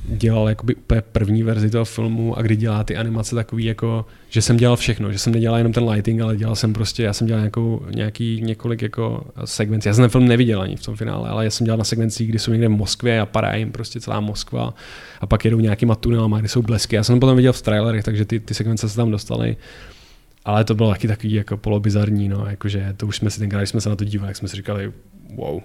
dělal 0.09 0.48
jakoby 0.48 0.74
úplně 0.74 1.02
první 1.12 1.43
verzi 1.43 1.70
toho 1.70 1.85
filmu 1.85 2.39
a 2.39 2.43
kdy 2.43 2.56
dělá 2.56 2.85
ty 2.85 2.97
animace 2.97 3.35
takový 3.35 3.64
jako, 3.64 4.06
že 4.28 4.43
jsem 4.43 4.56
dělal 4.56 4.77
všechno, 4.77 5.12
že 5.12 5.18
jsem 5.18 5.32
nedělal 5.32 5.59
jenom 5.59 5.72
ten 5.72 5.89
lighting, 5.89 6.20
ale 6.20 6.36
dělal 6.36 6.56
jsem 6.56 6.72
prostě, 6.72 7.02
já 7.02 7.12
jsem 7.12 7.27
dělal 7.27 7.40
nějakou, 7.40 7.82
nějaký 7.90 8.40
několik 8.43 8.82
jako 8.82 9.24
sekvencí. 9.44 9.89
Já 9.89 9.94
jsem 9.94 10.02
ten 10.02 10.10
film 10.10 10.28
neviděl 10.28 10.62
ani 10.62 10.77
v 10.77 10.82
tom 10.82 10.97
finále, 10.97 11.28
ale 11.28 11.44
já 11.44 11.51
jsem 11.51 11.64
dělal 11.64 11.78
na 11.78 11.85
sekvencích, 11.85 12.28
kdy 12.28 12.39
jsou 12.39 12.52
někde 12.52 12.68
v 12.68 12.70
Moskvě 12.70 13.20
a 13.20 13.27
padá 13.27 13.55
jim 13.55 13.72
prostě 13.72 14.01
celá 14.01 14.20
Moskva 14.20 14.74
a 15.20 15.27
pak 15.27 15.44
jedou 15.44 15.60
nějakýma 15.60 15.94
tunelama, 15.94 16.39
kde 16.39 16.48
jsou 16.48 16.62
blesky. 16.62 16.97
Já 16.97 17.05
jsem 17.05 17.20
potom 17.20 17.36
viděl 17.36 17.52
v 17.52 17.62
trailerech, 17.62 18.05
takže 18.05 18.24
ty, 18.24 18.40
ty 18.40 18.55
sekvence 18.55 18.89
se 18.89 18.97
tam 18.97 19.10
dostaly. 19.10 19.56
Ale 20.44 20.64
to 20.64 20.74
bylo 20.74 20.90
taky 20.90 21.09
takový 21.09 21.32
jako 21.32 21.56
polobizarní, 21.56 22.28
no, 22.28 22.47
jakože 22.47 22.94
to 22.97 23.06
už 23.06 23.16
jsme 23.16 23.31
si 23.31 23.39
tenkrát, 23.39 23.60
když 23.60 23.70
jsme 23.70 23.81
se 23.81 23.89
na 23.89 23.97
to 23.97 24.05
dívali, 24.05 24.31
jak 24.31 24.36
jsme 24.36 24.48
si 24.48 24.56
říkali, 24.56 24.93
wow. 25.36 25.61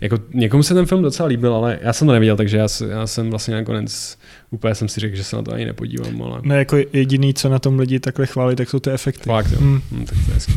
Jako 0.00 0.18
někomu 0.34 0.62
se 0.62 0.74
ten 0.74 0.86
film 0.86 1.02
docela 1.02 1.28
líbil, 1.28 1.54
ale 1.54 1.78
já 1.82 1.92
jsem 1.92 2.06
to 2.06 2.12
neviděl, 2.12 2.36
takže 2.36 2.56
já, 2.56 2.66
já 2.88 3.06
jsem 3.06 3.30
vlastně 3.30 3.54
nakonec 3.54 4.18
úplně 4.50 4.74
jsem 4.74 4.88
si 4.88 5.00
řekl, 5.00 5.16
že 5.16 5.24
se 5.24 5.36
na 5.36 5.42
to 5.42 5.52
ani 5.52 5.64
nepodívám. 5.64 6.22
Ale... 6.22 6.40
Ne, 6.42 6.58
jako 6.58 6.76
jediný, 6.92 7.34
co 7.34 7.48
na 7.48 7.58
tom 7.58 7.78
lidi 7.78 8.00
takhle 8.00 8.26
chválí, 8.26 8.56
tak 8.56 8.70
jsou 8.70 8.78
ty 8.78 8.90
efekty. 8.90 9.30
Fakt, 9.30 9.52
jo. 9.52 9.58
Hmm. 9.60 9.80
Hmm, 9.92 10.04
tak 10.04 10.18
to 10.24 10.30
je 10.30 10.34
hezký. 10.34 10.52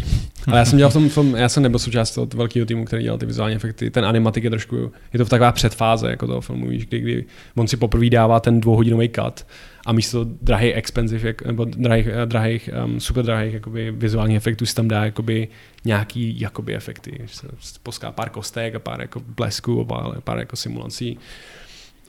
Ale 0.48 0.60
já 0.60 0.66
jsem 0.66 0.78
dělal 0.78 0.92
v 0.92 0.94
tom 0.94 1.10
film, 1.10 1.36
já 1.36 1.50
jsem 1.50 1.64
nebyl 1.64 1.80
součástí 1.80 2.16
toho 2.16 2.28
velkého 2.36 2.66
týmu, 2.66 2.86
který 2.86 3.04
dělal 3.04 3.18
ty 3.18 3.26
vizuální 3.26 3.56
efekty. 3.56 3.90
Ten 3.90 4.06
animatik 4.06 4.44
je 4.44 4.50
trošku, 4.50 4.92
je 5.14 5.18
to 5.18 5.26
v 5.26 5.30
taková 5.30 5.52
předfáze 5.52 6.10
jako 6.10 6.28
toho 6.28 6.42
filmu, 6.42 6.68
víš, 6.68 6.86
kdy, 6.86 7.00
kdy 7.00 7.26
on 7.56 7.68
si 7.68 7.78
poprvé 7.78 8.10
dává 8.10 8.40
ten 8.40 8.62
dvouhodinový 8.62 9.10
cut 9.10 9.46
a 9.88 9.92
místo 9.92 10.26
drahých 10.42 10.76
expensive, 10.76 11.34
nebo 11.46 11.66
drahých, 11.66 12.08
eh, 12.08 12.26
drahých 12.26 12.70
um, 12.86 13.00
super 13.00 13.26
drahých 13.26 13.54
jakoby, 13.54 13.92
vizuálních 13.92 14.38
efektů 14.38 14.66
si 14.66 14.76
tam 14.76 14.88
dá 14.88 15.06
jakoby, 15.06 15.48
nějaký 15.86 16.40
jakoby, 16.40 16.76
efekty. 16.76 17.22
Se 17.28 17.48
poská 17.84 18.12
pár 18.12 18.30
kostek 18.30 18.76
a 18.76 18.80
pár 18.80 19.02
jako 19.02 19.20
blesků 19.20 19.82
a 19.82 19.86
pár, 19.86 20.22
pár 20.22 20.40
jako 20.40 20.56
simulací 20.56 21.20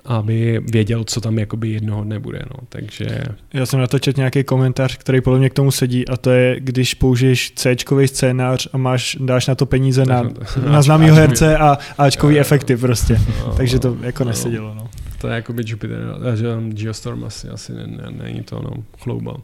aby 0.04 0.60
věděl, 0.72 1.04
co 1.04 1.20
tam 1.20 1.38
jakoby 1.38 1.68
jednoho 1.68 2.04
dne 2.04 2.18
bude. 2.18 2.42
No. 2.50 2.66
Takže... 2.68 3.06
Já 3.54 3.66
jsem 3.66 3.80
na 3.80 3.86
to 3.86 3.98
četl 3.98 4.20
nějaký 4.20 4.44
komentář, 4.44 4.96
který 4.96 5.20
podle 5.20 5.38
mě 5.38 5.50
k 5.50 5.54
tomu 5.54 5.70
sedí 5.70 6.08
a 6.08 6.16
to 6.16 6.30
je, 6.30 6.60
když 6.60 6.94
použiješ 6.94 7.52
c 7.54 7.76
scénář 8.06 8.68
a 8.72 8.78
máš, 8.78 9.16
dáš 9.20 9.46
na 9.46 9.54
to 9.54 9.66
peníze 9.66 10.04
na, 10.04 10.30
na 10.70 10.82
známýho 10.82 11.16
herce 11.16 11.56
a 11.56 11.78
Ačkový 11.98 12.38
efekty 12.40 12.76
prostě. 12.76 13.20
No, 13.46 13.54
Takže 13.56 13.78
to 13.78 13.96
jako 14.00 14.24
no. 14.24 14.30
nesedělo. 14.30 14.74
No. 14.74 14.88
To 15.20 15.28
je 15.28 15.34
jako 15.34 15.52
by 15.52 15.62
Jupiter, 15.66 16.00
že 16.34 16.46
Geostorm 16.68 17.24
asi, 17.24 17.48
asi 17.48 17.72
ne, 17.72 17.86
ne, 17.86 18.10
není 18.22 18.42
to 18.42 18.62
no, 18.62 18.70
chlouba. 18.98 19.36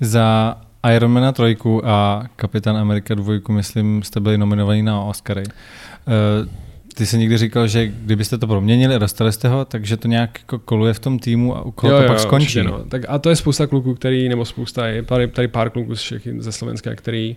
Za 0.00 0.56
Ironmana 0.94 1.32
3 1.32 1.56
a 1.84 2.24
Kapitán 2.36 2.76
Amerika 2.76 3.14
2, 3.14 3.34
myslím, 3.50 4.02
jste 4.02 4.20
byli 4.20 4.38
nominovaní 4.38 4.82
na 4.82 5.00
Oscary. 5.00 5.42
Uh, 5.46 6.48
ty 6.94 7.06
jsi 7.06 7.18
někdy 7.18 7.38
říkal, 7.38 7.66
že 7.68 7.86
kdybyste 7.86 8.38
to 8.38 8.46
proměnili 8.46 8.94
a 8.94 8.98
dostali 8.98 9.32
jste 9.32 9.48
ho, 9.48 9.64
takže 9.64 9.96
to 9.96 10.08
nějak 10.08 10.38
jako 10.38 10.58
koluje 10.58 10.94
v 10.94 10.98
tom 10.98 11.18
týmu 11.18 11.56
a 11.56 11.62
u 11.62 11.70
koho 11.70 11.92
jo, 11.92 11.98
to 11.98 12.02
jo, 12.02 12.08
pak 12.08 12.20
skončí. 12.20 12.62
no. 12.62 12.84
tak 12.84 13.02
a 13.08 13.18
to 13.18 13.30
je 13.30 13.36
spousta 13.36 13.66
kluků, 13.66 13.94
který, 13.94 14.28
nebo 14.28 14.44
spousta, 14.44 14.86
je 14.86 15.02
tady, 15.02 15.28
tady 15.28 15.48
pár 15.48 15.70
kluků 15.70 15.96
z 15.96 16.00
všech, 16.00 16.28
ze 16.38 16.52
Slovenska, 16.52 16.94
který 16.94 17.36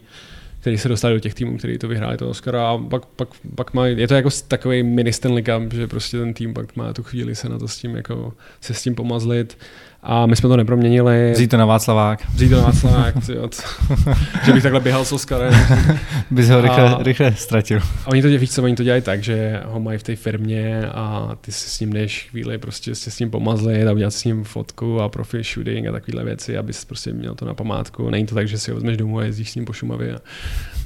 který 0.62 0.78
se 0.78 0.90
dostali 0.90 1.14
do 1.14 1.20
těch 1.20 1.34
týmů, 1.34 1.58
který 1.58 1.78
to 1.78 1.88
vyhráli 1.88 2.18
to 2.18 2.30
Oscar 2.30 2.56
a 2.56 2.78
pak, 2.90 3.06
pak, 3.06 3.30
pak 3.56 3.74
má, 3.74 3.88
je 3.88 4.08
to 4.08 4.14
jako 4.14 4.30
takový 4.48 4.84
mini 4.84 5.14
Stanley 5.14 5.44
Cup, 5.44 5.74
že 5.74 5.88
prostě 5.88 6.18
ten 6.18 6.34
tým 6.34 6.54
pak 6.54 6.76
má 6.76 6.94
tu 6.94 7.04
chvíli 7.04 7.36
se 7.36 7.50
na 7.50 7.60
to 7.60 7.68
s 7.68 7.78
tím 7.78 7.96
jako 7.96 8.34
se 8.62 8.74
s 8.74 8.82
tím 8.82 8.96
pomazlit 8.96 9.58
a 10.04 10.26
my 10.26 10.36
jsme 10.36 10.50
to 10.50 10.58
neproměnili. 10.58 11.32
Vzít 11.32 11.48
to 11.48 11.58
na 11.58 11.66
Václavák. 11.66 12.32
Vzít 12.34 12.50
to 12.50 12.56
na 12.56 12.62
Václavák, 12.62 13.26
tyjo, 13.26 13.50
že 14.46 14.54
bych 14.54 14.64
takhle 14.64 14.80
běhal 14.80 15.06
s 15.06 15.12
Oscarem. 15.12 15.54
Bys 16.32 16.50
ho 16.50 16.62
rychle, 16.62 16.90
a, 16.90 17.04
rychle 17.04 17.36
ztratil. 17.36 17.80
A 18.06 18.08
oni 18.08 18.22
to, 18.22 18.28
víš 18.28 18.52
co, 18.52 18.64
oni 18.64 18.76
to 18.76 18.84
dělají 18.84 19.02
tak, 19.02 19.24
že 19.24 19.62
ho 19.66 19.80
mají 19.80 20.00
v 20.00 20.04
té 20.04 20.16
firmě 20.16 20.88
a 20.88 21.36
ty 21.42 21.52
si 21.52 21.70
s 21.70 21.80
ním 21.80 21.94
jdeš 21.94 22.28
chvíli 22.30 22.58
prostě 22.58 22.96
se 22.96 23.12
s 23.12 23.20
ním 23.20 23.32
pomazlit 23.32 23.88
a 23.88 23.92
udělat 23.92 24.12
s 24.12 24.24
ním 24.24 24.44
fotku 24.44 25.02
a 25.02 25.10
profil 25.10 25.44
shooting 25.44 25.88
a 25.88 25.92
takovéhle 25.92 26.24
věci, 26.24 26.58
abys 26.58 26.86
prostě 26.86 27.14
měl 27.14 27.36
to 27.36 27.46
na 27.46 27.54
památku. 27.54 28.10
Není 28.10 28.26
to 28.26 28.36
tak, 28.36 28.48
že 28.48 28.58
si 28.58 28.72
ho 28.72 28.76
vezmeš 28.76 28.98
domů 28.98 29.20
a 29.20 29.24
jezdíš 29.24 29.52
s 29.52 29.56
ním 29.56 29.66
po 29.66 29.74
Šumavě 29.74 30.16
a, 30.16 30.20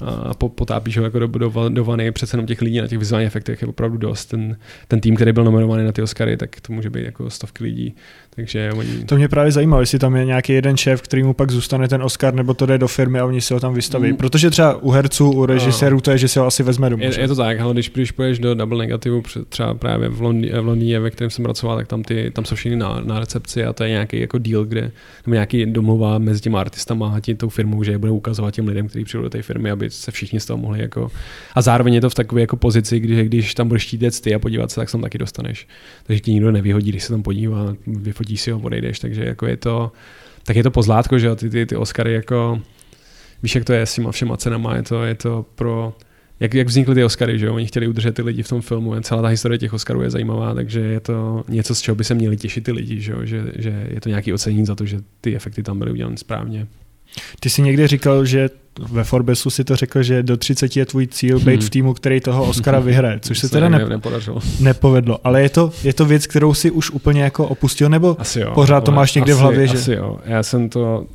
a 0.05 0.33
potápíš 0.33 0.97
ho 0.97 1.03
jako 1.03 1.19
do, 1.19 1.27
do, 1.27 1.69
do 1.69 1.85
vany. 1.85 2.11
Přece 2.11 2.35
jenom 2.35 2.47
těch 2.47 2.61
lidí 2.61 2.81
na 2.81 2.87
těch 2.87 2.99
vizuálních 2.99 3.27
efektech 3.27 3.61
je 3.61 3.67
opravdu 3.67 3.97
dost. 3.97 4.25
Ten, 4.25 4.57
ten 4.87 4.99
tým, 4.99 5.15
který 5.15 5.31
byl 5.31 5.43
nominovaný 5.43 5.85
na 5.85 5.91
ty 5.91 6.01
Oscary, 6.01 6.37
tak 6.37 6.61
to 6.61 6.73
může 6.73 6.89
být 6.89 7.05
jako 7.05 7.29
stovky 7.29 7.63
lidí. 7.63 7.95
Takže 8.29 8.71
oni... 8.71 9.04
To 9.05 9.15
mě 9.15 9.27
právě 9.27 9.51
zajímalo, 9.51 9.81
jestli 9.81 9.99
tam 9.99 10.15
je 10.15 10.25
nějaký 10.25 10.53
jeden 10.53 10.77
šéf, 10.77 11.01
který 11.01 11.23
mu 11.23 11.33
pak 11.33 11.51
zůstane 11.51 11.87
ten 11.87 12.03
Oscar, 12.03 12.33
nebo 12.33 12.53
to 12.53 12.65
jde 12.65 12.77
do 12.77 12.87
firmy 12.87 13.19
a 13.19 13.25
oni 13.25 13.41
si 13.41 13.53
ho 13.53 13.59
tam 13.59 13.73
vystaví. 13.73 14.09
Mm. 14.11 14.17
Protože 14.17 14.49
třeba 14.49 14.75
u 14.75 14.91
herců, 14.91 15.31
u 15.31 15.45
režisérů 15.45 16.01
to 16.01 16.11
je, 16.11 16.17
že 16.17 16.27
si 16.27 16.39
ho 16.39 16.45
asi 16.45 16.63
vezme 16.63 16.89
domů. 16.89 17.03
Je, 17.03 17.19
je 17.19 17.27
to 17.27 17.35
tak, 17.35 17.59
ale 17.59 17.73
když, 17.73 17.89
když 17.89 18.11
půjdeš 18.11 18.39
do 18.39 18.55
Double 18.55 18.77
Negativu, 18.77 19.23
třeba 19.49 19.73
právě 19.73 20.09
v, 20.09 20.21
Londýně, 20.21 20.59
v 20.61 20.65
Londýně, 20.65 20.99
ve 20.99 21.11
kterém 21.11 21.29
jsem 21.29 21.43
pracoval, 21.43 21.77
tak 21.77 21.87
tam, 21.87 22.03
ty, 22.03 22.31
tam 22.31 22.45
jsou 22.45 22.55
všichni 22.55 22.75
na, 22.75 23.01
na 23.05 23.19
recepci 23.19 23.65
a 23.65 23.73
to 23.73 23.83
je 23.83 23.89
nějaký 23.89 24.19
jako 24.19 24.37
deal, 24.37 24.65
kde 24.65 24.91
nebo 25.25 25.33
nějaký 25.33 25.65
domluva 25.65 26.17
mezi 26.17 26.41
těmi 26.41 26.57
artistama 26.57 27.13
a 27.15 27.19
tím 27.19 27.37
tou 27.37 27.49
firmou, 27.49 27.83
že 27.83 27.91
je 27.91 27.97
bude 27.97 28.11
ukazovat 28.11 28.53
těm 28.53 28.67
lidem, 28.67 28.87
kteří 28.87 29.05
přijdou 29.05 29.23
do 29.23 29.29
té 29.29 29.41
firmy, 29.41 29.71
aby 29.71 29.89
se 29.89 30.11
všichni 30.11 30.39
z 30.39 30.45
toho 30.45 30.57
mohli 30.57 30.81
jako. 30.81 31.11
A 31.55 31.61
zároveň 31.61 31.93
je 31.93 32.01
to 32.01 32.09
v 32.09 32.15
takové 32.15 32.41
jako 32.41 32.57
pozici, 32.57 32.99
kdy, 32.99 33.25
když 33.25 33.53
tam 33.53 33.67
budeš 33.67 33.85
chtít 33.85 34.21
ty 34.21 34.35
a 34.35 34.39
podívat 34.39 34.71
se, 34.71 34.75
tak 34.75 34.89
se 34.89 34.91
tam 34.91 35.01
taky 35.01 35.17
dostaneš. 35.17 35.67
Takže 36.03 36.19
ti 36.19 36.31
nikdo 36.31 36.51
nevyhodí, 36.51 36.91
když 36.91 37.03
se 37.03 37.13
tam 37.13 37.23
podívá, 37.23 37.75
vyfotíš 37.87 38.41
si 38.41 38.51
ho, 38.51 38.59
odejdeš 38.59 38.94
takže 38.99 39.25
jako 39.25 39.45
je 39.45 39.57
to, 39.57 39.91
tak 40.43 40.55
je 40.55 40.63
to 40.63 40.71
pozlátko, 40.71 41.19
že 41.19 41.27
jo, 41.27 41.35
ty, 41.35 41.49
ty, 41.49 41.65
ty 41.65 41.75
Oscary 41.75 42.13
jako, 42.13 42.61
víš, 43.43 43.55
jak 43.55 43.65
to 43.65 43.73
je 43.73 43.85
s 43.85 43.95
těma 43.95 44.11
všema 44.11 44.37
cenama, 44.37 44.75
je 44.75 44.83
to, 44.83 45.03
je 45.03 45.15
to 45.15 45.45
pro, 45.55 45.93
jak, 46.39 46.53
jak 46.53 46.67
vznikly 46.67 46.95
ty 46.95 47.03
Oscary, 47.03 47.39
že 47.39 47.45
jo? 47.45 47.55
Oni 47.55 47.65
chtěli 47.65 47.87
udržet 47.87 48.15
ty 48.15 48.21
lidi 48.21 48.43
v 48.43 48.47
tom 48.47 48.61
filmu, 48.61 49.01
celá 49.01 49.21
ta 49.21 49.27
historie 49.27 49.57
těch 49.57 49.73
Oscarů 49.73 50.01
je 50.01 50.09
zajímavá, 50.09 50.53
takže 50.53 50.79
je 50.79 50.99
to 50.99 51.43
něco, 51.47 51.75
z 51.75 51.81
čeho 51.81 51.95
by 51.95 52.03
se 52.03 52.13
měli 52.13 52.37
těšit 52.37 52.63
ty 52.63 52.71
lidi, 52.71 53.01
že, 53.01 53.11
jo? 53.11 53.25
že, 53.25 53.43
že 53.55 53.87
je 53.89 54.01
to 54.01 54.09
nějaký 54.09 54.33
ocenění 54.33 54.65
za 54.65 54.75
to, 54.75 54.85
že 54.85 54.97
ty 55.21 55.35
efekty 55.35 55.63
tam 55.63 55.79
byly 55.79 55.91
udělané 55.91 56.17
správně. 56.17 56.67
Ty 57.39 57.49
jsi 57.49 57.61
někdy 57.61 57.87
říkal, 57.87 58.25
že 58.25 58.49
ve 58.89 59.03
Forbesu 59.03 59.49
si 59.49 59.63
to 59.63 59.75
řekl, 59.75 60.03
že 60.03 60.23
do 60.23 60.37
30 60.37 60.77
je 60.77 60.85
tvůj 60.85 61.07
cíl 61.07 61.39
být 61.39 61.59
hmm. 61.59 61.67
v 61.67 61.69
týmu, 61.69 61.93
který 61.93 62.19
toho 62.19 62.45
Oscara 62.45 62.79
vyhraje, 62.79 63.19
což 63.19 63.39
se 63.39 63.49
teda 63.49 63.69
ne, 63.69 63.85
nepodařilo. 63.89 64.39
nepovedlo. 64.59 65.19
Ale 65.23 65.41
je 65.41 65.49
to, 65.49 65.71
je 65.83 65.93
to 65.93 66.05
věc, 66.05 66.27
kterou 66.27 66.53
si 66.53 66.71
už 66.71 66.91
úplně 66.91 67.23
jako 67.23 67.47
opustil, 67.47 67.89
nebo 67.89 68.15
asi 68.19 68.39
jo, 68.39 68.51
pořád 68.53 68.81
to 68.81 68.91
máš 68.91 69.13
někde 69.13 69.31
asi, 69.31 69.39
v 69.39 69.41
hlavě? 69.41 69.63
Asi 69.65 69.85
že... 69.85 69.95
jo. 69.95 70.19
Já 70.25 70.43
jsem 70.43 70.69
to 70.69 71.07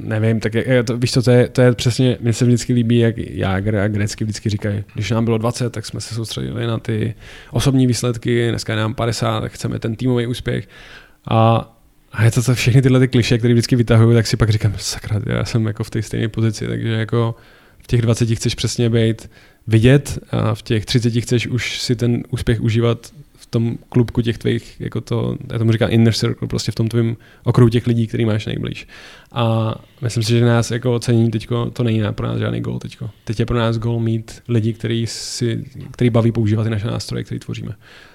nevím, 0.00 0.40
tak 0.40 0.54
je, 0.54 0.82
to, 0.84 0.96
víš 0.96 1.12
co, 1.12 1.22
to 1.22 1.30
je, 1.30 1.48
to 1.48 1.60
je 1.60 1.72
přesně, 1.72 2.18
mně 2.20 2.32
se 2.32 2.44
vždycky 2.44 2.72
líbí, 2.72 2.98
jak 2.98 3.18
Jágr 3.18 3.76
a 3.76 3.88
Grecky 3.88 4.24
vždycky 4.24 4.50
říkají, 4.50 4.84
když 4.94 5.10
nám 5.10 5.24
bylo 5.24 5.38
20, 5.38 5.72
tak 5.72 5.86
jsme 5.86 6.00
se 6.00 6.14
soustředili 6.14 6.66
na 6.66 6.78
ty 6.78 7.14
osobní 7.50 7.86
výsledky, 7.86 8.48
dneska 8.48 8.72
je 8.72 8.78
nám 8.78 8.94
50, 8.94 9.40
tak 9.40 9.52
chceme 9.52 9.78
ten 9.78 9.96
týmový 9.96 10.26
úspěch. 10.26 10.68
A 11.30 11.70
a 12.14 12.24
je 12.24 12.30
to, 12.30 12.42
to 12.42 12.54
všechny 12.54 12.82
tyhle 12.82 13.00
ty 13.00 13.08
kliše, 13.08 13.38
které 13.38 13.54
vždycky 13.54 13.76
vytahuju, 13.76 14.14
tak 14.14 14.26
si 14.26 14.36
pak 14.36 14.50
říkám, 14.50 14.72
sakra, 14.76 15.20
já 15.26 15.44
jsem 15.44 15.66
jako 15.66 15.84
v 15.84 15.90
té 15.90 16.02
stejné 16.02 16.28
pozici, 16.28 16.66
takže 16.66 16.88
jako 16.88 17.34
v 17.82 17.86
těch 17.86 18.02
20 18.02 18.28
chceš 18.34 18.54
přesně 18.54 18.90
být 18.90 19.30
vidět 19.66 20.18
a 20.30 20.54
v 20.54 20.62
těch 20.62 20.86
30 20.86 21.20
chceš 21.20 21.46
už 21.46 21.80
si 21.80 21.96
ten 21.96 22.22
úspěch 22.30 22.60
užívat 22.60 23.12
v 23.36 23.46
tom 23.46 23.78
klubku 23.88 24.22
těch 24.22 24.38
tvých, 24.38 24.80
jako 24.80 25.00
to, 25.00 25.36
já 25.52 25.58
tomu 25.58 25.72
říkám 25.72 25.88
inner 25.92 26.12
circle, 26.12 26.48
prostě 26.48 26.72
v 26.72 26.74
tom 26.74 26.88
tvém 26.88 27.16
okruhu 27.44 27.68
těch 27.68 27.86
lidí, 27.86 28.06
který 28.06 28.24
máš 28.24 28.46
nejblíž. 28.46 28.86
A 29.32 29.74
myslím 30.02 30.22
si, 30.22 30.32
že 30.32 30.44
nás 30.44 30.70
jako 30.70 30.94
ocení 30.94 31.30
teďko, 31.30 31.70
to 31.70 31.82
není 31.82 32.02
pro 32.10 32.26
nás 32.26 32.38
žádný 32.38 32.60
gol 32.60 32.78
teďko. 32.78 33.10
Teď 33.24 33.40
je 33.40 33.46
pro 33.46 33.58
nás 33.58 33.78
gol 33.78 34.00
mít 34.00 34.42
lidi, 34.48 34.72
který, 34.72 35.06
si, 35.06 35.64
který 35.90 36.10
baví 36.10 36.32
používat 36.32 36.64
ty 36.64 36.70
naše 36.70 36.86
nástroje, 36.86 37.24
které 37.24 37.38
tvoříme. 37.38 37.74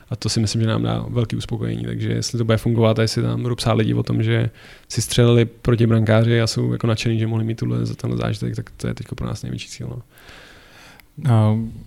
A 0.10 0.16
to 0.16 0.30
si 0.30 0.40
myslím, 0.40 0.62
že 0.62 0.68
nám 0.68 0.84
dá 0.84 1.06
velký 1.10 1.36
uspokojení. 1.36 1.84
Takže 1.84 2.10
jestli 2.10 2.38
to 2.38 2.46
bude 2.46 2.58
fungovat 2.58 3.00
a 3.00 3.02
jestli 3.02 3.22
tam 3.22 3.42
budou 3.42 3.56
psát 3.56 3.74
lidi 3.74 3.94
o 3.94 4.04
tom, 4.04 4.24
že 4.24 4.50
si 4.90 5.02
střelili 5.02 5.46
proti 5.46 5.88
brankáři 5.88 6.42
a 6.42 6.48
jsou 6.48 6.72
jako 6.72 6.88
nadšený, 6.88 7.20
že 7.20 7.28
mohli 7.28 7.46
mít 7.46 7.58
tuhle 7.58 7.86
za 7.86 7.96
tenhle 7.96 8.18
zážitek, 8.18 8.56
tak 8.56 8.70
to 8.78 8.88
je 8.88 8.94
teď 8.94 9.08
pro 9.16 9.28
nás 9.28 9.44
největší 9.44 9.70
cíl. 9.70 9.88
No. 9.90 10.02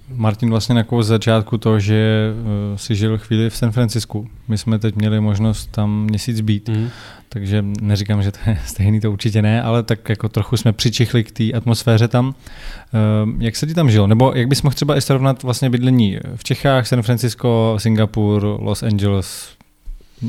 Martin 0.08 0.50
vlastně 0.50 0.74
na 0.74 0.84
začátku 1.00 1.58
to, 1.58 1.78
že 1.78 2.32
uh, 2.32 2.76
si 2.76 2.94
žil 2.94 3.18
chvíli 3.18 3.50
v 3.50 3.56
San 3.56 3.72
Francisku. 3.72 4.28
My 4.48 4.58
jsme 4.58 4.78
teď 4.78 4.94
měli 4.96 5.20
možnost 5.20 5.66
tam 5.70 6.04
měsíc 6.04 6.40
být, 6.40 6.68
mm. 6.68 6.88
Takže 7.32 7.64
neříkám, 7.80 8.22
že 8.22 8.32
to 8.32 8.38
je 8.46 8.58
stejný, 8.66 9.00
to 9.00 9.12
určitě 9.12 9.42
ne, 9.42 9.62
ale 9.62 9.82
tak 9.82 10.08
jako 10.08 10.28
trochu 10.28 10.56
jsme 10.56 10.72
přičichli 10.72 11.24
k 11.24 11.32
té 11.32 11.52
atmosféře 11.52 12.08
tam. 12.08 12.28
Uh, 12.28 13.42
jak 13.42 13.56
se 13.56 13.66
ti 13.66 13.74
tam 13.74 13.90
žilo? 13.90 14.06
Nebo 14.06 14.32
jak 14.34 14.48
bys 14.48 14.62
mohl 14.62 14.74
třeba 14.74 14.96
i 14.96 15.00
srovnat 15.00 15.42
vlastně 15.42 15.70
bydlení 15.70 16.18
v 16.36 16.44
Čechách, 16.44 16.86
San 16.86 17.02
Francisco, 17.02 17.76
Singapur, 17.78 18.44
Los 18.60 18.82
Angeles, 18.82 19.48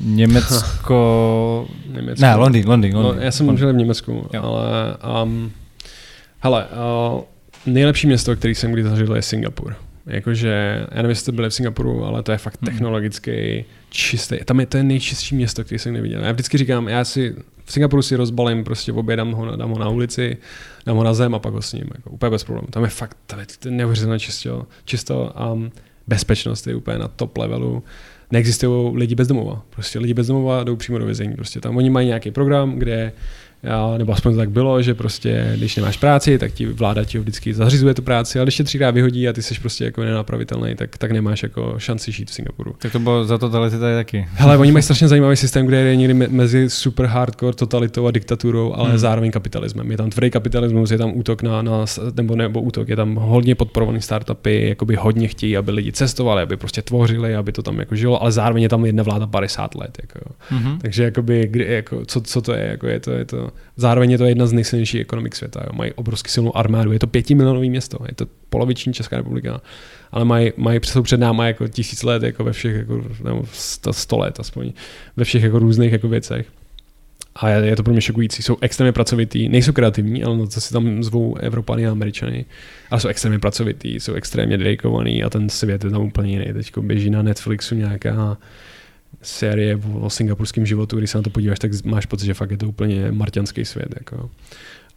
Německo... 0.04 1.68
Německo. 1.96 2.22
Ne, 2.22 2.36
Londýn, 2.36 2.68
Londýn. 2.68 2.96
Londýn. 2.96 3.16
No, 3.16 3.26
já 3.26 3.32
jsem 3.32 3.58
žil 3.58 3.74
v 3.74 3.76
Německu, 3.76 4.30
jo. 4.34 4.44
ale 4.44 4.64
um, 5.24 5.52
hele, 6.40 6.66
uh, 7.16 7.22
nejlepší 7.66 8.08
město, 8.08 8.36
který 8.36 8.56
jsem 8.56 8.72
kdy 8.72 8.84
zažil, 8.84 9.16
je 9.16 9.22
Singapur. 9.22 9.76
Jakože, 10.06 10.86
já 10.92 10.96
nevím, 10.96 11.10
jestli 11.10 11.22
jste 11.22 11.32
byli 11.32 11.50
v 11.50 11.54
Singapuru, 11.54 12.06
ale 12.06 12.24
to 12.24 12.32
je 12.32 12.38
fakt 12.38 12.58
hmm. 12.62 12.72
technologicky 12.72 13.66
čistý. 13.90 14.38
Tam 14.46 14.60
je 14.60 14.66
to 14.66 14.78
je 14.78 14.84
nejčistší 14.84 15.36
město, 15.36 15.64
který 15.64 15.80
jsem 15.80 15.94
neviděl. 15.94 16.24
Já 16.24 16.32
vždycky 16.32 16.58
říkám, 16.58 16.88
já 16.88 17.04
si 17.06 17.36
v 17.66 17.72
Singapuru 17.72 18.02
si 18.02 18.16
rozbalím, 18.16 18.64
prostě 18.64 18.94
obědám 18.94 19.32
ho, 19.32 19.56
dám 19.56 19.70
ho 19.70 19.80
na 19.80 19.90
ulici, 19.90 20.38
dám 20.86 20.98
ho 20.98 21.04
na 21.04 21.14
zem 21.14 21.36
a 21.36 21.40
pak 21.40 21.54
ho 21.54 21.62
s 21.62 21.74
ním, 21.74 21.86
jako, 21.96 22.10
úplně 22.10 22.30
bez 22.30 22.44
problémů. 22.44 22.68
Tam 22.68 22.84
je 22.84 22.90
fakt, 22.90 23.18
tam 23.26 23.40
je 23.40 23.46
to 23.60 23.70
neuvěřitelné 23.70 24.20
čisto, 24.20 24.68
čisto 24.86 25.42
a 25.42 25.60
bezpečnost 26.08 26.68
je 26.68 26.76
úplně 26.76 26.98
na 26.98 27.08
top 27.08 27.38
levelu. 27.38 27.84
Neexistují 28.32 28.98
lidi 28.98 29.16
bez 29.16 29.28
domova. 29.28 29.62
Prostě 29.70 30.00
lidi 30.00 30.14
bez 30.14 30.28
domova 30.28 30.64
jdou 30.64 30.76
přímo 30.76 30.98
do 30.98 31.06
vězení. 31.06 31.36
Prostě 31.36 31.60
tam 31.60 31.78
oni 31.78 31.90
mají 31.90 32.08
nějaký 32.08 32.32
program, 32.32 32.76
kde 32.76 33.12
nebo 33.98 34.14
aspoň 34.14 34.34
to 34.34 34.38
tak 34.38 34.50
bylo, 34.50 34.82
že 34.82 34.94
prostě, 34.94 35.54
když 35.56 35.76
nemáš 35.76 35.98
práci, 35.98 36.38
tak 36.38 36.52
ti 36.52 36.66
vláda 36.66 37.04
ti 37.04 37.20
vždycky 37.20 37.54
zařizuje 37.54 37.94
tu 37.94 38.02
práci, 38.02 38.40
ale 38.40 38.46
když 38.46 38.56
tě 38.56 38.64
třikrát 38.64 38.92
vyhodí 38.92 39.28
a 39.28 39.34
ty 39.34 39.42
jsi 39.42 39.56
prostě 39.60 39.86
jako 39.86 40.04
nenapravitelný, 40.04 40.76
tak, 40.76 40.98
tak 40.98 41.12
nemáš 41.12 41.44
jako 41.44 41.76
šanci 41.78 42.12
žít 42.12 42.30
v 42.30 42.34
Singapuru. 42.34 42.76
Tak 42.78 42.92
to 42.92 43.00
bylo 43.00 43.26
za 43.26 43.38
totality 43.38 43.80
tady 43.80 43.96
taky. 43.96 44.28
Hele, 44.34 44.58
oni 44.58 44.72
mají 44.72 44.84
strašně 44.84 45.08
zajímavý 45.08 45.36
systém, 45.36 45.66
kde 45.66 45.78
je 45.78 45.96
někdy 45.96 46.14
mezi 46.14 46.70
super 46.70 47.06
hardcore 47.06 47.56
totalitou 47.56 48.08
a 48.08 48.12
diktaturou, 48.12 48.74
ale 48.74 48.90
hmm. 48.90 48.98
zároveň 48.98 49.32
kapitalismem. 49.32 49.92
Je 49.92 49.98
tam 49.98 50.10
tvrdý 50.10 50.30
kapitalismus, 50.30 50.92
je 50.92 50.98
tam 50.98 51.12
útok 51.14 51.44
na, 51.44 51.62
na 51.62 51.86
nebo 52.16 52.36
nebo 52.36 52.62
útok, 52.62 52.90
je 52.90 52.96
tam 52.96 53.16
hodně 53.16 53.56
podporovaný 53.56 54.02
startupy, 54.02 54.68
jakoby 54.68 54.96
hodně 54.96 55.28
chtějí, 55.28 55.58
aby 55.58 55.72
lidi 55.72 55.92
cestovali, 55.92 56.42
aby 56.42 56.58
prostě 56.58 56.82
tvořili, 56.82 57.36
aby 57.36 57.52
to 57.52 57.62
tam 57.62 57.80
jako 57.80 57.96
žilo, 57.96 58.22
ale 58.22 58.32
zároveň 58.32 58.64
je 58.64 58.70
tam 58.70 58.86
jedna 58.86 59.04
vláda 59.04 59.28
50 59.28 59.76
let. 59.76 59.98
Jako, 60.02 60.20
hmm. 60.50 60.78
Takže 60.80 61.04
jakoby, 61.04 61.48
kdy, 61.48 61.66
jako, 61.74 62.06
co, 62.06 62.22
co, 62.22 62.42
to 62.42 62.54
je, 62.54 62.68
jako 62.68 62.88
je 62.88 63.00
to, 63.00 63.12
je 63.12 63.26
to 63.26 63.53
Zároveň 63.78 64.12
je 64.12 64.18
to 64.18 64.26
jedna 64.26 64.48
z 64.48 64.54
nejsilnějších 64.54 65.02
ekonomik 65.02 65.36
světa. 65.36 65.62
Jo. 65.64 65.70
Mají 65.74 65.94
obrovsky 65.94 66.30
silnou 66.30 66.58
armádu. 66.58 66.92
Je 66.92 67.00
to 67.00 67.08
pětimilionový 67.08 67.70
město. 67.70 67.98
Je 68.08 68.16
to 68.16 68.26
poloviční 68.50 68.94
Česká 68.94 69.18
republika. 69.18 69.62
Ale 70.12 70.26
mají, 70.26 70.52
mají 70.58 70.80
jsou 70.84 71.04
před 71.04 71.20
náma 71.20 71.48
jako 71.48 71.68
tisíc 71.68 72.04
let 72.04 72.24
jako 72.24 72.44
ve 72.44 72.52
všech, 72.52 72.76
jako, 72.76 73.04
nebo 73.24 73.46
sto, 73.54 73.94
sto 73.94 74.18
let 74.18 74.40
aspoň, 74.40 74.74
ve 75.18 75.24
všech 75.24 75.44
jako 75.44 75.60
různých 75.60 75.92
jako 75.92 76.08
věcech. 76.08 76.48
A 77.36 77.50
je, 77.50 77.66
je 77.66 77.76
to 77.76 77.84
pro 77.84 77.94
mě 77.94 78.02
šokující. 78.02 78.44
Jsou 78.44 78.58
extrémně 78.62 78.92
pracovitý, 78.92 79.50
nejsou 79.50 79.72
kreativní, 79.72 80.24
ale 80.24 80.48
to 80.48 80.62
si 80.62 80.74
tam 80.74 81.04
zvou 81.04 81.36
Evropany 81.36 81.88
a 81.88 81.92
Američany, 81.92 82.46
ale 82.92 83.02
jsou 83.02 83.08
extrémně 83.08 83.40
pracovitý, 83.40 83.96
jsou 83.96 84.14
extrémně 84.14 84.58
dedikovaný 84.58 85.24
a 85.24 85.30
ten 85.30 85.50
svět 85.50 85.84
je 85.84 85.90
tam 85.90 86.02
úplně 86.02 86.32
jiný. 86.32 86.54
Teď 86.54 86.78
běží 86.78 87.10
na 87.10 87.22
Netflixu 87.22 87.76
nějaká 87.76 88.38
série 89.22 89.80
o 89.94 90.10
singapurském 90.10 90.66
životu, 90.66 90.98
když 90.98 91.12
se 91.12 91.18
na 91.18 91.22
to 91.22 91.30
podíváš, 91.30 91.60
tak 91.60 91.72
máš 91.86 92.06
pocit, 92.06 92.26
že 92.26 92.34
fakt 92.34 92.52
je 92.52 92.58
to 92.58 92.68
úplně 92.68 93.12
marťanský 93.12 93.66
svět. 93.66 93.90
Jako. 94.00 94.30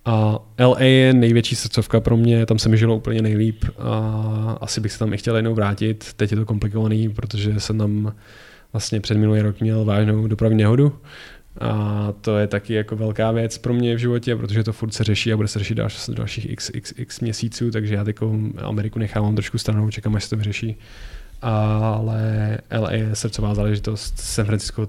A 0.04 0.38
LA 0.60 0.82
je 0.82 1.12
největší 1.12 1.56
srdcovka 1.56 2.00
pro 2.00 2.16
mě, 2.16 2.46
tam 2.46 2.58
se 2.58 2.68
mi 2.68 2.78
žilo 2.78 2.96
úplně 2.96 3.22
nejlíp 3.22 3.64
a 3.78 4.58
asi 4.60 4.80
bych 4.80 4.92
se 4.92 4.98
tam 4.98 5.12
i 5.12 5.18
chtěl 5.18 5.36
jednou 5.36 5.54
vrátit. 5.54 6.12
Teď 6.16 6.30
je 6.30 6.36
to 6.36 6.44
komplikovaný, 6.44 7.08
protože 7.08 7.60
jsem 7.60 7.78
tam 7.78 8.14
vlastně 8.72 9.00
před 9.00 9.18
minulý 9.18 9.40
rok 9.40 9.60
měl 9.60 9.84
vážnou 9.84 10.26
dopravní 10.26 10.58
nehodu 10.58 10.92
a 11.60 12.12
to 12.20 12.38
je 12.38 12.46
taky 12.46 12.74
jako 12.74 12.96
velká 12.96 13.32
věc 13.32 13.58
pro 13.58 13.74
mě 13.74 13.94
v 13.94 13.98
životě, 13.98 14.36
protože 14.36 14.64
to 14.64 14.72
furt 14.72 14.94
se 14.94 15.04
řeší 15.04 15.32
a 15.32 15.36
bude 15.36 15.48
se 15.48 15.58
řešit 15.58 15.74
další, 15.74 16.12
dalších 16.14 16.50
x, 16.50 16.70
x, 16.74 16.94
x 16.96 17.20
měsíců, 17.20 17.70
takže 17.70 17.94
já 17.94 18.04
teď 18.04 18.16
Ameriku 18.58 18.98
nechávám 18.98 19.34
trošku 19.34 19.58
stranou, 19.58 19.90
čekám, 19.90 20.16
až 20.16 20.24
se 20.24 20.30
to 20.30 20.36
vyřeší 20.36 20.76
ale 21.42 22.58
LA 22.78 22.92
je 22.92 23.10
srdcová 23.14 23.54
záležitost. 23.54 24.18
San 24.18 24.46
Francisco 24.46 24.88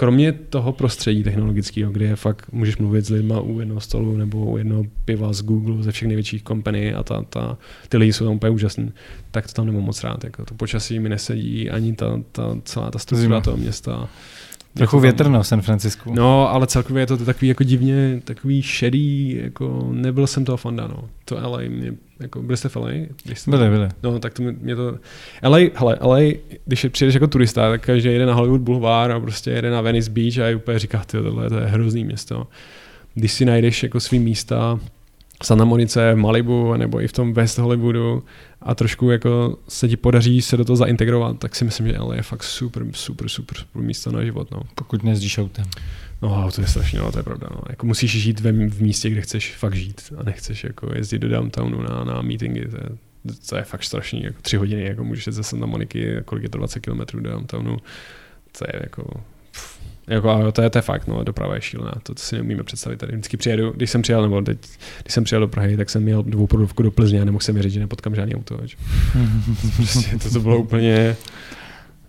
kromě 0.00 0.32
toho 0.32 0.72
prostředí 0.72 1.22
technologického, 1.22 1.92
kde 1.92 2.04
je 2.04 2.16
fakt 2.16 2.52
můžeš 2.52 2.76
mluvit 2.76 3.04
s 3.04 3.10
lidma 3.10 3.40
u 3.40 3.60
jednoho 3.60 3.80
stolu 3.80 4.16
nebo 4.16 4.44
u 4.44 4.56
jednoho 4.56 4.84
piva 5.04 5.32
z 5.32 5.42
Google, 5.42 5.82
ze 5.82 5.92
všech 5.92 6.08
největších 6.08 6.42
kompany 6.42 6.94
a 6.94 7.02
ta, 7.02 7.22
ta, 7.22 7.58
ty 7.88 7.96
lidi 7.96 8.12
jsou 8.12 8.24
tam 8.24 8.34
úplně 8.34 8.50
úžasný, 8.50 8.92
tak 9.30 9.46
to 9.46 9.52
tam 9.52 9.66
nemám 9.66 9.82
moc 9.82 10.04
rád. 10.04 10.24
Jako 10.24 10.44
to 10.44 10.54
počasí 10.54 10.98
mi 10.98 11.08
nesedí, 11.08 11.70
ani 11.70 11.92
ta, 11.92 12.20
ta 12.32 12.56
celá 12.64 12.90
ta 12.90 12.98
struktura 12.98 13.40
toho 13.40 13.56
města. 13.56 14.08
Trochu 14.74 15.00
větrno 15.00 15.42
v 15.42 15.46
San 15.46 15.62
Francisku. 15.62 16.14
No, 16.14 16.48
ale 16.48 16.66
celkově 16.66 17.02
je 17.02 17.06
to 17.06 17.16
takový 17.16 17.48
jako 17.48 17.64
divně, 17.64 18.20
takový 18.24 18.62
šedý, 18.62 19.36
jako 19.42 19.88
nebyl 19.92 20.26
jsem 20.26 20.44
toho 20.44 20.56
fanda, 20.56 20.86
no. 20.86 21.08
To 21.24 21.34
LA 21.34 21.58
mě, 21.68 21.94
jako, 22.20 22.42
byli 22.42 22.56
jste 22.56 22.68
v 22.68 22.76
LA? 22.76 22.90
Jste... 23.34 23.50
Byli, 23.50 23.70
byli. 23.70 23.88
No, 24.02 24.18
tak 24.18 24.34
to 24.34 24.42
mě 24.42 24.76
to, 24.76 24.98
LA, 25.42 25.58
hele, 25.74 25.98
LA, 26.00 26.18
když 26.64 26.86
přijdeš 26.90 27.14
jako 27.14 27.26
turista, 27.26 27.70
tak 27.70 27.90
že 27.96 28.12
jede 28.12 28.26
na 28.26 28.34
Hollywood 28.34 28.60
Boulevard 28.60 29.12
a 29.12 29.20
prostě 29.20 29.50
jede 29.50 29.70
na 29.70 29.80
Venice 29.80 30.10
Beach 30.10 30.38
a 30.38 30.56
úplně 30.56 30.78
říká, 30.78 30.98
ty 31.06 31.18
tohle 31.22 31.48
to 31.48 31.58
je 31.58 31.66
hrozný 31.66 32.04
město. 32.04 32.46
Když 33.14 33.32
si 33.32 33.44
najdeš 33.44 33.82
jako 33.82 34.00
svý 34.00 34.18
místa, 34.18 34.80
Santa 35.42 35.64
Monice, 35.64 36.14
v 36.14 36.16
Malibu, 36.16 36.76
nebo 36.76 37.00
i 37.00 37.08
v 37.08 37.12
tom 37.12 37.32
West 37.32 37.58
Hollywoodu 37.58 38.22
a 38.62 38.74
trošku 38.74 39.10
jako 39.10 39.58
se 39.68 39.88
ti 39.88 39.96
podaří 39.96 40.42
se 40.42 40.56
do 40.56 40.64
toho 40.64 40.76
zaintegrovat, 40.76 41.38
tak 41.38 41.56
si 41.56 41.64
myslím, 41.64 41.88
že 41.88 41.98
LA 41.98 42.16
je 42.16 42.22
fakt 42.22 42.42
super, 42.42 42.86
super, 42.92 43.28
super, 43.28 43.58
super 43.58 43.82
místo 43.82 44.12
na 44.12 44.24
život. 44.24 44.50
No. 44.50 44.62
Pokud 44.74 45.02
nezdíš 45.02 45.38
autem. 45.38 45.64
No, 46.22 46.50
to 46.54 46.60
je 46.60 46.66
strašně, 46.66 46.98
no, 46.98 47.12
to 47.12 47.18
je 47.18 47.22
pravda. 47.22 47.48
No. 47.50 47.60
Jako 47.68 47.86
musíš 47.86 48.10
žít 48.10 48.40
ve, 48.40 48.52
v 48.52 48.82
místě, 48.82 49.10
kde 49.10 49.20
chceš 49.20 49.56
fakt 49.56 49.74
žít 49.74 50.12
a 50.16 50.22
nechceš 50.22 50.64
jako 50.64 50.94
jezdit 50.94 51.18
do 51.18 51.28
downtownu 51.28 51.82
na, 51.82 52.04
na 52.04 52.22
meetingy. 52.22 52.68
To 52.68 52.76
je, 52.76 52.88
to 53.48 53.56
je 53.56 53.62
fakt 53.62 53.84
strašný, 53.84 54.22
jako 54.22 54.42
tři 54.42 54.56
hodiny, 54.56 54.82
jako 54.82 55.04
můžeš 55.04 55.26
jít 55.26 55.32
ze 55.32 55.42
Santa 55.42 55.66
Moniky, 55.66 56.16
kolik 56.24 56.42
je 56.42 56.48
to 56.48 56.58
20 56.58 56.80
km 56.80 57.00
do 57.12 57.30
downtownu. 57.30 57.76
To 58.58 58.64
je 58.72 58.80
jako 58.82 59.20
jako, 60.10 60.52
to, 60.52 60.62
je, 60.62 60.70
to 60.70 60.78
je 60.78 60.82
fakt, 60.82 61.06
no, 61.06 61.24
doprava 61.24 61.54
je 61.54 61.60
šílená, 61.60 61.92
to, 62.02 62.14
to 62.14 62.22
si 62.22 62.34
neumíme 62.34 62.62
představit 62.62 62.96
tady. 62.96 63.12
Vždycky 63.12 63.36
přijedu, 63.36 63.70
když 63.70 63.90
jsem 63.90 64.02
přijel, 64.02 64.22
nebo 64.22 64.42
teď, 64.42 64.58
když 65.02 65.14
jsem 65.14 65.24
přijel 65.24 65.40
do 65.40 65.48
Prahy, 65.48 65.76
tak 65.76 65.90
jsem 65.90 66.02
měl 66.02 66.22
dvou 66.22 66.46
prodovku 66.46 66.82
do 66.82 66.90
Plzně 66.90 67.22
a 67.22 67.24
nemohl 67.24 67.42
jsem 67.42 67.54
věřit, 67.54 67.70
že 67.70 67.80
nepotkám 67.80 68.14
žádný 68.14 68.34
auto. 68.34 68.58
prostě 69.76 70.18
to, 70.18 70.30
to 70.30 70.40
bylo 70.40 70.58
úplně, 70.58 71.16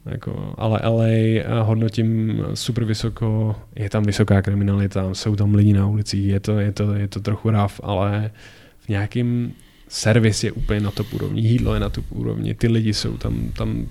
jako, 0.06 0.54
ale 0.58 0.80
LA 0.84 1.64
hodnotím 1.64 2.42
super 2.54 2.86
vysoko, 2.86 3.56
je 3.76 3.90
tam 3.90 4.04
vysoká 4.04 4.42
kriminalita, 4.42 5.14
jsou 5.14 5.36
tam 5.36 5.56
lidi 5.56 5.74
na 5.74 5.88
ulicích, 5.88 6.26
je 6.26 6.40
to, 6.40 6.60
je 6.60 6.72
to, 6.72 6.94
je 6.94 7.08
to 7.08 7.20
trochu 7.20 7.50
ráv, 7.50 7.80
ale 7.84 8.32
v 8.80 8.90
nějakým 8.90 9.54
servis 9.88 10.44
je 10.44 10.52
úplně 10.52 10.80
na 10.80 10.92
top 10.92 11.14
úrovni, 11.14 11.42
jídlo 11.42 11.74
je 11.74 11.80
na 11.80 11.90
top 11.90 12.06
úrovni, 12.10 12.54
ty 12.54 12.68
lidi 12.68 12.94
jsou 12.94 13.18
tam, 13.18 13.52
tam 13.58 13.88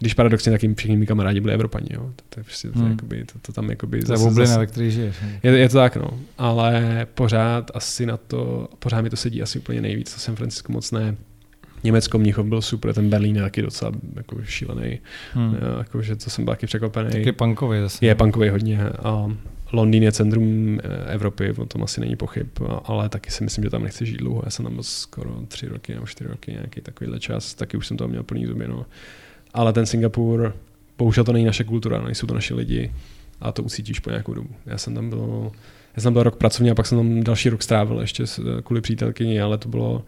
když 0.00 0.14
paradoxně 0.14 0.52
taky 0.52 0.74
všichni 0.74 0.96
mý 0.96 1.06
kamarádi 1.06 1.40
byli 1.40 1.54
Evropani, 1.54 1.88
jo. 1.90 2.00
To, 2.16 2.22
to, 2.28 2.40
je 2.40 2.44
prostě, 2.44 2.70
to, 2.70 2.78
hmm. 2.78 2.90
jakoby, 2.90 3.24
to, 3.24 3.38
to 3.42 3.52
tam 3.52 3.70
jakoby... 3.70 4.02
To 4.02 4.12
je 4.12 4.18
bublina, 4.18 4.58
ve 4.58 4.66
které 4.66 4.90
žiješ. 4.90 5.16
Je, 5.42 5.58
je, 5.58 5.68
to 5.68 5.76
tak, 5.76 5.96
no. 5.96 6.20
Ale 6.38 7.06
pořád 7.14 7.70
asi 7.74 8.06
na 8.06 8.16
to, 8.16 8.68
pořád 8.78 9.02
mi 9.02 9.10
to 9.10 9.16
sedí 9.16 9.42
asi 9.42 9.58
úplně 9.58 9.80
nejvíc, 9.80 10.14
to 10.14 10.20
San 10.20 10.36
Francisco 10.36 10.72
moc 10.72 10.90
ne. 10.90 11.16
Německo, 11.84 12.18
Mnichov 12.18 12.46
byl 12.46 12.62
super, 12.62 12.94
ten 12.94 13.10
Berlín 13.10 13.36
je 13.36 13.42
taky 13.42 13.62
docela 13.62 13.92
jako 14.16 14.36
šílený. 14.44 14.98
Hmm. 15.32 15.56
Jako, 15.78 16.02
že 16.02 16.16
to 16.16 16.30
jsem 16.30 16.44
byl 16.44 16.54
taky 16.54 16.66
překvapený. 16.66 17.10
Taky 17.10 17.32
punkový 17.32 17.80
zase. 17.80 18.06
Je 18.06 18.14
punkový 18.14 18.48
hodně. 18.48 18.80
A 18.88 19.32
Londýn 19.72 20.02
je 20.02 20.12
centrum 20.12 20.78
eh, 20.82 21.12
Evropy, 21.12 21.52
o 21.52 21.66
tom 21.66 21.82
asi 21.82 22.00
není 22.00 22.16
pochyb, 22.16 22.46
ale 22.84 23.08
taky 23.08 23.30
si 23.30 23.44
myslím, 23.44 23.64
že 23.64 23.70
tam 23.70 23.82
nechci 23.82 24.06
žít 24.06 24.16
dlouho. 24.16 24.42
Já 24.44 24.50
jsem 24.50 24.64
tam 24.64 24.74
byl 24.74 24.82
skoro 24.82 25.40
tři 25.48 25.68
roky 25.68 25.94
nebo 25.94 26.06
čtyři 26.06 26.30
roky, 26.30 26.52
nějaký 26.52 26.80
takovýhle 26.80 27.20
čas, 27.20 27.54
taky 27.54 27.76
už 27.76 27.86
jsem 27.86 27.96
to 27.96 28.08
měl 28.08 28.22
plný 28.22 28.46
zuby. 28.46 28.68
No 28.68 28.86
ale 29.54 29.72
ten 29.72 29.86
Singapur, 29.86 30.56
bohužel 30.98 31.24
to 31.24 31.32
není 31.32 31.44
naše 31.44 31.64
kultura, 31.64 32.02
nejsou 32.02 32.26
to 32.26 32.34
naši 32.34 32.54
lidi 32.54 32.92
a 33.40 33.52
to 33.52 33.62
usítíš 33.62 34.00
po 34.00 34.10
nějakou 34.10 34.34
dobu. 34.34 34.50
Já 34.66 34.78
jsem 34.78 34.94
tam 34.94 35.08
byl, 35.08 35.52
já 35.96 36.02
jsem 36.02 36.02
tam 36.02 36.12
byl 36.12 36.22
rok 36.22 36.36
pracovně 36.36 36.70
a 36.70 36.74
pak 36.74 36.86
jsem 36.86 36.98
tam 36.98 37.22
další 37.22 37.48
rok 37.48 37.62
strávil 37.62 38.00
ještě 38.00 38.24
kvůli 38.64 38.80
přítelkyni, 38.80 39.40
ale 39.40 39.58
to 39.58 39.68
bylo, 39.68 40.04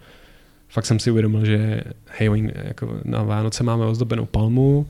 fakt 0.71 0.87
jsem 0.87 0.99
si 0.99 1.11
uvědomil, 1.11 1.45
že 1.45 1.85
hej, 2.07 2.53
jako 2.65 3.01
na 3.05 3.23
Vánoce 3.23 3.65
máme 3.65 3.87
ozdobenou 3.87 4.27
palmu, 4.27 4.87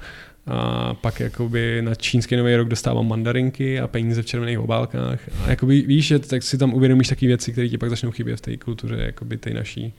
a 0.47 0.95
pak 0.95 1.21
jakoby 1.21 1.83
na 1.83 1.95
čínský 1.95 2.37
nový 2.37 2.57
rok 2.57 2.69
dostávám 2.69 3.09
mandarinky 3.09 3.81
a 3.81 3.89
peníze 3.89 4.23
v 4.23 4.27
červených 4.27 4.59
obálkách. 4.59 5.21
A 5.45 5.51
jakoby 5.51 5.81
víš, 5.81 6.07
že 6.07 6.19
tak 6.19 6.43
si 6.43 6.59
tam 6.59 6.75
uvědomíš 6.75 7.09
takové 7.09 7.27
věci, 7.27 7.53
které 7.53 7.69
ti 7.69 7.79
pak 7.79 7.91
začnou 7.91 8.11
chybět 8.11 8.37
v 8.37 8.41
té 8.41 8.57
kultuře, 8.57 8.97
jakoby 8.97 9.37
té 9.37 9.51
naší, 9.51 9.93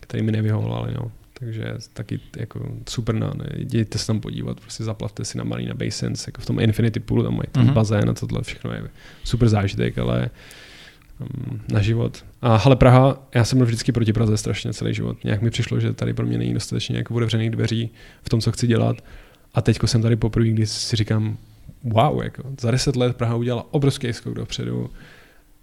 které 0.00 0.22
mi 0.22 0.32
nevyhovovaly. 0.32 0.94
No. 0.94 1.10
Takže 1.38 1.64
taky 1.92 2.20
jako 2.36 2.68
super, 2.88 3.14
no, 3.14 3.32
ne, 3.36 3.46
jděte 3.56 3.98
se 3.98 4.06
tam 4.06 4.20
podívat, 4.20 4.60
prostě 4.60 4.84
zaplavte 4.84 5.24
si 5.24 5.38
na 5.38 5.44
Marina 5.44 5.74
Bay 5.74 5.90
Sands, 5.90 6.26
jako 6.26 6.40
v 6.40 6.46
tom 6.46 6.60
Infinity 6.60 7.00
Poolu, 7.00 7.22
tam 7.22 7.36
mají 7.36 7.48
ten 7.52 7.66
mm-hmm. 7.66 7.72
bazén 7.72 8.10
a 8.10 8.14
tohle 8.14 8.42
všechno 8.42 8.72
je 8.72 8.82
super 9.24 9.48
zážitek, 9.48 9.98
ale 9.98 10.30
na 11.72 11.82
život. 11.82 12.24
A 12.42 12.56
ale 12.56 12.76
Praha, 12.76 13.28
já 13.34 13.44
jsem 13.44 13.58
byl 13.58 13.66
vždycky 13.66 13.92
proti 13.92 14.12
Praze 14.12 14.36
strašně 14.36 14.72
celý 14.72 14.94
život. 14.94 15.24
Nějak 15.24 15.42
mi 15.42 15.50
přišlo, 15.50 15.80
že 15.80 15.92
tady 15.92 16.14
pro 16.14 16.26
mě 16.26 16.38
není 16.38 16.54
dostatečně 16.54 16.96
jako 16.96 17.14
otevřených 17.14 17.50
dveří 17.50 17.90
v 18.22 18.28
tom, 18.28 18.40
co 18.40 18.52
chci 18.52 18.66
dělat. 18.66 18.96
A 19.54 19.62
teď 19.62 19.78
jsem 19.86 20.02
tady 20.02 20.16
poprvé, 20.16 20.48
kdy 20.48 20.66
si 20.66 20.96
říkám, 20.96 21.36
wow, 21.84 22.22
jako 22.22 22.42
za 22.60 22.70
deset 22.70 22.96
let 22.96 23.16
Praha 23.16 23.34
udělala 23.34 23.66
obrovský 23.70 24.12
skok 24.12 24.34
dopředu. 24.34 24.90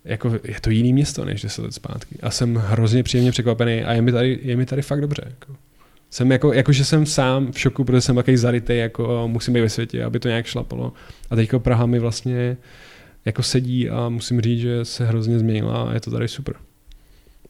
Jako 0.06 0.32
je 0.44 0.62
to 0.62 0.70
jiný 0.70 0.94
město 0.94 1.26
než 1.26 1.42
deset 1.42 1.62
let 1.62 1.74
zpátky. 1.74 2.16
A 2.22 2.32
jsem 2.32 2.56
hrozně 2.56 3.04
příjemně 3.04 3.32
překvapený 3.32 3.84
a 3.84 3.94
je 3.94 4.02
mi 4.02 4.12
tady, 4.12 4.40
je 4.42 4.58
mi 4.58 4.66
tady 4.66 4.82
fakt 4.82 5.02
dobře. 5.02 5.24
Jako. 5.26 5.56
Jsem 6.10 6.32
jako, 6.32 6.54
jako, 6.54 6.72
že 6.72 6.86
jsem 6.86 7.06
sám 7.06 7.52
v 7.52 7.60
šoku, 7.60 7.84
protože 7.84 8.02
jsem 8.02 8.16
takový 8.16 8.38
zarytý, 8.38 8.78
jako 8.78 9.28
musím 9.28 9.54
být 9.54 9.62
ve 9.62 9.70
světě, 9.70 10.04
aby 10.04 10.20
to 10.20 10.28
nějak 10.28 10.46
šlapalo. 10.46 10.94
A 11.30 11.36
teďko 11.36 11.60
Praha 11.60 11.86
mi 11.86 12.00
vlastně 12.00 12.58
jako 13.26 13.44
sedí 13.44 13.90
a 13.90 14.10
musím 14.10 14.42
říct, 14.42 14.60
že 14.60 14.86
se 14.86 15.06
hrozně 15.06 15.40
změnila 15.40 15.84
a 15.84 15.94
je 15.94 16.00
to 16.00 16.12
tady 16.12 16.28
super 16.28 16.56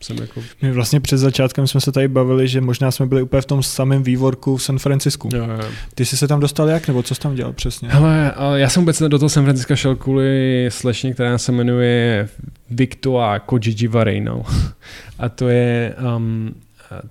jsem 0.03 0.17
jako... 0.17 0.41
My 0.61 0.71
vlastně 0.71 0.99
před 0.99 1.17
začátkem 1.17 1.67
jsme 1.67 1.81
se 1.81 1.91
tady 1.91 2.07
bavili, 2.07 2.47
že 2.47 2.61
možná 2.61 2.91
jsme 2.91 3.05
byli 3.05 3.21
úplně 3.21 3.41
v 3.41 3.45
tom 3.45 3.63
samém 3.63 4.03
vývorku 4.03 4.57
v 4.57 4.63
San 4.63 4.79
Francisku. 4.79 5.29
Jo, 5.33 5.43
jo. 5.43 5.69
Ty 5.95 6.05
jsi 6.05 6.17
se 6.17 6.27
tam 6.27 6.39
dostal 6.39 6.69
jak, 6.69 6.87
nebo 6.87 7.03
co 7.03 7.15
jsi 7.15 7.21
tam 7.21 7.35
dělal 7.35 7.53
přesně? 7.53 7.89
Hele, 7.89 8.33
já 8.55 8.69
jsem 8.69 8.81
vůbec 8.81 9.01
do 9.01 9.19
toho 9.19 9.29
San 9.29 9.43
Francisco 9.43 9.75
šel 9.75 9.95
kvůli 9.95 10.65
slečně, 10.71 11.13
která 11.13 11.37
se 11.37 11.51
jmenuje 11.51 12.29
Victoria 12.69 13.39
Kojiji 13.39 13.87
Varejno. 13.87 14.43
A 15.19 15.29
to 15.29 15.49
je 15.49 15.95
um, 16.15 16.55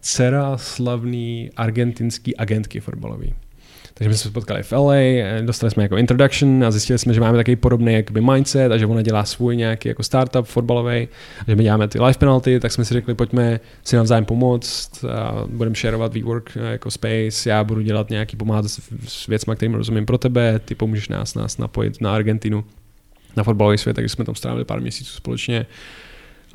dcera 0.01 0.57
slavný 0.57 1.51
argentinský 1.57 2.37
agentky 2.37 2.81
fotbalový. 2.81 3.35
Takže 4.01 4.09
my 4.09 4.17
jsme 4.17 4.29
se 4.29 4.35
potkali 4.35 4.63
v 4.63 4.73
LA, 4.73 4.95
dostali 5.41 5.71
jsme 5.71 5.83
jako 5.83 5.97
introduction 5.97 6.65
a 6.65 6.71
zjistili 6.71 6.99
jsme, 6.99 7.15
že 7.15 7.21
máme 7.21 7.39
takový 7.39 7.57
podobný 7.57 7.93
jakoby 7.93 8.21
mindset 8.21 8.73
a 8.73 8.79
že 8.79 8.87
ona 8.87 9.03
dělá 9.03 9.25
svůj 9.25 9.57
nějaký 9.57 9.89
jako 9.89 10.03
startup 10.03 10.47
fotbalový, 10.47 11.09
že 11.49 11.57
my 11.57 11.63
děláme 11.63 11.89
ty 11.89 12.01
life 12.01 12.19
penalty, 12.19 12.61
tak 12.61 12.73
jsme 12.73 12.85
si 12.85 12.95
řekli, 12.95 13.15
pojďme 13.15 13.61
si 13.85 13.97
navzájem 13.97 14.25
pomoct, 14.25 15.05
a 15.05 15.45
budeme 15.47 15.77
shareovat 15.77 16.15
WeWork 16.15 16.57
jako 16.71 16.91
space, 16.91 17.51
já 17.51 17.65
budu 17.65 17.81
dělat 17.81 18.11
nějaký 18.11 18.37
pomáhat 18.37 18.65
s 19.09 19.27
věcmi, 19.27 19.57
kterým 19.57 19.75
rozumím 19.75 20.07
pro 20.07 20.19
tebe, 20.19 20.59
ty 20.59 20.75
pomůžeš 20.75 21.09
nás, 21.09 21.35
nás 21.35 21.59
napojit 21.59 22.01
na 22.01 22.15
Argentinu, 22.15 22.65
na 23.37 23.45
fotbalový 23.45 23.79
svět, 23.79 23.95
takže 23.95 24.09
jsme 24.09 24.25
tam 24.25 24.35
strávili 24.35 24.65
pár 24.65 24.81
měsíců 24.81 25.13
společně. 25.13 25.67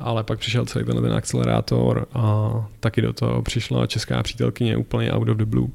Ale 0.00 0.24
pak 0.24 0.38
přišel 0.38 0.66
celý 0.66 0.84
ten, 0.84 1.02
ten 1.02 1.12
akcelerátor 1.12 2.06
a 2.12 2.50
taky 2.80 3.02
do 3.02 3.12
toho 3.12 3.42
přišla 3.42 3.86
česká 3.86 4.22
přítelkyně 4.22 4.76
úplně 4.76 5.12
out 5.12 5.28
of 5.28 5.36
the 5.36 5.44
blue 5.44 5.68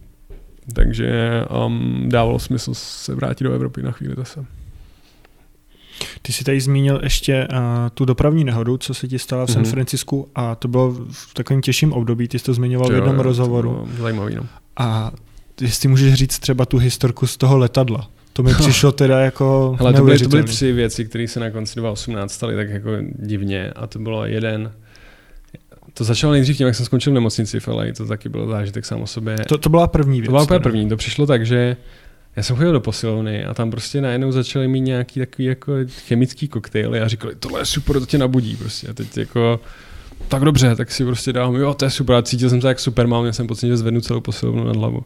takže 0.73 1.41
um, 1.65 2.09
dávalo 2.09 2.39
smysl 2.39 2.73
se 2.73 3.15
vrátit 3.15 3.43
do 3.43 3.53
Evropy 3.53 3.81
na 3.81 3.91
chvíli 3.91 4.15
zase. 4.17 4.45
Ty 6.21 6.33
jsi 6.33 6.43
tady 6.43 6.61
zmínil 6.61 6.99
ještě 7.03 7.47
uh, 7.51 7.57
tu 7.93 8.05
dopravní 8.05 8.43
nehodu, 8.43 8.77
co 8.77 8.93
se 8.93 9.07
ti 9.07 9.19
stala 9.19 9.45
v 9.45 9.51
San 9.51 9.63
mm-hmm. 9.63 9.71
Francisku 9.71 10.27
a 10.35 10.55
to 10.55 10.67
bylo 10.67 10.91
v 11.11 11.33
takovém 11.33 11.61
těžším 11.61 11.93
období, 11.93 12.27
ty 12.27 12.39
jsi 12.39 12.45
to 12.45 12.53
zmiňoval 12.53 12.87
to 12.87 12.93
v 12.93 12.95
jednom 12.95 13.15
jo, 13.15 13.23
rozhovoru. 13.23 13.87
To 13.97 14.03
zajímavý, 14.03 14.35
no. 14.35 14.45
A 14.77 15.11
jestli 15.61 15.89
můžeš 15.89 16.13
říct 16.13 16.39
třeba 16.39 16.65
tu 16.65 16.77
historku 16.77 17.27
z 17.27 17.37
toho 17.37 17.57
letadla. 17.57 18.09
To 18.33 18.43
mi 18.43 18.53
přišlo 18.59 18.91
teda 18.91 19.19
jako 19.19 19.75
Hele, 19.79 19.93
to 19.93 20.03
byly, 20.03 20.19
to 20.19 20.29
byly 20.29 20.43
tři 20.43 20.71
věci, 20.71 21.05
které 21.05 21.27
se 21.27 21.39
na 21.39 21.49
konci 21.49 21.79
2018 21.79 22.31
staly 22.31 22.55
tak 22.55 22.69
jako 22.69 22.89
divně 23.19 23.71
a 23.71 23.87
to 23.87 23.99
bylo 23.99 24.25
jeden, 24.25 24.71
to 25.93 26.03
začalo 26.03 26.33
nejdřív 26.33 26.57
tím, 26.57 26.67
jak 26.67 26.75
jsem 26.75 26.85
skončil 26.85 27.11
v 27.11 27.13
nemocnici 27.13 27.59
v 27.59 27.67
LA, 27.67 27.83
to 27.97 28.05
taky 28.05 28.29
byl 28.29 28.47
zážitek 28.47 28.85
sám 28.85 29.01
o 29.01 29.07
sobě. 29.07 29.37
To, 29.47 29.57
to 29.57 29.69
byla 29.69 29.87
první 29.87 30.21
věc. 30.21 30.25
To 30.25 30.31
byla 30.31 30.43
úplně 30.43 30.59
první, 30.59 30.89
to 30.89 30.97
přišlo 30.97 31.25
tak, 31.25 31.45
že 31.45 31.77
já 32.35 32.43
jsem 32.43 32.55
chodil 32.55 32.71
do 32.71 32.79
posilovny 32.79 33.45
a 33.45 33.53
tam 33.53 33.71
prostě 33.71 34.01
najednou 34.01 34.31
začali 34.31 34.67
mít 34.67 34.81
nějaký 34.81 35.19
takový 35.19 35.45
jako 35.45 35.73
chemický 36.07 36.47
koktejly 36.47 37.01
a 37.01 37.07
říkali, 37.07 37.35
tohle 37.39 37.61
je 37.61 37.65
super, 37.65 37.99
to 37.99 38.05
tě 38.05 38.17
nabudí 38.17 38.55
prostě. 38.55 38.87
A 38.87 38.93
teď 38.93 39.17
jako, 39.17 39.59
tak 40.27 40.43
dobře, 40.43 40.75
tak 40.75 40.91
si 40.91 41.05
prostě 41.05 41.33
dám, 41.33 41.55
jo, 41.55 41.73
to 41.73 41.85
je 41.85 41.91
super. 41.91 42.15
A 42.15 42.21
cítil 42.21 42.49
jsem 42.49 42.61
se 42.61 42.67
jak 42.67 42.79
Superman, 42.79 43.21
měl 43.21 43.33
jsem 43.33 43.47
pocit, 43.47 43.67
že 43.67 43.77
zvednu 43.77 44.01
celou 44.01 44.19
posilovnu 44.19 44.63
nad 44.63 44.75
hlavu. 44.75 45.03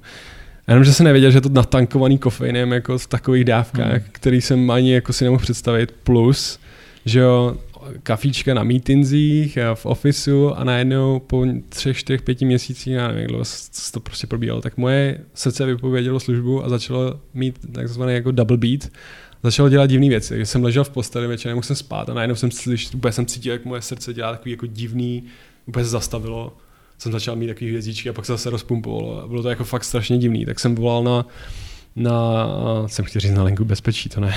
Jenom, 0.68 0.84
že 0.84 0.94
jsem 0.94 1.04
nevěděl, 1.04 1.32
že 1.32 1.42
to 1.42 1.50
natankovaný 1.50 2.18
kofeinem 2.18 2.72
jako 2.72 2.98
v 2.98 3.08
takových 3.08 3.46
dávkách, 3.46 3.92
hmm. 3.92 4.04
který 4.12 4.42
jsem 4.42 4.72
ani 4.72 4.94
jako 4.94 5.14
si 5.14 5.24
nemohl 5.24 5.42
představit, 5.42 5.94
plus, 6.04 6.60
že 7.06 7.20
jo, 7.20 7.58
kafíčka 8.04 8.54
na 8.54 8.64
meetingsích, 8.64 9.58
v 9.74 9.86
ofisu 9.86 10.54
a 10.54 10.64
najednou 10.64 11.20
po 11.20 11.46
třech, 11.70 11.98
čtyřech, 11.98 12.22
pěti 12.22 12.46
měsících, 12.46 12.94
já 12.94 13.08
nevím, 13.08 13.40
se 13.44 13.92
to 13.92 14.00
prostě 14.00 14.28
probíhalo, 14.28 14.62
tak 14.62 14.78
moje 14.78 15.20
srdce 15.34 15.66
vypovědělo 15.66 16.20
službu 16.20 16.66
a 16.66 16.70
začalo 16.70 17.20
mít 17.34 17.60
takzvaný 17.72 18.14
jako 18.14 18.32
double 18.32 18.58
beat. 18.58 18.90
Začalo 19.44 19.70
dělat 19.70 19.86
divné 19.86 20.10
věci, 20.10 20.30
takže 20.30 20.46
jsem 20.46 20.64
ležel 20.64 20.84
v 20.84 20.90
posteli 20.90 21.28
večer, 21.28 21.50
nemohl 21.50 21.66
jsem 21.66 21.76
spát 21.76 22.10
a 22.10 22.14
najednou 22.14 22.36
jsem 22.36 22.52
slyšel, 22.52 22.92
úplně 22.96 23.12
jsem 23.12 23.26
cítil, 23.26 23.54
jak 23.54 23.66
moje 23.66 23.82
srdce 23.82 24.14
dělá 24.14 24.32
takový 24.32 24.52
jako 24.52 24.66
divný, 24.66 25.24
úplně 25.66 25.86
se 25.86 25.92
zastavilo 25.92 26.58
jsem 26.98 27.12
začal 27.12 27.36
mít 27.36 27.48
takové 27.48 27.70
hvězdičky 27.70 28.10
a 28.10 28.14
pak 28.14 28.26
se 28.26 28.32
zase 28.32 28.50
rozpumpovalo. 28.50 29.28
Bylo 29.28 29.44
to 29.44 29.50
jako 29.50 29.64
fakt 29.64 29.84
strašně 29.84 30.18
divný. 30.18 30.46
Tak 30.46 30.60
jsem 30.60 30.76
volal 30.76 31.04
na 31.04 31.28
na, 31.96 32.48
jsem 32.86 33.06
chtěl 33.06 33.20
říct 33.20 33.32
na 33.32 33.44
linku 33.44 33.66
bezpečí, 33.66 34.10
to 34.10 34.22
ne. 34.22 34.36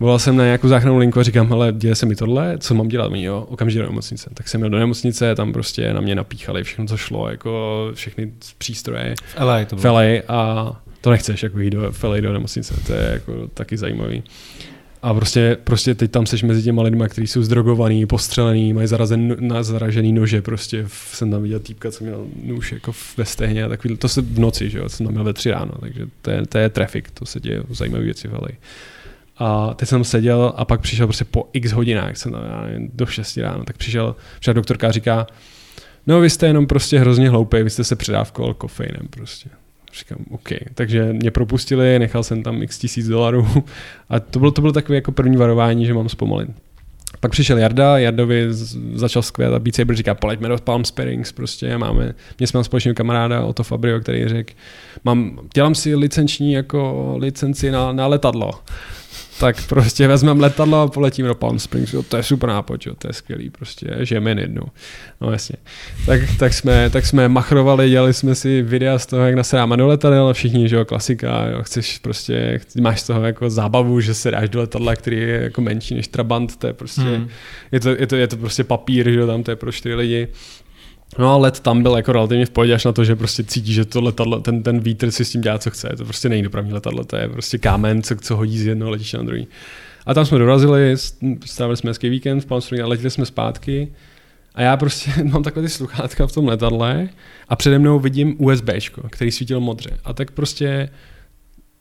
Volal 0.00 0.18
jsem 0.18 0.36
na 0.36 0.44
nějakou 0.44 0.68
záchrannou 0.68 0.98
linku 0.98 1.20
a 1.20 1.22
říkám, 1.22 1.52
ale 1.52 1.72
děje 1.72 1.94
se 1.94 2.06
mi 2.06 2.16
tohle, 2.16 2.58
co 2.58 2.74
mám 2.74 2.88
dělat? 2.88 3.12
Oni, 3.12 3.24
jo, 3.24 3.46
okamžitě 3.48 3.80
do 3.80 3.86
nemocnice. 3.86 4.30
Tak 4.34 4.48
jsem 4.48 4.60
měl 4.60 4.70
do 4.70 4.78
nemocnice, 4.78 5.34
tam 5.34 5.52
prostě 5.52 5.94
na 5.94 6.00
mě 6.00 6.14
napíchali 6.14 6.64
všechno, 6.64 6.86
co 6.86 6.96
šlo, 6.96 7.30
jako 7.30 7.90
všechny 7.94 8.32
přístroje. 8.58 9.14
V 9.26 9.40
LA 9.40 9.64
to 9.64 9.76
bylo. 9.76 9.82
V 9.82 9.94
LA 9.94 10.22
a 10.28 10.72
to 11.00 11.10
nechceš 11.10 11.42
jako 11.42 11.60
jít 11.60 11.70
do, 11.70 11.92
v 11.92 12.04
LA 12.04 12.20
do 12.20 12.32
nemocnice, 12.32 12.74
to 12.86 12.92
je 12.92 13.10
jako 13.12 13.48
taky 13.54 13.76
zajímavý. 13.76 14.22
A 15.02 15.14
prostě, 15.14 15.58
prostě 15.64 15.94
teď 15.94 16.10
tam 16.10 16.26
seš 16.26 16.42
mezi 16.42 16.62
těma 16.62 16.82
lidmi, 16.82 17.04
kteří 17.08 17.26
jsou 17.26 17.42
zdrogovaný, 17.42 18.06
postřelený, 18.06 18.72
mají 18.72 18.88
zarazen, 18.88 19.36
na 19.40 19.62
zaražený 19.62 20.12
nože, 20.12 20.42
prostě 20.42 20.84
jsem 20.88 21.30
tam 21.30 21.42
viděl 21.42 21.60
týpka, 21.60 21.90
co 21.90 22.04
měl 22.04 22.26
nůž 22.42 22.72
jako 22.72 22.92
ve 23.16 23.24
stehně 23.24 23.64
a 23.64 23.68
takový, 23.68 23.96
to 23.96 24.08
se 24.08 24.22
v 24.22 24.38
noci, 24.38 24.70
že 24.70 24.78
jo, 24.78 24.88
jsem 24.88 25.06
tam 25.06 25.12
měl 25.12 25.24
ve 25.24 25.32
tři 25.32 25.50
ráno, 25.50 25.72
takže 25.80 26.06
to 26.22 26.30
je, 26.30 26.46
to 26.46 26.58
je 26.58 26.68
traffic, 26.68 27.04
to 27.14 27.26
se 27.26 27.40
děje 27.40 27.62
zajímavé 27.70 28.04
věci 28.04 28.28
v 28.28 28.32
LA. 28.32 28.48
A 29.36 29.74
teď 29.74 29.88
jsem 29.88 30.04
seděl 30.04 30.52
a 30.56 30.64
pak 30.64 30.80
přišel 30.80 31.06
prostě 31.06 31.24
po 31.24 31.48
x 31.52 31.72
hodinách, 31.72 32.16
jsem 32.16 32.32
tam, 32.32 32.44
já 32.44 32.62
nevím, 32.62 32.90
do 32.94 33.06
6 33.06 33.36
ráno, 33.36 33.64
tak 33.64 33.76
přišel, 33.76 34.16
přišel 34.40 34.54
doktorka 34.54 34.88
a 34.88 34.90
říká, 34.90 35.26
no 36.06 36.20
vy 36.20 36.30
jste 36.30 36.46
jenom 36.46 36.66
prostě 36.66 36.98
hrozně 36.98 37.30
hloupý, 37.30 37.62
vy 37.62 37.70
jste 37.70 37.84
se 37.84 37.96
předávkoval 37.96 38.54
kofeinem 38.54 39.08
prostě. 39.10 39.50
Říkám, 39.98 40.18
OK. 40.30 40.48
Takže 40.74 41.12
mě 41.12 41.30
propustili, 41.30 41.98
nechal 41.98 42.22
jsem 42.22 42.42
tam 42.42 42.62
x 42.62 42.78
tisíc 42.78 43.08
dolarů 43.08 43.46
a 44.08 44.20
to 44.20 44.38
bylo, 44.38 44.50
to 44.50 44.60
bylo 44.60 44.72
takové 44.72 44.96
jako 44.96 45.12
první 45.12 45.36
varování, 45.36 45.86
že 45.86 45.94
mám 45.94 46.08
zpomalit. 46.08 46.50
Pak 47.20 47.30
přišel 47.30 47.58
Jarda, 47.58 47.98
Jardovi 47.98 48.46
začal 48.94 49.22
skvět 49.22 49.52
a 49.52 49.58
Beat 49.58 49.74
Saber 49.74 49.96
říká, 49.96 50.14
pojďme 50.14 50.48
do 50.48 50.58
Palm 50.58 50.84
Springs, 50.84 51.32
prostě 51.32 51.78
máme, 51.78 52.14
mě 52.38 52.46
jsme 52.46 52.64
společného 52.64 52.94
kamaráda 52.94 53.44
Otto 53.44 53.62
Fabrio, 53.62 54.00
který 54.00 54.28
řekl, 54.28 54.52
mám, 55.04 55.40
dělám 55.54 55.74
si 55.74 55.94
licenční 55.94 56.52
jako 56.52 57.14
licenci 57.18 57.70
na, 57.70 57.92
na 57.92 58.06
letadlo 58.06 58.50
tak 59.40 59.66
prostě 59.66 60.08
vezmeme 60.08 60.42
letadlo 60.42 60.80
a 60.80 60.88
poletíme 60.88 61.28
do 61.28 61.34
Palm 61.34 61.58
Springs. 61.58 61.92
Jo, 61.92 62.02
to 62.02 62.16
je 62.16 62.22
super 62.22 62.48
nápad, 62.48 62.86
jo, 62.86 62.94
to 62.98 63.08
je 63.08 63.12
skvělý, 63.12 63.50
prostě 63.50 63.96
žijeme 64.00 64.30
jen 64.30 64.38
jednou. 64.38 64.62
No 65.20 65.32
jasně. 65.32 65.56
Tak, 66.06 66.20
tak, 66.38 66.54
jsme, 66.54 66.90
tak 66.90 67.06
jsme 67.06 67.28
machrovali, 67.28 67.90
dělali 67.90 68.14
jsme 68.14 68.34
si 68.34 68.62
videa 68.62 68.98
z 68.98 69.06
toho, 69.06 69.22
jak 69.22 69.34
nasedáme 69.34 69.76
do 69.76 69.86
letadel 69.86 70.28
a 70.28 70.32
všichni, 70.32 70.68
že 70.68 70.76
jo, 70.76 70.84
klasika, 70.84 71.46
jo, 71.46 71.62
chceš 71.62 71.98
prostě, 71.98 72.60
máš 72.80 73.00
z 73.00 73.06
toho 73.06 73.24
jako 73.24 73.50
zábavu, 73.50 74.00
že 74.00 74.14
se 74.14 74.30
dáš 74.30 74.48
do 74.48 74.60
letadla, 74.60 74.96
který 74.96 75.16
je 75.16 75.40
jako 75.42 75.60
menší 75.60 75.94
než 75.94 76.08
Trabant, 76.08 76.56
to 76.56 76.66
je 76.66 76.72
prostě, 76.72 77.00
hmm. 77.00 77.28
je, 77.72 77.80
to, 77.80 77.88
je, 77.88 78.06
to, 78.06 78.16
je 78.16 78.28
to 78.28 78.36
prostě 78.36 78.64
papír, 78.64 79.10
že 79.10 79.18
jo, 79.18 79.26
tam 79.26 79.42
to 79.42 79.50
je 79.50 79.56
pro 79.56 79.72
čtyři 79.72 79.94
lidi. 79.94 80.28
No 81.18 81.32
a 81.32 81.36
let 81.36 81.60
tam 81.60 81.82
byl 81.82 81.96
jako 81.96 82.12
relativně 82.12 82.46
v 82.46 82.50
pohodě 82.50 82.74
až 82.74 82.84
na 82.84 82.92
to, 82.92 83.04
že 83.04 83.16
prostě 83.16 83.44
cítí, 83.44 83.72
že 83.72 83.84
to 83.84 84.00
letadlo, 84.00 84.40
ten, 84.40 84.62
ten 84.62 84.80
vítr 84.80 85.10
si 85.10 85.24
s 85.24 85.30
tím 85.30 85.40
dělá, 85.40 85.58
co 85.58 85.70
chce. 85.70 85.88
To 85.96 86.04
prostě 86.04 86.28
není 86.28 86.42
dopravní 86.42 86.72
letadlo, 86.72 87.04
to 87.04 87.16
je 87.16 87.28
prostě 87.28 87.58
kámen, 87.58 88.02
co, 88.02 88.16
co 88.16 88.36
hodí 88.36 88.58
z 88.58 88.66
jednoho 88.66 88.90
letiště 88.90 89.16
na 89.16 89.22
druhý. 89.22 89.46
A 90.06 90.14
tam 90.14 90.26
jsme 90.26 90.38
dorazili, 90.38 90.96
strávili 91.44 91.76
jsme 91.76 91.90
hezký 91.90 92.08
víkend 92.08 92.40
v 92.40 92.46
Palm 92.46 92.60
Springs 92.60 92.84
a 92.84 92.86
letěli 92.86 93.10
jsme 93.10 93.26
zpátky. 93.26 93.92
A 94.54 94.62
já 94.62 94.76
prostě 94.76 95.10
mám 95.24 95.42
takhle 95.42 95.62
ty 95.62 95.68
sluchátka 95.68 96.26
v 96.26 96.32
tom 96.32 96.48
letadle 96.48 97.08
a 97.48 97.56
přede 97.56 97.78
mnou 97.78 97.98
vidím 97.98 98.36
USB, 98.38 98.70
který 99.10 99.30
svítil 99.30 99.60
modře. 99.60 99.90
A 100.04 100.12
tak 100.12 100.30
prostě 100.30 100.88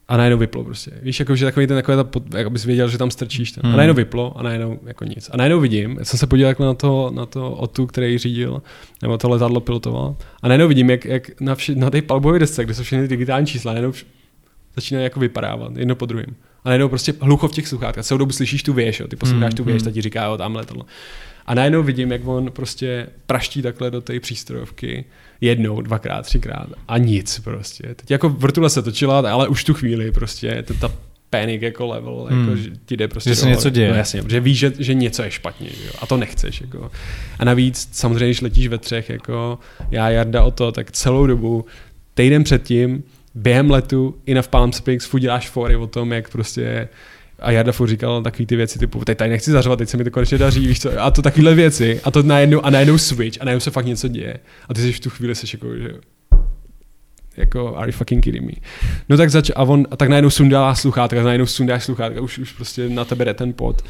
a 0.10 0.18
najednou 0.18 0.38
vyplo 0.38 0.64
prostě. 0.64 0.92
Víš, 1.02 1.20
jako, 1.20 1.36
že 1.36 1.46
takový 1.46 1.68
ten, 1.68 1.78
takový 1.78 1.98
ta, 1.98 2.38
jako 2.38 2.50
bys 2.50 2.66
věděl, 2.66 2.90
že 2.90 2.98
tam 2.98 3.12
strčíš 3.12 3.52
ten. 3.52 3.66
A 3.66 3.68
hmm. 3.68 3.78
najednou 3.78 3.96
vyplo 3.96 4.38
a 4.38 4.44
najednou 4.44 4.80
jako 4.86 5.06
nic. 5.06 5.30
A 5.34 5.38
najednou 5.38 5.60
vidím, 5.60 5.96
já 6.00 6.06
jsem 6.06 6.20
se 6.20 6.28
podíval 6.28 6.50
jako 6.50 6.66
na 6.66 6.74
to, 6.74 7.12
na 7.16 7.26
to 7.26 7.52
otu, 7.52 7.86
který 7.86 8.18
řídil, 8.18 8.62
nebo 9.02 9.18
to 9.18 9.30
letadlo 9.30 9.60
pilotoval. 9.60 10.16
A 10.42 10.48
najednou 10.48 10.68
vidím, 10.68 10.90
jak, 10.90 11.06
jak 11.06 11.42
na, 11.42 11.56
vši, 11.56 11.76
na 11.76 11.90
té 11.90 12.02
palbové 12.02 12.40
desce, 12.40 12.66
kde 12.66 12.74
jsou 12.74 12.84
všechny 12.84 13.08
digitální 13.08 13.48
čísla, 13.48 13.72
najednou 13.72 13.94
začínají 14.76 15.04
jako 15.04 15.20
vypadávat 15.20 15.78
jedno 15.78 15.96
po 15.96 16.06
druhém. 16.06 16.36
A 16.64 16.70
najednou 16.70 16.90
prostě 16.90 17.14
hlucho 17.22 17.48
v 17.48 17.52
těch 17.52 17.68
sluchátkách. 17.68 18.06
Celou 18.06 18.18
dobu 18.18 18.32
slyšíš 18.32 18.64
tu 18.64 18.74
věž, 18.74 19.00
jo. 19.00 19.08
ty 19.08 19.16
posloucháš 19.16 19.54
Mm, 19.54 19.58
tu 19.58 19.64
věž, 19.64 19.84
ta 19.84 19.92
ti 19.92 20.02
říká, 20.02 20.26
jo, 20.26 20.38
tamhle 20.38 20.66
tohle. 20.66 20.84
A 21.46 21.54
najednou 21.54 21.84
vidím, 21.84 22.12
jak 22.12 22.28
on 22.28 22.52
prostě 22.52 23.08
praští 23.26 23.62
takhle 23.62 23.92
do 23.92 24.02
té 24.02 24.20
přístrojovky 24.20 25.06
jednou, 25.42 25.82
dvakrát, 25.82 26.26
třikrát 26.26 26.68
a 26.88 26.98
nic 26.98 27.40
prostě. 27.40 27.96
Teď 27.96 28.12
jako 28.12 28.30
vrtule 28.30 28.70
se 28.70 28.82
točila, 28.82 29.32
ale 29.32 29.48
už 29.48 29.64
tu 29.64 29.74
chvíli 29.74 30.12
prostě 30.12 30.64
to, 30.68 30.74
ta 30.74 30.92
panic 31.30 31.62
jako 31.62 31.88
level, 31.88 32.28
Hmm. 32.30 32.42
jako, 32.42 32.56
že 32.56 32.70
ti 32.86 32.98
jde 32.98 33.08
prostě 33.08 33.30
Že 33.30 33.36
se 33.36 33.50
něco 33.50 33.70
děje. 33.70 33.90
No 33.90 33.96
jasně, 33.96 34.24
protože 34.24 34.40
víš, 34.40 34.58
že, 34.58 34.74
že 34.80 34.94
něco 34.94 35.24
je 35.24 35.32
špatně 35.32 35.70
že 35.70 35.86
jo? 35.88 35.94
a 36.00 36.06
to 36.06 36.18
nechceš. 36.18 36.62
Jako. 36.62 36.92
A 37.40 37.46
navíc 37.46 37.90
samozřejmě, 37.92 38.26
když 38.26 38.42
letíš 38.42 38.68
ve 38.68 38.78
třech, 38.78 39.10
jako 39.10 39.60
já, 39.92 40.10
Jarda 40.10 40.44
o 40.44 40.52
to, 40.52 40.72
tak 40.72 40.92
celou 40.92 41.28
dobu, 41.28 41.66
týden 42.14 42.44
předtím, 42.44 43.04
během 43.36 43.72
letu 43.72 44.16
i 44.26 44.34
na 44.34 44.42
Palm 44.42 44.74
Springs 44.74 45.06
furt 45.06 45.20
děláš 45.20 45.50
fory 45.50 45.76
o 45.76 45.88
tom, 45.88 46.12
jak 46.14 46.30
prostě 46.30 46.88
a 47.42 47.52
Jarda 47.52 47.72
furt 47.72 47.90
říkal 47.90 48.24
takový 48.24 48.46
ty 48.46 48.56
věci 48.56 48.80
typu, 48.80 49.06
teď 49.06 49.18
tady 49.18 49.30
nechci 49.30 49.52
zařvat, 49.52 49.80
teď 49.80 49.90
se 49.90 49.98
mi 49.98 50.04
to 50.04 50.12
konečně 50.12 50.38
daří, 50.38 50.68
víš 50.68 50.82
co, 50.82 51.02
a 51.02 51.12
to 51.12 51.22
takovéhle 51.22 51.56
věci, 51.56 52.02
a 52.04 52.12
to 52.12 52.24
najednou, 52.24 52.66
a 52.66 52.70
najednou 52.70 52.98
switch, 52.98 53.42
a 53.42 53.46
najednou 53.46 53.60
se 53.60 53.72
fakt 53.72 53.86
něco 53.86 54.08
děje. 54.08 54.40
A 54.70 54.74
ty 54.74 54.82
jsi 54.82 54.92
v 54.94 55.00
tu 55.00 55.10
chvíli 55.10 55.36
seš 55.36 55.54
jako, 55.54 55.76
že 55.76 55.90
jako, 57.38 57.78
are 57.78 57.88
you 57.88 57.92
fucking 57.92 58.24
kidding 58.24 58.46
me? 58.46 58.52
No 59.10 59.18
tak 59.18 59.30
zač, 59.30 59.52
a 59.56 59.64
on, 59.64 59.88
a 59.92 59.96
tak 59.96 60.10
najednou 60.10 60.30
sundá 60.30 60.76
sluchátka, 60.76 61.24
najednou 61.24 61.46
sundáš 61.46 61.84
sluchátka, 61.84 62.22
už, 62.22 62.38
už 62.38 62.52
prostě 62.52 62.90
na 62.90 63.06
tebe 63.06 63.26
jde 63.26 63.34
ten 63.34 63.54
pot. 63.54 63.82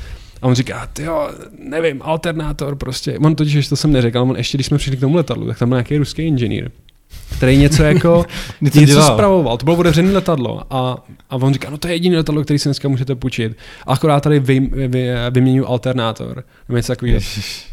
A 0.41 0.47
on 0.47 0.55
říká, 0.55 0.87
ty 0.93 1.03
jo, 1.03 1.29
nevím, 1.59 2.01
alternátor 2.03 2.75
prostě. 2.75 3.17
On 3.19 3.35
totiž, 3.35 3.67
to 3.67 3.75
jsem 3.75 3.91
neřekl, 3.91 4.19
on 4.19 4.37
ještě, 4.37 4.57
když 4.57 4.67
jsme 4.67 4.77
přišli 4.77 4.97
k 4.97 4.99
tomu 4.99 5.15
letadlu, 5.15 5.47
tak 5.47 5.59
tam 5.59 5.69
byl 5.69 5.75
nějaký 5.75 5.97
ruský 5.97 6.21
inženýr, 6.21 6.71
který 7.37 7.57
něco 7.57 7.83
jako, 7.83 8.25
Něco 8.61 8.79
něco 8.79 8.93
dělal. 8.93 9.13
spravoval. 9.13 9.57
To 9.57 9.63
bylo 9.63 9.77
otevřené 9.77 10.11
letadlo 10.11 10.61
a, 10.69 10.97
a 11.29 11.35
on 11.35 11.53
říká, 11.53 11.69
no 11.69 11.77
to 11.77 11.87
je 11.87 11.93
jediné 11.93 12.17
letadlo, 12.17 12.43
který 12.43 12.59
si 12.59 12.69
dneska 12.69 12.87
můžete 12.87 13.15
půjčit. 13.15 13.57
A 13.87 13.93
akorát 13.93 14.23
tady 14.23 14.39
vy, 14.39 14.59
vy, 14.59 15.09
vyměňuji 15.31 15.65
alternátor. 15.67 16.43
Nebo 16.67 16.77
něco 16.77 16.91
takového. 16.91 17.19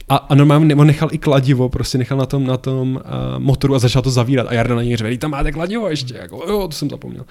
A, 0.08 0.16
a 0.16 0.34
normálně 0.34 0.74
on 0.74 0.86
nechal 0.86 1.08
i 1.12 1.18
kladivo, 1.18 1.68
prostě 1.68 1.98
nechal 1.98 2.18
na 2.18 2.26
tom, 2.26 2.46
na 2.46 2.56
tom 2.56 2.94
uh, 2.94 3.02
motoru 3.38 3.74
a 3.74 3.78
začal 3.78 4.02
to 4.02 4.10
zavírat. 4.10 4.46
A 4.50 4.54
Jarda 4.54 4.74
na 4.74 4.82
něj 4.82 4.96
řve, 4.96 5.18
tam 5.18 5.30
máte 5.30 5.52
kladivo 5.52 5.88
ještě. 5.88 6.14
Jako, 6.14 6.44
jo, 6.48 6.68
to 6.68 6.72
jsem 6.72 6.90
zapomněl. 6.90 7.24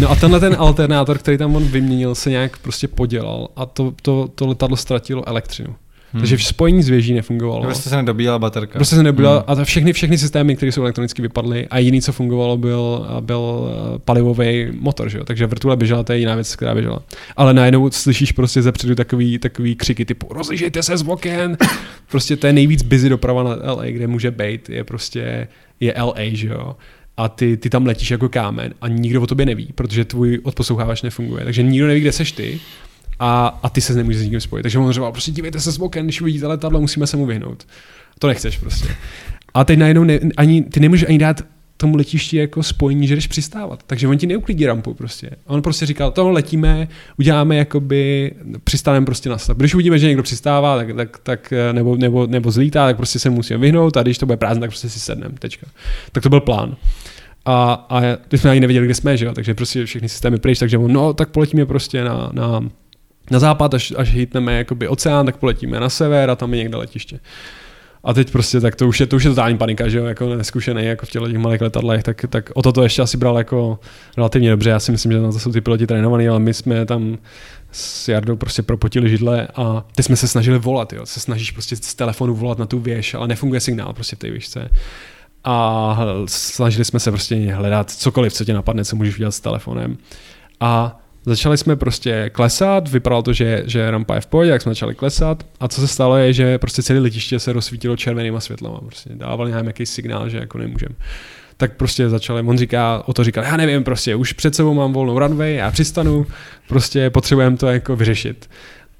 No 0.00 0.10
a 0.10 0.14
tenhle 0.16 0.40
ten 0.40 0.56
alternátor, 0.58 1.18
který 1.18 1.38
tam 1.38 1.56
on 1.56 1.64
vyměnil, 1.64 2.14
se 2.14 2.30
nějak 2.30 2.58
prostě 2.58 2.88
podělal 2.88 3.48
a 3.56 3.66
to, 3.66 3.92
to, 4.02 4.28
to 4.34 4.46
letadlo 4.46 4.76
ztratilo 4.76 5.28
elektřinu. 5.28 5.74
Hmm. 6.14 6.20
Takže 6.20 6.36
v 6.36 6.44
spojení 6.44 6.82
s 6.82 6.88
věží 6.88 7.14
nefungovalo. 7.14 7.62
Prostě 7.62 7.88
se 7.88 7.96
nedobíjela 7.96 8.38
baterka. 8.38 8.78
Prostě 8.78 8.96
se 8.96 9.02
nebyla, 9.02 9.32
Hmm. 9.34 9.44
a 9.46 9.54
to 9.54 9.64
všechny, 9.64 9.92
všechny 9.92 10.18
systémy, 10.18 10.56
které 10.56 10.72
jsou 10.72 10.82
elektronicky 10.82 11.22
vypadly 11.22 11.66
a 11.68 11.78
jediný, 11.78 12.02
co 12.02 12.12
fungovalo, 12.12 12.56
byl, 12.56 13.06
byl 13.20 13.70
eh, 13.94 13.98
palivový 13.98 14.66
motor, 14.80 15.08
že 15.08 15.18
jo? 15.18 15.24
takže 15.24 15.46
vrtule 15.46 15.76
běžela, 15.76 16.02
to 16.02 16.12
je 16.12 16.18
jiná 16.18 16.34
věc, 16.34 16.56
která 16.56 16.74
běžela. 16.74 17.02
Ale 17.36 17.54
najednou 17.54 17.90
slyšíš 17.90 18.32
prostě 18.32 18.62
zepředu 18.62 18.94
takový, 18.94 19.38
takový 19.38 19.74
křiky 19.76 20.04
typu 20.04 20.26
rozlišejte 20.30 20.82
se 20.82 20.96
z 20.96 21.08
oken, 21.08 21.56
prostě 22.10 22.36
to 22.36 22.46
je 22.46 22.52
nejvíc 22.52 22.82
busy 22.82 23.08
doprava 23.08 23.42
na 23.42 23.72
LA, 23.72 23.84
kde 23.84 24.06
může 24.06 24.30
být, 24.30 24.68
je 24.68 24.84
prostě, 24.84 25.48
je 25.80 25.94
LA, 26.02 26.14
že 26.32 26.48
jo? 26.48 26.76
a 27.16 27.28
ty, 27.28 27.56
ty 27.56 27.70
tam 27.70 27.86
letíš 27.86 28.10
jako 28.10 28.28
kámen 28.28 28.74
a 28.80 28.88
nikdo 28.88 29.22
o 29.22 29.26
tobě 29.26 29.46
neví, 29.46 29.68
protože 29.74 30.04
tvůj 30.04 30.40
odposlouchávač 30.42 31.02
nefunguje. 31.02 31.44
Takže 31.44 31.62
nikdo 31.62 31.86
neví, 31.86 32.00
kde 32.00 32.12
seš 32.12 32.32
ty 32.32 32.60
a, 33.18 33.60
a 33.62 33.70
ty 33.70 33.80
se 33.80 33.94
nemůžeš 33.94 34.20
s 34.20 34.24
nikým 34.24 34.40
spojit. 34.40 34.62
Takže 34.62 34.78
on 34.78 34.92
říkal, 34.92 35.12
prostě 35.12 35.30
dívejte 35.30 35.60
se 35.60 35.72
z 35.72 35.78
oken, 35.78 36.04
když 36.04 36.20
uvidíte 36.20 36.46
letadlo, 36.46 36.80
musíme 36.80 37.06
se 37.06 37.16
mu 37.16 37.26
vyhnout. 37.26 37.66
To 38.18 38.26
nechceš 38.26 38.58
prostě. 38.58 38.88
A 39.54 39.64
teď 39.64 39.78
najednou 39.78 40.04
ne, 40.04 40.20
ani, 40.36 40.62
ty 40.62 40.80
nemůžeš 40.80 41.08
ani 41.08 41.18
dát 41.18 41.42
tomu 41.76 41.96
letišti 41.96 42.36
jako 42.36 42.62
spojení, 42.62 43.06
že 43.06 43.14
jdeš 43.14 43.26
přistávat. 43.26 43.82
Takže 43.86 44.08
on 44.08 44.18
ti 44.18 44.26
neuklidí 44.26 44.66
rampu 44.66 44.94
prostě. 44.94 45.30
A 45.46 45.50
on 45.50 45.62
prostě 45.62 45.86
říkal, 45.86 46.10
to 46.10 46.30
letíme, 46.30 46.88
uděláme 47.18 47.56
jakoby, 47.56 48.32
přistaneme 48.64 49.06
prostě 49.06 49.28
na 49.28 49.38
stav. 49.38 49.56
Když 49.56 49.74
uvidíme, 49.74 49.98
že 49.98 50.06
někdo 50.06 50.22
přistává, 50.22 50.76
tak, 50.76 50.96
tak, 50.96 51.18
tak 51.22 51.52
nebo, 51.72 51.96
nebo, 51.96 52.26
nebo 52.26 52.50
zlítá, 52.50 52.86
tak 52.86 52.96
prostě 52.96 53.18
se 53.18 53.30
musíme 53.30 53.58
vyhnout 53.58 53.96
a 53.96 54.02
když 54.02 54.18
to 54.18 54.26
bude 54.26 54.36
prázdné, 54.36 54.60
tak 54.60 54.70
prostě 54.70 54.88
si 54.88 55.00
sedneme, 55.00 55.34
tečka. 55.38 55.66
Tak 56.12 56.22
to 56.22 56.28
byl 56.28 56.40
plán. 56.40 56.76
A, 57.44 57.86
a 57.88 58.00
my 58.32 58.38
jsme 58.38 58.50
ani 58.50 58.60
nevěděli, 58.60 58.86
kde 58.86 58.94
jsme, 58.94 59.16
že 59.16 59.24
jo? 59.24 59.32
takže 59.32 59.54
prostě 59.54 59.84
všechny 59.84 60.08
systémy 60.08 60.38
pryč, 60.38 60.58
takže 60.58 60.78
on, 60.78 60.92
no 60.92 61.12
tak 61.12 61.28
poletíme 61.28 61.66
prostě 61.66 62.04
na, 62.04 62.30
na, 62.32 62.68
na 63.30 63.38
západ, 63.38 63.74
až, 63.74 63.92
až 63.96 64.12
hitneme 64.12 64.58
jakoby 64.58 64.88
oceán, 64.88 65.26
tak 65.26 65.36
poletíme 65.36 65.80
na 65.80 65.88
sever 65.88 66.30
a 66.30 66.36
tam 66.36 66.54
je 66.54 66.58
někde 66.58 66.76
letiště. 66.76 67.20
A 68.04 68.14
teď 68.14 68.30
prostě 68.30 68.60
tak 68.60 68.76
to 68.76 68.88
už 68.88 69.00
je, 69.00 69.06
to 69.06 69.16
už 69.16 69.24
je 69.24 69.30
totální 69.30 69.58
panika, 69.58 69.88
že 69.88 69.98
jo, 69.98 70.04
jako 70.04 70.36
neskušený 70.36 70.84
jako 70.84 71.06
v 71.06 71.10
těchto 71.10 71.28
těch 71.28 71.38
malých 71.38 71.60
letadlech, 71.60 72.02
tak, 72.02 72.24
tak 72.28 72.50
o 72.54 72.62
toto 72.62 72.82
ještě 72.82 73.02
asi 73.02 73.16
bral 73.16 73.38
jako 73.38 73.78
relativně 74.16 74.50
dobře. 74.50 74.70
Já 74.70 74.78
si 74.80 74.92
myslím, 74.92 75.12
že 75.12 75.20
na 75.20 75.32
to 75.32 75.38
jsou 75.38 75.52
ty 75.52 75.60
piloti 75.60 75.86
trénovaný, 75.86 76.28
ale 76.28 76.40
my 76.40 76.54
jsme 76.54 76.86
tam 76.86 77.18
s 77.72 78.08
Jardou 78.08 78.36
prostě 78.36 78.62
propotili 78.62 79.08
židle 79.08 79.48
a 79.54 79.84
ty 79.96 80.02
jsme 80.02 80.16
se 80.16 80.28
snažili 80.28 80.58
volat, 80.58 80.92
jo. 80.92 81.06
Se 81.06 81.20
snažíš 81.20 81.50
prostě 81.50 81.76
z 81.76 81.94
telefonu 81.94 82.34
volat 82.34 82.58
na 82.58 82.66
tu 82.66 82.78
věž, 82.78 83.14
ale 83.14 83.28
nefunguje 83.28 83.60
signál 83.60 83.92
prostě 83.92 84.16
v 84.16 84.18
té 84.18 84.30
výšce. 84.30 84.68
A 85.44 85.98
snažili 86.26 86.84
jsme 86.84 87.00
se 87.00 87.10
prostě 87.10 87.52
hledat 87.54 87.90
cokoliv, 87.90 88.32
co 88.32 88.44
tě 88.44 88.54
napadne, 88.54 88.84
co 88.84 88.96
můžeš 88.96 89.14
udělat 89.14 89.32
s 89.32 89.40
telefonem. 89.40 89.96
A 90.60 91.00
Začali 91.26 91.58
jsme 91.58 91.76
prostě 91.76 92.30
klesat, 92.34 92.88
vypadalo 92.88 93.22
to, 93.22 93.32
že, 93.32 93.62
že 93.66 93.90
rampa 93.90 94.14
je 94.14 94.20
v 94.20 94.26
pohodě, 94.26 94.50
jak 94.50 94.62
jsme 94.62 94.70
začali 94.70 94.94
klesat 94.94 95.46
a 95.60 95.68
co 95.68 95.80
se 95.80 95.88
stalo 95.88 96.16
je, 96.16 96.32
že 96.32 96.58
prostě 96.58 96.82
celé 96.82 96.98
letiště 96.98 97.38
se 97.38 97.52
rozsvítilo 97.52 97.96
červenýma 97.96 98.40
světlama, 98.40 98.78
prostě 98.78 99.10
dávali 99.14 99.50
nějaký 99.50 99.86
signál, 99.86 100.28
že 100.28 100.38
jako 100.38 100.58
nemůžeme. 100.58 100.94
Tak 101.56 101.76
prostě 101.76 102.08
začali, 102.08 102.42
on 102.42 102.58
říká, 102.58 103.02
o 103.06 103.12
to 103.12 103.24
říkal, 103.24 103.44
já 103.44 103.56
nevím, 103.56 103.84
prostě 103.84 104.14
už 104.14 104.32
před 104.32 104.54
sebou 104.54 104.74
mám 104.74 104.92
volnou 104.92 105.18
runway, 105.18 105.54
já 105.54 105.70
přistanu, 105.70 106.26
prostě 106.68 107.10
potřebujeme 107.10 107.56
to 107.56 107.66
jako 107.66 107.96
vyřešit. 107.96 108.50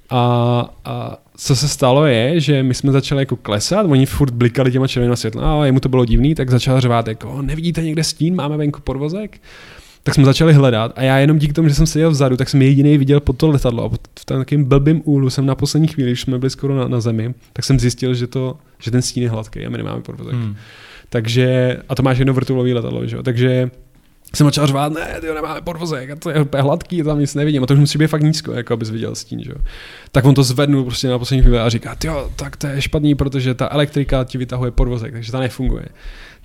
A, 0.09 0.75
a 0.85 1.17
co 1.37 1.55
se 1.55 1.67
stalo 1.67 2.05
je, 2.05 2.39
že 2.39 2.63
my 2.63 2.73
jsme 2.73 2.91
začali 2.91 3.21
jako 3.21 3.35
klesat, 3.35 3.85
oni 3.89 4.05
furt 4.05 4.33
blikali 4.33 4.71
těma 4.71 4.87
červenýma 4.87 5.15
světlama, 5.15 5.61
a 5.61 5.65
jemu 5.65 5.79
to 5.79 5.89
bylo 5.89 6.05
divný, 6.05 6.35
tak 6.35 6.49
začal 6.49 6.81
řvát 6.81 7.07
jako, 7.07 7.41
nevidíte 7.41 7.81
někde 7.81 8.03
stín, 8.03 8.35
máme 8.35 8.57
venku 8.57 8.81
podvozek? 8.81 9.41
Tak 10.05 10.15
jsme 10.15 10.25
začali 10.25 10.53
hledat 10.53 10.91
a 10.95 11.01
já 11.01 11.17
jenom 11.17 11.37
díky 11.37 11.53
tomu, 11.53 11.67
že 11.67 11.75
jsem 11.75 11.87
seděl 11.87 12.11
vzadu, 12.11 12.37
tak 12.37 12.49
jsem 12.49 12.61
jediný 12.61 12.97
viděl 12.97 13.19
pod 13.19 13.37
to 13.37 13.47
letadlo 13.47 13.85
a 13.85 13.89
v 14.19 14.25
takovém 14.25 14.63
blbým 14.63 15.01
úlu 15.05 15.29
jsem 15.29 15.45
na 15.45 15.55
poslední 15.55 15.87
chvíli, 15.87 16.09
když 16.09 16.21
jsme 16.21 16.39
byli 16.39 16.49
skoro 16.49 16.75
na, 16.75 16.87
na 16.87 17.01
zemi, 17.01 17.33
tak 17.53 17.65
jsem 17.65 17.79
zjistil, 17.79 18.13
že, 18.13 18.27
to, 18.27 18.57
že 18.79 18.91
ten 18.91 19.01
stín 19.01 19.23
je 19.23 19.29
hladký 19.29 19.65
a 19.65 19.69
my 19.69 19.77
nemáme 19.77 20.01
podvozek. 20.01 20.33
Hmm. 20.33 20.55
Takže, 21.09 21.77
a 21.89 21.95
to 21.95 22.03
máš 22.03 22.17
jedno 22.17 22.33
vrtulový 22.33 22.73
letadlo, 22.73 23.07
že 23.07 23.15
jo? 23.15 23.23
takže 23.23 23.71
jsem 24.33 24.47
začal 24.47 24.67
řvát, 24.67 24.93
ne, 24.93 25.17
ty 25.21 25.27
nemáme 25.27 25.61
podvozek, 25.61 26.09
a 26.09 26.15
to 26.15 26.29
je 26.29 26.41
úplně 26.41 26.63
hladký, 26.63 27.03
tam 27.03 27.19
nic 27.19 27.35
nevidím, 27.35 27.63
a 27.63 27.65
to 27.65 27.73
už 27.73 27.79
musí 27.79 27.97
být 27.97 28.07
fakt 28.07 28.23
nízko, 28.23 28.53
jako 28.53 28.73
abys 28.73 28.89
viděl 28.89 29.15
stín, 29.15 29.43
že 29.43 29.51
jo. 29.51 29.57
Tak 30.11 30.25
on 30.25 30.35
to 30.35 30.43
zvednul 30.43 30.83
prostě 30.83 31.07
na 31.07 31.19
poslední 31.19 31.41
chvíli 31.41 31.59
a 31.59 31.69
říká, 31.69 31.95
jo, 32.03 32.31
tak 32.35 32.57
to 32.57 32.67
je 32.67 32.81
špatný, 32.81 33.15
protože 33.15 33.53
ta 33.53 33.69
elektrika 33.71 34.23
ti 34.23 34.37
vytahuje 34.37 34.71
podvozek, 34.71 35.13
takže 35.13 35.31
ta 35.31 35.39
nefunguje. 35.39 35.85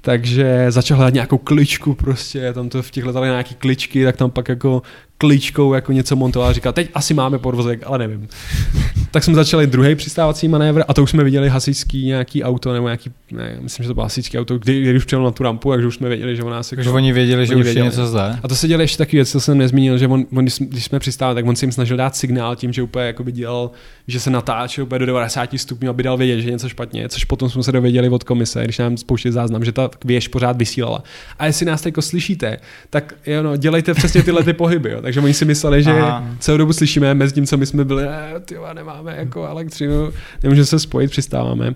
Takže 0.01 0.66
začal 0.68 0.97
hledat 0.97 1.14
nějakou 1.14 1.39
kličku 1.39 1.94
prostě, 1.94 2.52
tam 2.52 2.68
to 2.68 2.82
v 2.82 2.90
těch 2.90 3.05
letadlech 3.05 3.31
nějaký 3.31 3.55
kličky, 3.55 4.05
tak 4.05 4.16
tam 4.16 4.31
pak 4.31 4.48
jako 4.48 4.82
kličkou 5.20 5.74
jako 5.74 5.92
něco 5.92 6.16
montoval 6.16 6.48
a 6.48 6.52
říkal, 6.52 6.72
teď 6.72 6.90
asi 6.94 7.14
máme 7.14 7.38
podvozek, 7.38 7.82
ale 7.86 7.98
nevím. 7.98 8.28
tak 9.10 9.24
jsme 9.24 9.34
začali 9.34 9.66
druhý 9.66 9.94
přistávací 9.94 10.48
manévr 10.48 10.82
a 10.88 10.94
to 10.94 11.02
už 11.02 11.10
jsme 11.10 11.24
viděli 11.24 11.48
hasičský 11.48 12.06
nějaký 12.06 12.44
auto 12.44 12.72
nebo 12.72 12.86
nějaký, 12.86 13.10
ne, 13.32 13.56
myslím, 13.60 13.84
že 13.84 13.88
to 13.88 13.94
bylo 13.94 14.05
hasičský 14.05 14.38
auto, 14.38 14.59
kdy, 14.59 14.80
kdy 14.82 14.97
už 14.97 15.05
přijel 15.05 15.22
na 15.22 15.30
tu 15.30 15.42
rampu, 15.42 15.70
takže 15.70 15.86
už 15.86 15.94
jsme 15.94 16.09
věděli, 16.09 16.36
že 16.36 16.42
on 16.42 16.51
nás 16.51 16.70
Takže 16.70 16.90
oni 16.90 17.12
věděli, 17.12 17.47
že 17.47 17.52
oni 17.52 17.60
už 17.60 17.64
věděli. 17.64 17.86
je 17.86 17.90
něco 17.90 18.06
zde. 18.06 18.38
A 18.42 18.48
to 18.48 18.55
se 18.55 18.68
dělalo 18.68 18.82
ještě 18.82 18.98
taky 18.98 19.16
věc, 19.16 19.30
co 19.30 19.40
jsem 19.40 19.59
nezmínil, 19.59 19.98
že 19.98 20.09
on, 20.09 20.24
on 20.36 20.44
když, 20.44 20.55
jsme- 20.55 20.66
když 20.66 20.84
jsme 20.84 20.98
přistávali, 20.98 21.34
tak 21.34 21.47
on 21.47 21.56
si 21.56 21.64
jim 21.64 21.72
snažil 21.72 21.97
dát 21.97 22.16
signál 22.16 22.56
tím, 22.56 22.72
že 22.72 22.82
úplně 22.82 23.05
jakoby 23.06 23.32
dělal, 23.32 23.70
že 24.09 24.20
se 24.20 24.30
natáčel 24.30 24.84
úplně 24.84 24.98
do 24.98 25.06
90 25.06 25.51
stupňů, 25.59 25.90
aby 25.90 26.02
dal 26.02 26.16
vědět, 26.16 26.40
že 26.40 26.48
je 26.48 26.52
něco 26.52 26.68
špatně, 26.68 27.09
což 27.09 27.24
potom 27.24 27.51
jsme 27.51 27.62
se 27.62 27.72
dověděli 27.72 28.09
od 28.09 28.24
komise, 28.24 28.64
když 28.64 28.78
nám 28.78 28.97
spouštěli 28.97 29.32
záznam, 29.32 29.64
že 29.64 29.72
ta 29.72 29.90
věž 30.05 30.28
pořád 30.28 30.56
vysílala. 30.56 31.02
A 31.38 31.47
jestli 31.47 31.66
nás 31.66 31.82
teď 31.82 31.94
slyšíte, 32.01 32.56
tak 32.90 33.14
jo, 33.26 33.42
no, 33.42 33.56
dělejte 33.56 33.94
přesně 33.94 34.22
tyhle 34.22 34.44
ty 34.44 34.52
pohyby. 34.52 34.90
Jo. 34.90 35.01
Takže 35.10 35.20
oni 35.20 35.34
si 35.34 35.44
mysleli, 35.44 35.82
že 35.82 35.90
Aha. 35.90 36.26
celou 36.38 36.58
dobu 36.58 36.72
slyšíme, 36.72 37.14
mezi 37.14 37.34
tím, 37.34 37.46
co 37.46 37.56
my 37.56 37.66
jsme 37.66 37.84
byli, 37.84 38.04
eh, 38.08 38.40
tyjo, 38.40 38.66
nemáme 38.74 39.16
jako 39.16 39.46
elektřinu, 39.46 40.12
nemůžeme 40.42 40.66
se 40.66 40.78
spojit, 40.78 41.10
přistáváme. 41.10 41.74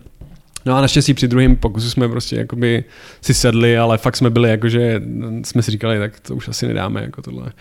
No 0.67 0.77
a 0.77 0.81
naštěstí 0.81 1.15
při 1.15 1.29
druhém 1.29 1.57
pokusu 1.57 1.91
jsme 1.91 2.09
prostě 2.09 2.37
jakoby 2.37 2.85
si 3.21 3.35
sedli, 3.35 3.79
ale 3.79 3.99
fakt 3.99 4.17
jsme 4.17 4.31
byli 4.31 4.51
jako, 4.51 4.69
že 4.69 5.03
jsme 5.45 5.63
si 5.63 5.71
říkali, 5.71 5.99
tak 5.99 6.21
to 6.21 6.37
už 6.37 6.49
asi 6.49 6.67
nedáme 6.67 7.03
jako 7.03 7.23
tohle. 7.23 7.53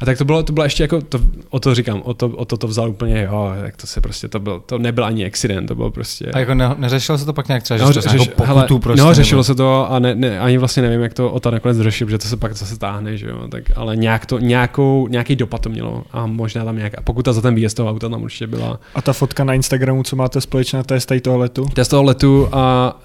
A 0.00 0.04
tak 0.04 0.18
to 0.18 0.24
bylo, 0.24 0.42
to 0.42 0.52
bylo 0.52 0.64
ještě 0.64 0.82
jako, 0.84 1.00
to, 1.00 1.18
o 1.50 1.60
to 1.60 1.74
říkám, 1.74 2.02
o 2.04 2.14
to, 2.14 2.28
o 2.28 2.44
to, 2.44 2.56
to 2.56 2.66
vzal 2.66 2.90
úplně, 2.90 3.22
jo, 3.22 3.52
tak 3.62 3.76
to 3.76 3.86
se 3.86 4.00
prostě, 4.00 4.28
to 4.28 4.40
byl, 4.40 4.62
to 4.66 4.78
nebyl 4.78 5.04
ani 5.04 5.26
accident, 5.26 5.66
to 5.68 5.74
bylo 5.74 5.90
prostě. 5.90 6.26
A 6.26 6.38
jako 6.38 6.54
ne, 6.54 6.74
neřešilo 6.78 7.18
se 7.18 7.24
to 7.24 7.32
pak 7.32 7.48
nějak 7.48 7.62
třeba, 7.62 7.78
že 7.78 7.84
No, 7.84 7.92
to 7.92 8.00
řeš, 8.00 8.12
jako 8.12 8.24
pokutu 8.24 8.44
hele, 8.46 8.66
prostě. 8.66 8.88
no, 9.02 9.04
nebo- 9.04 9.14
řešilo 9.14 9.44
se 9.44 9.54
to 9.54 9.90
a 9.92 9.98
ne, 9.98 10.14
ne, 10.14 10.40
ani 10.40 10.58
vlastně 10.58 10.82
nevím, 10.82 11.00
jak 11.00 11.14
to 11.14 11.30
Ota 11.30 11.50
nakonec 11.50 11.78
řešil, 11.78 12.06
protože 12.06 12.18
to 12.18 12.28
se 12.28 12.36
pak 12.36 12.52
zase 12.56 12.78
táhne, 12.78 13.16
že 13.16 13.26
jo, 13.28 13.48
tak, 13.48 13.64
ale 13.76 13.96
nějak 13.96 14.26
to, 14.26 14.38
nějakou, 14.38 15.08
nějaký 15.08 15.36
dopad 15.36 15.60
to 15.60 15.68
mělo 15.68 16.04
a 16.12 16.26
možná 16.26 16.64
tam 16.64 16.76
nějaká, 16.76 17.02
pokuta 17.02 17.32
za 17.32 17.40
ten 17.40 17.54
výjezd 17.54 17.76
toho 17.76 17.90
auta 17.90 18.08
tam 18.08 18.22
určitě 18.22 18.46
byla. 18.46 18.80
A 18.94 19.02
ta 19.02 19.12
fotka 19.12 19.44
na 19.44 19.54
Instagramu, 19.54 20.02
co 20.02 20.16
máte 20.16 20.40
společná, 20.40 20.82
to 20.82 20.94
je 20.94 21.00
z 21.00 21.06
tady 21.06 21.20
toho 21.20 21.38
letu? 21.38 21.66
To 21.74 21.80
je 21.80 21.84
z 21.84 21.88
toho 21.88 22.02
letu 22.02 22.48
a 22.52 22.96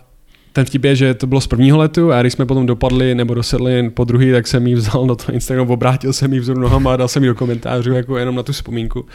ten 0.54 0.66
vtip 0.66 0.84
je, 0.84 0.96
že 0.96 1.14
to 1.14 1.28
bylo 1.28 1.42
z 1.42 1.48
prvního 1.48 1.78
letu 1.78 2.14
a 2.14 2.22
když 2.22 2.34
jsme 2.34 2.46
potom 2.46 2.66
dopadli 2.66 3.16
nebo 3.16 3.34
dosedli 3.34 3.90
po 3.90 4.04
druhý, 4.04 4.32
tak 4.32 4.48
jsem 4.48 4.68
jí 4.68 4.76
vzal 4.76 5.06
na 5.06 5.16
to 5.16 5.32
Instagram, 5.32 5.72
obrátil 5.72 6.14
jsem 6.14 6.34
jí 6.34 6.40
vzor 6.40 6.58
nohama 6.58 6.94
a 6.94 6.98
dal 6.98 7.08
jsem 7.08 7.24
jí 7.24 7.30
do 7.30 7.36
komentářů 7.36 7.94
jako 7.94 8.18
jenom 8.18 8.36
na 8.36 8.44
tu 8.44 8.52
vzpomínku. 8.52 9.06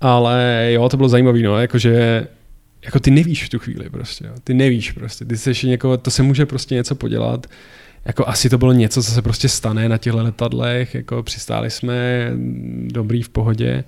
Ale 0.00 0.68
jo, 0.72 0.88
to 0.88 0.96
bylo 0.96 1.08
zajímavé, 1.08 1.38
no, 1.38 1.58
jakože 1.58 2.26
jako 2.84 3.00
ty 3.00 3.10
nevíš 3.10 3.44
v 3.44 3.48
tu 3.48 3.58
chvíli 3.58 3.90
prostě, 3.90 4.26
jo. 4.26 4.32
ty 4.44 4.54
nevíš 4.54 4.92
prostě, 4.92 5.24
ty 5.24 5.38
jsi 5.38 5.66
někoho, 5.66 5.96
to 5.96 6.10
se 6.10 6.22
může 6.22 6.46
prostě 6.46 6.74
něco 6.74 6.94
podělat, 6.94 7.46
jako 8.04 8.28
asi 8.28 8.50
to 8.50 8.58
bylo 8.58 8.72
něco, 8.72 9.02
co 9.02 9.10
se 9.10 9.22
prostě 9.22 9.48
stane 9.48 9.88
na 9.88 9.98
těchto 9.98 10.22
letadlech, 10.22 10.94
jako 10.94 11.22
přistáli 11.22 11.70
jsme, 11.70 12.30
dobrý 12.86 13.22
v 13.22 13.28
pohodě, 13.28 13.84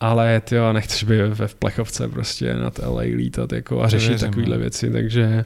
ale 0.00 0.40
ty 0.40 0.56
nechceš 0.72 1.04
být 1.04 1.16
ve 1.16 1.48
v 1.48 1.54
plechovce 1.54 2.08
prostě 2.08 2.54
nad 2.54 2.78
LA 2.78 3.02
lítat 3.02 3.52
jako 3.52 3.82
a 3.82 3.88
řešit 3.88 4.20
takovéhle 4.20 4.56
no. 4.56 4.60
věci, 4.60 4.90
takže 4.90 5.44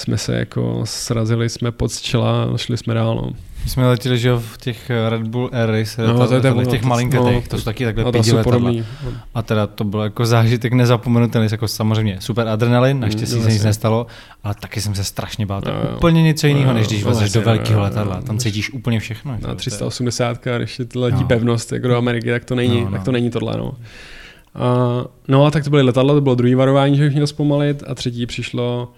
jsme 0.00 0.18
se 0.18 0.38
jako 0.38 0.80
srazili 0.84 1.48
jsme 1.48 1.72
pod 1.72 2.00
čela 2.00 2.44
a 2.44 2.56
šli 2.56 2.76
jsme 2.76 2.94
dál. 2.94 3.14
No. 3.14 3.32
My 3.64 3.70
jsme 3.70 3.86
letěli, 3.86 4.18
že 4.18 4.32
v 4.32 4.58
těch 4.58 4.90
Red 5.08 5.22
Bull 5.22 5.50
Air 5.52 5.70
Race, 5.70 6.06
no, 6.06 6.28
to 6.28 6.34
je 6.34 6.40
v 6.40 6.70
těch 6.70 6.82
malinkatých, 6.82 7.34
no, 7.34 7.42
to 7.48 7.58
jsou 7.58 7.64
taky 7.64 7.84
takhle 7.84 8.04
no, 8.04 8.12
pěti 8.12 8.32
letadla. 8.32 8.72
A 9.34 9.42
teda 9.42 9.66
to 9.66 9.84
byl 9.84 10.00
jako 10.00 10.26
zážitek 10.26 10.72
nezapomenutelný, 10.72 11.48
jako 11.50 11.68
samozřejmě 11.68 12.16
super 12.20 12.48
adrenalin, 12.48 12.96
mm, 12.96 13.00
naštěstí 13.00 13.36
mm, 13.36 13.42
se 13.42 13.52
nic 13.52 13.64
nestalo, 13.64 14.06
ale 14.44 14.54
taky 14.60 14.80
jsem 14.80 14.94
se 14.94 15.04
strašně 15.04 15.46
bál. 15.46 15.60
To 15.60 15.70
no, 15.70 15.96
úplně 15.96 16.22
něco 16.22 16.46
jiného, 16.46 16.66
no, 16.66 16.74
než 16.74 16.86
když 16.86 17.04
no, 17.04 17.10
vezeš 17.10 17.32
do 17.32 17.42
velkého 17.42 17.82
letadla, 17.82 18.22
tam 18.22 18.38
cítíš 18.38 18.72
úplně 18.72 19.00
všechno. 19.00 19.38
Na 19.40 19.54
380, 19.54 20.44
když 20.56 20.78
je 20.78 20.86
letí 20.94 21.22
no. 21.22 21.28
pevnost 21.28 21.72
jako 21.72 21.88
do 21.88 21.96
Ameriky, 21.96 22.30
tak 22.30 22.44
to 22.44 22.54
není, 22.54 22.86
tak 22.92 23.04
to 23.04 23.12
není 23.12 23.30
tohle. 23.30 23.56
No. 23.56 23.64
Uh, 23.64 25.06
no 25.28 25.44
a 25.44 25.50
tak 25.50 25.64
to 25.64 25.70
byly 25.70 25.82
letadla, 25.82 26.14
to 26.14 26.20
bylo 26.20 26.34
druhý 26.34 26.54
varování, 26.54 26.96
že 26.96 27.04
bych 27.04 27.12
měl 27.12 27.26
zpomalit 27.26 27.82
a 27.86 27.94
třetí 27.94 28.26
přišlo 28.26 28.92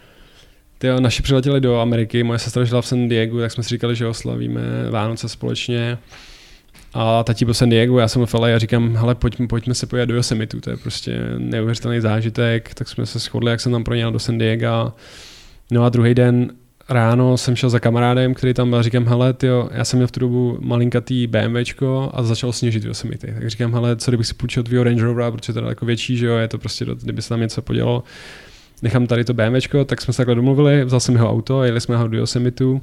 ty 0.83 0.89
naši 1.01 1.23
přiletěli 1.23 1.61
do 1.61 1.81
Ameriky, 1.81 2.23
moje 2.23 2.39
sestra 2.39 2.65
žila 2.65 2.83
v 2.83 2.87
San 2.87 3.09
Diego, 3.09 3.41
tak 3.41 3.53
jsme 3.53 3.63
si 3.63 3.69
říkali, 3.69 3.97
že 3.97 4.07
oslavíme 4.07 4.61
Vánoce 4.91 5.29
společně. 5.29 5.99
A 6.95 7.25
tati 7.25 7.45
byl 7.45 7.55
San 7.55 7.69
Diego, 7.69 7.99
já 7.99 8.09
jsem 8.09 8.27
v 8.27 8.35
LA 8.35 8.49
a 8.49 8.59
říkám, 8.59 8.97
hele, 8.97 9.15
pojďme, 9.15 9.47
pojďme 9.47 9.75
se 9.75 9.87
pojít 9.87 10.07
do 10.07 10.15
Yosemite, 10.15 10.61
to 10.61 10.71
je 10.71 10.77
prostě 10.77 11.21
neuvěřitelný 11.39 12.01
zážitek, 12.01 12.75
tak 12.75 12.89
jsme 12.89 13.07
se 13.07 13.19
shodli, 13.19 13.51
jak 13.51 13.61
jsem 13.61 13.73
tam 13.73 13.85
pro 13.85 14.11
do 14.11 14.19
San 14.19 14.39
Diego. 14.39 14.93
No 15.71 15.85
a 15.85 15.89
druhý 15.89 16.15
den 16.15 16.51
ráno 16.89 17.37
jsem 17.37 17.57
šel 17.57 17.71
za 17.71 17.81
kamarádem, 17.81 18.35
který 18.35 18.55
tam 18.55 18.71
byl 18.71 18.79
a 18.79 18.83
říkám, 18.83 19.07
hele, 19.07 19.33
tyjo, 19.33 19.69
já 19.73 19.85
jsem 19.85 19.97
měl 19.97 20.07
v 20.07 20.13
tu 20.13 20.21
dobu 20.21 20.59
malinkatý 20.61 21.27
BMWčko 21.27 22.11
a 22.15 22.23
začal 22.23 22.53
sněžit 22.53 22.85
v 22.85 22.87
Yosemite. 22.87 23.27
Tak 23.27 23.51
říkám, 23.51 23.73
hele, 23.73 23.97
co 23.97 24.11
kdybych 24.11 24.27
si 24.27 24.35
půjčil 24.35 24.63
tvýho 24.63 24.85
Range 24.85 25.05
Rovera, 25.05 25.31
protože 25.31 25.53
to 25.53 25.59
je 25.59 25.63
daleko 25.63 25.87
větší, 25.87 26.17
že 26.17 26.27
jo, 26.27 26.37
je 26.37 26.49
to 26.49 26.59
prostě, 26.59 26.87
kdyby 27.03 27.23
se 27.23 27.29
tam 27.29 27.41
něco 27.41 27.63
podělalo 27.63 28.03
nechám 28.83 29.07
tady 29.07 29.25
to 29.25 29.35
BMWčko, 29.35 29.85
tak 29.85 30.01
jsme 30.01 30.13
se 30.13 30.17
takhle 30.17 30.35
domluvili, 30.35 30.85
vzal 30.85 31.01
jsem 31.01 31.15
jeho 31.15 31.31
auto, 31.31 31.65
jeli 31.65 31.81
jsme 31.81 31.97
ho 31.97 32.09
do 32.09 32.19
Yosemitu 32.19 32.83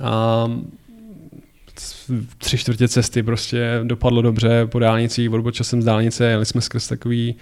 a 0.00 0.46
tři 2.38 2.58
čtvrtě 2.58 2.88
cesty 2.88 3.22
prostě 3.22 3.80
dopadlo 3.84 4.22
dobře 4.22 4.66
po 4.66 4.78
dálnici, 4.78 5.28
odbočil 5.28 5.64
jsem 5.64 5.82
z 5.82 5.84
dálnice, 5.84 6.24
jeli 6.24 6.46
jsme 6.46 6.60
skrz 6.60 6.88
takový 6.88 7.34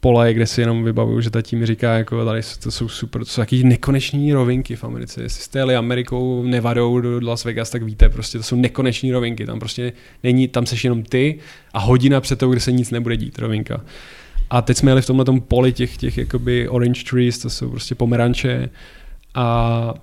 pole, 0.00 0.34
kde 0.34 0.46
si 0.46 0.60
jenom 0.60 0.84
vybavuju, 0.84 1.20
že 1.20 1.30
tatí 1.30 1.56
mi 1.56 1.66
říká, 1.66 1.98
jako 1.98 2.24
tady 2.24 2.40
to 2.62 2.70
jsou 2.70 2.88
super, 2.88 3.24
to 3.24 3.30
jsou 3.30 3.42
taky 3.42 3.64
nekoneční 3.64 4.32
rovinky 4.32 4.76
v 4.76 4.84
Americe. 4.84 5.22
Jestli 5.22 5.42
jste 5.42 5.58
jeli 5.58 5.76
Amerikou, 5.76 6.42
Nevadou 6.42 7.00
do 7.00 7.20
Las 7.22 7.44
Vegas, 7.44 7.70
tak 7.70 7.82
víte, 7.82 8.08
prostě 8.08 8.38
to 8.38 8.44
jsou 8.44 8.56
nekoneční 8.56 9.12
rovinky. 9.12 9.46
Tam 9.46 9.58
prostě 9.58 9.92
není, 10.22 10.48
tam 10.48 10.66
seš 10.66 10.84
jenom 10.84 11.02
ty 11.02 11.38
a 11.72 11.78
hodina 11.78 12.20
před 12.20 12.38
tou, 12.38 12.50
kde 12.50 12.60
se 12.60 12.72
nic 12.72 12.90
nebude 12.90 13.16
dít, 13.16 13.38
rovinka. 13.38 13.84
A 14.50 14.62
teď 14.62 14.76
jsme 14.76 14.90
jeli 14.90 15.02
v 15.02 15.06
tomhle 15.06 15.24
tom 15.24 15.40
poli 15.40 15.72
těch, 15.72 15.96
těch 15.96 16.18
jakoby 16.18 16.68
orange 16.68 17.04
trees, 17.10 17.38
to 17.38 17.50
jsou 17.50 17.70
prostě 17.70 17.94
pomeranče 17.94 18.70
a 19.34 19.94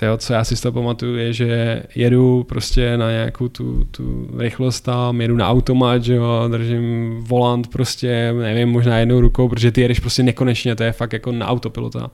to, 0.00 0.16
co 0.16 0.32
já 0.32 0.44
si 0.44 0.56
z 0.56 0.60
toho 0.60 0.72
pamatuju, 0.72 1.16
je, 1.16 1.32
že 1.32 1.82
jedu 1.94 2.44
prostě 2.48 2.96
na 2.96 3.10
nějakou 3.10 3.48
tu, 3.48 3.84
tu 3.90 4.30
rychlost 4.38 4.80
tam, 4.80 5.20
jedu 5.20 5.36
na 5.36 5.48
automat, 5.48 6.04
že 6.04 6.14
jo, 6.14 6.48
držím 6.48 7.16
volant 7.20 7.68
prostě, 7.68 8.32
nevím, 8.32 8.68
možná 8.68 8.98
jednou 8.98 9.20
rukou, 9.20 9.48
protože 9.48 9.72
ty 9.72 9.80
jedeš 9.80 10.00
prostě 10.00 10.22
nekonečně, 10.22 10.76
to 10.76 10.82
je 10.82 10.92
fakt 10.92 11.12
jako 11.12 11.32
na 11.32 11.46
autopilota. 11.46 12.10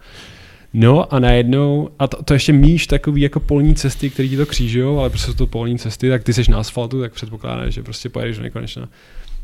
No 0.74 1.14
a 1.14 1.18
najednou, 1.18 1.88
a 1.98 2.06
to, 2.06 2.22
to 2.22 2.34
ještě 2.34 2.52
míš 2.52 2.86
takový 2.86 3.20
jako 3.20 3.40
polní 3.40 3.74
cesty, 3.74 4.10
které 4.10 4.28
ti 4.28 4.36
to 4.36 4.46
křížují, 4.46 4.98
ale 4.98 5.10
prostě 5.10 5.30
jsou 5.30 5.36
to 5.36 5.46
polní 5.46 5.78
cesty, 5.78 6.08
tak 6.08 6.24
ty 6.24 6.34
jsi 6.34 6.50
na 6.50 6.58
asfaltu, 6.58 7.00
tak 7.00 7.12
předpokládáš, 7.12 7.74
že 7.74 7.82
prostě 7.82 8.08
pojedeš 8.08 8.36
do 8.36 8.42
nekonečna. 8.42 8.88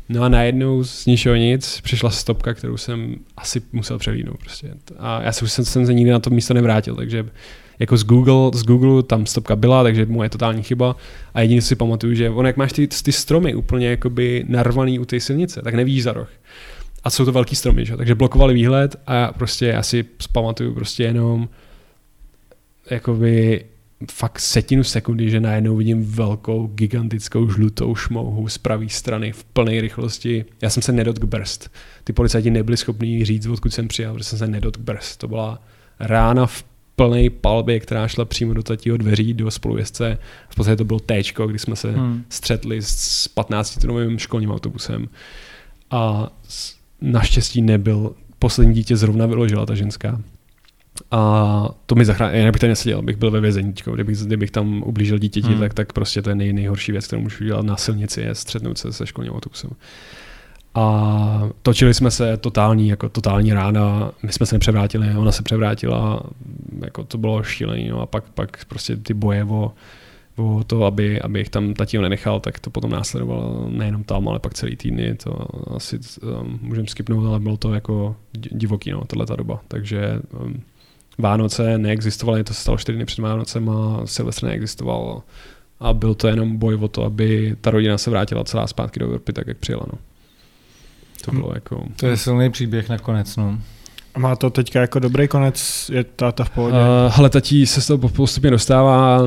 No 0.09 0.23
a 0.23 0.29
najednou 0.29 0.83
z 0.83 1.05
ničeho 1.05 1.35
nic 1.35 1.81
přišla 1.81 2.09
stopka, 2.09 2.53
kterou 2.53 2.77
jsem 2.77 3.15
asi 3.37 3.61
musel 3.71 3.97
přelídnout. 3.99 4.37
Prostě. 4.37 4.73
A 4.99 5.21
já 5.21 5.31
jsem, 5.31 5.47
jsem 5.47 5.85
se 5.85 5.93
nikdy 5.93 6.11
na 6.11 6.19
to 6.19 6.29
místo 6.29 6.53
nevrátil, 6.53 6.95
takže 6.95 7.25
jako 7.79 7.97
z 7.97 8.03
Google, 8.03 8.51
z 8.53 8.63
Google 8.63 9.03
tam 9.03 9.25
stopka 9.25 9.55
byla, 9.55 9.83
takže 9.83 10.05
moje 10.05 10.29
totální 10.29 10.63
chyba. 10.63 10.95
A 11.33 11.41
jedině 11.41 11.61
si 11.61 11.75
pamatuju, 11.75 12.13
že 12.13 12.29
on 12.29 12.47
jak 12.47 12.57
máš 12.57 12.73
ty, 12.73 12.87
ty 12.87 13.11
stromy 13.11 13.55
úplně 13.55 13.87
jakoby 13.87 14.45
narvaný 14.47 14.99
u 14.99 15.05
té 15.05 15.19
silnice, 15.19 15.61
tak 15.61 15.73
nevíš 15.73 16.03
za 16.03 16.13
roh. 16.13 16.29
A 17.03 17.09
jsou 17.09 17.25
to 17.25 17.31
velký 17.31 17.55
stromy, 17.55 17.85
že? 17.85 17.97
takže 17.97 18.15
blokovali 18.15 18.53
výhled 18.53 18.95
a 19.07 19.31
prostě 19.31 19.65
já 19.65 19.83
si 19.83 20.05
pamatuju 20.31 20.73
prostě 20.73 21.03
jenom 21.03 21.49
jakoby 22.89 23.65
fakt 24.11 24.39
setinu 24.39 24.83
sekundy, 24.83 25.29
že 25.29 25.39
najednou 25.39 25.75
vidím 25.75 26.05
velkou, 26.05 26.67
gigantickou, 26.67 27.49
žlutou 27.49 27.95
šmouhu 27.95 28.47
z 28.47 28.57
pravé 28.57 28.89
strany 28.89 29.31
v 29.31 29.43
plné 29.43 29.81
rychlosti. 29.81 30.45
Já 30.61 30.69
jsem 30.69 30.83
se 30.83 30.91
nedotk 30.91 31.23
brst. 31.23 31.71
Ty 32.03 32.13
policajti 32.13 32.51
nebyli 32.51 32.77
schopni 32.77 33.25
říct, 33.25 33.45
odkud 33.45 33.73
jsem 33.73 33.87
přijel, 33.87 34.13
protože 34.13 34.23
jsem 34.23 34.39
se 34.39 34.47
nedotk 34.47 34.79
brst. 34.79 35.19
To 35.19 35.27
byla 35.27 35.61
rána 35.99 36.45
v 36.45 36.63
plné 36.95 37.29
palbě, 37.29 37.79
která 37.79 38.07
šla 38.07 38.25
přímo 38.25 38.53
do 38.53 38.63
tatího 38.63 38.97
dveří, 38.97 39.33
do 39.33 39.51
spolujezdce. 39.51 40.17
V 40.49 40.55
podstatě 40.55 40.75
to 40.75 40.85
bylo 40.85 40.99
T, 40.99 41.21
kdy 41.47 41.59
jsme 41.59 41.75
se 41.75 41.91
hmm. 41.91 42.23
střetli 42.29 42.81
s 42.81 43.29
15-tunovým 43.35 44.17
školním 44.17 44.51
autobusem. 44.51 45.09
A 45.91 46.31
naštěstí 47.01 47.61
nebyl, 47.61 48.15
poslední 48.39 48.73
dítě 48.73 48.97
zrovna 48.97 49.25
vyložila 49.25 49.65
ta 49.65 49.75
ženská. 49.75 50.21
A 51.11 51.69
to 51.85 51.95
mi 51.95 52.05
zachránilo, 52.05 52.37
jinak 52.37 52.53
bych 52.53 52.59
tam 52.59 52.69
neseděl, 52.69 53.01
bych 53.01 53.17
byl 53.17 53.31
ve 53.31 53.41
vězení. 53.41 53.73
Kdybych, 53.93 54.17
kdybych 54.17 54.51
tam 54.51 54.83
ublížil 54.83 55.17
dítěti, 55.17 55.47
hmm. 55.47 55.59
tak, 55.59 55.73
tak 55.73 55.93
prostě 55.93 56.21
to 56.21 56.29
je 56.29 56.35
nej, 56.35 56.53
nejhorší 56.53 56.91
věc, 56.91 57.07
kterou 57.07 57.21
můžu 57.21 57.43
dělat 57.43 57.65
na 57.65 57.77
silnici, 57.77 58.21
je 58.21 58.35
střetnout 58.35 58.77
se 58.77 58.93
se 58.93 59.07
školním 59.07 59.33
autobusem. 59.33 59.69
A 60.75 61.49
točili 61.61 61.93
jsme 61.93 62.11
se 62.11 62.37
totální, 62.37 62.87
jako 62.87 63.09
totální 63.09 63.53
rána, 63.53 64.11
my 64.23 64.31
jsme 64.31 64.45
se 64.45 64.55
nepřevrátili, 64.55 65.15
ona 65.15 65.31
se 65.31 65.43
převrátila, 65.43 66.23
jako 66.85 67.03
to 67.03 67.17
bylo 67.17 67.43
šílené, 67.43 67.89
no 67.89 68.01
a 68.01 68.05
pak, 68.05 68.29
pak 68.29 68.65
prostě 68.65 68.97
ty 68.97 69.13
boje 69.13 69.43
o, 69.43 69.71
o 70.35 70.63
to, 70.63 70.85
aby, 70.85 71.21
aby 71.21 71.39
jich 71.39 71.49
tam 71.49 71.73
tatím 71.73 72.01
nenechal, 72.01 72.39
tak 72.39 72.59
to 72.59 72.69
potom 72.69 72.91
následovalo 72.91 73.69
nejenom 73.69 74.03
tam, 74.03 74.27
ale 74.29 74.39
pak 74.39 74.53
celý 74.53 74.75
týdny, 74.75 75.15
to 75.15 75.47
asi 75.75 75.99
um, 76.21 76.59
můžeme 76.61 76.87
skipnout, 76.87 77.25
ale 77.25 77.39
bylo 77.39 77.57
to 77.57 77.73
jako 77.73 78.15
divoký, 78.31 78.91
no, 78.91 79.05
tato 79.05 79.35
doba, 79.35 79.61
takže 79.67 80.19
um, 80.39 80.61
Vánoce 81.17 81.77
neexistovaly, 81.77 82.43
to 82.43 82.53
se 82.53 82.61
stalo 82.61 82.77
čtyři 82.77 82.95
dny 82.95 83.05
před 83.05 83.21
Vánocem 83.21 83.69
a 83.69 84.01
Silvestr 84.05 84.45
neexistoval. 84.45 85.23
A 85.79 85.93
byl 85.93 86.15
to 86.15 86.27
jenom 86.27 86.57
boj 86.57 86.75
o 86.75 86.87
to, 86.87 87.03
aby 87.03 87.55
ta 87.61 87.71
rodina 87.71 87.97
se 87.97 88.09
vrátila 88.09 88.43
celá 88.43 88.67
zpátky 88.67 88.99
do 88.99 89.05
Evropy, 89.05 89.33
tak 89.33 89.47
jak 89.47 89.57
přijela. 89.57 89.85
No. 89.93 89.99
To 91.25 91.31
bylo 91.31 91.51
jako... 91.53 91.83
To 91.95 92.07
je 92.07 92.17
silný 92.17 92.49
příběh 92.49 92.89
nakonec, 92.89 93.35
no. 93.35 93.59
Má 94.17 94.35
to 94.35 94.49
teďka 94.49 94.81
jako 94.81 94.99
dobrý 94.99 95.27
konec, 95.27 95.89
je 95.93 96.03
táta 96.03 96.43
v 96.43 96.49
pohodě? 96.49 96.77
Uh, 96.77 97.13
hele, 97.15 97.29
tatí 97.29 97.65
se 97.65 97.81
z 97.81 97.87
toho 97.87 98.09
postupně 98.09 98.51
dostává, 98.51 99.19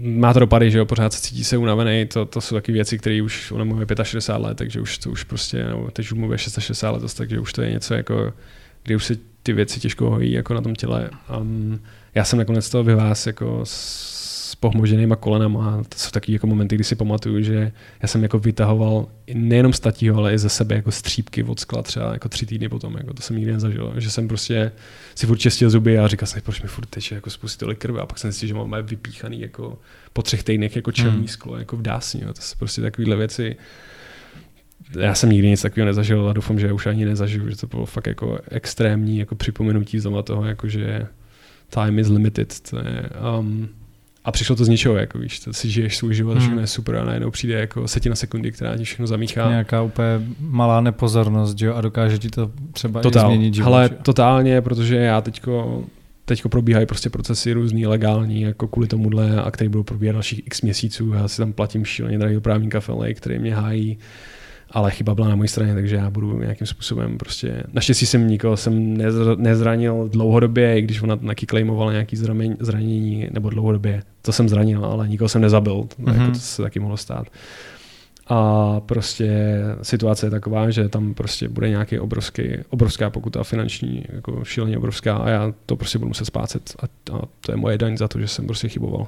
má 0.00 0.32
to 0.32 0.40
dopady, 0.40 0.70
že 0.70 0.78
jo, 0.78 0.86
pořád 0.86 1.12
se 1.12 1.20
cítí 1.20 1.44
se 1.44 1.56
unavený, 1.56 2.06
to, 2.06 2.24
to 2.24 2.40
jsou 2.40 2.54
taky 2.54 2.72
věci, 2.72 2.98
které 2.98 3.22
už, 3.22 3.52
ona 3.52 3.64
mu 3.64 3.80
je 3.80 3.86
65 4.02 4.46
let, 4.46 4.56
takže 4.56 4.80
už 4.80 4.98
to 4.98 5.10
už 5.10 5.24
prostě, 5.24 5.64
nebo 5.64 5.90
teď 5.90 6.04
už 6.06 6.12
mu 6.12 6.32
je 6.32 6.38
660 6.38 6.90
let, 6.90 7.14
takže 7.16 7.40
už 7.40 7.52
to 7.52 7.62
je 7.62 7.70
něco 7.70 7.94
jako, 7.94 8.32
kdy 8.82 8.96
už 8.96 9.04
se 9.04 9.16
ty 9.44 9.52
věci 9.52 9.80
těžko 9.80 10.10
hojí 10.10 10.32
jako 10.32 10.54
na 10.54 10.60
tom 10.60 10.74
těle. 10.74 11.10
Um, 11.40 11.80
já 12.14 12.24
jsem 12.24 12.38
nakonec 12.38 12.70
toho 12.70 12.84
vyváz 12.84 13.26
jako 13.26 13.60
s 13.64 14.54
pohmoženýma 14.54 15.16
kolenama. 15.16 15.82
To 15.88 15.98
jsou 15.98 16.10
taky 16.10 16.32
jako 16.32 16.46
momenty, 16.46 16.74
kdy 16.74 16.84
si 16.84 16.96
pamatuju, 16.96 17.42
že 17.42 17.72
já 18.02 18.08
jsem 18.08 18.22
jako 18.22 18.38
vytahoval 18.38 19.06
nejenom 19.34 19.72
z 19.72 19.80
tatího, 19.80 20.18
ale 20.18 20.34
i 20.34 20.38
ze 20.38 20.48
sebe 20.48 20.74
jako 20.74 20.90
střípky 20.90 21.42
od 21.42 21.60
skla 21.60 21.82
třeba 21.82 22.12
jako 22.12 22.28
tři 22.28 22.46
týdny 22.46 22.68
potom. 22.68 22.96
Jako 22.96 23.14
to 23.14 23.22
jsem 23.22 23.36
nikdy 23.36 23.52
nezažil. 23.52 23.92
Že 23.96 24.10
jsem 24.10 24.28
prostě 24.28 24.72
si 25.14 25.26
furt 25.26 25.38
čistil 25.38 25.70
zuby 25.70 25.98
a 25.98 26.08
říkal 26.08 26.26
jsem, 26.26 26.42
proč 26.42 26.62
mi 26.62 26.68
furt 26.68 26.86
teče 26.86 27.14
jako 27.14 27.30
spustit 27.30 27.58
tolik 27.60 27.78
krve. 27.78 28.00
A 28.00 28.06
pak 28.06 28.18
jsem 28.18 28.32
si, 28.32 28.48
že 28.48 28.54
mám 28.54 28.76
vypíchaný 28.82 29.40
jako 29.40 29.78
po 30.12 30.22
třech 30.22 30.42
týdnech 30.42 30.76
jako 30.76 30.92
čelní 30.92 31.18
hmm. 31.18 31.28
sklo, 31.28 31.56
jako 31.56 31.76
v 31.76 31.82
dásni. 31.82 32.20
To 32.20 32.32
jsou 32.40 32.56
prostě 32.58 32.82
takovéhle 32.82 33.16
věci 33.16 33.56
já 34.98 35.14
jsem 35.14 35.30
nikdy 35.30 35.48
nic 35.48 35.62
takového 35.62 35.86
nezažil 35.86 36.28
a 36.28 36.32
doufám, 36.32 36.58
že 36.58 36.72
už 36.72 36.86
ani 36.86 37.04
nezažiju, 37.04 37.50
že 37.50 37.56
to 37.56 37.66
bylo 37.66 37.86
fakt 37.86 38.06
jako 38.06 38.38
extrémní 38.50 39.18
jako 39.18 39.34
připomenutí 39.34 39.98
znamená 39.98 40.22
toho, 40.22 40.44
jako 40.44 40.68
že 40.68 41.06
time 41.70 41.98
is 41.98 42.08
limited. 42.08 42.60
To 42.70 42.78
je, 42.78 43.10
um, 43.38 43.68
a 44.24 44.32
přišlo 44.32 44.56
to 44.56 44.64
z 44.64 44.68
ničeho, 44.68 44.96
jako 44.96 45.18
víš, 45.18 45.40
to 45.40 45.52
si 45.52 45.70
žiješ 45.70 45.96
svůj 45.96 46.14
život, 46.14 46.32
hmm. 46.32 46.40
všechno 46.40 46.60
je 46.60 46.66
super 46.66 46.96
a 46.96 47.04
najednou 47.04 47.30
přijde 47.30 47.54
jako 47.54 47.88
setina 47.88 48.14
sekundy, 48.14 48.52
která 48.52 48.76
ti 48.76 48.84
všechno 48.84 49.06
zamíchá. 49.06 49.48
Nějaká 49.48 49.82
úplně 49.82 50.08
malá 50.40 50.80
nepozornost, 50.80 51.60
jo, 51.60 51.74
a 51.74 51.80
dokáže 51.80 52.18
ti 52.18 52.30
to 52.30 52.50
třeba 52.72 53.00
Totál. 53.00 53.30
i 53.30 53.34
změnit 53.34 53.54
život. 53.54 53.66
Ale 53.66 53.88
totálně, 53.88 54.60
protože 54.60 54.96
já 54.96 55.20
teďko 55.20 55.84
teď 56.24 56.42
probíhají 56.42 56.86
prostě 56.86 57.10
procesy 57.10 57.52
různý 57.52 57.86
legální, 57.86 58.42
jako 58.42 58.68
kvůli 58.68 58.88
tomuhle, 58.88 59.42
a 59.42 59.50
který 59.50 59.68
budou 59.68 59.82
probíhat 59.82 60.12
dalších 60.12 60.46
x 60.46 60.62
měsíců. 60.62 61.12
Já 61.12 61.28
si 61.28 61.36
tam 61.38 61.52
platím 61.52 61.84
šíleně 61.84 62.18
drahý 62.18 62.40
právníka 62.40 62.80
Felej, 62.80 63.14
který 63.14 63.38
mě 63.38 63.54
hájí 63.54 63.98
ale 64.70 64.90
chyba 64.90 65.14
byla 65.14 65.28
na 65.28 65.36
mojí 65.36 65.48
straně, 65.48 65.74
takže 65.74 65.96
já 65.96 66.10
budu 66.10 66.38
nějakým 66.38 66.66
způsobem 66.66 67.18
prostě... 67.18 67.62
Naštěstí 67.72 68.06
jsem 68.06 68.28
nikoho 68.28 68.56
jsem 68.56 68.96
nezranil 69.36 70.08
dlouhodobě, 70.12 70.78
i 70.78 70.82
když 70.82 71.02
ona 71.02 71.16
taky 71.16 71.46
claimovala 71.46 71.92
nějaký 71.92 72.16
zranění, 72.60 73.28
nebo 73.32 73.50
dlouhodobě, 73.50 74.02
to 74.22 74.32
jsem 74.32 74.48
zranil, 74.48 74.84
ale 74.84 75.08
nikoho 75.08 75.28
jsem 75.28 75.42
nezabil, 75.42 75.74
mm-hmm. 75.74 76.20
jako 76.20 76.32
to 76.32 76.38
se 76.38 76.62
taky 76.62 76.80
mohlo 76.80 76.96
stát. 76.96 77.26
A 78.26 78.80
prostě 78.80 79.60
situace 79.82 80.26
je 80.26 80.30
taková, 80.30 80.70
že 80.70 80.88
tam 80.88 81.14
prostě 81.14 81.48
bude 81.48 81.68
nějaký 81.68 81.98
obrovský, 81.98 82.42
obrovská 82.70 83.10
pokuta 83.10 83.44
finanční, 83.44 84.04
jako 84.12 84.44
šíleně 84.44 84.78
obrovská 84.78 85.16
a 85.16 85.28
já 85.28 85.54
to 85.66 85.76
prostě 85.76 85.98
budu 85.98 86.08
muset 86.08 86.24
spácet 86.24 86.76
a, 86.82 86.86
a 87.16 87.22
to 87.40 87.52
je 87.52 87.56
moje 87.56 87.78
daň 87.78 87.96
za 87.96 88.08
to, 88.08 88.20
že 88.20 88.28
jsem 88.28 88.46
prostě 88.46 88.68
chyboval. 88.68 89.06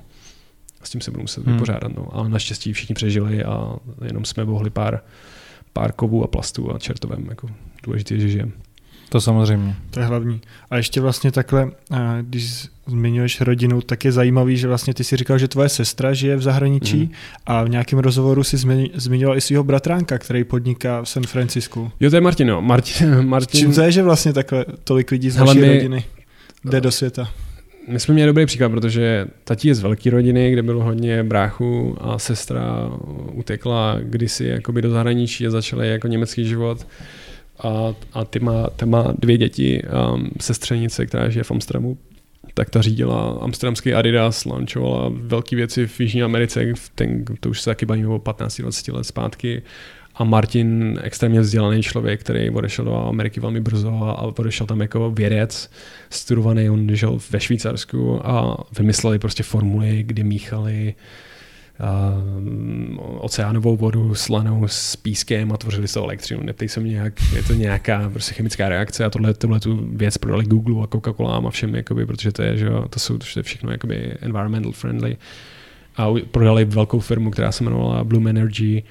S 0.82 0.90
tím 0.90 1.00
se 1.00 1.10
budu 1.10 1.22
muset 1.22 1.46
hmm. 1.46 1.54
vypořádat. 1.54 1.96
No. 1.96 2.08
Ale 2.12 2.28
naštěstí 2.28 2.72
všichni 2.72 2.94
přežili 2.94 3.44
a 3.44 3.76
jenom 4.04 4.24
jsme 4.24 4.44
bohli 4.44 4.70
pár, 4.70 5.00
pár 5.76 5.92
kovů 5.92 6.24
a 6.24 6.26
plastů 6.26 6.74
a 6.74 6.78
čertovém. 6.78 7.26
Jako 7.28 7.48
důležité, 7.82 8.18
že 8.18 8.28
žijeme. 8.28 8.52
To 9.08 9.20
samozřejmě. 9.20 9.76
To 9.90 10.00
je 10.00 10.06
hlavní. 10.06 10.40
A 10.70 10.76
ještě 10.76 11.00
vlastně 11.00 11.32
takhle, 11.32 11.70
když 12.22 12.68
zmiňuješ 12.86 13.40
rodinu, 13.40 13.80
tak 13.80 14.04
je 14.04 14.12
zajímavý, 14.12 14.56
že 14.56 14.68
vlastně 14.68 14.94
ty 14.94 15.04
si 15.04 15.16
říkal, 15.16 15.38
že 15.38 15.48
tvoje 15.48 15.68
sestra 15.68 16.14
žije 16.14 16.36
v 16.36 16.42
zahraničí 16.42 16.96
mm. 16.96 17.10
a 17.46 17.64
v 17.64 17.68
nějakém 17.68 17.98
rozhovoru 17.98 18.44
si 18.44 18.56
zmiňoval 18.94 19.36
i 19.36 19.40
svého 19.40 19.64
bratránka, 19.64 20.18
který 20.18 20.44
podniká 20.44 21.02
v 21.02 21.08
San 21.08 21.22
Francisku. 21.22 21.90
Jo, 22.00 22.10
to 22.10 22.16
je 22.16 22.20
Martin, 22.20 22.48
jo. 22.48 22.62
Martin, 22.62 23.26
Martin... 23.26 23.60
Čím 23.60 23.74
to 23.74 23.80
je, 23.80 23.92
že 23.92 24.02
vlastně 24.02 24.32
takhle 24.32 24.64
tolik 24.84 25.10
lidí 25.10 25.30
z 25.30 25.36
naší 25.36 25.58
my... 25.58 25.68
rodiny 25.68 26.04
jde 26.64 26.80
do 26.80 26.90
světa? 26.90 27.28
My 27.88 28.00
jsme 28.00 28.14
měli 28.14 28.26
dobrý 28.26 28.46
příklad, 28.46 28.68
protože 28.68 29.26
tatí 29.44 29.68
je 29.68 29.74
z 29.74 29.80
velké 29.80 30.10
rodiny, 30.10 30.52
kde 30.52 30.62
bylo 30.62 30.82
hodně 30.82 31.22
bráchů 31.22 31.96
a 32.00 32.18
sestra 32.18 32.90
utekla 33.32 33.96
kdysi 34.02 34.46
jakoby 34.46 34.82
do 34.82 34.90
zahraničí 34.90 35.46
a 35.46 35.50
začala 35.50 35.84
jako 35.84 36.08
německý 36.08 36.44
život 36.44 36.86
a, 37.58 37.94
a 38.12 38.24
ty, 38.24 38.40
má, 38.40 38.70
ty 38.76 38.86
má 38.86 39.14
dvě 39.18 39.38
děti, 39.38 39.82
um, 40.14 40.30
sestřenice, 40.40 41.06
která 41.06 41.28
žije 41.28 41.44
v 41.44 41.50
Amsterdamu, 41.50 41.98
tak 42.54 42.70
ta 42.70 42.82
řídila 42.82 43.38
amsterdamský 43.40 43.94
Adidas, 43.94 44.44
launchovala 44.44 45.12
velké 45.14 45.56
věci 45.56 45.86
v 45.86 46.00
Jižní 46.00 46.22
Americe, 46.22 46.72
ten, 46.94 47.24
to 47.40 47.48
už 47.48 47.60
se 47.60 47.70
taky 47.70 47.86
bavíme 47.86 48.08
o 48.08 48.18
15-20 48.18 48.94
let 48.94 49.04
zpátky. 49.04 49.62
A 50.18 50.24
Martin, 50.24 50.98
extrémně 51.02 51.40
vzdělaný 51.40 51.82
člověk, 51.82 52.20
který 52.20 52.50
odešel 52.50 52.84
do 52.84 53.08
Ameriky 53.08 53.40
velmi 53.40 53.60
brzo 53.60 54.02
a 54.02 54.22
odešel 54.22 54.66
tam 54.66 54.80
jako 54.80 55.10
vědec, 55.10 55.70
studovaný, 56.10 56.70
on 56.70 56.96
žil 56.96 57.18
ve 57.30 57.40
Švýcarsku 57.40 58.26
a 58.26 58.56
vymysleli 58.78 59.18
prostě 59.18 59.42
formuly, 59.42 60.02
kdy 60.02 60.24
míchali 60.24 60.94
uh, 61.80 63.24
oceánovou 63.24 63.76
vodu 63.76 64.14
slanou 64.14 64.68
s 64.68 64.96
pískem 64.96 65.52
a 65.52 65.56
tvořili 65.56 65.88
z 65.88 65.92
toho 65.92 66.06
elektřinu. 66.06 66.42
Neptej 66.42 66.68
se 66.68 66.80
mě, 66.80 66.96
jak 66.96 67.14
je 67.36 67.42
to 67.42 67.52
nějaká 67.52 68.10
prostě 68.10 68.34
chemická 68.34 68.68
reakce 68.68 69.04
a 69.04 69.10
tohle, 69.10 69.34
tohle 69.34 69.60
tu 69.60 69.88
věc 69.92 70.18
prodali 70.18 70.44
Google 70.44 70.84
a 70.84 70.86
Coca-Cola 70.86 71.46
a 71.46 71.50
všem, 71.50 71.74
jakoby, 71.74 72.06
protože 72.06 72.32
to 72.32 72.42
je, 72.42 72.56
že 72.56 72.68
to 72.90 73.00
jsou 73.00 73.18
to 73.18 73.26
je 73.36 73.42
všechno 73.42 73.70
jakoby 73.70 74.14
environmental 74.20 74.72
friendly. 74.72 75.16
A 75.96 76.08
prodali 76.30 76.64
velkou 76.64 77.00
firmu, 77.00 77.30
která 77.30 77.52
se 77.52 77.64
jmenovala 77.64 78.04
Bloom 78.04 78.28
Energy 78.28 78.82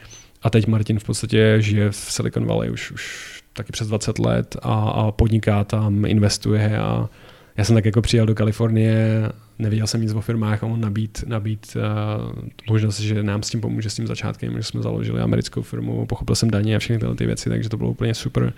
a 0.46 0.50
teď 0.50 0.68
Martin 0.68 1.00
v 1.00 1.04
podstatě 1.04 1.56
žije 1.60 1.92
v 1.92 1.96
Silicon 1.96 2.46
Valley 2.46 2.70
už, 2.70 2.92
už 2.92 3.36
taky 3.54 3.72
přes 3.72 3.88
20 3.88 4.20
let 4.20 4.56
a, 4.62 4.74
a 4.74 5.12
podniká 5.12 5.64
tam, 5.64 6.06
investuje 6.06 6.78
a 6.78 7.10
já 7.58 7.64
jsem 7.64 7.76
tak 7.76 7.86
jako 7.86 8.02
přijel 8.02 8.26
do 8.26 8.36
Kalifornie 8.36 9.30
neviděl 9.60 9.88
jsem 9.88 10.02
nic 10.02 10.14
o 10.14 10.22
firmách 10.22 10.64
a 10.64 10.68
on 10.68 10.82
nabít, 10.82 11.24
nabít 11.28 11.78
uh, 11.78 12.44
možnost, 12.70 13.00
že 13.00 13.24
nám 13.24 13.44
s 13.44 13.50
tím 13.50 13.62
pomůže 13.62 13.90
s 13.90 13.96
tím 13.96 14.08
začátkem, 14.08 14.58
že 14.58 14.64
jsme 14.64 14.82
založili 14.82 15.22
americkou 15.22 15.62
firmu, 15.62 16.06
pochopil 16.06 16.36
jsem 16.36 16.52
daně 16.52 16.76
a 16.76 16.80
všechny 16.80 17.00
tyhle 17.00 17.16
ty 17.16 17.26
věci, 17.26 17.50
takže 17.50 17.70
to 17.70 17.78
bylo 17.78 17.90
úplně 17.90 18.14
super. 18.14 18.54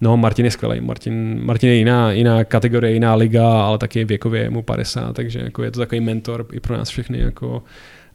No, 0.00 0.16
Martin 0.16 0.44
je 0.44 0.50
skvělý. 0.50 0.80
Martin, 0.80 1.44
Martin 1.44 1.68
je 1.68 1.76
jiná, 1.76 2.12
jiná 2.12 2.44
kategorie, 2.44 2.92
jiná 2.92 3.14
liga, 3.14 3.62
ale 3.62 3.78
taky 3.78 4.04
věkově 4.04 4.42
je 4.42 4.50
mu 4.50 4.62
50, 4.62 5.12
takže 5.12 5.38
jako 5.40 5.62
je 5.62 5.70
to 5.70 5.80
takový 5.80 6.00
mentor 6.00 6.46
i 6.52 6.60
pro 6.60 6.76
nás 6.76 6.88
všechny. 6.88 7.18
Jako, 7.18 7.62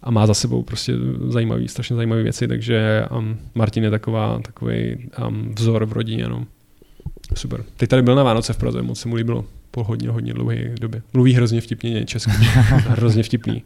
a 0.05 0.11
má 0.11 0.27
za 0.27 0.33
sebou 0.33 0.63
prostě 0.63 0.93
zajímavý, 1.27 1.67
strašně 1.67 1.95
zajímavé 1.95 2.23
věci, 2.23 2.47
takže 2.47 3.05
um, 3.17 3.37
Martin 3.55 3.83
je 3.83 3.89
taková, 3.89 4.39
takový 4.39 5.09
um, 5.27 5.53
vzor 5.57 5.85
v 5.85 5.93
rodině. 5.93 6.29
No. 6.29 6.45
Super. 7.33 7.63
Teď 7.77 7.89
tady 7.89 8.01
byl 8.01 8.15
na 8.15 8.23
Vánoce 8.23 8.53
v 8.53 8.57
Praze, 8.57 8.81
moc 8.81 8.99
se 8.99 9.07
mu 9.07 9.15
líbilo 9.15 9.45
po 9.71 9.83
hodně, 9.83 10.09
hodně 10.09 10.33
dlouhé 10.33 10.75
době. 10.81 11.01
Mluví 11.13 11.33
hrozně 11.33 11.61
vtipně 11.61 12.05
česky. 12.05 12.31
hrozně 12.69 13.23
vtipný. 13.23 13.63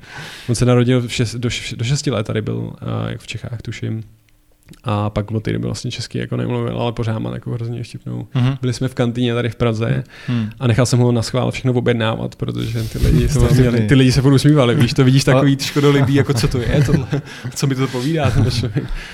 On 0.50 0.56
se 0.56 0.66
narodil 0.66 1.08
šest, 1.08 1.36
do, 1.36 1.50
do 1.76 1.86
šesti 1.86 2.12
let, 2.12 2.26
tady 2.26 2.42
byl, 2.42 2.58
uh, 2.58 2.74
jak 3.10 3.22
v 3.22 3.28
Čechách, 3.28 3.62
tuším. 3.62 4.04
A 4.84 5.10
pak 5.10 5.32
od 5.32 5.44
té 5.44 5.54
doby 5.54 5.66
vlastně 5.66 5.92
česky 5.92 6.18
jako 6.18 6.38
nemluvil, 6.38 6.82
ale 6.82 6.92
pořád 6.92 7.20
má 7.20 7.34
jako 7.34 7.52
hrozně 7.52 7.84
vtipnou. 7.84 8.28
Mm-hmm. 8.36 8.58
Byli 8.62 8.74
jsme 8.74 8.88
v 8.88 8.94
kantýně 8.94 9.34
tady 9.34 9.50
v 9.50 9.56
Praze 9.56 10.04
mm. 10.28 10.50
a 10.60 10.68
nechal 10.68 10.86
jsem 10.86 11.00
ho 11.00 11.12
na 11.12 11.22
schvál 11.22 11.52
všechno 11.52 11.74
objednávat, 11.74 12.36
protože 12.36 12.84
ty 12.84 12.98
lidi, 12.98 13.28
měli, 13.60 13.82
ty 13.82 13.96
lidi 13.96 14.12
se 14.12 14.22
budou 14.22 14.38
smívali, 14.38 14.76
víš, 14.76 14.94
to 14.94 15.04
vidíš 15.04 15.24
takový 15.24 15.58
škodolibý, 15.62 16.14
jako 16.14 16.34
co 16.34 16.48
to 16.48 16.58
je, 16.58 16.84
tohle, 16.86 17.08
co 17.56 17.68
mi 17.68 17.76
to 17.76 17.88
povídá. 17.88 18.32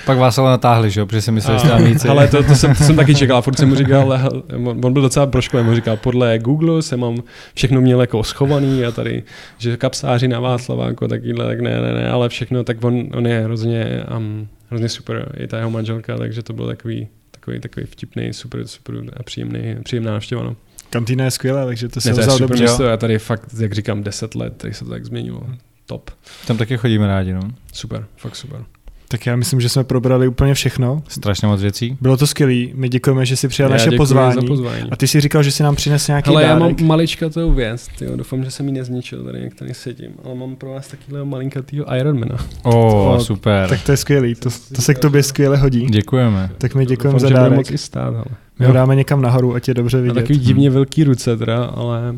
pak 0.06 0.18
vás 0.18 0.38
ale 0.38 0.50
natáhli, 0.50 0.90
že 0.90 1.00
jo, 1.00 1.06
protože 1.06 1.22
si 1.22 1.32
mysleli, 1.32 1.58
že 1.58 1.68
tam. 1.68 2.10
Ale 2.10 2.28
to, 2.28 2.42
to, 2.42 2.54
jsem, 2.54 2.74
to, 2.74 2.84
jsem, 2.84 2.96
taky 2.96 3.14
čekal, 3.14 3.42
furt 3.42 3.58
jsem 3.58 3.68
mu 3.68 3.74
říkal, 3.74 4.20
on 4.82 4.92
byl 4.92 5.02
docela 5.02 5.26
proškolý, 5.26 5.64
mu 5.64 5.74
říkal, 5.74 5.96
podle 5.96 6.38
Google 6.38 6.82
jsem 6.82 7.00
mám 7.00 7.22
všechno 7.54 7.80
měl 7.80 8.00
jako 8.00 8.24
schovaný 8.24 8.84
a 8.84 8.90
tady, 8.90 9.22
že 9.58 9.76
kapsáři 9.76 10.28
na 10.28 10.40
Václava, 10.40 10.86
jako 10.86 11.08
takýhle, 11.08 11.46
tak 11.46 11.60
ne, 11.60 11.80
ne, 11.80 11.92
ne, 11.92 12.10
ale 12.10 12.28
všechno, 12.28 12.64
tak 12.64 12.84
on, 12.84 13.08
on 13.14 13.26
je 13.26 13.40
hrozně 13.40 14.04
um, 14.16 14.48
hrozně 14.68 14.88
super, 14.88 15.32
i 15.36 15.46
ta 15.46 15.58
jeho 15.58 15.70
manželka, 15.70 16.16
takže 16.16 16.42
to 16.42 16.52
byl 16.52 16.66
takový, 16.66 17.08
takový, 17.30 17.60
takový 17.60 17.86
vtipný, 17.86 18.32
super, 18.32 18.66
super 18.66 18.94
a 19.16 19.22
příjemný, 19.22 19.76
příjemná 19.84 20.12
návštěva. 20.12 20.42
No. 20.42 20.56
Kantýna 20.90 21.24
je 21.24 21.30
skvělá, 21.30 21.66
takže 21.66 21.88
to 21.88 22.00
se 22.00 22.12
vzal 22.12 22.38
dobře. 22.38 22.62
Město, 22.62 22.84
já 22.84 22.96
tady 22.96 23.18
fakt, 23.18 23.54
jak 23.58 23.72
říkám, 23.72 24.02
10 24.02 24.34
let, 24.34 24.56
tady 24.56 24.74
se 24.74 24.84
to 24.84 24.90
tak 24.90 25.04
změnilo. 25.04 25.42
Top. 25.86 26.10
Tam 26.46 26.56
taky 26.56 26.76
chodíme 26.76 27.06
rádi, 27.06 27.32
no. 27.32 27.40
Super, 27.72 28.06
fakt 28.16 28.36
super. 28.36 28.64
Tak 29.08 29.26
já 29.26 29.36
myslím, 29.36 29.60
že 29.60 29.68
jsme 29.68 29.84
probrali 29.84 30.28
úplně 30.28 30.54
všechno. 30.54 31.02
Strašně 31.08 31.48
moc 31.48 31.60
věcí. 31.60 31.96
Bylo 32.00 32.16
to 32.16 32.26
skvělé. 32.26 32.72
My 32.74 32.88
děkujeme, 32.88 33.26
že 33.26 33.36
jsi 33.36 33.48
přijal 33.48 33.70
já 33.70 33.76
naše 33.76 33.90
pozvání. 33.90 34.46
pozvání. 34.46 34.90
A 34.90 34.96
ty 34.96 35.08
si 35.08 35.20
říkal, 35.20 35.42
že 35.42 35.52
si 35.52 35.62
nám 35.62 35.76
přines 35.76 36.08
nějaký 36.08 36.30
Ale 36.30 36.42
dárek. 36.42 36.54
já 36.54 36.66
mám 36.66 36.74
maličkatou 36.86 37.52
věc. 37.52 37.88
Tyjo. 37.98 38.16
Doufám, 38.16 38.44
že 38.44 38.50
jsem 38.50 38.66
ji 38.66 38.72
nezničil 38.72 39.24
tady, 39.24 39.40
jak 39.40 39.54
tady 39.54 39.74
sedím. 39.74 40.10
Ale 40.24 40.34
mám 40.34 40.56
pro 40.56 40.70
vás 40.70 40.88
takového 40.88 41.26
malinkatýho 41.26 41.94
Ironmana. 41.94 42.36
Oh, 42.62 42.74
oh, 43.14 43.18
super. 43.18 43.68
Tak 43.68 43.82
to 43.82 43.90
je 43.92 43.96
skvělý. 43.96 44.34
To, 44.34 44.50
to 44.74 44.82
se 44.82 44.94
k 44.94 44.98
tobě 44.98 45.22
skvěle 45.22 45.56
hodí. 45.56 45.86
Děkujeme. 45.86 46.50
Tak 46.58 46.74
my 46.74 46.86
děkujeme 46.86 47.20
za 47.20 47.28
dárek. 47.28 47.56
Moc 47.56 47.70
i 47.70 47.78
stát, 47.78 48.14
ale. 48.14 48.24
My 48.58 48.66
ho 48.66 48.72
dáme 48.72 48.96
někam 48.96 49.22
nahoru, 49.22 49.54
ať 49.54 49.68
je 49.68 49.74
dobře 49.74 50.00
vidět. 50.00 50.12
A 50.12 50.14
takový 50.14 50.38
divně 50.38 50.70
velký 50.70 51.04
ruce 51.04 51.36
teda, 51.36 51.64
ale 51.64 52.14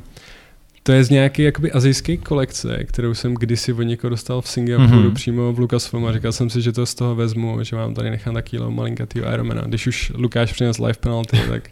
to 0.89 0.93
je 0.93 1.05
z 1.05 1.10
nějaké 1.10 1.43
jakoby 1.43 1.73
azijské 1.73 2.16
kolekce, 2.16 2.85
kterou 2.85 3.15
jsem 3.15 3.35
kdysi 3.35 3.73
od 3.73 3.82
někoho 3.82 4.09
dostal 4.09 4.40
v 4.40 4.48
Singapuru 4.48 4.89
mm-hmm. 4.89 5.15
přímo 5.15 5.52
v 5.52 5.59
Lucasfilm 5.59 6.06
a 6.06 6.12
říkal 6.12 6.32
jsem 6.32 6.51
si, 6.51 6.62
že 6.62 6.73
to 6.73 6.86
z 6.86 6.94
toho 6.94 7.15
vezmu, 7.15 7.59
že 7.62 7.77
vám 7.77 7.94
tady 7.94 8.10
nechám 8.10 8.35
taky 8.35 8.59
malinkatý 8.59 9.19
Ironmana. 9.19 9.62
Když 9.66 9.86
už 9.86 10.12
Lukáš 10.15 10.52
přines 10.52 10.78
live 10.78 10.94
penalty, 11.01 11.40
tak 11.48 11.62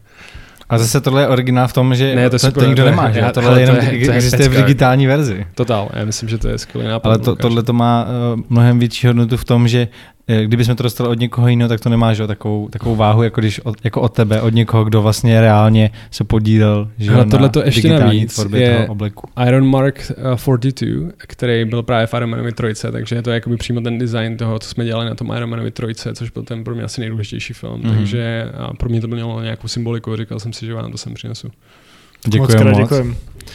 a 0.68 0.78
zase 0.78 1.00
tohle 1.00 1.22
je 1.22 1.28
originál 1.28 1.68
v 1.68 1.72
tom, 1.72 1.94
že 1.94 2.14
ne, 2.14 2.30
to, 2.30 2.38
super, 2.38 2.62
to 2.62 2.66
nikdo 2.66 2.82
to 2.82 2.90
nemá, 2.90 3.10
že? 3.10 3.24
Tohle 3.34 3.50
to 3.50 3.56
je 3.56 3.62
jenom 3.62 3.76
to 3.76 3.82
je, 3.82 4.04
to 4.04 4.10
je 4.10 4.16
existuje 4.16 4.48
v 4.48 4.56
digitální 4.56 5.06
verzi. 5.06 5.46
Total, 5.54 5.88
já 5.92 6.04
myslím, 6.04 6.28
že 6.28 6.38
to 6.38 6.48
je 6.48 6.58
skvělý 6.58 6.88
nápad. 6.88 7.08
Ale 7.08 7.18
to, 7.18 7.36
tohle 7.36 7.62
to 7.62 7.72
má 7.72 8.06
uh, 8.34 8.40
mnohem 8.48 8.78
větší 8.78 9.06
hodnotu 9.06 9.36
v 9.36 9.44
tom, 9.44 9.68
že 9.68 9.88
kdybychom 10.44 10.76
to 10.76 10.82
dostali 10.82 11.10
od 11.10 11.18
někoho 11.18 11.48
jiného, 11.48 11.68
tak 11.68 11.80
to 11.80 11.88
nemá 11.88 12.14
že, 12.14 12.26
takovou, 12.26 12.68
takovou 12.68 12.96
váhu, 12.96 13.22
jako, 13.22 13.40
když 13.40 13.60
od, 13.60 13.76
jako 13.84 14.00
od 14.00 14.12
tebe, 14.12 14.40
od 14.40 14.54
někoho, 14.54 14.84
kdo 14.84 15.02
vlastně 15.02 15.40
reálně 15.40 15.90
se 16.10 16.24
podílel 16.24 16.90
že, 16.98 17.10
Hele, 17.10 17.24
tohle 17.24 17.48
to 17.48 17.62
ještě 17.64 17.98
navíc 17.98 18.40
je 18.54 18.86
obleku. 18.88 19.28
Iron 19.46 19.66
Mark 19.70 20.12
42, 20.36 21.12
který 21.16 21.64
byl 21.64 21.82
právě 21.82 22.06
v 22.06 22.14
Iron 22.14 22.30
Manovi 22.30 22.52
trojce, 22.52 22.92
takže 22.92 23.16
je 23.16 23.22
to 23.22 23.30
jakoby 23.30 23.56
přímo 23.56 23.80
ten 23.80 23.98
design 23.98 24.36
toho, 24.36 24.58
co 24.58 24.68
jsme 24.68 24.84
dělali 24.84 25.06
na 25.06 25.14
tom 25.14 25.32
Iron 25.36 25.50
Manovi 25.50 25.70
trojce, 25.70 26.14
což 26.14 26.30
byl 26.30 26.42
ten 26.42 26.64
pro 26.64 26.74
mě 26.74 26.84
asi 26.84 27.00
nejdůležitější 27.00 27.52
film, 27.52 27.82
mm-hmm. 27.82 27.96
takže 27.96 28.52
pro 28.78 28.88
mě 28.88 29.00
to 29.00 29.08
mělo 29.08 29.42
nějakou 29.42 29.68
symboliku, 29.68 30.16
říkal 30.16 30.40
jsem 30.40 30.52
si, 30.52 30.66
že 30.66 30.74
vám 30.74 30.92
to 30.92 30.98
sem 30.98 31.14
přinesu. 31.14 31.50
Děkuji 32.28 32.64
moc. 32.64 32.92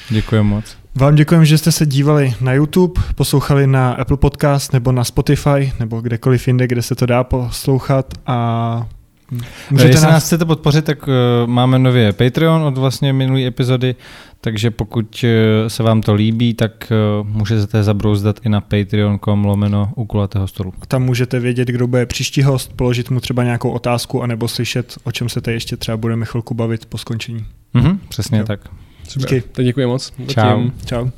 Děkuji 0.10 0.44
moc. 0.44 0.81
Vám 0.96 1.16
děkujeme, 1.16 1.46
že 1.46 1.58
jste 1.58 1.72
se 1.72 1.86
dívali 1.86 2.34
na 2.42 2.54
YouTube, 2.54 3.02
poslouchali 3.16 3.68
na 3.68 3.94
Apple 3.94 4.18
Podcast 4.18 4.74
nebo 4.74 4.92
na 4.92 5.04
Spotify 5.04 5.74
nebo 5.80 6.02
kdekoliv 6.02 6.48
jinde, 6.48 6.68
kde 6.68 6.82
se 6.82 6.96
to 6.96 7.06
dá 7.06 7.24
poslouchat 7.24 8.14
a 8.26 8.88
Můžete 9.72 9.90
Jestli 9.90 10.04
nás... 10.04 10.14
nás 10.14 10.26
chcete 10.26 10.46
podpořit, 10.46 10.86
tak 10.86 11.08
uh, 11.08 11.14
máme 11.50 11.80
nově 11.80 12.14
Patreon 12.14 12.62
od 12.62 12.78
vlastně 12.78 13.14
minulé 13.14 13.46
epizody, 13.46 13.96
takže 14.42 14.72
pokud 14.72 15.24
uh, 15.24 15.68
se 15.68 15.84
vám 15.84 16.02
to 16.02 16.14
líbí, 16.14 16.54
tak 16.54 16.92
uh, 17.22 17.28
můžete 17.28 17.84
zabrouzdat 17.84 18.40
i 18.44 18.50
na 18.50 18.62
patreon.com 18.62 19.46
lomeno 19.46 19.92
u 19.96 20.06
kulatého 20.06 20.48
stolu. 20.48 20.74
Tam 20.88 21.04
můžete 21.04 21.40
vědět, 21.40 21.68
kdo 21.68 21.88
bude 21.88 22.06
příští 22.06 22.44
host, 22.44 22.74
položit 22.76 23.10
mu 23.10 23.20
třeba 23.20 23.44
nějakou 23.44 23.72
otázku, 23.72 24.24
anebo 24.24 24.48
slyšet, 24.48 24.98
o 25.04 25.12
čem 25.12 25.30
se 25.30 25.42
tady 25.42 25.56
ještě 25.56 25.78
třeba 25.78 25.98
budeme 25.98 26.26
chvilku 26.26 26.54
bavit 26.54 26.86
po 26.86 26.98
skončení. 26.98 27.46
Mhm, 27.74 28.00
přesně 28.10 28.40
jo. 28.40 28.46
tak. 28.46 28.60
Díky. 29.20 29.44
Tak 29.52 29.66
děkuji 29.66 29.86
moc. 29.86 30.14
Čau. 30.28 30.70
Čau. 30.86 31.10